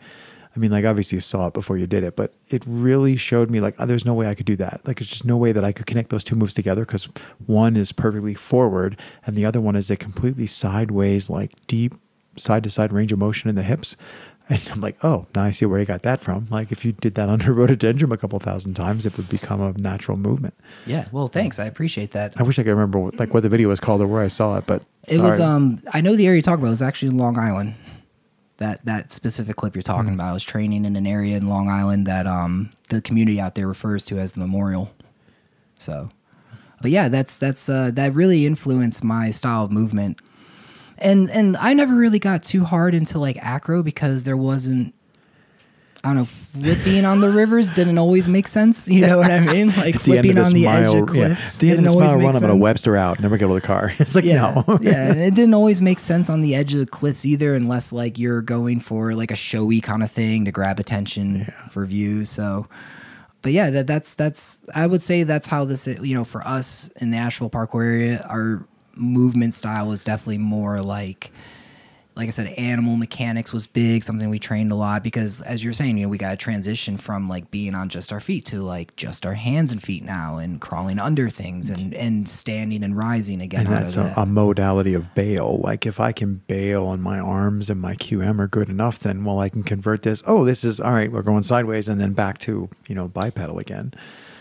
I 0.57 0.59
mean, 0.59 0.71
like 0.71 0.85
obviously 0.85 1.17
you 1.17 1.21
saw 1.21 1.45
it 1.47 1.53
before 1.53 1.77
you 1.77 1.85
did 1.85 2.03
it, 2.03 2.15
but 2.15 2.33
it 2.49 2.63
really 2.65 3.15
showed 3.15 3.51
me 3.51 3.59
like 3.59 3.75
oh, 3.77 3.85
there's 3.85 4.05
no 4.05 4.15
way 4.15 4.27
I 4.27 4.33
could 4.33 4.47
do 4.47 4.55
that. 4.55 4.81
Like 4.85 4.99
it's 4.99 5.09
just 5.11 5.23
no 5.23 5.37
way 5.37 5.51
that 5.51 5.63
I 5.63 5.71
could 5.71 5.85
connect 5.85 6.09
those 6.09 6.23
two 6.23 6.35
moves 6.35 6.55
together 6.55 6.83
because 6.83 7.07
one 7.45 7.77
is 7.77 7.91
perfectly 7.91 8.33
forward 8.33 8.99
and 9.23 9.35
the 9.35 9.45
other 9.45 9.61
one 9.61 9.75
is 9.75 9.91
a 9.91 9.95
completely 9.95 10.47
sideways, 10.47 11.29
like 11.29 11.51
deep 11.67 11.93
side 12.37 12.63
to 12.63 12.71
side 12.71 12.91
range 12.91 13.11
of 13.11 13.19
motion 13.19 13.49
in 13.49 13.55
the 13.55 13.61
hips. 13.61 13.95
And 14.49 14.67
I'm 14.71 14.79
like, 14.79 14.97
oh, 15.03 15.27
now 15.35 15.43
I 15.43 15.51
see 15.51 15.65
where 15.65 15.77
you 15.77 15.85
got 15.85 16.03
that 16.03 16.21
from. 16.21 16.47
Like 16.49 16.71
if 16.71 16.83
you 16.83 16.91
did 16.93 17.13
that 17.15 17.29
under 17.35 17.53
rhododendron 17.53 18.11
a 18.11 18.17
couple 18.17 18.39
thousand 18.39 18.73
times, 18.73 19.05
it 19.05 19.15
would 19.15 19.29
become 19.29 19.61
a 19.61 19.73
natural 19.73 20.17
movement. 20.17 20.55
yeah, 20.87 21.05
well, 21.11 21.27
thanks. 21.27 21.59
I 21.59 21.65
appreciate 21.65 22.11
that. 22.13 22.33
I 22.37 22.43
wish 22.43 22.57
I 22.57 22.63
could 22.63 22.71
remember 22.71 22.97
what, 22.97 23.19
like 23.19 23.31
what 23.33 23.43
the 23.43 23.49
video 23.49 23.67
was 23.69 23.79
called 23.79 24.01
or 24.01 24.07
where 24.07 24.23
I 24.23 24.27
saw 24.29 24.57
it, 24.57 24.65
but 24.65 24.81
It 25.07 25.19
was 25.19 25.39
um 25.39 25.83
I 25.93 26.01
know 26.01 26.15
the 26.15 26.25
area 26.25 26.37
you 26.37 26.41
talk 26.41 26.57
about 26.57 26.71
is 26.71 26.81
actually 26.81 27.09
Long 27.09 27.37
Island. 27.37 27.75
That 28.57 28.83
that 28.85 29.11
specific 29.11 29.55
clip 29.55 29.75
you're 29.75 29.83
talking 29.83 30.09
Hmm. 30.09 30.19
about 30.19 30.29
I 30.29 30.33
was 30.33 30.43
training 30.43 30.85
in 30.85 30.95
an 30.95 31.05
area 31.05 31.37
in 31.37 31.47
Long 31.47 31.69
Island 31.69 32.07
that 32.07 32.25
um 32.27 32.71
the 32.89 33.01
community 33.01 33.39
out 33.39 33.55
there 33.55 33.67
refers 33.67 34.05
to 34.07 34.17
as 34.19 34.31
the 34.31 34.39
memorial. 34.39 34.91
So 35.75 36.09
but 36.81 36.91
yeah, 36.91 37.07
that's 37.09 37.37
that's 37.37 37.69
uh 37.69 37.91
that 37.93 38.13
really 38.13 38.45
influenced 38.45 39.03
my 39.03 39.31
style 39.31 39.63
of 39.65 39.71
movement. 39.71 40.19
And 40.97 41.29
and 41.29 41.55
I 41.57 41.73
never 41.73 41.95
really 41.95 42.17
got 42.19 42.41
too 42.41 42.63
hard 42.63 42.95
into 42.95 43.19
like 43.19 43.37
acro 43.41 43.83
because 43.83 44.23
there 44.23 44.37
wasn't 44.37 44.95
I 46.07 46.13
don't 46.13 46.17
know, 46.19 46.25
flipping 46.25 47.03
on 47.03 47.19
the 47.19 47.29
rivers 47.29 47.69
didn't 47.69 47.97
always 47.97 48.29
make 48.29 48.47
sense. 48.47 48.87
You 48.87 49.05
know 49.05 49.17
what 49.17 49.29
I 49.29 49.39
mean? 49.53 49.67
Like 49.67 49.95
At 49.95 50.03
the 50.03 50.17
end 50.17 50.29
of 50.29 50.35
flipping 50.35 50.37
on 50.37 50.53
the 50.53 50.63
mile, 50.63 50.83
edge 50.83 51.01
of 51.01 51.15
yeah, 51.15 51.25
cliffs. 51.27 51.55
at 51.55 51.59
the 51.59 51.69
end 51.69 51.79
of 51.79 51.83
didn't 51.83 51.83
this 51.83 51.93
always 51.93 52.07
mile 52.07 52.17
make 52.17 52.25
run, 52.25 52.35
I'm 52.35 52.41
going 52.41 52.51
to. 52.53 52.55
Webster 52.55 52.95
out. 52.95 53.19
Never 53.19 53.37
get 53.37 53.47
to 53.47 53.53
the 53.53 53.61
car. 53.61 53.93
It's 53.99 54.15
like 54.15 54.23
yeah, 54.23 54.63
no. 54.67 54.79
yeah, 54.81 55.07
and 55.11 55.19
it 55.19 55.35
didn't 55.35 55.53
always 55.53 55.81
make 55.81 55.99
sense 55.99 56.29
on 56.29 56.41
the 56.41 56.55
edge 56.55 56.73
of 56.73 56.79
the 56.79 56.85
cliffs 56.85 57.25
either, 57.25 57.55
unless 57.55 57.91
like 57.91 58.17
you're 58.17 58.41
going 58.41 58.79
for 58.79 59.13
like 59.13 59.31
a 59.31 59.35
showy 59.35 59.81
kind 59.81 60.01
of 60.01 60.09
thing 60.09 60.45
to 60.45 60.51
grab 60.51 60.79
attention 60.79 61.45
for 61.71 61.85
views. 61.85 62.29
So, 62.29 62.67
but 63.41 63.51
yeah, 63.51 63.69
that 63.69 63.85
that's 63.87 64.13
that's 64.13 64.59
I 64.73 64.87
would 64.87 65.03
say 65.03 65.23
that's 65.23 65.47
how 65.47 65.65
this 65.65 65.87
you 65.87 66.15
know 66.15 66.23
for 66.23 66.47
us 66.47 66.89
in 67.01 67.11
the 67.11 67.17
Asheville 67.17 67.49
parkour 67.49 67.83
area, 67.83 68.25
our 68.29 68.65
movement 68.95 69.53
style 69.55 69.87
was 69.87 70.05
definitely 70.05 70.37
more 70.37 70.81
like. 70.81 71.31
Like 72.17 72.27
I 72.27 72.31
said, 72.31 72.47
animal 72.47 72.97
mechanics 72.97 73.53
was 73.53 73.67
big, 73.67 74.03
something 74.03 74.29
we 74.29 74.39
trained 74.39 74.71
a 74.71 74.75
lot 74.75 75.03
because, 75.03 75.39
as 75.41 75.63
you're 75.63 75.73
saying, 75.73 75.97
you 75.97 76.03
know, 76.03 76.09
we 76.09 76.17
got 76.17 76.31
to 76.31 76.37
transition 76.37 76.97
from 76.97 77.29
like 77.29 77.51
being 77.51 77.75
on 77.75 77.89
just 77.89 78.11
our 78.11 78.19
feet 78.19 78.45
to 78.47 78.63
like 78.63 78.95
just 78.95 79.25
our 79.25 79.35
hands 79.35 79.71
and 79.71 79.81
feet 79.81 80.03
now, 80.03 80.37
and 80.37 80.59
crawling 80.59 80.97
under 80.97 81.29
things 81.29 81.69
and 81.69 81.93
and 81.93 82.27
standing 82.27 82.83
and 82.83 82.97
rising 82.97 83.39
again. 83.39 83.67
And 83.67 83.75
out 83.75 83.83
that's 83.83 83.95
of 83.95 84.05
a, 84.05 84.09
that. 84.09 84.17
a 84.17 84.25
modality 84.25 84.93
of 84.95 85.13
bail. 85.13 85.59
Like 85.59 85.85
if 85.85 85.99
I 85.99 86.11
can 86.11 86.41
bail 86.47 86.87
on 86.87 87.01
my 87.01 87.19
arms 87.19 87.69
and 87.69 87.79
my 87.79 87.95
QM 87.95 88.39
are 88.39 88.47
good 88.47 88.69
enough, 88.69 88.99
then 88.99 89.23
well, 89.23 89.39
I 89.39 89.49
can 89.49 89.63
convert 89.63 90.01
this. 90.01 90.23
Oh, 90.25 90.43
this 90.43 90.63
is 90.63 90.79
all 90.79 90.93
right. 90.93 91.11
We're 91.11 91.21
going 91.21 91.43
sideways, 91.43 91.87
and 91.87 92.01
then 92.01 92.13
back 92.13 92.39
to 92.39 92.69
you 92.87 92.95
know 92.95 93.07
bipedal 93.07 93.59
again. 93.59 93.93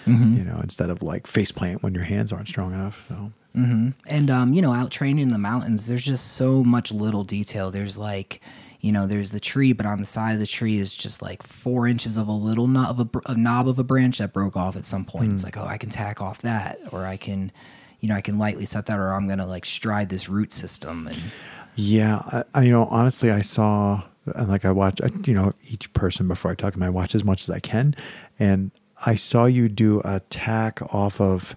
Mm-hmm. 0.06 0.36
You 0.36 0.44
know, 0.44 0.60
instead 0.62 0.88
of 0.88 1.02
like 1.02 1.26
face 1.26 1.50
plant 1.50 1.82
when 1.82 1.94
your 1.94 2.04
hands 2.04 2.32
aren't 2.32 2.48
strong 2.48 2.72
enough. 2.72 3.04
So 3.08 3.32
hmm 3.56 3.88
And 4.06 4.30
um, 4.30 4.52
you 4.52 4.60
know, 4.60 4.72
out 4.72 4.90
training 4.90 5.22
in 5.22 5.30
the 5.30 5.38
mountains, 5.38 5.86
there's 5.86 6.04
just 6.04 6.34
so 6.34 6.62
much 6.62 6.92
little 6.92 7.24
detail. 7.24 7.70
There's 7.70 7.96
like, 7.96 8.42
you 8.80 8.92
know, 8.92 9.06
there's 9.06 9.30
the 9.30 9.40
tree, 9.40 9.72
but 9.72 9.86
on 9.86 9.98
the 9.98 10.06
side 10.06 10.34
of 10.34 10.40
the 10.40 10.46
tree 10.46 10.76
is 10.78 10.94
just 10.94 11.22
like 11.22 11.42
four 11.42 11.86
inches 11.86 12.18
of 12.18 12.28
a 12.28 12.32
little 12.32 12.66
knob 12.66 13.00
of 13.00 13.10
a, 13.14 13.32
a 13.32 13.34
knob 13.34 13.66
of 13.66 13.78
a 13.78 13.84
branch 13.84 14.18
that 14.18 14.34
broke 14.34 14.56
off 14.56 14.76
at 14.76 14.84
some 14.84 15.06
point. 15.06 15.32
It's 15.32 15.42
like, 15.42 15.56
oh, 15.56 15.64
I 15.64 15.78
can 15.78 15.88
tack 15.88 16.20
off 16.20 16.42
that, 16.42 16.78
or 16.92 17.06
I 17.06 17.16
can, 17.16 17.50
you 18.00 18.10
know, 18.10 18.14
I 18.14 18.20
can 18.20 18.38
lightly 18.38 18.66
set 18.66 18.86
that, 18.86 18.98
or 18.98 19.12
I'm 19.12 19.26
gonna 19.26 19.46
like 19.46 19.64
stride 19.64 20.10
this 20.10 20.28
root 20.28 20.52
system. 20.52 21.06
And 21.06 21.22
yeah, 21.76 22.22
I, 22.26 22.44
I 22.60 22.62
you 22.62 22.70
know 22.70 22.86
honestly, 22.90 23.30
I 23.30 23.40
saw 23.40 24.02
and 24.34 24.48
like 24.48 24.66
I 24.66 24.70
watch 24.70 25.00
I, 25.02 25.08
you 25.24 25.32
know 25.32 25.54
each 25.66 25.90
person 25.94 26.28
before 26.28 26.50
I 26.50 26.54
talk 26.54 26.74
to 26.74 26.78
them. 26.78 26.86
I 26.86 26.90
watch 26.90 27.14
as 27.14 27.24
much 27.24 27.42
as 27.44 27.50
I 27.50 27.60
can, 27.60 27.96
and 28.38 28.70
I 29.06 29.14
saw 29.14 29.46
you 29.46 29.70
do 29.70 30.02
a 30.04 30.20
tack 30.28 30.80
off 30.94 31.20
of 31.20 31.56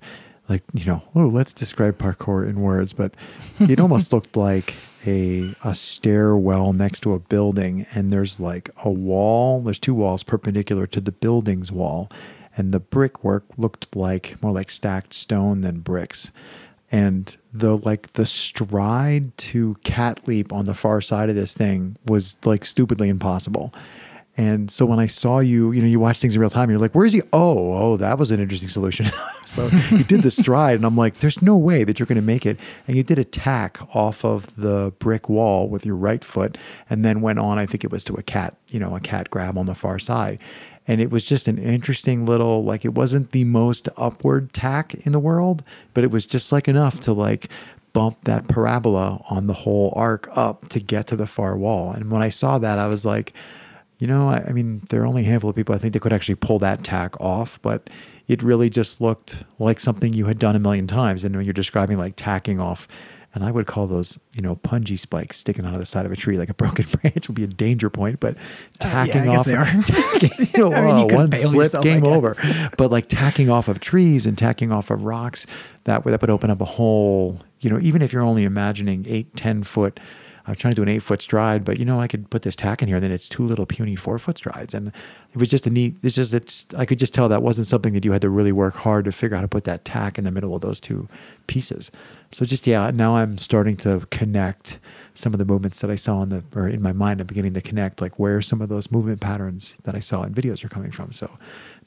like 0.49 0.63
you 0.73 0.85
know 0.85 1.03
oh 1.15 1.27
let's 1.27 1.53
describe 1.53 1.97
parkour 1.97 2.47
in 2.47 2.61
words, 2.61 2.93
but 2.93 3.13
it 3.59 3.79
almost 3.79 4.11
looked 4.11 4.35
like 4.35 4.75
a 5.05 5.53
a 5.63 5.73
stairwell 5.73 6.73
next 6.73 7.01
to 7.01 7.13
a 7.13 7.19
building, 7.19 7.85
and 7.93 8.11
there's 8.11 8.39
like 8.39 8.69
a 8.83 8.89
wall. 8.89 9.61
There's 9.61 9.79
two 9.79 9.93
walls 9.93 10.23
perpendicular 10.23 10.87
to 10.87 10.99
the 10.99 11.11
building's 11.11 11.71
wall, 11.71 12.11
and 12.57 12.73
the 12.73 12.79
brickwork 12.79 13.45
looked 13.57 13.95
like 13.95 14.41
more 14.41 14.51
like 14.51 14.71
stacked 14.71 15.13
stone 15.13 15.61
than 15.61 15.79
bricks 15.79 16.31
and 16.91 17.37
the 17.53 17.77
like 17.77 18.13
the 18.13 18.25
stride 18.25 19.37
to 19.37 19.75
cat 19.83 20.27
leap 20.27 20.51
on 20.51 20.65
the 20.65 20.73
far 20.73 21.01
side 21.01 21.29
of 21.29 21.35
this 21.35 21.55
thing 21.55 21.95
was 22.05 22.37
like 22.45 22.65
stupidly 22.65 23.09
impossible 23.09 23.73
and 24.39 24.71
so 24.71 24.85
when 24.85 24.99
i 24.99 25.05
saw 25.05 25.39
you 25.39 25.73
you 25.73 25.81
know 25.81 25.87
you 25.87 25.99
watch 25.99 26.21
things 26.21 26.33
in 26.33 26.39
real 26.39 26.49
time 26.49 26.69
you're 26.69 26.79
like 26.79 26.95
where 26.95 27.05
is 27.05 27.11
he? 27.11 27.21
Oh 27.33 27.73
oh 27.73 27.97
that 27.97 28.17
was 28.17 28.31
an 28.31 28.39
interesting 28.39 28.69
solution. 28.69 29.05
So 29.45 29.65
you 29.89 30.03
did 30.03 30.21
the 30.21 30.29
stride 30.29 30.75
and 30.75 30.85
i'm 30.85 30.95
like 30.95 31.15
there's 31.15 31.41
no 31.41 31.57
way 31.57 31.83
that 31.83 31.99
you're 31.99 32.05
going 32.05 32.17
to 32.17 32.21
make 32.21 32.45
it. 32.45 32.59
And 32.87 32.95
you 32.95 33.01
did 33.03 33.17
a 33.17 33.23
tack 33.23 33.79
off 33.95 34.23
of 34.23 34.55
the 34.55 34.93
brick 34.99 35.27
wall 35.27 35.67
with 35.67 35.87
your 35.87 35.95
right 35.95 36.23
foot 36.23 36.55
and 36.87 37.03
then 37.03 37.21
went 37.21 37.39
on 37.39 37.57
i 37.57 37.65
think 37.65 37.83
it 37.83 37.91
was 37.91 38.03
to 38.05 38.13
a 38.13 38.21
cat 38.21 38.55
you 38.67 38.79
know 38.79 38.95
a 38.95 38.99
cat 38.99 39.29
grab 39.29 39.57
on 39.57 39.65
the 39.65 39.75
far 39.75 39.99
side. 39.99 40.39
And 40.87 41.01
it 41.01 41.11
was 41.11 41.25
just 41.25 41.47
an 41.47 41.57
interesting 41.57 42.25
little 42.25 42.63
like 42.63 42.85
it 42.85 42.93
wasn't 42.93 43.31
the 43.31 43.43
most 43.43 43.89
upward 43.97 44.53
tack 44.53 44.93
in 45.05 45.11
the 45.11 45.19
world 45.19 45.63
but 45.93 46.03
it 46.03 46.11
was 46.11 46.25
just 46.25 46.51
like 46.51 46.67
enough 46.67 46.99
to 47.01 47.11
like 47.11 47.49
bump 47.91 48.23
that 48.25 48.47
parabola 48.47 49.23
on 49.29 49.47
the 49.47 49.53
whole 49.53 49.91
arc 49.95 50.29
up 50.37 50.69
to 50.69 50.79
get 50.79 51.07
to 51.07 51.15
the 51.15 51.27
far 51.27 51.57
wall. 51.57 51.91
And 51.91 52.11
when 52.11 52.21
I 52.21 52.29
saw 52.29 52.59
that, 52.59 52.77
I 52.77 52.87
was 52.87 53.03
like, 53.03 53.33
you 53.99 54.07
know, 54.07 54.29
I, 54.29 54.45
I 54.47 54.51
mean, 54.51 54.81
there 54.89 55.03
are 55.03 55.05
only 55.05 55.23
a 55.23 55.25
handful 55.25 55.49
of 55.49 55.55
people 55.55 55.75
I 55.75 55.77
think 55.77 55.93
that 55.93 55.99
could 55.99 56.13
actually 56.13 56.35
pull 56.35 56.59
that 56.59 56.83
tack 56.83 57.19
off, 57.19 57.61
but 57.61 57.89
it 58.27 58.41
really 58.41 58.69
just 58.69 59.01
looked 59.01 59.43
like 59.59 59.79
something 59.79 60.13
you 60.13 60.25
had 60.25 60.39
done 60.39 60.55
a 60.55 60.59
million 60.59 60.87
times. 60.87 61.23
And 61.23 61.35
when 61.35 61.45
you're 61.45 61.53
describing 61.53 61.97
like 61.97 62.15
tacking 62.15 62.59
off 62.59 62.87
and 63.35 63.43
I 63.43 63.51
would 63.51 63.67
call 63.67 63.85
those, 63.85 64.17
you 64.33 64.41
know, 64.41 64.55
punji 64.55 64.97
spikes 64.97 65.37
sticking 65.37 65.65
out 65.65 65.73
of 65.73 65.79
the 65.79 65.85
side 65.85 66.05
of 66.05 66.11
a 66.11 66.15
tree 66.15 66.37
like 66.37 66.49
a 66.49 66.53
broken 66.53 66.85
branch 67.01 67.27
would 67.27 67.35
be 67.35 67.43
a 67.43 67.47
danger 67.47 67.89
point. 67.89 68.19
But 68.19 68.37
tacking 68.79 69.21
Uh, 69.21 69.25
yeah, 69.25 69.31
I 69.31 69.33
guess 69.33 69.39
off, 69.39 69.45
they 69.45 69.55
are. 69.55 69.65
tacking, 69.83 70.31
you 70.37 70.47
know, 70.69 70.73
I 70.73 70.81
mean, 70.81 71.09
you 71.09 71.15
oh, 71.15 71.15
one 71.15 71.31
slip, 71.31 71.53
yourself, 71.53 71.83
game 71.83 72.05
over. 72.05 72.35
But 72.77 72.91
like 72.91 73.07
tacking 73.07 73.49
off 73.49 73.67
of 73.67 73.79
trees 73.79 74.25
and 74.25 74.37
tacking 74.37 74.71
off 74.71 74.89
of 74.89 75.03
rocks, 75.03 75.45
that 75.83 76.05
would 76.05 76.13
that 76.13 76.21
would 76.21 76.29
open 76.29 76.49
up 76.49 76.61
a 76.61 76.65
whole, 76.65 77.39
you 77.59 77.69
know, 77.69 77.79
even 77.81 78.01
if 78.01 78.13
you're 78.13 78.23
only 78.23 78.45
imagining 78.45 79.05
eight, 79.07 79.35
ten 79.35 79.63
foot. 79.63 79.99
I'm 80.49 80.55
trying 80.55 80.71
to 80.71 80.75
do 80.75 80.81
an 80.81 80.89
eight 80.89 81.03
foot 81.03 81.21
stride, 81.21 81.63
but 81.63 81.77
you 81.77 81.85
know, 81.85 81.99
I 81.99 82.07
could 82.07 82.29
put 82.29 82.41
this 82.41 82.55
tack 82.55 82.81
in 82.81 82.87
here, 82.87 82.97
and 82.97 83.03
then 83.03 83.11
it's 83.11 83.29
two 83.29 83.45
little 83.45 83.65
puny 83.65 83.95
four 83.95 84.17
foot 84.17 84.37
strides. 84.37 84.73
And 84.73 84.87
it 84.87 85.37
was 85.37 85.47
just 85.47 85.67
a 85.67 85.69
neat, 85.69 85.95
it's 86.01 86.15
just, 86.15 86.33
it's, 86.33 86.65
I 86.75 86.85
could 86.85 86.99
just 86.99 87.13
tell 87.13 87.29
that 87.29 87.43
wasn't 87.43 87.67
something 87.67 87.93
that 87.93 88.03
you 88.03 88.11
had 88.11 88.21
to 88.23 88.29
really 88.29 88.51
work 88.51 88.75
hard 88.75 89.05
to 89.05 89.11
figure 89.11 89.35
out 89.35 89.39
how 89.39 89.43
to 89.43 89.47
put 89.47 89.65
that 89.65 89.85
tack 89.85 90.17
in 90.17 90.23
the 90.23 90.31
middle 90.31 90.55
of 90.55 90.61
those 90.61 90.79
two 90.79 91.07
pieces. 91.47 91.91
So 92.31 92.45
just, 92.45 92.67
yeah, 92.67 92.91
now 92.93 93.15
I'm 93.15 93.37
starting 93.37 93.77
to 93.77 94.05
connect 94.11 94.79
some 95.13 95.33
of 95.33 95.39
the 95.39 95.45
movements 95.45 95.81
that 95.81 95.91
I 95.91 95.95
saw 95.95 96.23
in 96.23 96.29
the, 96.29 96.43
or 96.55 96.67
in 96.67 96.81
my 96.81 96.93
mind, 96.93 97.21
I'm 97.21 97.27
beginning 97.27 97.53
to 97.53 97.61
connect 97.61 98.01
like 98.01 98.17
where 98.17 98.41
some 98.41 98.61
of 98.61 98.69
those 98.69 98.91
movement 98.91 99.21
patterns 99.21 99.77
that 99.83 99.95
I 99.95 99.99
saw 99.99 100.23
in 100.23 100.33
videos 100.33 100.63
are 100.63 100.69
coming 100.69 100.91
from. 100.91 101.11
So 101.11 101.37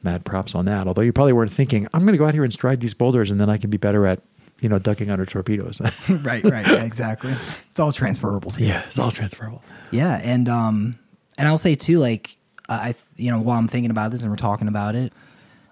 mad 0.03 0.25
props 0.25 0.55
on 0.55 0.65
that. 0.67 0.87
Although 0.87 1.03
you 1.03 1.13
probably 1.13 1.33
weren't 1.33 1.53
thinking, 1.53 1.87
I'm 1.95 2.03
going 2.03 2.13
to 2.13 2.19
go 2.19 2.27
out 2.27 2.35
here 2.35 2.45
and 2.45 2.53
stride 2.53 2.81
these 2.81 2.95
boulders 2.95 3.31
and 3.31 3.41
then 3.41 3.49
I 3.49 3.57
can 3.57 3.71
be 3.71 3.77
better 3.77 4.07
at, 4.07 4.21
you 4.63 4.69
know, 4.69 4.79
ducking 4.79 5.11
under 5.11 5.27
torpedoes. 5.27 5.81
right, 6.09 6.43
right, 6.45 6.67
yeah, 6.67 6.85
exactly. 6.85 7.35
It's 7.71 7.81
all 7.81 7.93
transferable. 7.93 8.51
skills. 8.51 8.69
yes, 8.69 8.89
it's 8.89 8.99
all 8.99 9.11
transferable. 9.11 9.63
Yeah, 9.91 10.21
and 10.23 10.49
um, 10.49 10.99
and 11.37 11.49
I'll 11.49 11.59
say 11.59 11.75
too, 11.75 11.99
like 11.99 12.37
I, 12.69 12.95
you 13.17 13.31
know, 13.31 13.41
while 13.41 13.59
I'm 13.59 13.69
thinking 13.69 13.91
about 13.91 14.13
this 14.13 14.23
and 14.23 14.31
we're 14.31 14.37
talking 14.37 14.69
about 14.69 14.95
it, 14.95 15.13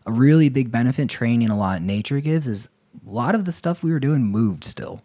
a 0.06 0.12
really 0.12 0.48
big 0.48 0.70
benefit 0.72 1.08
training 1.08 1.50
a 1.50 1.56
lot 1.56 1.82
nature 1.82 2.20
gives 2.20 2.48
is 2.48 2.68
a 3.06 3.10
lot 3.10 3.34
of 3.34 3.44
the 3.44 3.52
stuff 3.52 3.82
we 3.82 3.92
were 3.92 4.00
doing 4.00 4.24
moved 4.24 4.64
still. 4.64 5.02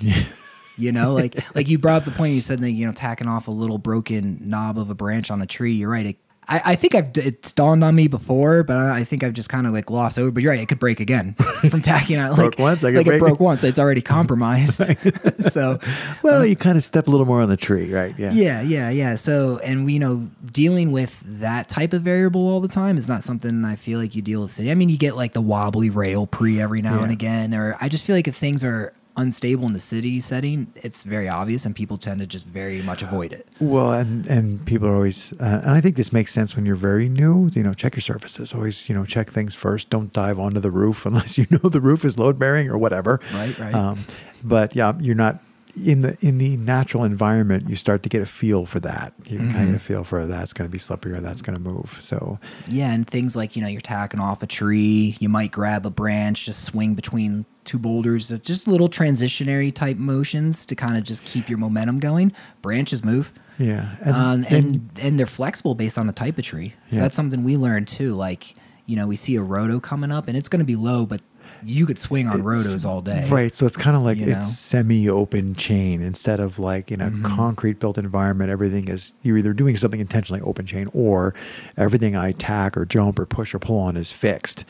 Yeah. 0.00 0.24
You 0.78 0.90
know, 0.90 1.12
like 1.12 1.54
like 1.54 1.68
you 1.68 1.78
brought 1.78 1.96
up 1.98 2.04
the 2.06 2.10
point 2.12 2.34
you 2.34 2.40
said 2.40 2.60
that 2.60 2.72
you 2.72 2.86
know 2.86 2.92
tacking 2.92 3.28
off 3.28 3.46
a 3.46 3.50
little 3.50 3.76
broken 3.76 4.38
knob 4.48 4.78
of 4.78 4.88
a 4.88 4.94
branch 4.94 5.30
on 5.30 5.42
a 5.42 5.46
tree. 5.46 5.74
You're 5.74 5.90
right. 5.90 6.06
It, 6.06 6.16
I, 6.48 6.62
I 6.64 6.74
think 6.74 6.94
I've 6.94 7.16
it's 7.16 7.52
dawned 7.52 7.84
on 7.84 7.94
me 7.94 8.08
before, 8.08 8.64
but 8.64 8.76
I, 8.76 8.98
I 8.98 9.04
think 9.04 9.22
I've 9.22 9.32
just 9.32 9.48
kind 9.48 9.66
of 9.66 9.72
like 9.72 9.86
glossed 9.86 10.18
over. 10.18 10.30
But 10.30 10.42
you're 10.42 10.52
right, 10.52 10.60
it 10.60 10.66
could 10.68 10.80
break 10.80 10.98
again 10.98 11.34
from 11.70 11.82
tacking 11.82 12.16
out. 12.16 12.34
broke 12.34 12.58
like, 12.58 12.58
once, 12.58 12.84
I 12.84 12.90
like 12.90 13.06
break 13.06 13.16
it 13.16 13.20
broke 13.20 13.40
once. 13.40 13.62
It's 13.62 13.78
already 13.78 14.02
compromised. 14.02 14.82
so 15.52 15.78
Well, 16.22 16.42
um, 16.42 16.48
you 16.48 16.56
kind 16.56 16.76
of 16.76 16.84
step 16.84 17.06
a 17.06 17.10
little 17.10 17.26
more 17.26 17.40
on 17.40 17.48
the 17.48 17.56
tree, 17.56 17.92
right? 17.92 18.18
Yeah. 18.18 18.32
yeah, 18.32 18.60
yeah, 18.60 18.90
yeah. 18.90 19.14
So, 19.14 19.58
and 19.58 19.84
we 19.84 19.94
you 19.94 20.00
know 20.00 20.28
dealing 20.52 20.90
with 20.90 21.20
that 21.40 21.68
type 21.68 21.92
of 21.92 22.02
variable 22.02 22.48
all 22.48 22.60
the 22.60 22.68
time 22.68 22.96
is 22.98 23.06
not 23.06 23.22
something 23.22 23.64
I 23.64 23.76
feel 23.76 24.00
like 24.00 24.16
you 24.16 24.22
deal 24.22 24.42
with 24.42 24.50
city. 24.50 24.70
I 24.70 24.74
mean, 24.74 24.88
you 24.88 24.98
get 24.98 25.16
like 25.16 25.34
the 25.34 25.40
wobbly 25.40 25.90
rail 25.90 26.26
pre 26.26 26.60
every 26.60 26.82
now 26.82 27.02
and 27.02 27.12
again, 27.12 27.54
or 27.54 27.76
I 27.80 27.88
just 27.88 28.04
feel 28.04 28.16
like 28.16 28.26
if 28.26 28.34
things 28.34 28.64
are 28.64 28.92
unstable 29.16 29.66
in 29.66 29.72
the 29.72 29.80
city 29.80 30.20
setting, 30.20 30.72
it's 30.76 31.02
very 31.02 31.28
obvious, 31.28 31.66
and 31.66 31.74
people 31.74 31.98
tend 31.98 32.20
to 32.20 32.26
just 32.26 32.46
very 32.46 32.82
much 32.82 33.02
avoid 33.02 33.32
it. 33.32 33.46
Well, 33.60 33.92
and 33.92 34.26
and 34.26 34.64
people 34.64 34.88
are 34.88 34.94
always, 34.94 35.32
uh, 35.34 35.60
and 35.62 35.70
I 35.70 35.80
think 35.80 35.96
this 35.96 36.12
makes 36.12 36.32
sense 36.32 36.56
when 36.56 36.66
you're 36.66 36.76
very 36.76 37.08
new. 37.08 37.50
You 37.52 37.62
know, 37.62 37.74
check 37.74 37.94
your 37.94 38.02
surfaces. 38.02 38.52
Always, 38.52 38.88
you 38.88 38.94
know, 38.94 39.04
check 39.04 39.30
things 39.30 39.54
first. 39.54 39.90
Don't 39.90 40.12
dive 40.12 40.38
onto 40.38 40.60
the 40.60 40.70
roof 40.70 41.06
unless 41.10 41.38
you 41.38 41.46
know 41.50 41.68
the 41.68 41.80
roof 41.80 42.04
is 42.04 42.18
load 42.18 42.38
bearing 42.38 42.68
or 42.68 42.78
whatever. 42.78 43.20
Right, 43.32 43.58
right. 43.58 43.74
Um, 43.74 44.04
but 44.42 44.74
yeah, 44.74 44.94
you're 44.98 45.14
not 45.14 45.40
in 45.76 46.00
the 46.00 46.16
in 46.20 46.38
the 46.38 46.56
natural 46.56 47.04
environment. 47.04 47.68
You 47.68 47.76
start 47.76 48.02
to 48.02 48.08
get 48.08 48.20
a 48.22 48.26
feel 48.26 48.66
for 48.66 48.80
that. 48.80 49.14
You 49.26 49.38
kind 49.38 49.50
of 49.50 49.56
Mm-hmm. 49.56 49.66
get 49.66 49.74
a 49.76 49.78
feel 49.78 50.04
for 50.04 50.26
that's 50.26 50.52
going 50.52 50.68
to 50.68 50.72
be 50.72 50.78
slippery 50.78 51.12
or 51.12 51.20
that's 51.20 51.42
going 51.42 51.56
to 51.56 51.62
move. 51.62 51.98
So 52.00 52.38
Yeah, 52.68 52.92
and 52.92 53.06
things 53.06 53.36
like 53.36 53.56
you 53.56 53.62
know 53.62 53.68
you're 53.68 53.80
tacking 53.80 54.20
off 54.20 54.42
a 54.42 54.46
tree, 54.46 55.16
you 55.20 55.28
might 55.28 55.50
grab 55.52 55.86
a 55.86 55.90
branch, 55.90 56.44
just 56.44 56.62
swing 56.64 56.94
between 56.94 57.44
two 57.64 57.78
boulders, 57.78 58.28
just 58.40 58.66
little 58.66 58.88
transitionary 58.88 59.72
type 59.72 59.96
motions 59.96 60.66
to 60.66 60.74
kind 60.74 60.96
of 60.96 61.04
just 61.04 61.24
keep 61.24 61.48
your 61.48 61.58
momentum 61.58 62.00
going. 62.00 62.32
Branches 62.60 63.04
move. 63.04 63.32
yeah, 63.58 63.94
and, 64.00 64.14
um, 64.16 64.40
then- 64.42 64.52
and 64.64 64.90
and 65.00 65.18
they're 65.18 65.26
flexible 65.26 65.74
based 65.74 65.96
on 65.98 66.06
the 66.06 66.12
type 66.12 66.38
of 66.38 66.44
tree. 66.44 66.74
So 66.90 66.96
Yeah. 66.96 67.02
that's 67.02 67.16
something 67.16 67.44
we 67.44 67.56
learned 67.56 67.88
too. 67.88 68.14
Like 68.14 68.54
you 68.84 68.96
know, 68.96 69.06
we 69.06 69.14
see 69.14 69.36
a 69.36 69.40
rhodo 69.40 69.80
coming 69.80 70.10
up, 70.10 70.26
and 70.26 70.36
it's 70.36 70.48
going 70.48 70.58
to 70.58 70.64
be 70.66 70.74
low, 70.74 71.06
but 71.06 71.20
you 71.64 71.86
could 71.86 71.98
swing 71.98 72.26
on 72.28 72.42
rhodos 72.42 72.84
all 72.84 73.00
day. 73.02 73.26
Right. 73.30 73.54
So 73.54 73.66
it's 73.66 73.76
kind 73.76 73.96
of 73.96 74.02
like 74.02 74.18
You 74.18 74.32
it's 74.32 74.56
semi 74.58 75.08
open 75.08 75.54
chain 75.54 76.02
instead 76.02 76.40
of 76.40 76.58
like 76.58 76.90
in 76.90 77.00
a 77.00 77.10
Mm-hmm. 77.10 77.24
concrete 77.36 77.78
built 77.78 77.98
environment, 77.98 78.50
everything 78.50 78.88
is 78.88 79.12
you're 79.22 79.36
either 79.38 79.52
doing 79.52 79.76
something 79.76 80.00
intentionally 80.00 80.40
open 80.42 80.66
chain 80.66 80.88
or 80.94 81.34
everything 81.76 82.16
I 82.16 82.32
tack 82.32 82.76
or 82.76 82.84
jump 82.84 83.18
or 83.18 83.26
push 83.26 83.54
or 83.54 83.58
pull 83.58 83.78
on 83.78 83.96
is 83.96 84.10
fixed. 84.12 84.64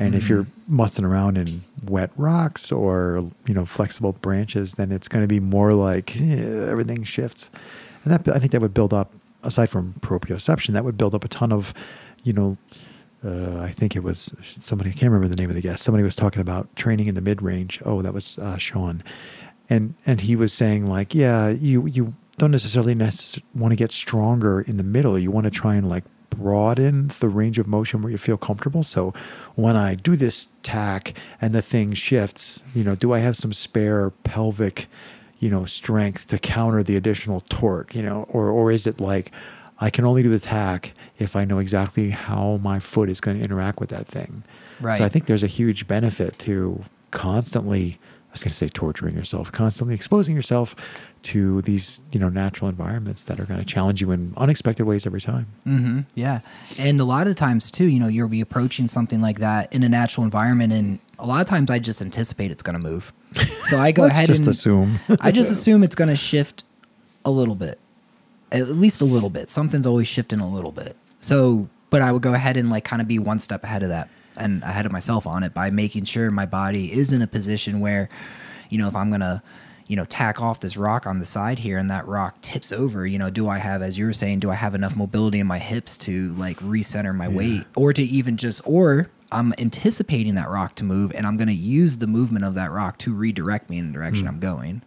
And 0.00 0.14
if 0.14 0.28
you're 0.28 0.44
Mm-hmm. 0.44 0.80
mutzing 0.80 1.04
around 1.04 1.36
in 1.36 1.62
wet 1.84 2.10
rocks 2.16 2.70
or 2.70 3.30
you 3.46 3.54
know 3.54 3.64
flexible 3.64 4.12
branches, 4.12 4.74
then 4.74 4.92
it's 4.92 5.08
going 5.08 5.24
to 5.24 5.28
be 5.28 5.40
more 5.40 5.72
like 5.72 6.16
eh, 6.20 6.36
everything 6.70 7.02
shifts. 7.04 7.50
And 8.04 8.12
that 8.12 8.28
I 8.34 8.38
think 8.38 8.52
that 8.52 8.60
would 8.60 8.74
build 8.74 8.94
up, 8.94 9.12
aside 9.42 9.70
from 9.70 9.94
proprioception, 10.00 10.72
that 10.74 10.84
would 10.84 10.96
build 10.96 11.14
up 11.16 11.24
a 11.24 11.28
ton 11.28 11.50
of, 11.52 11.74
you 12.22 12.32
know, 12.32 12.56
uh, 13.24 13.60
I 13.60 13.72
think 13.72 13.96
it 13.96 14.02
was 14.02 14.32
somebody, 14.42 14.90
I 14.90 14.92
can't 14.92 15.10
remember 15.12 15.28
the 15.28 15.36
name 15.36 15.50
of 15.50 15.56
the 15.56 15.62
guest. 15.62 15.82
Somebody 15.82 16.04
was 16.04 16.16
talking 16.16 16.40
about 16.40 16.74
training 16.76 17.06
in 17.06 17.14
the 17.14 17.20
mid 17.20 17.42
range. 17.42 17.80
Oh, 17.84 18.02
that 18.02 18.14
was 18.14 18.38
uh, 18.38 18.58
Sean. 18.58 19.02
And, 19.68 19.94
and 20.06 20.20
he 20.20 20.36
was 20.36 20.52
saying 20.52 20.86
like, 20.86 21.14
yeah, 21.14 21.48
you, 21.48 21.86
you 21.86 22.14
don't 22.36 22.52
necessarily 22.52 22.94
necess- 22.94 23.42
want 23.54 23.72
to 23.72 23.76
get 23.76 23.92
stronger 23.92 24.60
in 24.60 24.76
the 24.76 24.84
middle. 24.84 25.18
You 25.18 25.30
want 25.30 25.44
to 25.44 25.50
try 25.50 25.74
and 25.74 25.88
like 25.88 26.04
broaden 26.30 27.10
the 27.20 27.28
range 27.28 27.58
of 27.58 27.66
motion 27.66 28.00
where 28.00 28.12
you 28.12 28.18
feel 28.18 28.36
comfortable. 28.36 28.82
So 28.82 29.12
when 29.56 29.76
I 29.76 29.94
do 29.94 30.14
this 30.14 30.48
tack 30.62 31.14
and 31.40 31.52
the 31.52 31.62
thing 31.62 31.94
shifts, 31.94 32.64
you 32.74 32.84
know, 32.84 32.94
do 32.94 33.12
I 33.12 33.18
have 33.18 33.36
some 33.36 33.52
spare 33.52 34.10
pelvic, 34.10 34.86
you 35.40 35.50
know, 35.50 35.64
strength 35.64 36.28
to 36.28 36.38
counter 36.38 36.82
the 36.82 36.96
additional 36.96 37.40
torque, 37.40 37.94
you 37.94 38.02
know, 38.02 38.24
or, 38.28 38.50
or 38.50 38.70
is 38.70 38.86
it 38.86 39.00
like, 39.00 39.32
I 39.80 39.90
can 39.90 40.04
only 40.04 40.22
do 40.22 40.28
the 40.28 40.40
tack 40.40 40.92
if 41.18 41.36
I 41.36 41.44
know 41.44 41.58
exactly 41.58 42.10
how 42.10 42.58
my 42.62 42.78
foot 42.80 43.08
is 43.08 43.20
going 43.20 43.38
to 43.38 43.44
interact 43.44 43.78
with 43.80 43.90
that 43.90 44.06
thing. 44.06 44.42
Right. 44.80 44.98
So 44.98 45.04
I 45.04 45.08
think 45.08 45.26
there's 45.26 45.44
a 45.44 45.48
huge 45.48 45.86
benefit 45.86 46.38
to 46.40 46.82
constantly, 47.10 47.98
I 48.30 48.32
was 48.32 48.42
going 48.42 48.50
to 48.50 48.56
say 48.56 48.68
torturing 48.68 49.14
yourself, 49.16 49.50
constantly 49.52 49.94
exposing 49.94 50.34
yourself 50.34 50.74
to 51.24 51.62
these, 51.62 52.02
you 52.12 52.20
know, 52.20 52.28
natural 52.28 52.68
environments 52.68 53.24
that 53.24 53.40
are 53.40 53.44
going 53.44 53.58
to 53.60 53.66
challenge 53.66 54.00
you 54.00 54.10
in 54.10 54.32
unexpected 54.36 54.84
ways 54.84 55.06
every 55.06 55.20
time. 55.20 55.46
hmm 55.64 56.00
Yeah, 56.14 56.40
and 56.78 57.00
a 57.00 57.04
lot 57.04 57.26
of 57.26 57.36
times 57.36 57.70
too, 57.70 57.86
you 57.86 57.98
know, 57.98 58.08
you'll 58.08 58.28
be 58.28 58.40
approaching 58.40 58.88
something 58.88 59.20
like 59.20 59.38
that 59.40 59.72
in 59.72 59.82
a 59.82 59.88
natural 59.88 60.24
environment, 60.24 60.72
and 60.72 60.98
a 61.18 61.26
lot 61.26 61.40
of 61.40 61.46
times 61.48 61.70
I 61.70 61.78
just 61.80 62.00
anticipate 62.00 62.50
it's 62.50 62.62
going 62.62 62.80
to 62.80 62.82
move. 62.88 63.12
So 63.64 63.78
I 63.78 63.90
go 63.92 64.04
ahead 64.06 64.28
just 64.28 64.40
and 64.40 64.48
assume. 64.48 65.00
I 65.20 65.32
just 65.32 65.50
assume 65.56 65.82
it's 65.82 65.96
going 65.96 66.08
to 66.08 66.16
shift 66.16 66.62
a 67.24 67.30
little 67.30 67.56
bit, 67.56 67.78
at 68.52 68.68
least 68.68 69.00
a 69.00 69.04
little 69.04 69.30
bit. 69.30 69.50
Something's 69.50 69.86
always 69.86 70.08
shifting 70.08 70.40
a 70.40 70.48
little 70.48 70.72
bit. 70.72 70.96
So, 71.20 71.68
but 71.90 72.02
I 72.02 72.12
would 72.12 72.22
go 72.22 72.34
ahead 72.34 72.56
and 72.56 72.70
like 72.70 72.84
kind 72.84 73.02
of 73.02 73.08
be 73.08 73.18
one 73.18 73.40
step 73.40 73.64
ahead 73.64 73.82
of 73.82 73.88
that 73.88 74.08
and 74.36 74.62
ahead 74.62 74.86
of 74.86 74.92
myself 74.92 75.26
on 75.26 75.42
it 75.42 75.52
by 75.52 75.70
making 75.70 76.04
sure 76.04 76.30
my 76.30 76.46
body 76.46 76.92
is 76.92 77.12
in 77.12 77.22
a 77.22 77.26
position 77.26 77.80
where, 77.80 78.08
you 78.70 78.78
know, 78.78 78.88
if 78.88 78.96
I'm 78.96 79.10
gonna, 79.10 79.42
you 79.86 79.96
know, 79.96 80.04
tack 80.04 80.40
off 80.40 80.60
this 80.60 80.76
rock 80.76 81.06
on 81.06 81.18
the 81.18 81.26
side 81.26 81.58
here 81.58 81.78
and 81.78 81.90
that 81.90 82.06
rock 82.06 82.40
tips 82.42 82.72
over, 82.72 83.06
you 83.06 83.18
know, 83.18 83.30
do 83.30 83.48
I 83.48 83.58
have, 83.58 83.82
as 83.82 83.98
you 83.98 84.06
were 84.06 84.12
saying, 84.12 84.40
do 84.40 84.50
I 84.50 84.54
have 84.54 84.74
enough 84.74 84.94
mobility 84.94 85.40
in 85.40 85.46
my 85.46 85.58
hips 85.58 85.96
to 85.98 86.34
like 86.34 86.58
recenter 86.60 87.14
my 87.14 87.28
weight 87.28 87.64
or 87.74 87.92
to 87.92 88.02
even 88.02 88.36
just, 88.36 88.60
or 88.64 89.10
I'm 89.32 89.54
anticipating 89.58 90.36
that 90.36 90.48
rock 90.48 90.74
to 90.76 90.84
move 90.84 91.12
and 91.14 91.26
I'm 91.26 91.36
gonna 91.36 91.52
use 91.52 91.96
the 91.96 92.06
movement 92.06 92.44
of 92.44 92.54
that 92.54 92.70
rock 92.70 92.98
to 92.98 93.12
redirect 93.12 93.70
me 93.70 93.78
in 93.78 93.88
the 93.88 93.92
direction 93.92 94.22
hmm. 94.22 94.28
I'm 94.28 94.40
going. 94.40 94.82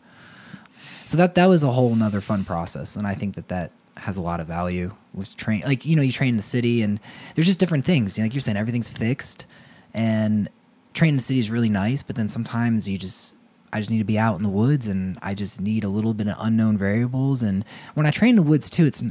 So 1.06 1.18
that 1.18 1.36
that 1.36 1.48
was 1.48 1.64
a 1.64 1.72
whole 1.72 1.96
nother 1.96 2.22
fun 2.22 2.46
process, 2.46 2.96
and 2.96 3.08
I 3.08 3.14
think 3.14 3.36
that 3.36 3.48
that 3.50 3.72
has 3.98 4.18
a 4.18 4.22
lot 4.22 4.40
of 4.40 4.48
value. 4.48 4.94
Was 5.14 5.34
train 5.34 5.62
like 5.66 5.86
you 5.86 5.96
know 5.96 6.02
you 6.02 6.12
train 6.12 6.30
in 6.30 6.38
the 6.38 6.44
city, 6.44 6.82
and 6.82 7.00
there's 7.36 7.48
just 7.48 7.60
different 7.60 7.86
things. 7.86 8.18
You 8.18 8.24
know, 8.24 8.26
like 8.26 8.34
you're 8.34 8.42
saying, 8.42 8.58
everything's 8.58 8.90
fixed, 8.90 9.46
and 9.94 10.50
training 10.94 11.14
in 11.14 11.18
the 11.18 11.24
city 11.24 11.40
is 11.40 11.50
really 11.50 11.70
nice. 11.70 12.04
But 12.04 12.16
then 12.16 12.30
sometimes 12.30 12.88
you 12.88 12.98
just 12.98 13.34
I 13.74 13.80
just 13.80 13.90
need 13.90 14.00
to 14.00 14.04
be 14.04 14.20
out 14.20 14.38
in 14.38 14.44
the 14.44 14.50
woods, 14.50 14.88
and 14.88 15.18
I 15.22 15.34
just 15.34 15.62
need 15.62 15.84
a 15.84 15.90
little 15.90 16.14
bit 16.14 16.28
of 16.28 16.36
unknown 16.40 16.78
variables. 16.78 17.42
And 17.42 17.64
when 17.94 18.06
I 18.06 18.12
train 18.12 18.32
in 18.32 18.36
the 18.38 18.42
woods 18.42 18.70
too, 18.70 18.86
it's 18.86 19.04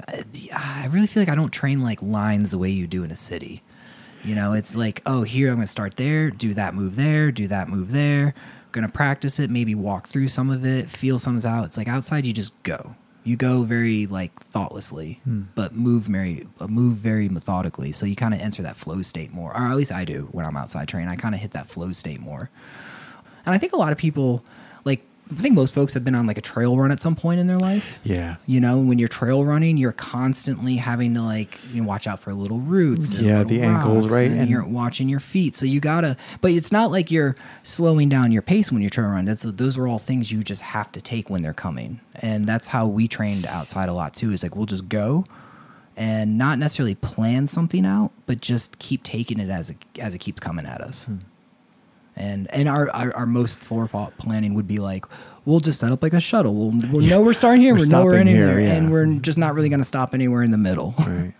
I 0.52 0.86
really 0.90 1.06
feel 1.06 1.22
like 1.22 1.30
I 1.30 1.34
don't 1.34 1.52
train 1.52 1.80
like 1.82 2.02
lines 2.02 2.50
the 2.50 2.58
way 2.58 2.70
you 2.70 2.86
do 2.86 3.02
in 3.04 3.10
a 3.10 3.16
city. 3.16 3.62
You 4.22 4.34
know, 4.34 4.52
it's 4.52 4.76
like, 4.76 5.00
oh, 5.06 5.22
here 5.22 5.48
I'm 5.48 5.56
going 5.56 5.66
to 5.66 5.70
start 5.70 5.96
there, 5.96 6.30
do 6.30 6.52
that 6.52 6.74
move 6.74 6.96
there, 6.96 7.32
do 7.32 7.46
that 7.48 7.68
move 7.68 7.92
there. 7.92 8.34
Going 8.72 8.86
to 8.86 8.92
practice 8.92 9.38
it, 9.40 9.50
maybe 9.50 9.74
walk 9.74 10.06
through 10.06 10.28
some 10.28 10.50
of 10.50 10.64
it, 10.64 10.88
feel 10.88 11.18
some 11.18 11.40
out. 11.44 11.64
It's 11.64 11.76
like 11.76 11.88
outside, 11.88 12.24
you 12.24 12.32
just 12.32 12.60
go. 12.62 12.94
You 13.24 13.36
go 13.36 13.64
very 13.64 14.06
like 14.06 14.38
thoughtlessly, 14.40 15.20
but 15.54 15.74
move 15.74 16.04
very 16.04 16.46
uh, 16.58 16.68
move 16.68 16.94
very 16.94 17.28
methodically. 17.28 17.92
So 17.92 18.06
you 18.06 18.16
kind 18.16 18.32
of 18.32 18.40
enter 18.40 18.62
that 18.62 18.76
flow 18.76 19.02
state 19.02 19.32
more, 19.32 19.50
or 19.52 19.66
at 19.68 19.76
least 19.76 19.92
I 19.92 20.04
do 20.04 20.28
when 20.32 20.46
I'm 20.46 20.56
outside 20.56 20.88
training. 20.88 21.10
I 21.10 21.16
kind 21.16 21.34
of 21.34 21.40
hit 21.40 21.50
that 21.50 21.68
flow 21.68 21.92
state 21.92 22.20
more. 22.20 22.48
And 23.44 23.54
I 23.54 23.58
think 23.58 23.72
a 23.72 23.76
lot 23.76 23.92
of 23.92 23.98
people, 23.98 24.44
like 24.84 25.02
I 25.32 25.36
think 25.40 25.54
most 25.54 25.74
folks 25.74 25.94
have 25.94 26.04
been 26.04 26.14
on 26.14 26.26
like 26.26 26.38
a 26.38 26.42
trail 26.42 26.76
run 26.76 26.90
at 26.90 27.00
some 27.00 27.14
point 27.14 27.38
in 27.40 27.46
their 27.46 27.58
life. 27.58 28.00
Yeah. 28.02 28.36
You 28.46 28.60
know, 28.60 28.78
when 28.78 28.98
you're 28.98 29.08
trail 29.08 29.44
running, 29.44 29.76
you're 29.76 29.92
constantly 29.92 30.76
having 30.76 31.14
to 31.14 31.22
like 31.22 31.58
you 31.72 31.80
know, 31.82 31.86
watch 31.88 32.06
out 32.06 32.18
for 32.20 32.34
little 32.34 32.58
roots. 32.58 33.14
and 33.14 33.24
Yeah, 33.26 33.38
little 33.38 33.48
the 33.50 33.62
ankles, 33.62 34.08
right? 34.08 34.26
And, 34.30 34.40
And- 34.40 34.50
you're 34.50 34.64
watching 34.64 35.08
your 35.08 35.20
feet, 35.20 35.54
so 35.56 35.66
you 35.66 35.80
gotta. 35.80 36.16
But 36.40 36.50
it's 36.52 36.72
not 36.72 36.90
like 36.90 37.10
you're 37.10 37.36
slowing 37.62 38.08
down 38.08 38.32
your 38.32 38.42
pace 38.42 38.72
when 38.72 38.82
you're 38.82 38.90
trail 38.90 39.08
running. 39.08 39.26
That's 39.26 39.44
those 39.44 39.78
are 39.78 39.86
all 39.86 39.98
things 39.98 40.32
you 40.32 40.42
just 40.42 40.62
have 40.62 40.90
to 40.92 41.00
take 41.00 41.30
when 41.30 41.42
they're 41.42 41.52
coming, 41.54 42.00
and 42.16 42.44
that's 42.46 42.68
how 42.68 42.86
we 42.86 43.06
trained 43.06 43.46
outside 43.46 43.88
a 43.88 43.92
lot 43.92 44.14
too. 44.14 44.32
Is 44.32 44.42
like 44.42 44.56
we'll 44.56 44.66
just 44.66 44.88
go, 44.88 45.24
and 45.96 46.36
not 46.38 46.58
necessarily 46.58 46.94
plan 46.94 47.46
something 47.46 47.86
out, 47.86 48.10
but 48.26 48.40
just 48.40 48.78
keep 48.78 49.02
taking 49.04 49.38
it 49.38 49.50
as 49.50 49.70
it 49.70 49.76
as 49.98 50.14
it 50.14 50.18
keeps 50.18 50.40
coming 50.40 50.66
at 50.66 50.80
us. 50.80 51.04
Hmm. 51.04 51.16
And 52.20 52.52
and 52.52 52.68
our, 52.68 52.90
our, 52.90 53.16
our 53.16 53.26
most 53.26 53.60
forethought 53.60 54.16
planning 54.18 54.52
would 54.52 54.66
be 54.66 54.78
like, 54.78 55.06
we'll 55.46 55.60
just 55.60 55.80
set 55.80 55.90
up 55.90 56.02
like 56.02 56.12
a 56.12 56.20
shuttle. 56.20 56.54
We'll, 56.54 56.90
we'll 56.92 57.06
know 57.06 57.22
we're 57.22 57.32
starting 57.32 57.62
here, 57.62 57.72
We're 57.72 57.80
we're 57.80 57.86
know 57.86 58.04
we're 58.04 58.14
ending 58.14 58.36
here, 58.36 58.46
there, 58.46 58.60
yeah. 58.60 58.74
and 58.74 58.92
we're 58.92 59.06
just 59.06 59.38
not 59.38 59.54
really 59.54 59.70
going 59.70 59.80
to 59.80 59.86
stop 59.86 60.12
anywhere 60.12 60.42
in 60.42 60.50
the 60.50 60.58
middle. 60.58 60.94
Right. 60.98 61.32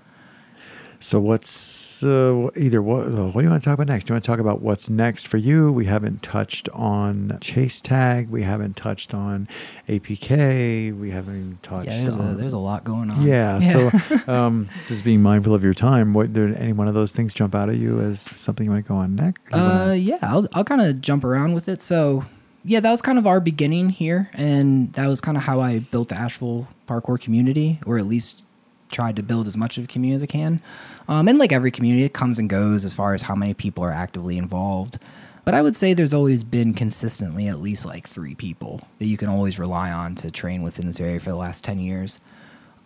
So 1.03 1.19
what's 1.19 2.03
uh, 2.03 2.49
either 2.57 2.83
what? 2.83 3.07
uh, 3.07 3.27
What 3.29 3.41
do 3.41 3.43
you 3.43 3.49
want 3.51 3.63
to 3.63 3.65
talk 3.65 3.73
about 3.75 3.87
next? 3.87 4.05
Do 4.05 4.11
you 4.11 4.15
want 4.17 4.25
to 4.25 4.27
talk 4.31 4.39
about 4.39 4.61
what's 4.61 4.91
next 4.91 5.27
for 5.27 5.39
you? 5.39 5.73
We 5.73 5.87
haven't 5.87 6.23
touched 6.23 6.69
on 6.75 7.39
Chase 7.41 7.81
Tag. 7.81 8.29
We 8.29 8.43
haven't 8.43 8.77
touched 8.77 9.15
on 9.15 9.49
APK. 9.89 10.99
We 10.99 11.11
haven't 11.11 11.63
touched. 11.63 11.89
Yeah, 11.89 12.03
there's 12.03 12.17
a, 12.19 12.23
there's 12.35 12.53
a 12.53 12.59
lot 12.59 12.85
going 12.85 13.11
on. 13.11 13.23
Yeah. 13.23 13.61
So, 13.71 13.91
um, 14.33 14.69
just 14.89 15.05
being 15.05 15.23
mindful 15.23 15.55
of 15.55 15.63
your 15.63 15.75
time. 15.75 16.13
What 16.13 16.33
did 16.33 16.55
any 16.57 16.73
one 16.73 16.89
of 16.89 16.95
those 16.95 17.13
things 17.15 17.33
jump 17.33 17.55
out 17.55 17.69
at 17.69 17.77
you 17.77 18.01
as 18.01 18.23
something 18.37 18.65
you 18.67 18.71
want 18.73 18.85
to 18.85 18.89
go 18.89 18.97
on 18.97 19.15
next? 19.15 19.41
Uh, 19.53 19.95
yeah, 19.97 20.19
I'll, 20.23 20.47
I'll 20.53 20.65
kind 20.65 20.81
of 20.81 21.01
jump 21.01 21.25
around 21.25 21.55
with 21.55 21.69
it. 21.69 21.81
So, 21.83 22.25
yeah, 22.65 22.81
that 22.81 22.91
was 22.91 23.01
kind 23.01 23.17
of 23.19 23.27
our 23.27 23.39
beginning 23.41 23.91
here, 23.91 24.29
and 24.35 24.93
that 24.95 25.07
was 25.09 25.21
kind 25.21 25.37
of 25.37 25.45
how 25.45 25.61
I 25.61 25.79
built 25.79 26.09
the 26.11 26.17
Asheville 26.17 26.69
parkour 26.89 27.19
community, 27.21 27.79
or 27.87 27.97
at 27.99 28.07
least 28.07 28.43
tried 28.91 29.17
to 29.17 29.23
build 29.23 29.47
as 29.47 29.57
much 29.57 29.79
of 29.79 29.85
a 29.85 29.87
community 29.87 30.17
as 30.17 30.23
I 30.23 30.27
can. 30.27 30.61
Um, 31.09 31.29
and 31.29 31.39
like 31.39 31.53
every 31.53 31.71
community, 31.71 32.05
it 32.05 32.13
comes 32.13 32.39
and 32.39 32.49
goes 32.49 32.85
as 32.85 32.93
far 32.93 33.15
as 33.15 33.23
how 33.23 33.35
many 33.35 33.55
people 33.55 33.85
are 33.85 33.91
actively 33.91 34.37
involved. 34.39 34.99
But 35.45 35.55
I 35.55 35.63
would 35.63 35.75
say 35.75 35.95
there's 35.95 36.15
always 36.15 36.45
been 36.45 36.75
consistently 36.75 37.49
at 37.49 37.61
least 37.61 37.87
like 37.87 38.07
three 38.07 38.35
people 38.35 38.83
that 38.99 39.07
you 39.07 39.17
can 39.17 39.29
always 39.29 39.59
rely 39.59 39.91
on 39.91 40.15
to 40.17 40.31
train 40.31 40.63
within 40.63 40.87
this 40.87 41.01
area 41.01 41.19
for 41.19 41.31
the 41.31 41.37
last 41.37 41.65
10 41.65 41.79
years. 41.81 42.21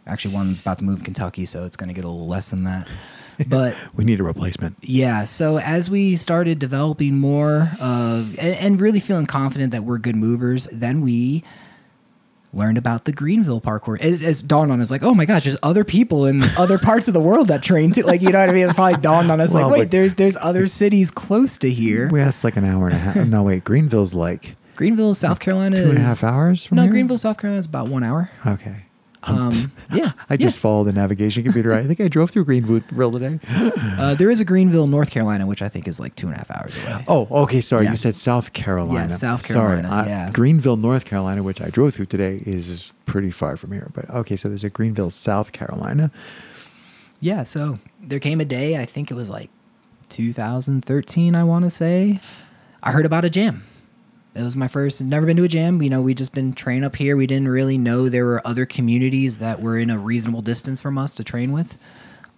Actually, 0.07 0.35
one's 0.35 0.61
about 0.61 0.79
to 0.79 0.85
move 0.85 0.99
to 0.99 1.05
Kentucky, 1.05 1.47
so 1.47 1.65
it's 1.65 1.77
going 1.77 1.89
to 1.89 1.95
get 1.95 2.05
a 2.05 2.09
little 2.09 2.29
less 2.29 2.51
than 2.51 2.65
that. 2.65 2.87
But 3.49 3.75
we 3.97 4.05
need 4.05 4.21
a 4.21 4.23
replacement. 4.23 4.77
yeah. 4.81 5.25
So 5.25 5.59
as 5.59 5.91
we 5.91 6.15
started 6.15 6.61
developing 6.61 7.19
more 7.19 7.73
of 7.81 8.39
and, 8.39 8.55
and 8.55 8.81
really 8.81 9.01
feeling 9.01 9.27
confident 9.27 9.73
that 9.73 9.83
we're 9.83 9.99
good 9.99 10.15
movers, 10.15 10.69
then 10.71 11.01
we 11.01 11.43
learned 12.55 12.79
about 12.79 13.05
the 13.05 13.13
Greenville 13.13 13.61
parkour. 13.61 13.99
It, 14.01 14.23
it's 14.23 14.43
dawned 14.43 14.71
on 14.73 14.81
us 14.81 14.91
like, 14.91 15.03
oh 15.03 15.15
my 15.15 15.25
gosh, 15.25 15.45
there's 15.45 15.57
other 15.63 15.85
people 15.85 16.27
in 16.27 16.43
other 16.57 16.79
parts 16.79 17.09
of 17.09 17.15
the 17.15 17.21
world 17.21 17.49
that 17.49 17.63
train 17.63 17.93
too. 17.93 18.03
Like 18.03 18.23
you 18.23 18.31
know 18.31 18.41
what 18.41 18.49
I 18.49 18.53
mean? 18.53 18.69
It 18.71 18.75
probably 18.75 19.01
dawned 19.01 19.31
on 19.31 19.41
us 19.41 19.53
Well, 19.53 19.69
like, 19.69 19.79
wait, 19.79 19.91
there's 19.91 20.15
there's 20.15 20.37
other 20.41 20.67
cities 20.67 21.11
close 21.11 21.59
to 21.59 21.71
here. 21.71 22.09
We 22.11 22.21
that's 22.21 22.45
like 22.45 22.57
an 22.57 22.65
hour 22.65 22.87
and 22.89 22.97
a 22.97 22.99
half. 22.99 23.17
no, 23.27 23.43
wait. 23.43 23.65
Greenville's 23.65 24.15
like 24.15 24.57
Greenville, 24.77 25.15
South 25.15 25.41
Carolina, 25.41 25.77
two 25.77 25.91
and 25.91 25.99
a 25.99 26.03
half 26.03 26.25
hours 26.25 26.65
from 26.67 26.77
No, 26.77 26.83
here? 26.83 26.91
Greenville, 26.91 27.19
South 27.19 27.39
Carolina 27.39 27.59
is 27.61 27.67
about 27.67 27.89
one 27.89 28.03
hour. 28.03 28.31
Okay. 28.47 28.84
Um, 29.27 29.73
yeah, 29.93 30.13
I 30.29 30.37
just 30.37 30.57
yeah. 30.57 30.61
followed 30.63 30.85
the 30.85 30.93
navigation 30.93 31.43
computer. 31.45 31.73
I 31.73 31.85
think 31.85 32.01
I 32.01 32.09
drove 32.09 32.31
through 32.31 32.45
Greenville 32.45 32.81
today. 33.13 33.39
Uh, 33.49 34.15
there 34.15 34.31
is 34.31 34.41
a 34.41 34.45
Greenville, 34.45 34.87
North 34.87 35.11
Carolina, 35.11 35.47
which 35.47 35.63
I 35.63 35.69
think 35.69 35.89
is 35.89 35.99
like 36.01 36.15
two 36.15 36.27
and 36.27 36.35
a 36.37 36.39
half 36.39 36.51
hours 36.51 36.77
away. 36.77 37.05
Oh, 37.09 37.27
okay. 37.43 37.61
Sorry, 37.61 37.85
Yeah. 37.85 37.93
you 37.93 37.97
said 37.97 38.15
South 38.17 38.53
Carolina. 38.53 39.09
Yeah, 39.11 39.17
South 39.17 39.47
Sorry, 39.47 39.81
Carolina, 39.83 40.27
I- 40.29 40.31
Greenville, 40.33 40.77
North 40.77 41.05
Carolina, 41.05 41.43
which 41.43 41.61
I 41.61 41.71
drove 41.71 41.95
through 41.95 42.07
today, 42.07 42.43
is 42.45 42.93
pretty 43.07 43.31
far 43.31 43.57
from 43.57 43.73
here. 43.73 43.91
But 43.95 44.09
okay, 44.11 44.37
so 44.37 44.49
there's 44.49 44.65
a 44.65 44.71
Greenville, 44.71 45.11
South 45.11 45.53
Carolina. 45.53 46.11
Yeah, 47.21 47.43
so 47.45 47.79
there 48.03 48.21
came 48.21 48.41
a 48.41 48.45
day, 48.45 48.77
I 48.77 48.85
think 48.85 49.11
it 49.11 49.15
was 49.15 49.31
like 49.31 49.51
2013, 50.11 51.35
I 51.35 51.45
want 51.45 51.65
to 51.65 51.71
say. 51.71 52.21
I 52.83 52.93
heard 52.93 53.07
about 53.07 53.25
a 53.25 53.31
jam. 53.31 53.63
It 54.35 54.43
was 54.43 54.57
my 54.57 54.67
first, 54.67 55.01
never 55.01 55.27
been 55.27 55.37
to 55.37 55.45
a 55.45 55.49
jam. 55.49 55.81
You 55.81 55.91
know, 55.91 56.03
we 56.03 56.13
just 56.13 56.35
been 56.35 56.55
trained 56.55 56.85
up 56.85 56.97
here. 56.97 57.17
We 57.17 57.27
didn't 57.27 57.49
really 57.49 57.79
know 57.79 58.09
there 58.09 58.25
were 58.25 58.45
other 58.45 58.67
communities 58.67 59.39
that 59.39 59.63
were 59.63 59.79
in 59.79 59.91
a 59.91 59.99
reasonable 59.99 60.43
distance 60.43 60.81
from 60.81 60.99
us 60.99 61.15
to 61.15 61.25
train 61.25 61.53
with. 61.53 61.79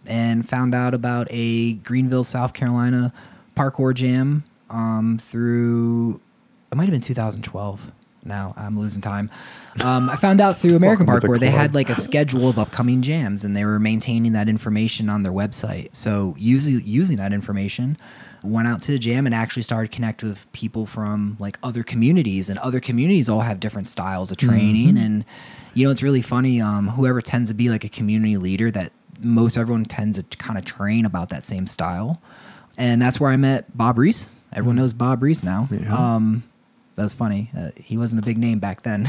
And 0.04 0.46
found 0.48 0.74
out 0.74 0.92
about 0.92 1.26
a 1.30 1.74
Greenville, 1.74 2.22
South 2.22 2.52
Carolina 2.52 3.12
parkour 3.56 3.94
jam 3.94 4.44
um, 4.68 5.18
through, 5.18 6.20
it 6.70 6.76
might 6.76 6.84
have 6.84 6.92
been 6.92 7.00
2012. 7.00 7.92
Now 8.26 8.54
I'm 8.56 8.78
losing 8.78 9.00
time. 9.00 9.30
Um, 9.82 10.10
I 10.10 10.16
found 10.16 10.40
out 10.40 10.58
through 10.58 10.76
American 10.76 11.06
to 11.06 11.12
the 11.12 11.20
Parkour 11.20 11.38
they 11.38 11.50
had 11.50 11.74
like 11.74 11.88
a 11.88 11.94
schedule 11.94 12.48
of 12.48 12.58
upcoming 12.58 13.00
jams, 13.02 13.44
and 13.44 13.56
they 13.56 13.64
were 13.64 13.78
maintaining 13.78 14.32
that 14.32 14.48
information 14.48 15.08
on 15.08 15.22
their 15.22 15.32
website. 15.32 15.90
So 15.92 16.34
using 16.36 16.82
using 16.84 17.16
that 17.18 17.32
information, 17.32 17.96
went 18.42 18.68
out 18.68 18.82
to 18.82 18.92
the 18.92 18.98
jam 18.98 19.26
and 19.26 19.34
actually 19.34 19.62
started 19.62 19.90
connect 19.90 20.22
with 20.22 20.50
people 20.52 20.86
from 20.86 21.36
like 21.38 21.58
other 21.62 21.82
communities, 21.82 22.48
and 22.48 22.58
other 22.60 22.80
communities 22.80 23.28
all 23.28 23.40
have 23.40 23.60
different 23.60 23.88
styles 23.88 24.30
of 24.30 24.36
training. 24.36 24.96
And 24.98 25.24
you 25.74 25.86
know, 25.86 25.90
it's 25.90 26.02
really 26.02 26.22
funny. 26.22 26.60
Um, 26.60 26.88
whoever 26.88 27.20
tends 27.20 27.50
to 27.50 27.54
be 27.54 27.68
like 27.68 27.84
a 27.84 27.88
community 27.88 28.36
leader, 28.36 28.70
that 28.70 28.92
most 29.20 29.56
everyone 29.56 29.84
tends 29.84 30.22
to 30.22 30.36
kind 30.36 30.58
of 30.58 30.64
train 30.64 31.04
about 31.04 31.28
that 31.30 31.44
same 31.44 31.66
style, 31.66 32.20
and 32.78 33.00
that's 33.00 33.20
where 33.20 33.30
I 33.30 33.36
met 33.36 33.76
Bob 33.76 33.98
Reese. 33.98 34.26
Everyone 34.52 34.76
knows 34.76 34.92
Bob 34.92 35.22
Reese 35.22 35.42
now. 35.42 35.68
Yeah. 35.70 35.94
Um, 35.94 36.44
that 36.96 37.02
was 37.02 37.14
funny. 37.14 37.50
Uh, 37.56 37.70
he 37.76 37.98
wasn't 37.98 38.22
a 38.22 38.24
big 38.24 38.38
name 38.38 38.58
back 38.58 38.82
then. 38.82 39.06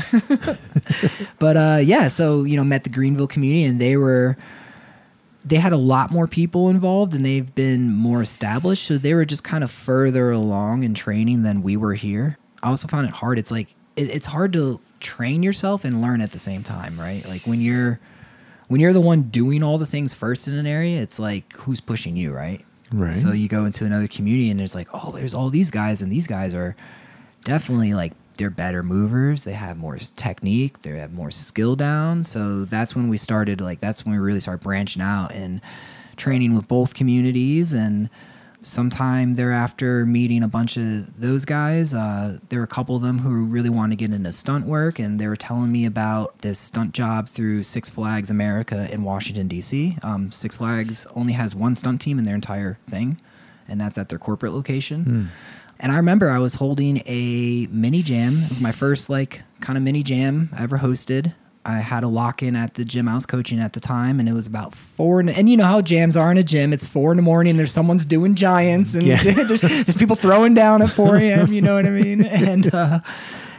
but 1.40 1.56
uh, 1.58 1.80
yeah, 1.82 2.10
so 2.10 2.44
you 2.44 2.58
know, 2.58 2.64
met 2.64 2.84
the 2.84 2.90
Greenville 2.90 3.28
community, 3.28 3.64
and 3.64 3.80
they 3.80 3.96
were 3.96 4.38
they 5.48 5.58
had 5.58 5.74
a 5.74 5.78
lot 5.78 6.12
more 6.12 6.28
people 6.28 6.70
involved, 6.70 7.14
and 7.14 7.26
they've 7.26 7.54
been 7.56 7.94
more 7.94 8.22
established. 8.22 8.86
So 8.86 8.98
they 8.98 9.14
were 9.14 9.26
just 9.26 9.44
kind 9.44 9.64
of 9.64 9.72
further 9.72 10.32
along 10.32 10.84
in 10.84 10.94
training 10.94 11.44
than 11.44 11.62
we 11.62 11.78
were 11.78 11.94
here. 11.94 12.38
I 12.62 12.70
also 12.70 12.88
found 12.88 13.08
it 13.08 13.14
hard. 13.14 13.40
It's 13.40 13.52
like 13.52 13.76
it, 13.96 14.10
it's 14.14 14.28
hard 14.28 14.54
to 14.54 14.80
train 15.00 15.44
yourself 15.44 15.86
and 15.86 16.02
learn 16.02 16.22
at 16.22 16.32
the 16.32 16.40
same 16.40 16.64
time, 16.64 17.00
right? 17.00 17.26
Like 17.26 17.44
when 17.48 17.62
you're 17.62 18.00
when 18.68 18.82
you're 18.82 18.94
the 18.94 19.02
one 19.02 19.24
doing 19.24 19.64
all 19.64 19.78
the 19.78 19.86
things 19.86 20.14
first 20.14 20.48
in 20.48 20.54
an 20.56 20.68
area, 20.68 21.02
it's 21.02 21.20
like 21.20 21.54
who's 21.54 21.80
pushing 21.80 22.18
you, 22.18 22.34
right? 22.34 22.66
Right. 22.92 23.14
So 23.14 23.32
you 23.32 23.48
go 23.48 23.66
into 23.66 23.86
another 23.86 24.08
community 24.08 24.50
and 24.50 24.62
it's 24.62 24.76
like, 24.76 24.88
oh, 24.94 25.12
there's 25.12 25.34
all 25.34 25.50
these 25.50 25.72
guys, 25.72 26.02
and 26.02 26.12
these 26.12 26.28
guys 26.28 26.54
are 26.54 26.76
definitely 27.44 27.94
like 27.94 28.14
they're 28.38 28.50
better 28.50 28.84
movers. 28.84 29.44
They 29.44 29.54
have 29.54 29.78
more 29.78 29.98
technique. 29.98 30.82
They 30.82 30.98
have 30.98 31.14
more 31.14 31.32
skill 31.32 31.76
down. 31.76 32.24
So 32.24 32.66
that's 32.66 32.96
when 32.96 33.10
we 33.10 33.18
started. 33.18 33.62
Like 33.62 33.80
that's 33.80 34.06
when 34.06 34.14
we 34.14 34.20
really 34.20 34.40
started 34.40 34.64
branching 34.64 35.02
out 35.02 35.32
and 35.32 35.62
training 36.16 36.56
with 36.56 36.68
both 36.68 36.94
communities. 36.94 37.74
And 37.74 38.10
sometime 38.62 39.36
thereafter, 39.36 40.06
meeting 40.06 40.44
a 40.44 40.48
bunch 40.48 40.78
of 40.78 41.20
those 41.20 41.46
guys. 41.46 41.94
Uh, 41.94 42.40
there 42.50 42.60
were 42.60 42.66
a 42.66 42.68
couple 42.68 42.96
of 42.96 43.02
them 43.02 43.20
who 43.20 43.46
really 43.46 43.70
wanted 43.70 43.98
to 43.98 44.06
get 44.06 44.14
into 44.14 44.32
stunt 44.32 44.66
work, 44.66 45.00
and 45.00 45.20
they 45.20 45.28
were 45.28 45.36
telling 45.36 45.72
me 45.72 45.86
about 45.86 46.40
this 46.40 46.60
stunt 46.60 46.92
job 46.94 47.30
through 47.30 47.64
Six 47.64 47.90
Flags 47.90 48.30
America 48.30 48.92
in 48.92 49.04
Washington 49.04 49.48
D.C. 49.48 49.98
Um, 50.04 50.32
Six 50.32 50.58
Flags 50.58 51.08
only 51.16 51.34
has 51.34 51.56
one 51.56 51.76
stunt 51.76 52.02
team 52.02 52.20
in 52.20 52.26
their 52.26 52.36
entire 52.36 52.78
thing, 52.86 53.20
and 53.68 53.80
that's 53.80 53.98
at 53.98 54.10
their 54.10 54.20
corporate 54.20 54.54
location. 54.54 55.32
And 55.80 55.92
I 55.92 55.98
remember 55.98 56.30
I 56.30 56.40
was 56.40 56.56
holding 56.56 57.04
a 57.06 57.68
mini 57.72 58.02
jam. 58.02 58.44
It 58.44 58.50
was 58.50 58.62
my 58.62 58.72
first 58.72 59.10
like 59.10 59.44
kind 59.62 59.78
of 59.78 59.84
mini 59.84 60.04
jam 60.04 60.50
I 60.58 60.64
ever 60.64 60.80
hosted. 60.80 61.34
I 61.66 61.80
had 61.80 62.04
a 62.04 62.08
lock 62.08 62.42
in 62.42 62.56
at 62.56 62.76
the 62.76 62.86
gym 62.86 63.10
I 63.10 63.16
was 63.16 63.26
coaching 63.26 63.60
at 63.60 63.74
the 63.74 63.82
time, 63.82 64.22
and 64.22 64.30
it 64.30 64.32
was 64.34 64.48
about 64.48 64.74
four. 64.74 65.20
In, 65.20 65.28
and 65.28 65.50
you 65.50 65.58
know 65.58 65.66
how 65.66 65.82
jams 65.82 66.16
are 66.16 66.32
in 66.32 66.38
a 66.38 66.44
gym. 66.44 66.72
It's 66.72 66.86
four 66.86 67.12
in 67.12 67.18
the 67.18 67.22
morning. 67.24 67.58
There's 67.58 67.74
someone's 67.74 68.06
doing 68.06 68.36
giants, 68.36 68.96
and 68.96 69.04
Yeah. 69.04 69.22
just 69.24 70.00
people 70.00 70.16
throwing 70.16 70.54
down 70.54 70.82
at 70.82 70.90
4 70.92 71.18
a.m. 71.18 71.52
You 71.52 71.62
know 71.62 71.76
what 71.76 71.86
I 71.86 71.90
mean? 71.90 72.24
And 72.26 72.74
uh, 72.74 73.02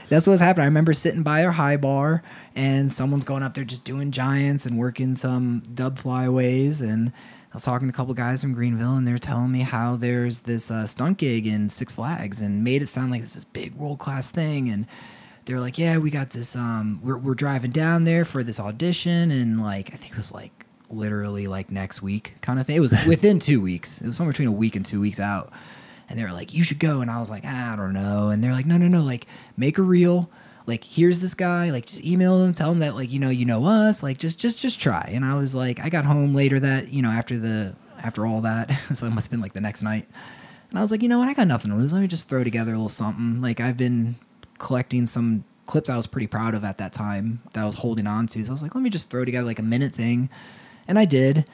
that's 0.09 0.27
what 0.27 0.31
was 0.33 0.41
happening. 0.41 0.63
I 0.63 0.67
remember 0.69 0.95
sitting 0.95 1.23
by 1.23 1.45
our 1.45 1.53
high 1.53 1.77
bar, 1.77 2.23
and 2.57 2.91
someone's 2.91 3.25
going 3.25 3.43
up 3.43 3.53
there 3.53 3.65
just 3.65 3.85
doing 3.85 4.11
giants 4.11 4.65
and 4.65 4.79
working 4.79 5.15
some 5.15 5.63
dub 5.75 5.99
flyaways. 5.99 6.81
And 6.81 7.13
I 7.51 7.55
was 7.55 7.63
talking 7.63 7.89
to 7.89 7.93
a 7.93 7.97
couple 7.97 8.13
guys 8.13 8.43
from 8.43 8.53
Greenville, 8.53 8.97
and 8.97 9.09
they're 9.09 9.19
telling 9.19 9.51
me 9.51 9.61
how 9.61 9.97
there's 9.97 10.41
this 10.41 10.71
uh, 10.71 10.87
stunt 10.87 11.17
gig 11.17 11.47
in 11.47 11.69
Six 11.71 11.95
Flags, 11.95 12.43
and 12.43 12.63
made 12.63 12.83
it 12.83 12.91
sound 12.91 13.11
like 13.11 13.23
it's 13.23 13.35
this 13.35 13.45
big 13.45 13.75
world 13.75 13.99
class 13.99 14.31
thing. 14.31 14.69
And 14.69 14.87
they're 15.47 15.61
like, 15.61 15.79
yeah, 15.79 15.97
we 15.97 16.11
got 16.11 16.31
this. 16.31 16.55
Um, 16.55 17.01
we're 17.03 17.17
we're 17.17 17.35
driving 17.35 17.71
down 17.71 18.05
there 18.05 18.27
for 18.27 18.43
this 18.43 18.61
audition, 18.61 19.31
and 19.31 19.63
like 19.63 19.93
I 19.95 19.97
think 19.97 20.13
it 20.13 20.19
was 20.19 20.31
like 20.33 20.67
literally 20.91 21.47
like 21.47 21.71
next 21.71 22.03
week 22.03 22.35
kind 22.43 22.61
of 22.61 22.67
thing. 22.67 22.77
It 22.77 22.81
was 22.81 22.95
within 23.07 23.39
two 23.39 23.61
weeks. 23.61 24.01
It 24.03 24.07
was 24.07 24.17
somewhere 24.17 24.33
between 24.33 24.49
a 24.49 24.53
week 24.53 24.77
and 24.77 24.85
two 24.85 25.01
weeks 25.01 25.21
out. 25.21 25.53
And 26.11 26.19
they 26.19 26.25
were 26.25 26.33
like, 26.33 26.55
you 26.55 26.63
should 26.63 26.79
go. 26.79 27.03
And 27.03 27.11
I 27.11 27.19
was 27.19 27.29
like, 27.29 27.45
I 27.45 27.77
don't 27.77 27.93
know. 27.93 28.31
And 28.31 28.43
they're 28.43 28.53
like, 28.53 28.65
no, 28.65 28.79
no, 28.79 28.89
no. 28.89 29.03
Like, 29.03 29.27
make 29.59 29.77
a 29.77 29.83
reel. 29.83 30.31
Like, 30.69 30.85
here's 30.85 31.21
this 31.21 31.35
guy. 31.35 31.71
Like, 31.71 31.87
just 31.87 32.05
email 32.05 32.43
him, 32.43 32.53
tell 32.53 32.71
him 32.71 32.79
that 32.81 32.95
like 32.95 33.11
you 33.11 33.19
know 33.19 33.31
you 33.31 33.45
know 33.45 33.65
us. 33.65 34.03
Like, 34.03 34.19
just 34.19 34.39
just 34.39 34.61
just 34.61 34.79
try. 34.79 35.11
And 35.13 35.25
I 35.25 35.35
was 35.35 35.55
like, 35.55 35.81
I 35.81 35.89
got 35.89 36.05
home 36.05 36.35
later 36.35 36.61
that 36.61 36.93
you 36.93 37.03
know 37.03 37.11
after 37.11 37.39
the 37.39 37.75
after 37.99 38.27
all 38.27 38.43
that, 38.43 38.71
so 38.93 39.07
it 39.07 39.11
must 39.11 39.27
have 39.27 39.31
been 39.33 39.41
like 39.41 39.55
the 39.55 39.61
next 39.61 39.83
night. 39.83 40.07
And 40.71 40.79
I 40.79 40.83
was 40.83 40.91
like, 40.91 41.03
you 41.03 41.09
know 41.09 41.19
what? 41.19 41.29
I 41.29 41.35
got 41.35 41.49
nothing 41.49 41.71
to 41.71 41.77
lose. 41.77 41.93
Let 41.93 42.01
me 42.03 42.07
just 42.07 42.29
throw 42.29 42.45
together 42.45 42.73
a 42.73 42.77
little 42.77 42.89
something. 42.89 43.41
Like 43.41 43.59
I've 43.61 43.77
been 43.77 44.17
collecting 44.59 45.07
some 45.07 45.45
clips 45.69 45.91
I 45.91 45.97
was 45.97 46.07
pretty 46.07 46.27
proud 46.27 46.55
of 46.55 46.65
at 46.65 46.79
that 46.79 46.93
time 46.93 47.41
that 47.53 47.63
I 47.63 47.67
was 47.67 47.77
holding 47.77 48.07
on 48.07 48.27
to. 48.29 48.45
So 48.45 48.51
I 48.51 48.53
was 48.53 48.63
like, 48.63 48.75
let 48.75 48.83
me 48.83 48.91
just 48.91 49.11
throw 49.11 49.25
together 49.25 49.47
like 49.47 49.59
a 49.59 49.63
minute 49.63 49.93
thing. 49.93 50.31
And 50.89 50.99
I 50.99 51.05
did. 51.05 51.45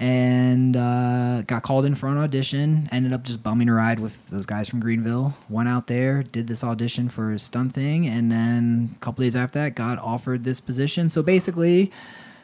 And 0.00 0.76
uh, 0.76 1.42
got 1.42 1.64
called 1.64 1.84
in 1.84 1.96
for 1.96 2.08
an 2.08 2.18
audition. 2.18 2.88
Ended 2.92 3.12
up 3.12 3.24
just 3.24 3.42
bumming 3.42 3.68
a 3.68 3.74
ride 3.74 3.98
with 3.98 4.24
those 4.28 4.46
guys 4.46 4.68
from 4.68 4.78
Greenville. 4.78 5.34
Went 5.48 5.68
out 5.68 5.88
there, 5.88 6.22
did 6.22 6.46
this 6.46 6.62
audition 6.62 7.08
for 7.08 7.32
a 7.32 7.38
stunt 7.38 7.72
thing. 7.72 8.06
And 8.06 8.30
then 8.30 8.94
a 8.94 8.98
couple 9.00 9.24
days 9.24 9.34
after 9.34 9.58
that, 9.58 9.74
got 9.74 9.98
offered 9.98 10.44
this 10.44 10.60
position. 10.60 11.08
So 11.08 11.22
basically, 11.22 11.90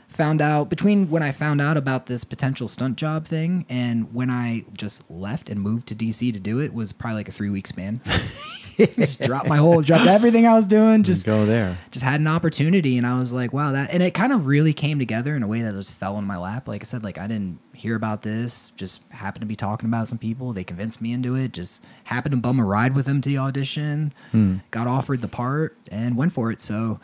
found 0.08 0.40
out 0.40 0.68
between 0.68 1.10
when 1.10 1.22
I 1.22 1.32
found 1.32 1.60
out 1.60 1.76
about 1.76 2.06
this 2.06 2.24
potential 2.24 2.68
stunt 2.68 2.96
job 2.96 3.26
thing 3.26 3.66
and 3.68 4.14
when 4.14 4.30
I 4.30 4.64
just 4.72 5.08
left 5.10 5.48
and 5.48 5.60
moved 5.60 5.88
to 5.88 5.94
DC 5.94 6.32
to 6.32 6.38
do 6.38 6.60
it 6.60 6.72
was 6.72 6.92
probably 6.92 7.16
like 7.16 7.28
a 7.28 7.32
three 7.32 7.50
week 7.50 7.66
span. 7.66 8.00
just 8.96 9.20
dropped 9.22 9.48
my 9.48 9.56
whole, 9.56 9.82
dropped 9.82 10.06
everything 10.06 10.46
I 10.46 10.54
was 10.54 10.66
doing. 10.66 11.02
Just 11.02 11.24
go 11.24 11.46
there. 11.46 11.78
Just 11.90 12.04
had 12.04 12.20
an 12.20 12.26
opportunity, 12.26 12.98
and 12.98 13.06
I 13.06 13.18
was 13.18 13.32
like, 13.32 13.52
wow, 13.52 13.72
that. 13.72 13.90
And 13.92 14.02
it 14.02 14.12
kind 14.14 14.32
of 14.32 14.46
really 14.46 14.72
came 14.72 14.98
together 14.98 15.36
in 15.36 15.42
a 15.42 15.46
way 15.46 15.62
that 15.62 15.72
just 15.74 15.94
fell 15.94 16.18
in 16.18 16.24
my 16.24 16.36
lap. 16.36 16.68
Like 16.68 16.82
I 16.82 16.84
said, 16.84 17.04
like 17.04 17.18
I 17.18 17.26
didn't 17.26 17.58
hear 17.72 17.96
about 17.96 18.22
this. 18.22 18.72
Just 18.76 19.02
happened 19.10 19.42
to 19.42 19.46
be 19.46 19.56
talking 19.56 19.88
about 19.88 20.08
some 20.08 20.18
people. 20.18 20.52
They 20.52 20.64
convinced 20.64 21.00
me 21.00 21.12
into 21.12 21.34
it. 21.34 21.52
Just 21.52 21.82
happened 22.04 22.34
to 22.34 22.40
bum 22.40 22.58
a 22.58 22.64
ride 22.64 22.94
with 22.94 23.06
them 23.06 23.20
to 23.20 23.28
the 23.28 23.38
audition. 23.38 24.12
Hmm. 24.32 24.58
Got 24.70 24.86
offered 24.86 25.20
the 25.20 25.28
part 25.28 25.76
and 25.90 26.16
went 26.16 26.32
for 26.32 26.50
it. 26.50 26.60
So 26.60 27.00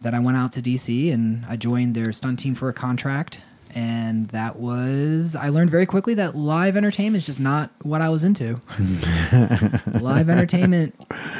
then 0.00 0.14
I 0.14 0.20
went 0.20 0.36
out 0.36 0.52
to 0.52 0.62
DC 0.62 1.12
and 1.12 1.44
I 1.46 1.56
joined 1.56 1.94
their 1.94 2.12
stunt 2.12 2.38
team 2.38 2.54
for 2.54 2.68
a 2.68 2.74
contract. 2.74 3.40
And 3.74 4.28
that 4.28 4.56
was, 4.56 5.36
I 5.36 5.48
learned 5.50 5.70
very 5.70 5.86
quickly 5.86 6.14
that 6.14 6.36
live 6.36 6.76
entertainment 6.76 7.22
is 7.22 7.26
just 7.26 7.40
not 7.40 7.70
what 7.82 8.00
I 8.00 8.08
was 8.08 8.24
into. 8.24 8.60
live 10.00 10.28
entertainment, 10.28 10.94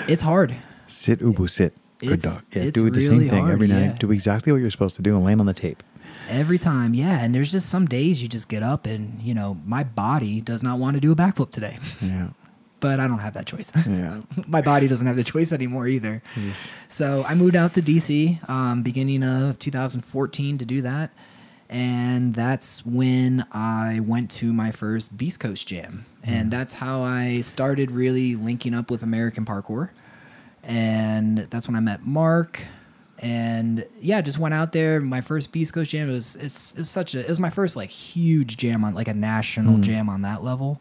it's 0.08 0.22
hard. 0.22 0.54
Sit, 0.86 1.20
Ubu, 1.20 1.48
sit. 1.50 1.74
Good 1.98 2.12
It's- 2.12 2.34
dog. 2.36 2.44
Yeah, 2.52 2.70
do 2.70 2.90
the 2.90 3.00
really 3.00 3.06
same 3.22 3.28
thing 3.28 3.40
hard, 3.40 3.52
every 3.52 3.66
night. 3.66 3.84
yeah. 3.84 3.92
Do 3.98 4.12
exactly 4.12 4.52
what 4.52 4.60
you're 4.60 4.70
supposed 4.70 4.96
to 4.96 5.02
do 5.02 5.16
and 5.16 5.24
land 5.24 5.40
on 5.40 5.46
the 5.46 5.54
tape. 5.54 5.82
Every 6.28 6.58
time, 6.58 6.94
yeah. 6.94 7.18
And 7.22 7.34
there's 7.34 7.50
just 7.50 7.68
some 7.70 7.86
days 7.86 8.20
you 8.22 8.28
just 8.28 8.48
get 8.48 8.62
up 8.62 8.86
and, 8.86 9.20
you 9.22 9.34
know, 9.34 9.56
my 9.64 9.82
body 9.82 10.40
does 10.40 10.62
not 10.62 10.78
want 10.78 10.94
to 10.94 11.00
do 11.00 11.10
a 11.10 11.16
backflip 11.16 11.50
today. 11.50 11.78
Yeah. 12.00 12.28
but 12.80 13.00
I 13.00 13.08
don't 13.08 13.18
have 13.18 13.32
that 13.34 13.46
choice. 13.46 13.72
Yeah. 13.86 14.20
my 14.46 14.60
body 14.62 14.86
doesn't 14.86 15.06
have 15.06 15.16
the 15.16 15.24
choice 15.24 15.52
anymore 15.52 15.88
either. 15.88 16.22
Yes. 16.36 16.68
So 16.88 17.24
I 17.26 17.34
moved 17.34 17.56
out 17.56 17.74
to 17.74 17.82
DC 17.82 18.48
um, 18.48 18.82
beginning 18.82 19.24
of 19.24 19.58
2014 19.58 20.58
to 20.58 20.64
do 20.64 20.82
that. 20.82 21.10
And 21.70 22.34
that's 22.34 22.84
when 22.86 23.46
I 23.52 24.00
went 24.00 24.30
to 24.32 24.52
my 24.52 24.70
first 24.70 25.16
Beast 25.16 25.40
Coast 25.40 25.66
Jam. 25.66 26.06
And 26.22 26.44
hmm. 26.44 26.50
that's 26.50 26.74
how 26.74 27.02
I 27.02 27.40
started 27.40 27.90
really 27.90 28.36
linking 28.36 28.74
up 28.74 28.90
with 28.90 29.02
American 29.02 29.44
Parkour. 29.44 29.90
And 30.62 31.38
that's 31.50 31.68
when 31.68 31.76
I 31.76 31.80
met 31.80 32.06
Mark. 32.06 32.62
And 33.18 33.86
yeah, 34.00 34.20
just 34.20 34.38
went 34.38 34.54
out 34.54 34.72
there. 34.72 35.00
My 35.00 35.20
first 35.20 35.52
Beast 35.52 35.74
Coast 35.74 35.90
Jam 35.90 36.08
it 36.08 36.12
was 36.12 36.36
it's, 36.36 36.72
it 36.74 36.78
was 36.78 36.90
such 36.90 37.14
a 37.14 37.20
it 37.20 37.28
was 37.28 37.40
my 37.40 37.50
first 37.50 37.76
like 37.76 37.90
huge 37.90 38.56
jam 38.56 38.84
on 38.84 38.94
like 38.94 39.08
a 39.08 39.14
national 39.14 39.74
hmm. 39.74 39.82
jam 39.82 40.08
on 40.08 40.22
that 40.22 40.44
level 40.44 40.80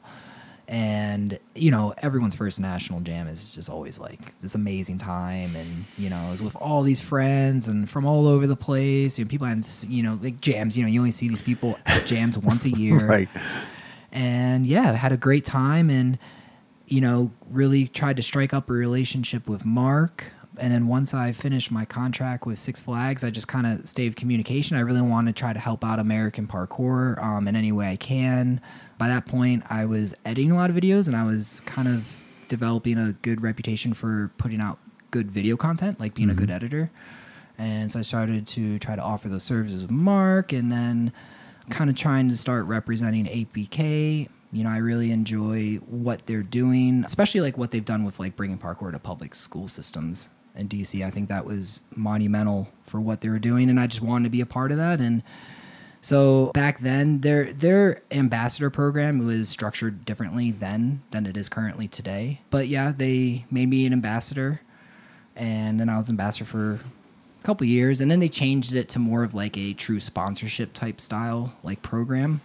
and 0.70 1.40
you 1.56 1.72
know 1.72 1.94
everyone's 2.00 2.36
first 2.36 2.60
national 2.60 3.00
jam 3.00 3.28
is 3.28 3.56
just 3.56 3.70
always 3.70 4.00
like 4.00 4.40
this 4.42 4.54
amazing 4.54 4.98
time. 4.98 5.56
And 5.56 5.86
you 5.98 6.10
know 6.10 6.18
i 6.18 6.30
was 6.30 6.42
with 6.42 6.56
all 6.58 6.84
these 6.84 7.00
friends 7.00 7.68
and 7.68 7.90
from 7.90 8.06
all 8.06 8.28
over 8.28 8.46
the 8.48 8.58
place. 8.58 9.18
You 9.18 9.26
know, 9.26 9.30
people 9.30 9.48
hadn't 9.48 9.86
you 9.88 10.04
know 10.04 10.20
like 10.22 10.42
jams 10.42 10.78
you 10.78 10.84
know 10.84 10.90
you 10.90 11.00
only 11.00 11.12
see 11.12 11.30
these 11.30 11.42
people 11.42 11.78
at 11.86 12.06
jams 12.06 12.38
once 12.38 12.66
a 12.66 12.70
year. 12.70 13.08
Right. 13.08 13.30
and 14.12 14.68
yeah 14.68 14.92
had 14.94 15.12
a 15.12 15.18
great 15.18 15.46
time 15.46 15.90
and 15.90 16.20
you 16.86 17.00
know 17.00 17.32
really 17.50 17.88
tried 17.88 18.18
to 18.18 18.24
strike 18.24 18.54
up 18.54 18.70
a 18.70 18.74
relationship 18.74 19.48
with 19.48 19.66
mark. 19.66 20.26
And 20.60 20.74
then 20.74 20.88
once 20.88 21.14
i 21.14 21.32
finished 21.32 21.72
my 21.72 21.86
contract 21.86 22.46
with 22.46 22.60
six 22.60 22.82
flags 22.82 23.24
i 23.24 23.30
just 23.30 23.48
kind 23.48 23.66
of 23.68 23.88
stayed 23.88 24.18
communication. 24.18 24.76
I 24.76 24.82
really 24.82 25.02
want 25.02 25.28
to 25.28 25.34
try 25.34 25.54
to 25.54 25.60
help 25.60 25.86
out 25.86 26.00
american 26.00 26.46
parkour 26.46 27.24
um, 27.24 27.48
in 27.48 27.56
any 27.56 27.72
way 27.72 27.88
i 27.92 27.96
can 27.96 28.60
by 28.98 29.08
that 29.08 29.26
point 29.26 29.64
i 29.70 29.86
was 29.86 30.16
editing 30.26 30.52
a 30.52 30.56
lot 30.56 30.70
of 30.70 30.76
videos 30.76 31.08
and 31.08 31.16
i 31.16 31.24
was 31.24 31.62
kind 31.66 31.88
of 31.88 32.24
developing 32.48 32.98
a 32.98 33.14
good 33.22 33.42
reputation 33.42 33.94
for 33.94 34.32
putting 34.38 34.62
out 34.62 34.80
good 35.12 35.32
video 35.32 35.56
content 35.56 36.00
like 36.00 36.14
being 36.14 36.30
a 36.30 36.34
good 36.34 36.50
mm-hmm. 36.50 36.56
editor 36.56 36.92
and 37.58 37.92
so 37.92 38.00
I 38.00 38.02
started 38.04 38.46
to 38.48 38.80
try 38.80 38.96
to 38.96 39.02
offer 39.02 39.30
those 39.30 39.44
services 39.44 39.82
with 39.82 39.92
Mark 39.92 40.54
and 40.54 40.72
then 40.72 41.12
kind 41.70 41.90
of 41.90 41.96
trying 41.96 42.30
to 42.30 42.38
start 42.38 42.66
representing 42.66 43.26
APK. 43.26 44.28
You 44.52 44.64
know, 44.64 44.70
I 44.70 44.78
really 44.78 45.12
enjoy 45.12 45.76
what 45.88 46.26
they're 46.28 46.44
doing, 46.44 47.04
especially 47.04 47.42
like 47.42 47.58
what 47.58 47.72
they've 47.72 47.84
done 47.84 48.04
with 48.04 48.20
like 48.20 48.36
bringing 48.36 48.58
parkour 48.58 48.92
to 48.92 49.00
public 49.00 49.36
school 49.36 49.68
systems 49.68 50.30
in 50.56 50.70
DC. 50.70 51.06
I 51.06 51.10
think 51.10 51.30
that 51.30 51.46
was 51.46 51.82
monumental 51.96 52.70
for 52.86 53.02
what 53.02 53.22
they 53.22 53.30
were 53.30 53.40
doing 53.40 53.70
and 53.70 53.80
I 53.80 53.88
just 53.88 54.02
wanted 54.02 54.26
to 54.26 54.30
be 54.30 54.42
a 54.42 54.46
part 54.46 54.72
of 54.72 54.78
that 54.78 55.02
and 55.02 55.24
so 56.08 56.52
back 56.54 56.80
then, 56.80 57.20
their 57.22 57.52
their 57.54 58.02
ambassador 58.12 58.70
program 58.70 59.26
was 59.26 59.50
structured 59.50 60.06
differently 60.06 60.52
then 60.52 61.02
than 61.12 61.26
it 61.26 61.36
is 61.36 61.50
currently 61.50 61.88
today. 61.88 62.42
But 62.50 62.68
yeah, 62.70 62.94
they 62.96 63.46
made 63.52 63.68
me 63.70 63.86
an 63.86 63.94
ambassador, 63.94 64.62
and 65.36 65.80
then 65.80 65.90
I 65.90 65.98
was 65.98 66.10
ambassador 66.10 66.46
for 66.46 66.74
a 66.74 67.44
couple 67.44 67.68
years, 67.68 68.00
and 68.02 68.10
then 68.10 68.20
they 68.20 68.30
changed 68.30 68.74
it 68.74 68.90
to 68.90 69.00
more 69.00 69.24
of 69.24 69.34
like 69.34 69.58
a 69.58 69.74
true 69.74 70.00
sponsorship 70.00 70.74
type 70.74 71.02
style 71.02 71.54
like 71.64 71.82
program. 71.82 72.40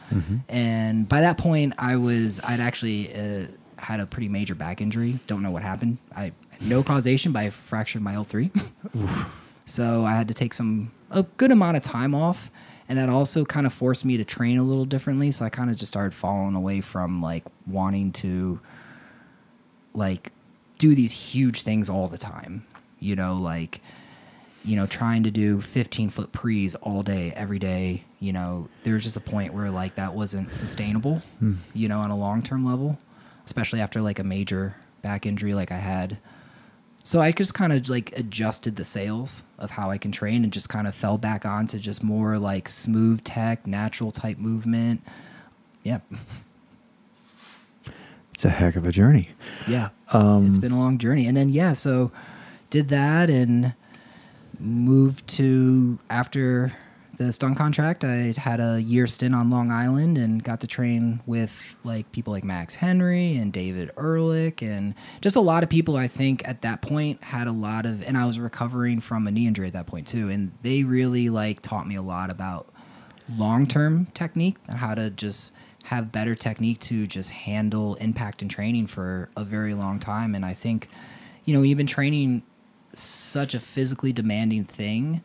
And 0.48 1.09
by 1.09 1.20
that 1.20 1.39
point, 1.39 1.74
I 1.78 1.97
was 1.97 2.40
I'd 2.40 2.60
actually 2.60 3.14
uh, 3.14 3.47
had 3.78 4.01
a 4.01 4.06
pretty 4.06 4.28
major 4.28 4.55
back 4.55 4.80
injury. 4.80 5.20
Don't 5.26 5.43
know 5.43 5.51
what 5.51 5.62
happened. 5.62 5.98
I 6.16 6.32
no 6.60 6.82
causation, 6.82 7.32
but 7.32 7.40
I 7.40 7.51
fractured 7.51 8.02
my 8.02 8.14
L 8.14 8.24
three. 8.24 8.51
So 9.64 10.05
I 10.05 10.12
had 10.12 10.28
to 10.28 10.34
take 10.34 10.55
some 10.55 10.90
a 11.10 11.22
good 11.22 11.51
amount 11.51 11.76
of 11.76 11.82
time 11.82 12.14
off, 12.14 12.51
and 12.88 12.98
that 12.98 13.09
also 13.09 13.44
kind 13.44 13.66
of 13.66 13.72
forced 13.72 14.04
me 14.04 14.16
to 14.16 14.24
train 14.24 14.59
a 14.59 14.62
little 14.62 14.84
differently. 14.84 15.30
So 15.30 15.44
I 15.44 15.50
kind 15.50 15.70
of 15.70 15.76
just 15.76 15.90
started 15.90 16.14
falling 16.14 16.54
away 16.54 16.80
from 16.80 17.22
like 17.22 17.44
wanting 17.66 18.12
to 18.12 18.60
like 19.94 20.32
do 20.78 20.94
these 20.94 21.12
huge 21.12 21.62
things 21.62 21.88
all 21.88 22.06
the 22.06 22.18
time. 22.18 22.66
You 22.98 23.16
know, 23.16 23.34
like 23.34 23.80
you 24.64 24.76
know, 24.76 24.86
trying 24.86 25.24
to 25.24 25.30
do 25.30 25.60
15 25.60 26.10
foot 26.10 26.32
prees 26.32 26.74
all 26.76 27.02
day, 27.02 27.32
every 27.34 27.59
day. 27.59 28.04
You 28.20 28.32
know, 28.32 28.68
there 28.84 28.94
was 28.94 29.02
just 29.02 29.16
a 29.16 29.20
point 29.20 29.54
where 29.54 29.70
like 29.70 29.96
that 29.96 30.14
wasn't 30.14 30.54
sustainable. 30.54 31.22
Hmm. 31.38 31.54
You 31.74 31.88
know, 31.88 32.00
on 32.00 32.10
a 32.10 32.16
long 32.16 32.42
term 32.42 32.64
level, 32.64 32.98
especially 33.44 33.80
after 33.80 34.00
like 34.00 34.18
a 34.18 34.24
major 34.24 34.76
back 35.02 35.26
injury 35.26 35.54
like 35.54 35.72
I 35.72 35.76
had. 35.76 36.18
So 37.04 37.20
I 37.20 37.32
just 37.32 37.52
kind 37.54 37.72
of 37.72 37.88
like 37.88 38.16
adjusted 38.16 38.76
the 38.76 38.84
sails 38.84 39.42
of 39.58 39.72
how 39.72 39.90
I 39.90 39.98
can 39.98 40.12
train 40.12 40.44
and 40.44 40.52
just 40.52 40.68
kind 40.68 40.86
of 40.86 40.94
fell 40.94 41.18
back 41.18 41.44
onto 41.44 41.78
just 41.78 42.02
more 42.02 42.38
like 42.38 42.68
smooth 42.68 43.24
tech, 43.24 43.66
natural 43.66 44.12
type 44.12 44.38
movement. 44.38 45.02
Yeah. 45.82 45.98
It's 48.32 48.44
a 48.44 48.50
heck 48.50 48.76
of 48.76 48.86
a 48.86 48.92
journey. 48.92 49.30
Yeah. 49.66 49.90
Um, 50.12 50.48
it's 50.48 50.58
been 50.58 50.72
a 50.72 50.78
long 50.78 50.98
journey. 50.98 51.26
And 51.26 51.36
then, 51.36 51.48
yeah, 51.48 51.72
so 51.72 52.12
did 52.70 52.88
that 52.88 53.28
and 53.28 53.74
moved 54.58 55.26
to 55.28 55.98
after 56.08 56.72
the 57.26 57.32
stunt 57.32 57.56
contract. 57.56 58.04
I 58.04 58.34
had 58.36 58.60
a 58.60 58.80
year 58.80 59.06
stint 59.06 59.34
on 59.34 59.50
Long 59.50 59.70
Island 59.70 60.18
and 60.18 60.42
got 60.42 60.60
to 60.60 60.66
train 60.66 61.20
with 61.26 61.76
like 61.84 62.10
people 62.12 62.32
like 62.32 62.44
Max 62.44 62.74
Henry 62.74 63.36
and 63.36 63.52
David 63.52 63.90
Ehrlich 63.96 64.62
and 64.62 64.94
just 65.20 65.36
a 65.36 65.40
lot 65.40 65.62
of 65.62 65.68
people 65.68 65.96
I 65.96 66.08
think 66.08 66.46
at 66.46 66.62
that 66.62 66.82
point 66.82 67.22
had 67.22 67.46
a 67.46 67.52
lot 67.52 67.86
of 67.86 68.02
and 68.06 68.16
I 68.16 68.26
was 68.26 68.38
recovering 68.38 69.00
from 69.00 69.26
a 69.26 69.30
knee 69.30 69.46
injury 69.46 69.66
at 69.66 69.72
that 69.72 69.86
point 69.86 70.06
too 70.06 70.28
and 70.28 70.52
they 70.62 70.82
really 70.84 71.28
like 71.28 71.62
taught 71.62 71.86
me 71.86 71.96
a 71.96 72.02
lot 72.02 72.30
about 72.30 72.68
long-term 73.36 74.06
technique 74.14 74.56
and 74.68 74.78
how 74.78 74.94
to 74.94 75.10
just 75.10 75.52
have 75.84 76.12
better 76.12 76.34
technique 76.34 76.80
to 76.80 77.06
just 77.06 77.30
handle 77.30 77.94
impact 77.96 78.42
and 78.42 78.50
training 78.50 78.86
for 78.86 79.28
a 79.36 79.44
very 79.44 79.74
long 79.74 79.98
time 79.98 80.34
and 80.34 80.44
I 80.44 80.54
think 80.54 80.88
you 81.44 81.54
know 81.54 81.62
you've 81.62 81.78
been 81.78 81.86
training 81.86 82.42
such 82.94 83.54
a 83.54 83.60
physically 83.60 84.12
demanding 84.12 84.64
thing 84.64 85.22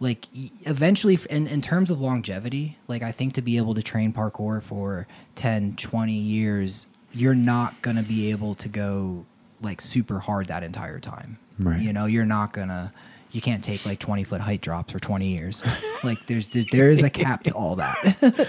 like 0.00 0.26
eventually 0.62 1.18
in, 1.30 1.46
in 1.46 1.62
terms 1.62 1.90
of 1.90 2.00
longevity 2.00 2.76
like 2.88 3.02
i 3.02 3.10
think 3.12 3.32
to 3.32 3.42
be 3.42 3.56
able 3.56 3.74
to 3.74 3.82
train 3.82 4.12
parkour 4.12 4.62
for 4.62 5.06
10 5.36 5.76
20 5.76 6.12
years 6.12 6.88
you're 7.12 7.34
not 7.34 7.80
going 7.82 7.96
to 7.96 8.02
be 8.02 8.30
able 8.30 8.54
to 8.54 8.68
go 8.68 9.24
like 9.62 9.80
super 9.80 10.18
hard 10.20 10.46
that 10.48 10.62
entire 10.62 10.98
time 11.00 11.38
Right. 11.58 11.80
you 11.80 11.92
know 11.92 12.04
you're 12.06 12.26
not 12.26 12.52
going 12.52 12.68
to 12.68 12.92
you 13.30 13.40
can't 13.40 13.64
take 13.64 13.86
like 13.86 13.98
20 13.98 14.24
foot 14.24 14.40
height 14.42 14.60
drops 14.60 14.92
for 14.92 14.98
20 14.98 15.26
years 15.26 15.62
like 16.04 16.18
there's 16.26 16.48
there, 16.50 16.64
there 16.70 16.90
is 16.90 17.02
a 17.02 17.08
cap 17.10 17.44
to 17.44 17.52
all 17.52 17.76
that 17.76 17.96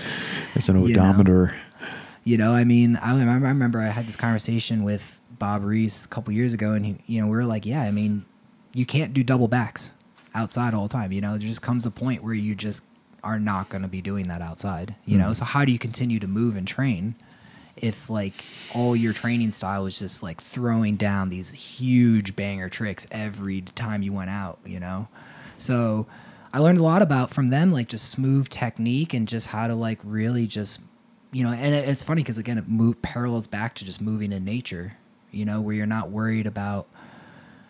It's 0.56 0.68
an 0.70 0.82
You 0.86 0.96
know. 0.96 1.02
odometer. 1.04 1.56
you 2.26 2.38
know, 2.38 2.52
I 2.52 2.64
mean, 2.66 2.98
I 2.98 3.12
remember, 3.18 3.46
I 3.46 3.50
remember 3.52 3.80
I 3.80 3.88
had 3.88 4.06
this 4.08 4.16
conversation 4.18 4.84
with 4.84 5.20
Bob 5.40 5.64
Reese 5.64 6.04
a 6.06 6.08
couple 6.10 6.34
years 6.34 6.54
ago, 6.54 6.74
and 6.74 6.86
he, 6.86 6.98
you 7.06 7.22
know, 7.22 7.28
we 7.28 7.36
were 7.38 7.46
like, 7.46 7.66
yeah, 7.66 7.84
I 7.84 7.92
mean, 7.92 8.26
you 8.74 8.86
can't 8.86 9.14
do 9.14 9.24
double 9.24 9.48
backs 9.48 9.94
outside 10.38 10.74
all 10.74 10.88
the 10.88 10.94
time. 10.94 11.12
You 11.12 11.22
know, 11.22 11.32
there 11.32 11.48
just 11.48 11.62
comes 11.62 11.86
a 11.86 11.92
point 11.92 12.24
where 12.24 12.34
you 12.34 12.56
just 12.56 12.84
are 13.24 13.40
not 13.40 13.70
going 13.70 13.82
to 13.82 13.88
be 13.88 14.02
doing 14.02 14.28
that 14.28 14.42
outside. 14.42 14.96
You 15.06 15.18
know, 15.18 15.26
mm-hmm. 15.26 15.34
so 15.34 15.46
how 15.46 15.66
do 15.66 15.72
you 15.72 15.80
continue 15.80 16.20
to 16.20 16.28
move 16.28 16.56
and 16.56 16.68
train 16.68 17.16
if 17.76 18.10
like 18.10 18.46
all 18.74 18.96
your 18.96 19.14
training 19.14 19.52
style 19.52 19.84
was 19.84 20.00
just 20.00 20.24
like 20.24 20.42
throwing 20.42 20.96
down 20.96 21.30
these 21.30 21.52
huge 21.52 22.36
banger 22.36 22.70
tricks 22.70 23.08
every 23.12 23.62
time 23.62 24.02
you 24.02 24.14
went 24.14 24.30
out, 24.30 24.60
you 24.66 24.80
know? 24.80 25.08
So 25.58 26.08
I 26.54 26.60
learned 26.60 26.80
a 26.80 26.84
lot 26.84 27.02
about 27.02 27.32
from 27.32 27.50
them, 27.50 27.72
like 27.72 27.88
just 27.88 28.10
smooth 28.10 28.50
technique 28.50 29.14
and 29.14 29.28
just 29.28 29.48
how 29.48 29.68
to 29.68 29.76
like 29.76 30.00
really 30.04 30.48
just, 30.48 30.80
you 31.32 31.44
know, 31.44 31.52
and 31.52 31.74
it's 31.74 32.04
funny 32.04 32.22
because 32.22 32.38
again, 32.38 32.58
it 32.58 32.68
move, 32.68 33.02
parallels 33.02 33.48
back 33.48 33.76
to 33.76 33.86
just 33.86 34.02
moving 34.02 34.32
in 34.32 34.44
nature, 34.44 34.98
you 35.32 35.46
know, 35.46 35.62
where 35.62 35.76
you're 35.76 35.86
not 35.86 36.10
worried 36.10 36.48
about 36.48 36.88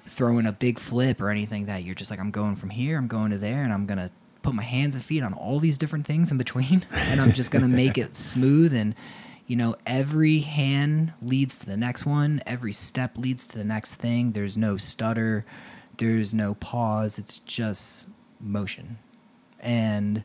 throwing 0.08 0.46
a 0.46 0.52
big 0.52 0.80
flip 0.80 1.22
or 1.22 1.30
anything 1.30 1.66
that 1.66 1.84
you're 1.84 1.96
just 1.96 2.10
like, 2.10 2.20
I'm 2.20 2.32
going 2.32 2.56
from 2.56 2.70
here, 2.70 2.98
I'm 2.98 3.08
going 3.08 3.32
to 3.32 3.38
there, 3.38 3.64
and 3.64 3.74
I'm 3.74 3.86
going 3.86 3.98
to 3.98 4.10
put 4.42 4.54
my 4.54 4.64
hands 4.64 4.96
and 4.96 5.04
feet 5.04 5.24
on 5.24 5.34
all 5.34 5.60
these 5.60 5.78
different 5.78 6.06
things 6.06 6.32
in 6.32 6.38
between, 6.38 6.86
and 6.92 7.20
I'm 7.20 7.34
just 7.34 7.52
going 7.52 7.64
to 7.64 7.68
make 7.68 7.98
it 7.98 8.16
smooth 8.16 8.74
and, 8.74 8.96
you 9.46 9.56
know, 9.56 9.76
every 9.86 10.40
hand 10.40 11.14
leads 11.22 11.60
to 11.60 11.66
the 11.66 11.78
next 11.78 12.06
one, 12.06 12.42
every 12.46 12.74
step 12.74 13.18
leads 13.18 13.48
to 13.48 13.58
the 13.58 13.64
next 13.64 13.96
thing. 13.96 14.34
There's 14.34 14.58
no 14.58 14.76
stutter, 14.78 15.46
there's 15.98 16.34
no 16.34 16.54
pause, 16.56 17.18
it's 17.18 17.40
just 17.40 18.08
motion. 18.42 18.98
And 19.60 20.24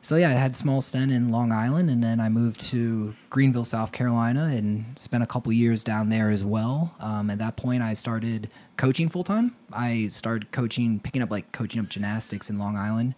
so 0.00 0.16
yeah, 0.16 0.30
I 0.30 0.32
had 0.32 0.54
small 0.54 0.80
stint 0.80 1.12
in 1.12 1.30
Long 1.30 1.52
Island, 1.52 1.90
and 1.90 2.02
then 2.02 2.20
I 2.20 2.28
moved 2.28 2.60
to 2.70 3.14
Greenville, 3.30 3.64
South 3.64 3.92
Carolina, 3.92 4.44
and 4.44 4.98
spent 4.98 5.22
a 5.22 5.26
couple 5.26 5.52
years 5.52 5.84
down 5.84 6.08
there 6.08 6.30
as 6.30 6.44
well. 6.44 6.94
Um, 7.00 7.30
at 7.30 7.38
that 7.38 7.56
point, 7.56 7.82
I 7.82 7.94
started 7.94 8.50
coaching 8.76 9.08
full 9.08 9.24
time. 9.24 9.54
I 9.72 10.08
started 10.08 10.52
coaching, 10.52 11.00
picking 11.00 11.22
up 11.22 11.30
like 11.30 11.50
coaching 11.52 11.80
up 11.80 11.88
gymnastics 11.88 12.48
in 12.48 12.58
Long 12.58 12.76
Island. 12.76 13.14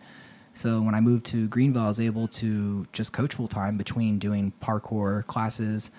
So 0.54 0.82
when 0.82 0.94
I 0.94 1.00
moved 1.00 1.26
to 1.26 1.46
Greenville, 1.48 1.82
I 1.82 1.88
was 1.88 2.00
able 2.00 2.26
to 2.28 2.86
just 2.92 3.12
coach 3.12 3.34
full 3.34 3.48
time 3.48 3.76
between 3.76 4.18
doing 4.18 4.52
parkour 4.60 5.24
classes, 5.26 5.90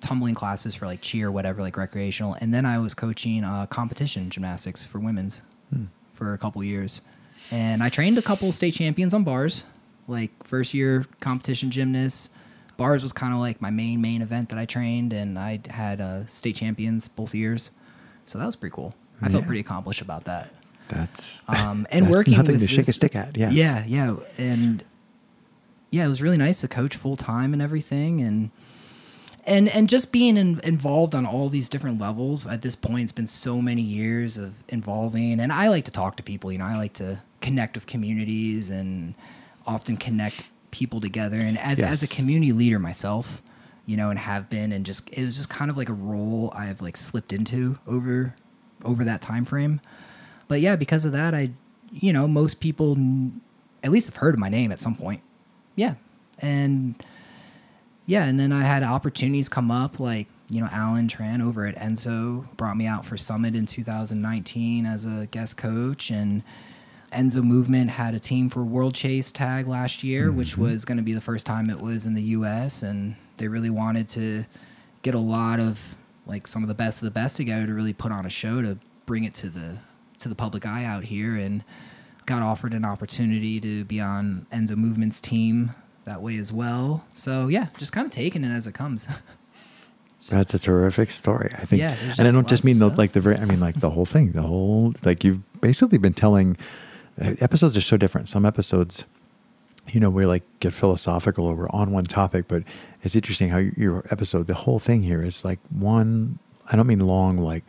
tumbling 0.00 0.34
classes 0.34 0.74
for 0.74 0.86
like 0.86 1.00
cheer, 1.00 1.30
whatever, 1.30 1.60
like 1.60 1.76
recreational, 1.76 2.34
and 2.40 2.54
then 2.54 2.64
I 2.64 2.78
was 2.78 2.94
coaching 2.94 3.42
uh, 3.42 3.66
competition 3.66 4.30
gymnastics 4.30 4.86
for 4.86 4.98
women's 5.00 5.42
for 6.20 6.34
a 6.34 6.38
couple 6.38 6.62
years. 6.62 7.00
And 7.50 7.82
I 7.82 7.88
trained 7.88 8.18
a 8.18 8.22
couple 8.22 8.52
state 8.52 8.74
champions 8.74 9.14
on 9.14 9.24
bars, 9.24 9.64
like 10.10 10.30
first 10.44 10.74
year 10.74 11.04
competition 11.20 11.70
gymnast. 11.70 12.32
Bars 12.76 13.02
was 13.02 13.12
kind 13.12 13.32
of 13.34 13.40
like 13.40 13.60
my 13.60 13.70
main 13.70 14.00
main 14.00 14.22
event 14.22 14.48
that 14.48 14.58
I 14.58 14.64
trained, 14.64 15.12
and 15.12 15.38
I 15.38 15.60
had 15.68 16.00
uh, 16.00 16.26
state 16.26 16.56
champions 16.56 17.08
both 17.08 17.34
years, 17.34 17.70
so 18.26 18.38
that 18.38 18.46
was 18.46 18.56
pretty 18.56 18.74
cool. 18.74 18.94
I 19.22 19.28
felt 19.28 19.44
pretty 19.44 19.60
accomplished 19.60 20.00
about 20.00 20.24
that. 20.24 20.50
That's 20.88 21.48
Um, 21.48 21.86
and 21.90 22.06
that's 22.06 22.12
working 22.12 22.36
nothing 22.36 22.58
to 22.58 22.66
shake 22.66 22.88
a 22.88 22.92
stick 22.92 23.14
at. 23.14 23.36
Yeah, 23.36 23.50
Yeah, 23.50 23.84
yeah, 23.86 24.16
and 24.38 24.82
yeah, 25.90 26.06
it 26.06 26.08
was 26.08 26.22
really 26.22 26.36
nice 26.36 26.62
to 26.62 26.68
coach 26.68 26.96
full 26.96 27.16
time 27.16 27.52
and 27.52 27.60
everything, 27.60 28.22
and 28.22 28.50
and 29.44 29.68
and 29.68 29.88
just 29.88 30.10
being 30.10 30.36
in, 30.36 30.60
involved 30.60 31.14
on 31.14 31.26
all 31.26 31.48
these 31.48 31.68
different 31.68 32.00
levels. 32.00 32.46
At 32.46 32.62
this 32.62 32.76
point, 32.76 33.02
it's 33.04 33.12
been 33.12 33.26
so 33.26 33.60
many 33.60 33.82
years 33.82 34.38
of 34.38 34.54
involving, 34.68 35.38
and 35.38 35.52
I 35.52 35.68
like 35.68 35.84
to 35.84 35.90
talk 35.90 36.16
to 36.16 36.22
people. 36.22 36.50
You 36.50 36.58
know, 36.58 36.66
I 36.66 36.76
like 36.76 36.94
to 36.94 37.20
connect 37.40 37.76
with 37.76 37.86
communities 37.86 38.70
and 38.70 39.14
often 39.70 39.96
connect 39.96 40.44
people 40.70 41.00
together. 41.00 41.36
And 41.36 41.58
as 41.58 41.80
as 41.80 42.02
a 42.02 42.08
community 42.08 42.52
leader 42.52 42.78
myself, 42.78 43.42
you 43.86 43.96
know, 43.96 44.10
and 44.10 44.18
have 44.18 44.48
been, 44.50 44.72
and 44.72 44.84
just 44.84 45.08
it 45.10 45.24
was 45.24 45.36
just 45.36 45.48
kind 45.48 45.70
of 45.70 45.76
like 45.76 45.88
a 45.88 45.94
role 45.94 46.52
I've 46.54 46.82
like 46.82 46.96
slipped 46.96 47.32
into 47.32 47.78
over 47.86 48.34
over 48.84 49.04
that 49.04 49.20
time 49.20 49.44
frame. 49.44 49.80
But 50.48 50.60
yeah, 50.60 50.76
because 50.76 51.04
of 51.04 51.12
that, 51.12 51.34
I, 51.34 51.50
you 51.92 52.12
know, 52.12 52.26
most 52.26 52.60
people 52.60 52.96
at 53.82 53.90
least 53.90 54.08
have 54.08 54.16
heard 54.16 54.34
of 54.34 54.40
my 54.40 54.48
name 54.48 54.72
at 54.72 54.80
some 54.80 54.96
point. 54.96 55.22
Yeah, 55.76 55.94
and 56.38 56.94
yeah, 58.06 58.24
and 58.24 58.38
then 58.38 58.52
I 58.52 58.62
had 58.62 58.82
opportunities 58.82 59.48
come 59.48 59.70
up, 59.70 60.00
like 60.00 60.26
you 60.48 60.60
know, 60.60 60.68
Alan 60.72 61.06
Tran 61.06 61.40
over 61.40 61.66
at 61.66 61.76
Enzo 61.76 62.44
brought 62.56 62.76
me 62.76 62.86
out 62.86 63.06
for 63.06 63.16
Summit 63.16 63.54
in 63.54 63.66
2019 63.66 64.84
as 64.84 65.04
a 65.04 65.28
guest 65.30 65.56
coach, 65.56 66.10
and 66.10 66.42
Enzo 67.12 67.42
Movement 67.42 67.90
had 67.90 68.14
a 68.14 68.20
team 68.20 68.48
for 68.48 68.62
World 68.62 68.94
Chase 68.94 69.32
Tag 69.32 69.66
last 69.66 70.04
year, 70.04 70.30
which 70.30 70.52
mm-hmm. 70.52 70.62
was 70.62 70.84
going 70.84 70.98
to 70.98 71.02
be 71.02 71.12
the 71.12 71.20
first 71.20 71.44
time 71.44 71.68
it 71.68 71.80
was 71.80 72.06
in 72.06 72.14
the 72.14 72.22
U.S. 72.22 72.82
and 72.82 73.16
they 73.36 73.48
really 73.48 73.70
wanted 73.70 74.08
to 74.10 74.44
get 75.02 75.14
a 75.14 75.18
lot 75.18 75.58
of 75.58 75.96
like 76.26 76.46
some 76.46 76.62
of 76.62 76.68
the 76.68 76.74
best 76.74 77.02
of 77.02 77.06
the 77.06 77.10
best 77.10 77.36
together 77.36 77.66
to 77.66 77.74
really 77.74 77.92
put 77.92 78.12
on 78.12 78.26
a 78.26 78.30
show 78.30 78.62
to 78.62 78.78
bring 79.06 79.24
it 79.24 79.34
to 79.34 79.48
the 79.48 79.78
to 80.18 80.28
the 80.28 80.34
public 80.34 80.66
eye 80.66 80.84
out 80.84 81.04
here 81.04 81.34
and 81.34 81.64
got 82.26 82.42
offered 82.42 82.74
an 82.74 82.84
opportunity 82.84 83.58
to 83.60 83.84
be 83.84 84.00
on 84.00 84.46
Enzo 84.52 84.76
Movement's 84.76 85.20
team 85.20 85.74
that 86.04 86.22
way 86.22 86.36
as 86.36 86.52
well. 86.52 87.04
So 87.12 87.48
yeah, 87.48 87.68
just 87.78 87.92
kind 87.92 88.06
of 88.06 88.12
taking 88.12 88.44
it 88.44 88.50
as 88.50 88.66
it 88.66 88.74
comes. 88.74 89.08
That's 90.28 90.52
a 90.52 90.58
terrific 90.58 91.10
story. 91.10 91.50
I 91.54 91.64
think, 91.64 91.80
Yeah, 91.80 91.96
and 92.18 92.28
I 92.28 92.30
don't 92.30 92.46
just 92.46 92.62
mean 92.62 92.78
the 92.78 92.88
like 92.88 93.12
the 93.12 93.20
very. 93.20 93.36
I 93.38 93.46
mean 93.46 93.60
like 93.60 93.80
the 93.80 93.90
whole 93.90 94.06
thing. 94.06 94.32
The 94.32 94.42
whole 94.42 94.92
like 95.04 95.24
you've 95.24 95.60
basically 95.60 95.98
been 95.98 96.14
telling. 96.14 96.56
Episodes 97.20 97.76
are 97.76 97.80
so 97.82 97.96
different. 97.96 98.28
Some 98.28 98.46
episodes, 98.46 99.04
you 99.88 100.00
know, 100.00 100.10
we 100.10 100.24
like 100.26 100.42
get 100.60 100.72
philosophical 100.72 101.44
or 101.46 101.54
we're 101.54 101.68
on 101.70 101.92
one 101.92 102.04
topic, 102.04 102.46
but 102.48 102.62
it's 103.02 103.14
interesting 103.14 103.50
how 103.50 103.58
your- 103.58 104.04
episode, 104.10 104.46
the 104.46 104.54
whole 104.54 104.78
thing 104.78 105.02
here 105.02 105.22
is 105.22 105.44
like 105.44 105.58
one. 105.70 106.38
I 106.72 106.76
don't 106.76 106.86
mean 106.86 107.00
long, 107.00 107.36
like 107.36 107.64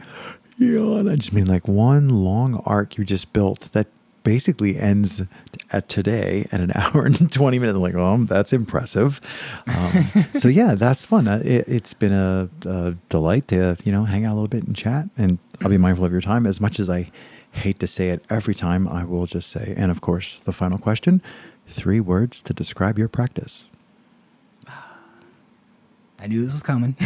yawn. 0.58 1.10
I 1.10 1.16
just 1.16 1.34
mean 1.34 1.48
like 1.48 1.68
one 1.68 2.10
long 2.10 2.62
arc 2.66 2.98
you 2.98 3.04
just 3.04 3.34
built 3.34 3.72
that 3.74 3.88
basically 4.24 4.78
ends 4.78 5.24
at 5.72 5.90
today 5.90 6.46
at 6.52 6.62
an 6.62 6.72
hour 6.76 7.06
and 7.06 7.32
20 7.32 7.60
minutes. 7.60 7.76
I'm 7.76 7.82
like, 7.82 7.96
oh, 7.96 8.24
that's 8.26 8.54
impressive. 8.54 9.20
Um, 9.68 10.04
so 10.40 10.48
yeah, 10.48 10.76
that's 10.76 11.06
fun. 11.06 11.28
It, 11.28 11.68
it's 11.68 11.94
been 11.94 12.12
a, 12.14 12.48
a 12.66 12.96
delight 13.10 13.48
to, 13.50 13.78
you 13.84 13.92
know, 13.92 14.04
hang 14.04 14.24
out 14.26 14.34
a 14.34 14.36
little 14.36 14.48
bit 14.48 14.64
and 14.64 14.76
chat 14.76 15.10
and 15.18 15.40
I'll 15.62 15.70
be 15.70 15.78
mindful 15.78 16.06
of 16.06 16.12
your 16.12 16.22
time 16.22 16.46
as 16.46 16.62
much 16.62 16.80
as 16.80 16.90
I 16.90 17.12
hate 17.52 17.80
to 17.80 17.88
say 17.88 18.10
it 18.10 18.24
every 18.30 18.56
time. 18.56 18.88
I 18.88 19.04
will 19.04 19.26
just 19.26 19.50
say, 19.50 19.74
and 19.78 19.92
of 19.92 20.02
course, 20.02 20.40
the 20.46 20.54
final 20.54 20.78
question, 20.78 21.22
three 21.68 22.00
words 22.00 22.42
to 22.44 22.54
describe 22.54 22.98
your 22.98 23.08
practice. 23.08 23.66
I 26.20 26.28
knew 26.28 26.44
this 26.44 26.54
was 26.54 26.64
coming. 26.64 26.96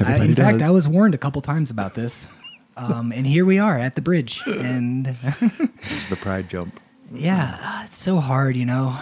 I, 0.00 0.16
in 0.16 0.34
fact. 0.34 0.62
I 0.62 0.70
was 0.70 0.88
warned 0.88 1.14
a 1.14 1.18
couple 1.18 1.40
times 1.42 1.70
about 1.70 1.94
this. 1.94 2.28
Um, 2.76 3.12
and 3.12 3.26
here 3.26 3.44
we 3.44 3.58
are 3.58 3.78
at 3.78 3.94
the 3.94 4.02
bridge. 4.02 4.42
And 4.46 5.06
It's 5.32 6.08
the 6.08 6.16
pride 6.16 6.48
jump. 6.50 6.80
yeah, 7.12 7.58
ah, 7.60 7.84
it's 7.84 7.98
so 7.98 8.18
hard, 8.18 8.56
you 8.56 8.64
know. 8.64 8.98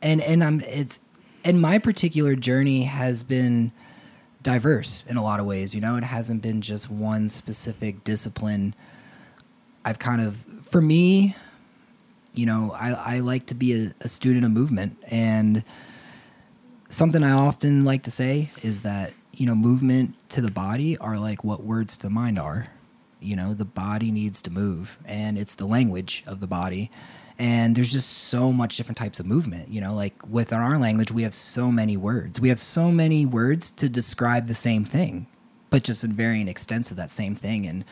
And 0.00 0.20
and 0.20 0.42
I'm 0.42 0.60
it's 0.62 0.98
and 1.44 1.60
my 1.60 1.78
particular 1.78 2.34
journey 2.34 2.82
has 2.84 3.22
been 3.22 3.70
diverse 4.42 5.04
in 5.08 5.16
a 5.16 5.22
lot 5.22 5.38
of 5.38 5.46
ways, 5.46 5.74
you 5.76 5.80
know. 5.80 5.94
It 5.96 6.02
hasn't 6.02 6.42
been 6.42 6.60
just 6.60 6.90
one 6.90 7.28
specific 7.28 8.02
discipline. 8.02 8.74
I've 9.84 9.98
kind 9.98 10.20
of 10.20 10.44
for 10.70 10.80
me, 10.80 11.36
you 12.34 12.46
know, 12.46 12.72
I, 12.72 13.16
I 13.16 13.18
like 13.20 13.46
to 13.46 13.54
be 13.54 13.86
a, 13.86 13.94
a 14.00 14.08
student 14.08 14.44
of 14.44 14.50
movement 14.50 14.96
and 15.08 15.64
something 16.92 17.24
I 17.24 17.32
often 17.32 17.84
like 17.84 18.02
to 18.04 18.10
say 18.10 18.50
is 18.62 18.82
that 18.82 19.14
you 19.32 19.46
know 19.46 19.54
movement 19.54 20.14
to 20.28 20.40
the 20.40 20.50
body 20.50 20.96
are 20.98 21.18
like 21.18 21.42
what 21.42 21.64
words 21.64 21.96
to 21.96 22.02
the 22.02 22.10
mind 22.10 22.38
are. 22.38 22.68
You 23.20 23.36
know, 23.36 23.54
the 23.54 23.64
body 23.64 24.10
needs 24.10 24.42
to 24.42 24.50
move, 24.50 24.98
and 25.04 25.38
it's 25.38 25.54
the 25.54 25.66
language 25.66 26.24
of 26.26 26.40
the 26.40 26.46
body. 26.46 26.90
And 27.38 27.74
there's 27.74 27.92
just 27.92 28.08
so 28.08 28.52
much 28.52 28.76
different 28.76 28.98
types 28.98 29.18
of 29.18 29.26
movement. 29.26 29.68
You 29.68 29.80
know, 29.80 29.94
like 29.94 30.14
within 30.28 30.58
our 30.58 30.78
language, 30.78 31.10
we 31.10 31.22
have 31.22 31.32
so 31.32 31.72
many 31.72 31.96
words. 31.96 32.40
We 32.40 32.50
have 32.50 32.60
so 32.60 32.90
many 32.90 33.24
words 33.24 33.70
to 33.72 33.88
describe 33.88 34.46
the 34.46 34.54
same 34.54 34.84
thing, 34.84 35.26
but 35.70 35.82
just 35.82 36.04
in 36.04 36.12
varying 36.12 36.48
extents 36.48 36.90
of 36.90 36.96
that 36.98 37.10
same 37.10 37.34
thing. 37.34 37.66
And 37.66 37.84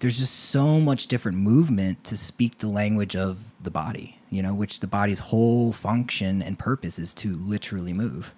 there's 0.00 0.18
just 0.18 0.34
so 0.34 0.78
much 0.80 1.06
different 1.06 1.38
movement 1.38 2.04
to 2.04 2.16
speak 2.16 2.58
the 2.58 2.68
language 2.68 3.16
of 3.16 3.38
the 3.62 3.70
body, 3.70 4.18
you 4.30 4.42
know, 4.42 4.54
which 4.54 4.80
the 4.80 4.86
body's 4.86 5.18
whole 5.18 5.72
function 5.72 6.42
and 6.42 6.58
purpose 6.58 6.98
is 6.98 7.14
to 7.14 7.34
literally 7.36 7.92
move. 7.92 8.34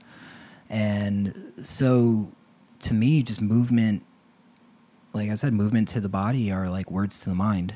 And 0.70 1.52
so 1.62 2.32
to 2.80 2.94
me, 2.94 3.22
just 3.22 3.40
movement, 3.40 4.04
like 5.12 5.30
I 5.30 5.34
said, 5.34 5.52
movement 5.52 5.88
to 5.88 6.00
the 6.00 6.08
body 6.08 6.52
are 6.52 6.70
like 6.70 6.90
words 6.90 7.18
to 7.20 7.28
the 7.28 7.34
mind. 7.34 7.74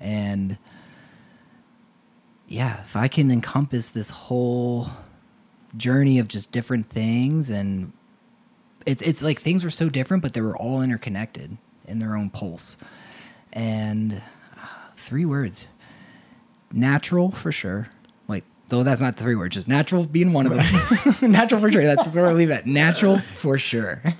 And 0.00 0.58
yeah, 2.46 2.80
if 2.82 2.96
I 2.96 3.08
can 3.08 3.30
encompass 3.30 3.90
this 3.90 4.10
whole 4.10 4.88
journey 5.76 6.18
of 6.18 6.28
just 6.28 6.50
different 6.50 6.86
things 6.86 7.50
and 7.50 7.92
it's 8.86 9.02
it's 9.02 9.22
like 9.22 9.38
things 9.38 9.64
were 9.64 9.70
so 9.70 9.90
different, 9.90 10.22
but 10.22 10.32
they 10.32 10.40
were 10.40 10.56
all 10.56 10.80
interconnected 10.80 11.58
in 11.86 11.98
their 11.98 12.16
own 12.16 12.30
pulse. 12.30 12.78
And 13.52 14.20
uh, 14.56 14.66
three 14.96 15.24
words: 15.24 15.68
natural 16.72 17.30
for 17.30 17.50
sure. 17.52 17.88
Like, 18.28 18.44
though 18.68 18.82
that's 18.82 19.00
not 19.00 19.16
the 19.16 19.22
three 19.22 19.34
words, 19.34 19.54
just 19.54 19.68
natural 19.68 20.04
being 20.04 20.32
one 20.32 20.46
of 20.46 20.52
them. 20.54 21.30
natural 21.32 21.60
for 21.60 21.72
sure. 21.72 21.84
That's 21.84 22.06
where 22.08 22.26
I 22.26 22.32
leave 22.32 22.50
it. 22.50 22.66
Natural 22.66 23.18
for 23.36 23.58
sure. 23.58 24.02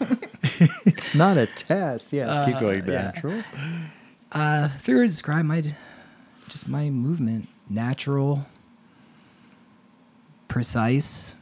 It's 0.86 1.14
not 1.14 1.36
a 1.36 1.46
test. 1.46 2.12
Yes, 2.12 2.46
keep 2.46 2.56
Uh, 2.56 2.60
going 2.60 2.86
yeah. 2.86 3.02
natural. 3.02 3.42
Uh, 4.32 4.68
three 4.78 4.94
words 4.96 5.12
describe 5.12 5.44
my 5.44 5.62
just 6.48 6.68
my 6.68 6.90
movement: 6.90 7.48
natural, 7.68 8.46
precise, 10.48 11.34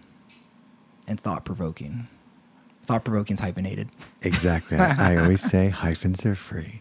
and 1.06 1.20
thought 1.20 1.44
provoking. 1.44 2.08
thought 2.82 3.04
provoking 3.04 3.34
is 3.34 3.40
hyphenated. 3.40 3.88
Exactly. 4.22 4.76
I 4.78 5.16
always 5.16 5.40
say 5.40 5.68
hyphens 5.70 6.24
are 6.26 6.34
free. 6.36 6.80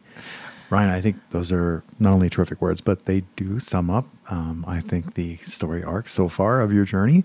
Ryan, 0.70 0.90
I 0.90 1.02
think 1.02 1.18
those 1.30 1.52
are 1.52 1.84
not 2.00 2.14
only 2.14 2.30
terrific 2.30 2.62
words, 2.62 2.82
but 2.82 3.06
they 3.06 3.22
do 3.36 3.60
sum 3.60 3.90
up, 3.90 4.08
um, 4.30 4.66
I 4.68 4.82
think, 4.82 5.14
the 5.14 5.38
story 5.38 5.84
arc 5.84 6.08
so 6.08 6.28
far 6.28 6.62
of 6.62 6.74
your 6.74 6.86
journey. 6.86 7.24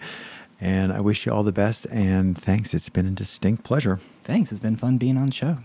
And 0.61 0.93
I 0.93 1.01
wish 1.01 1.25
you 1.25 1.33
all 1.33 1.43
the 1.43 1.53
best. 1.53 1.87
And 1.91 2.37
thanks. 2.37 2.75
It's 2.75 2.91
been 2.91 3.07
a 3.07 3.11
distinct 3.11 3.65
pleasure. 3.65 3.99
Thanks. 4.23 4.51
It's 4.51 4.61
been 4.61 4.77
fun 4.77 4.99
being 4.99 5.17
on 5.17 5.27
the 5.27 5.33
show. 5.33 5.59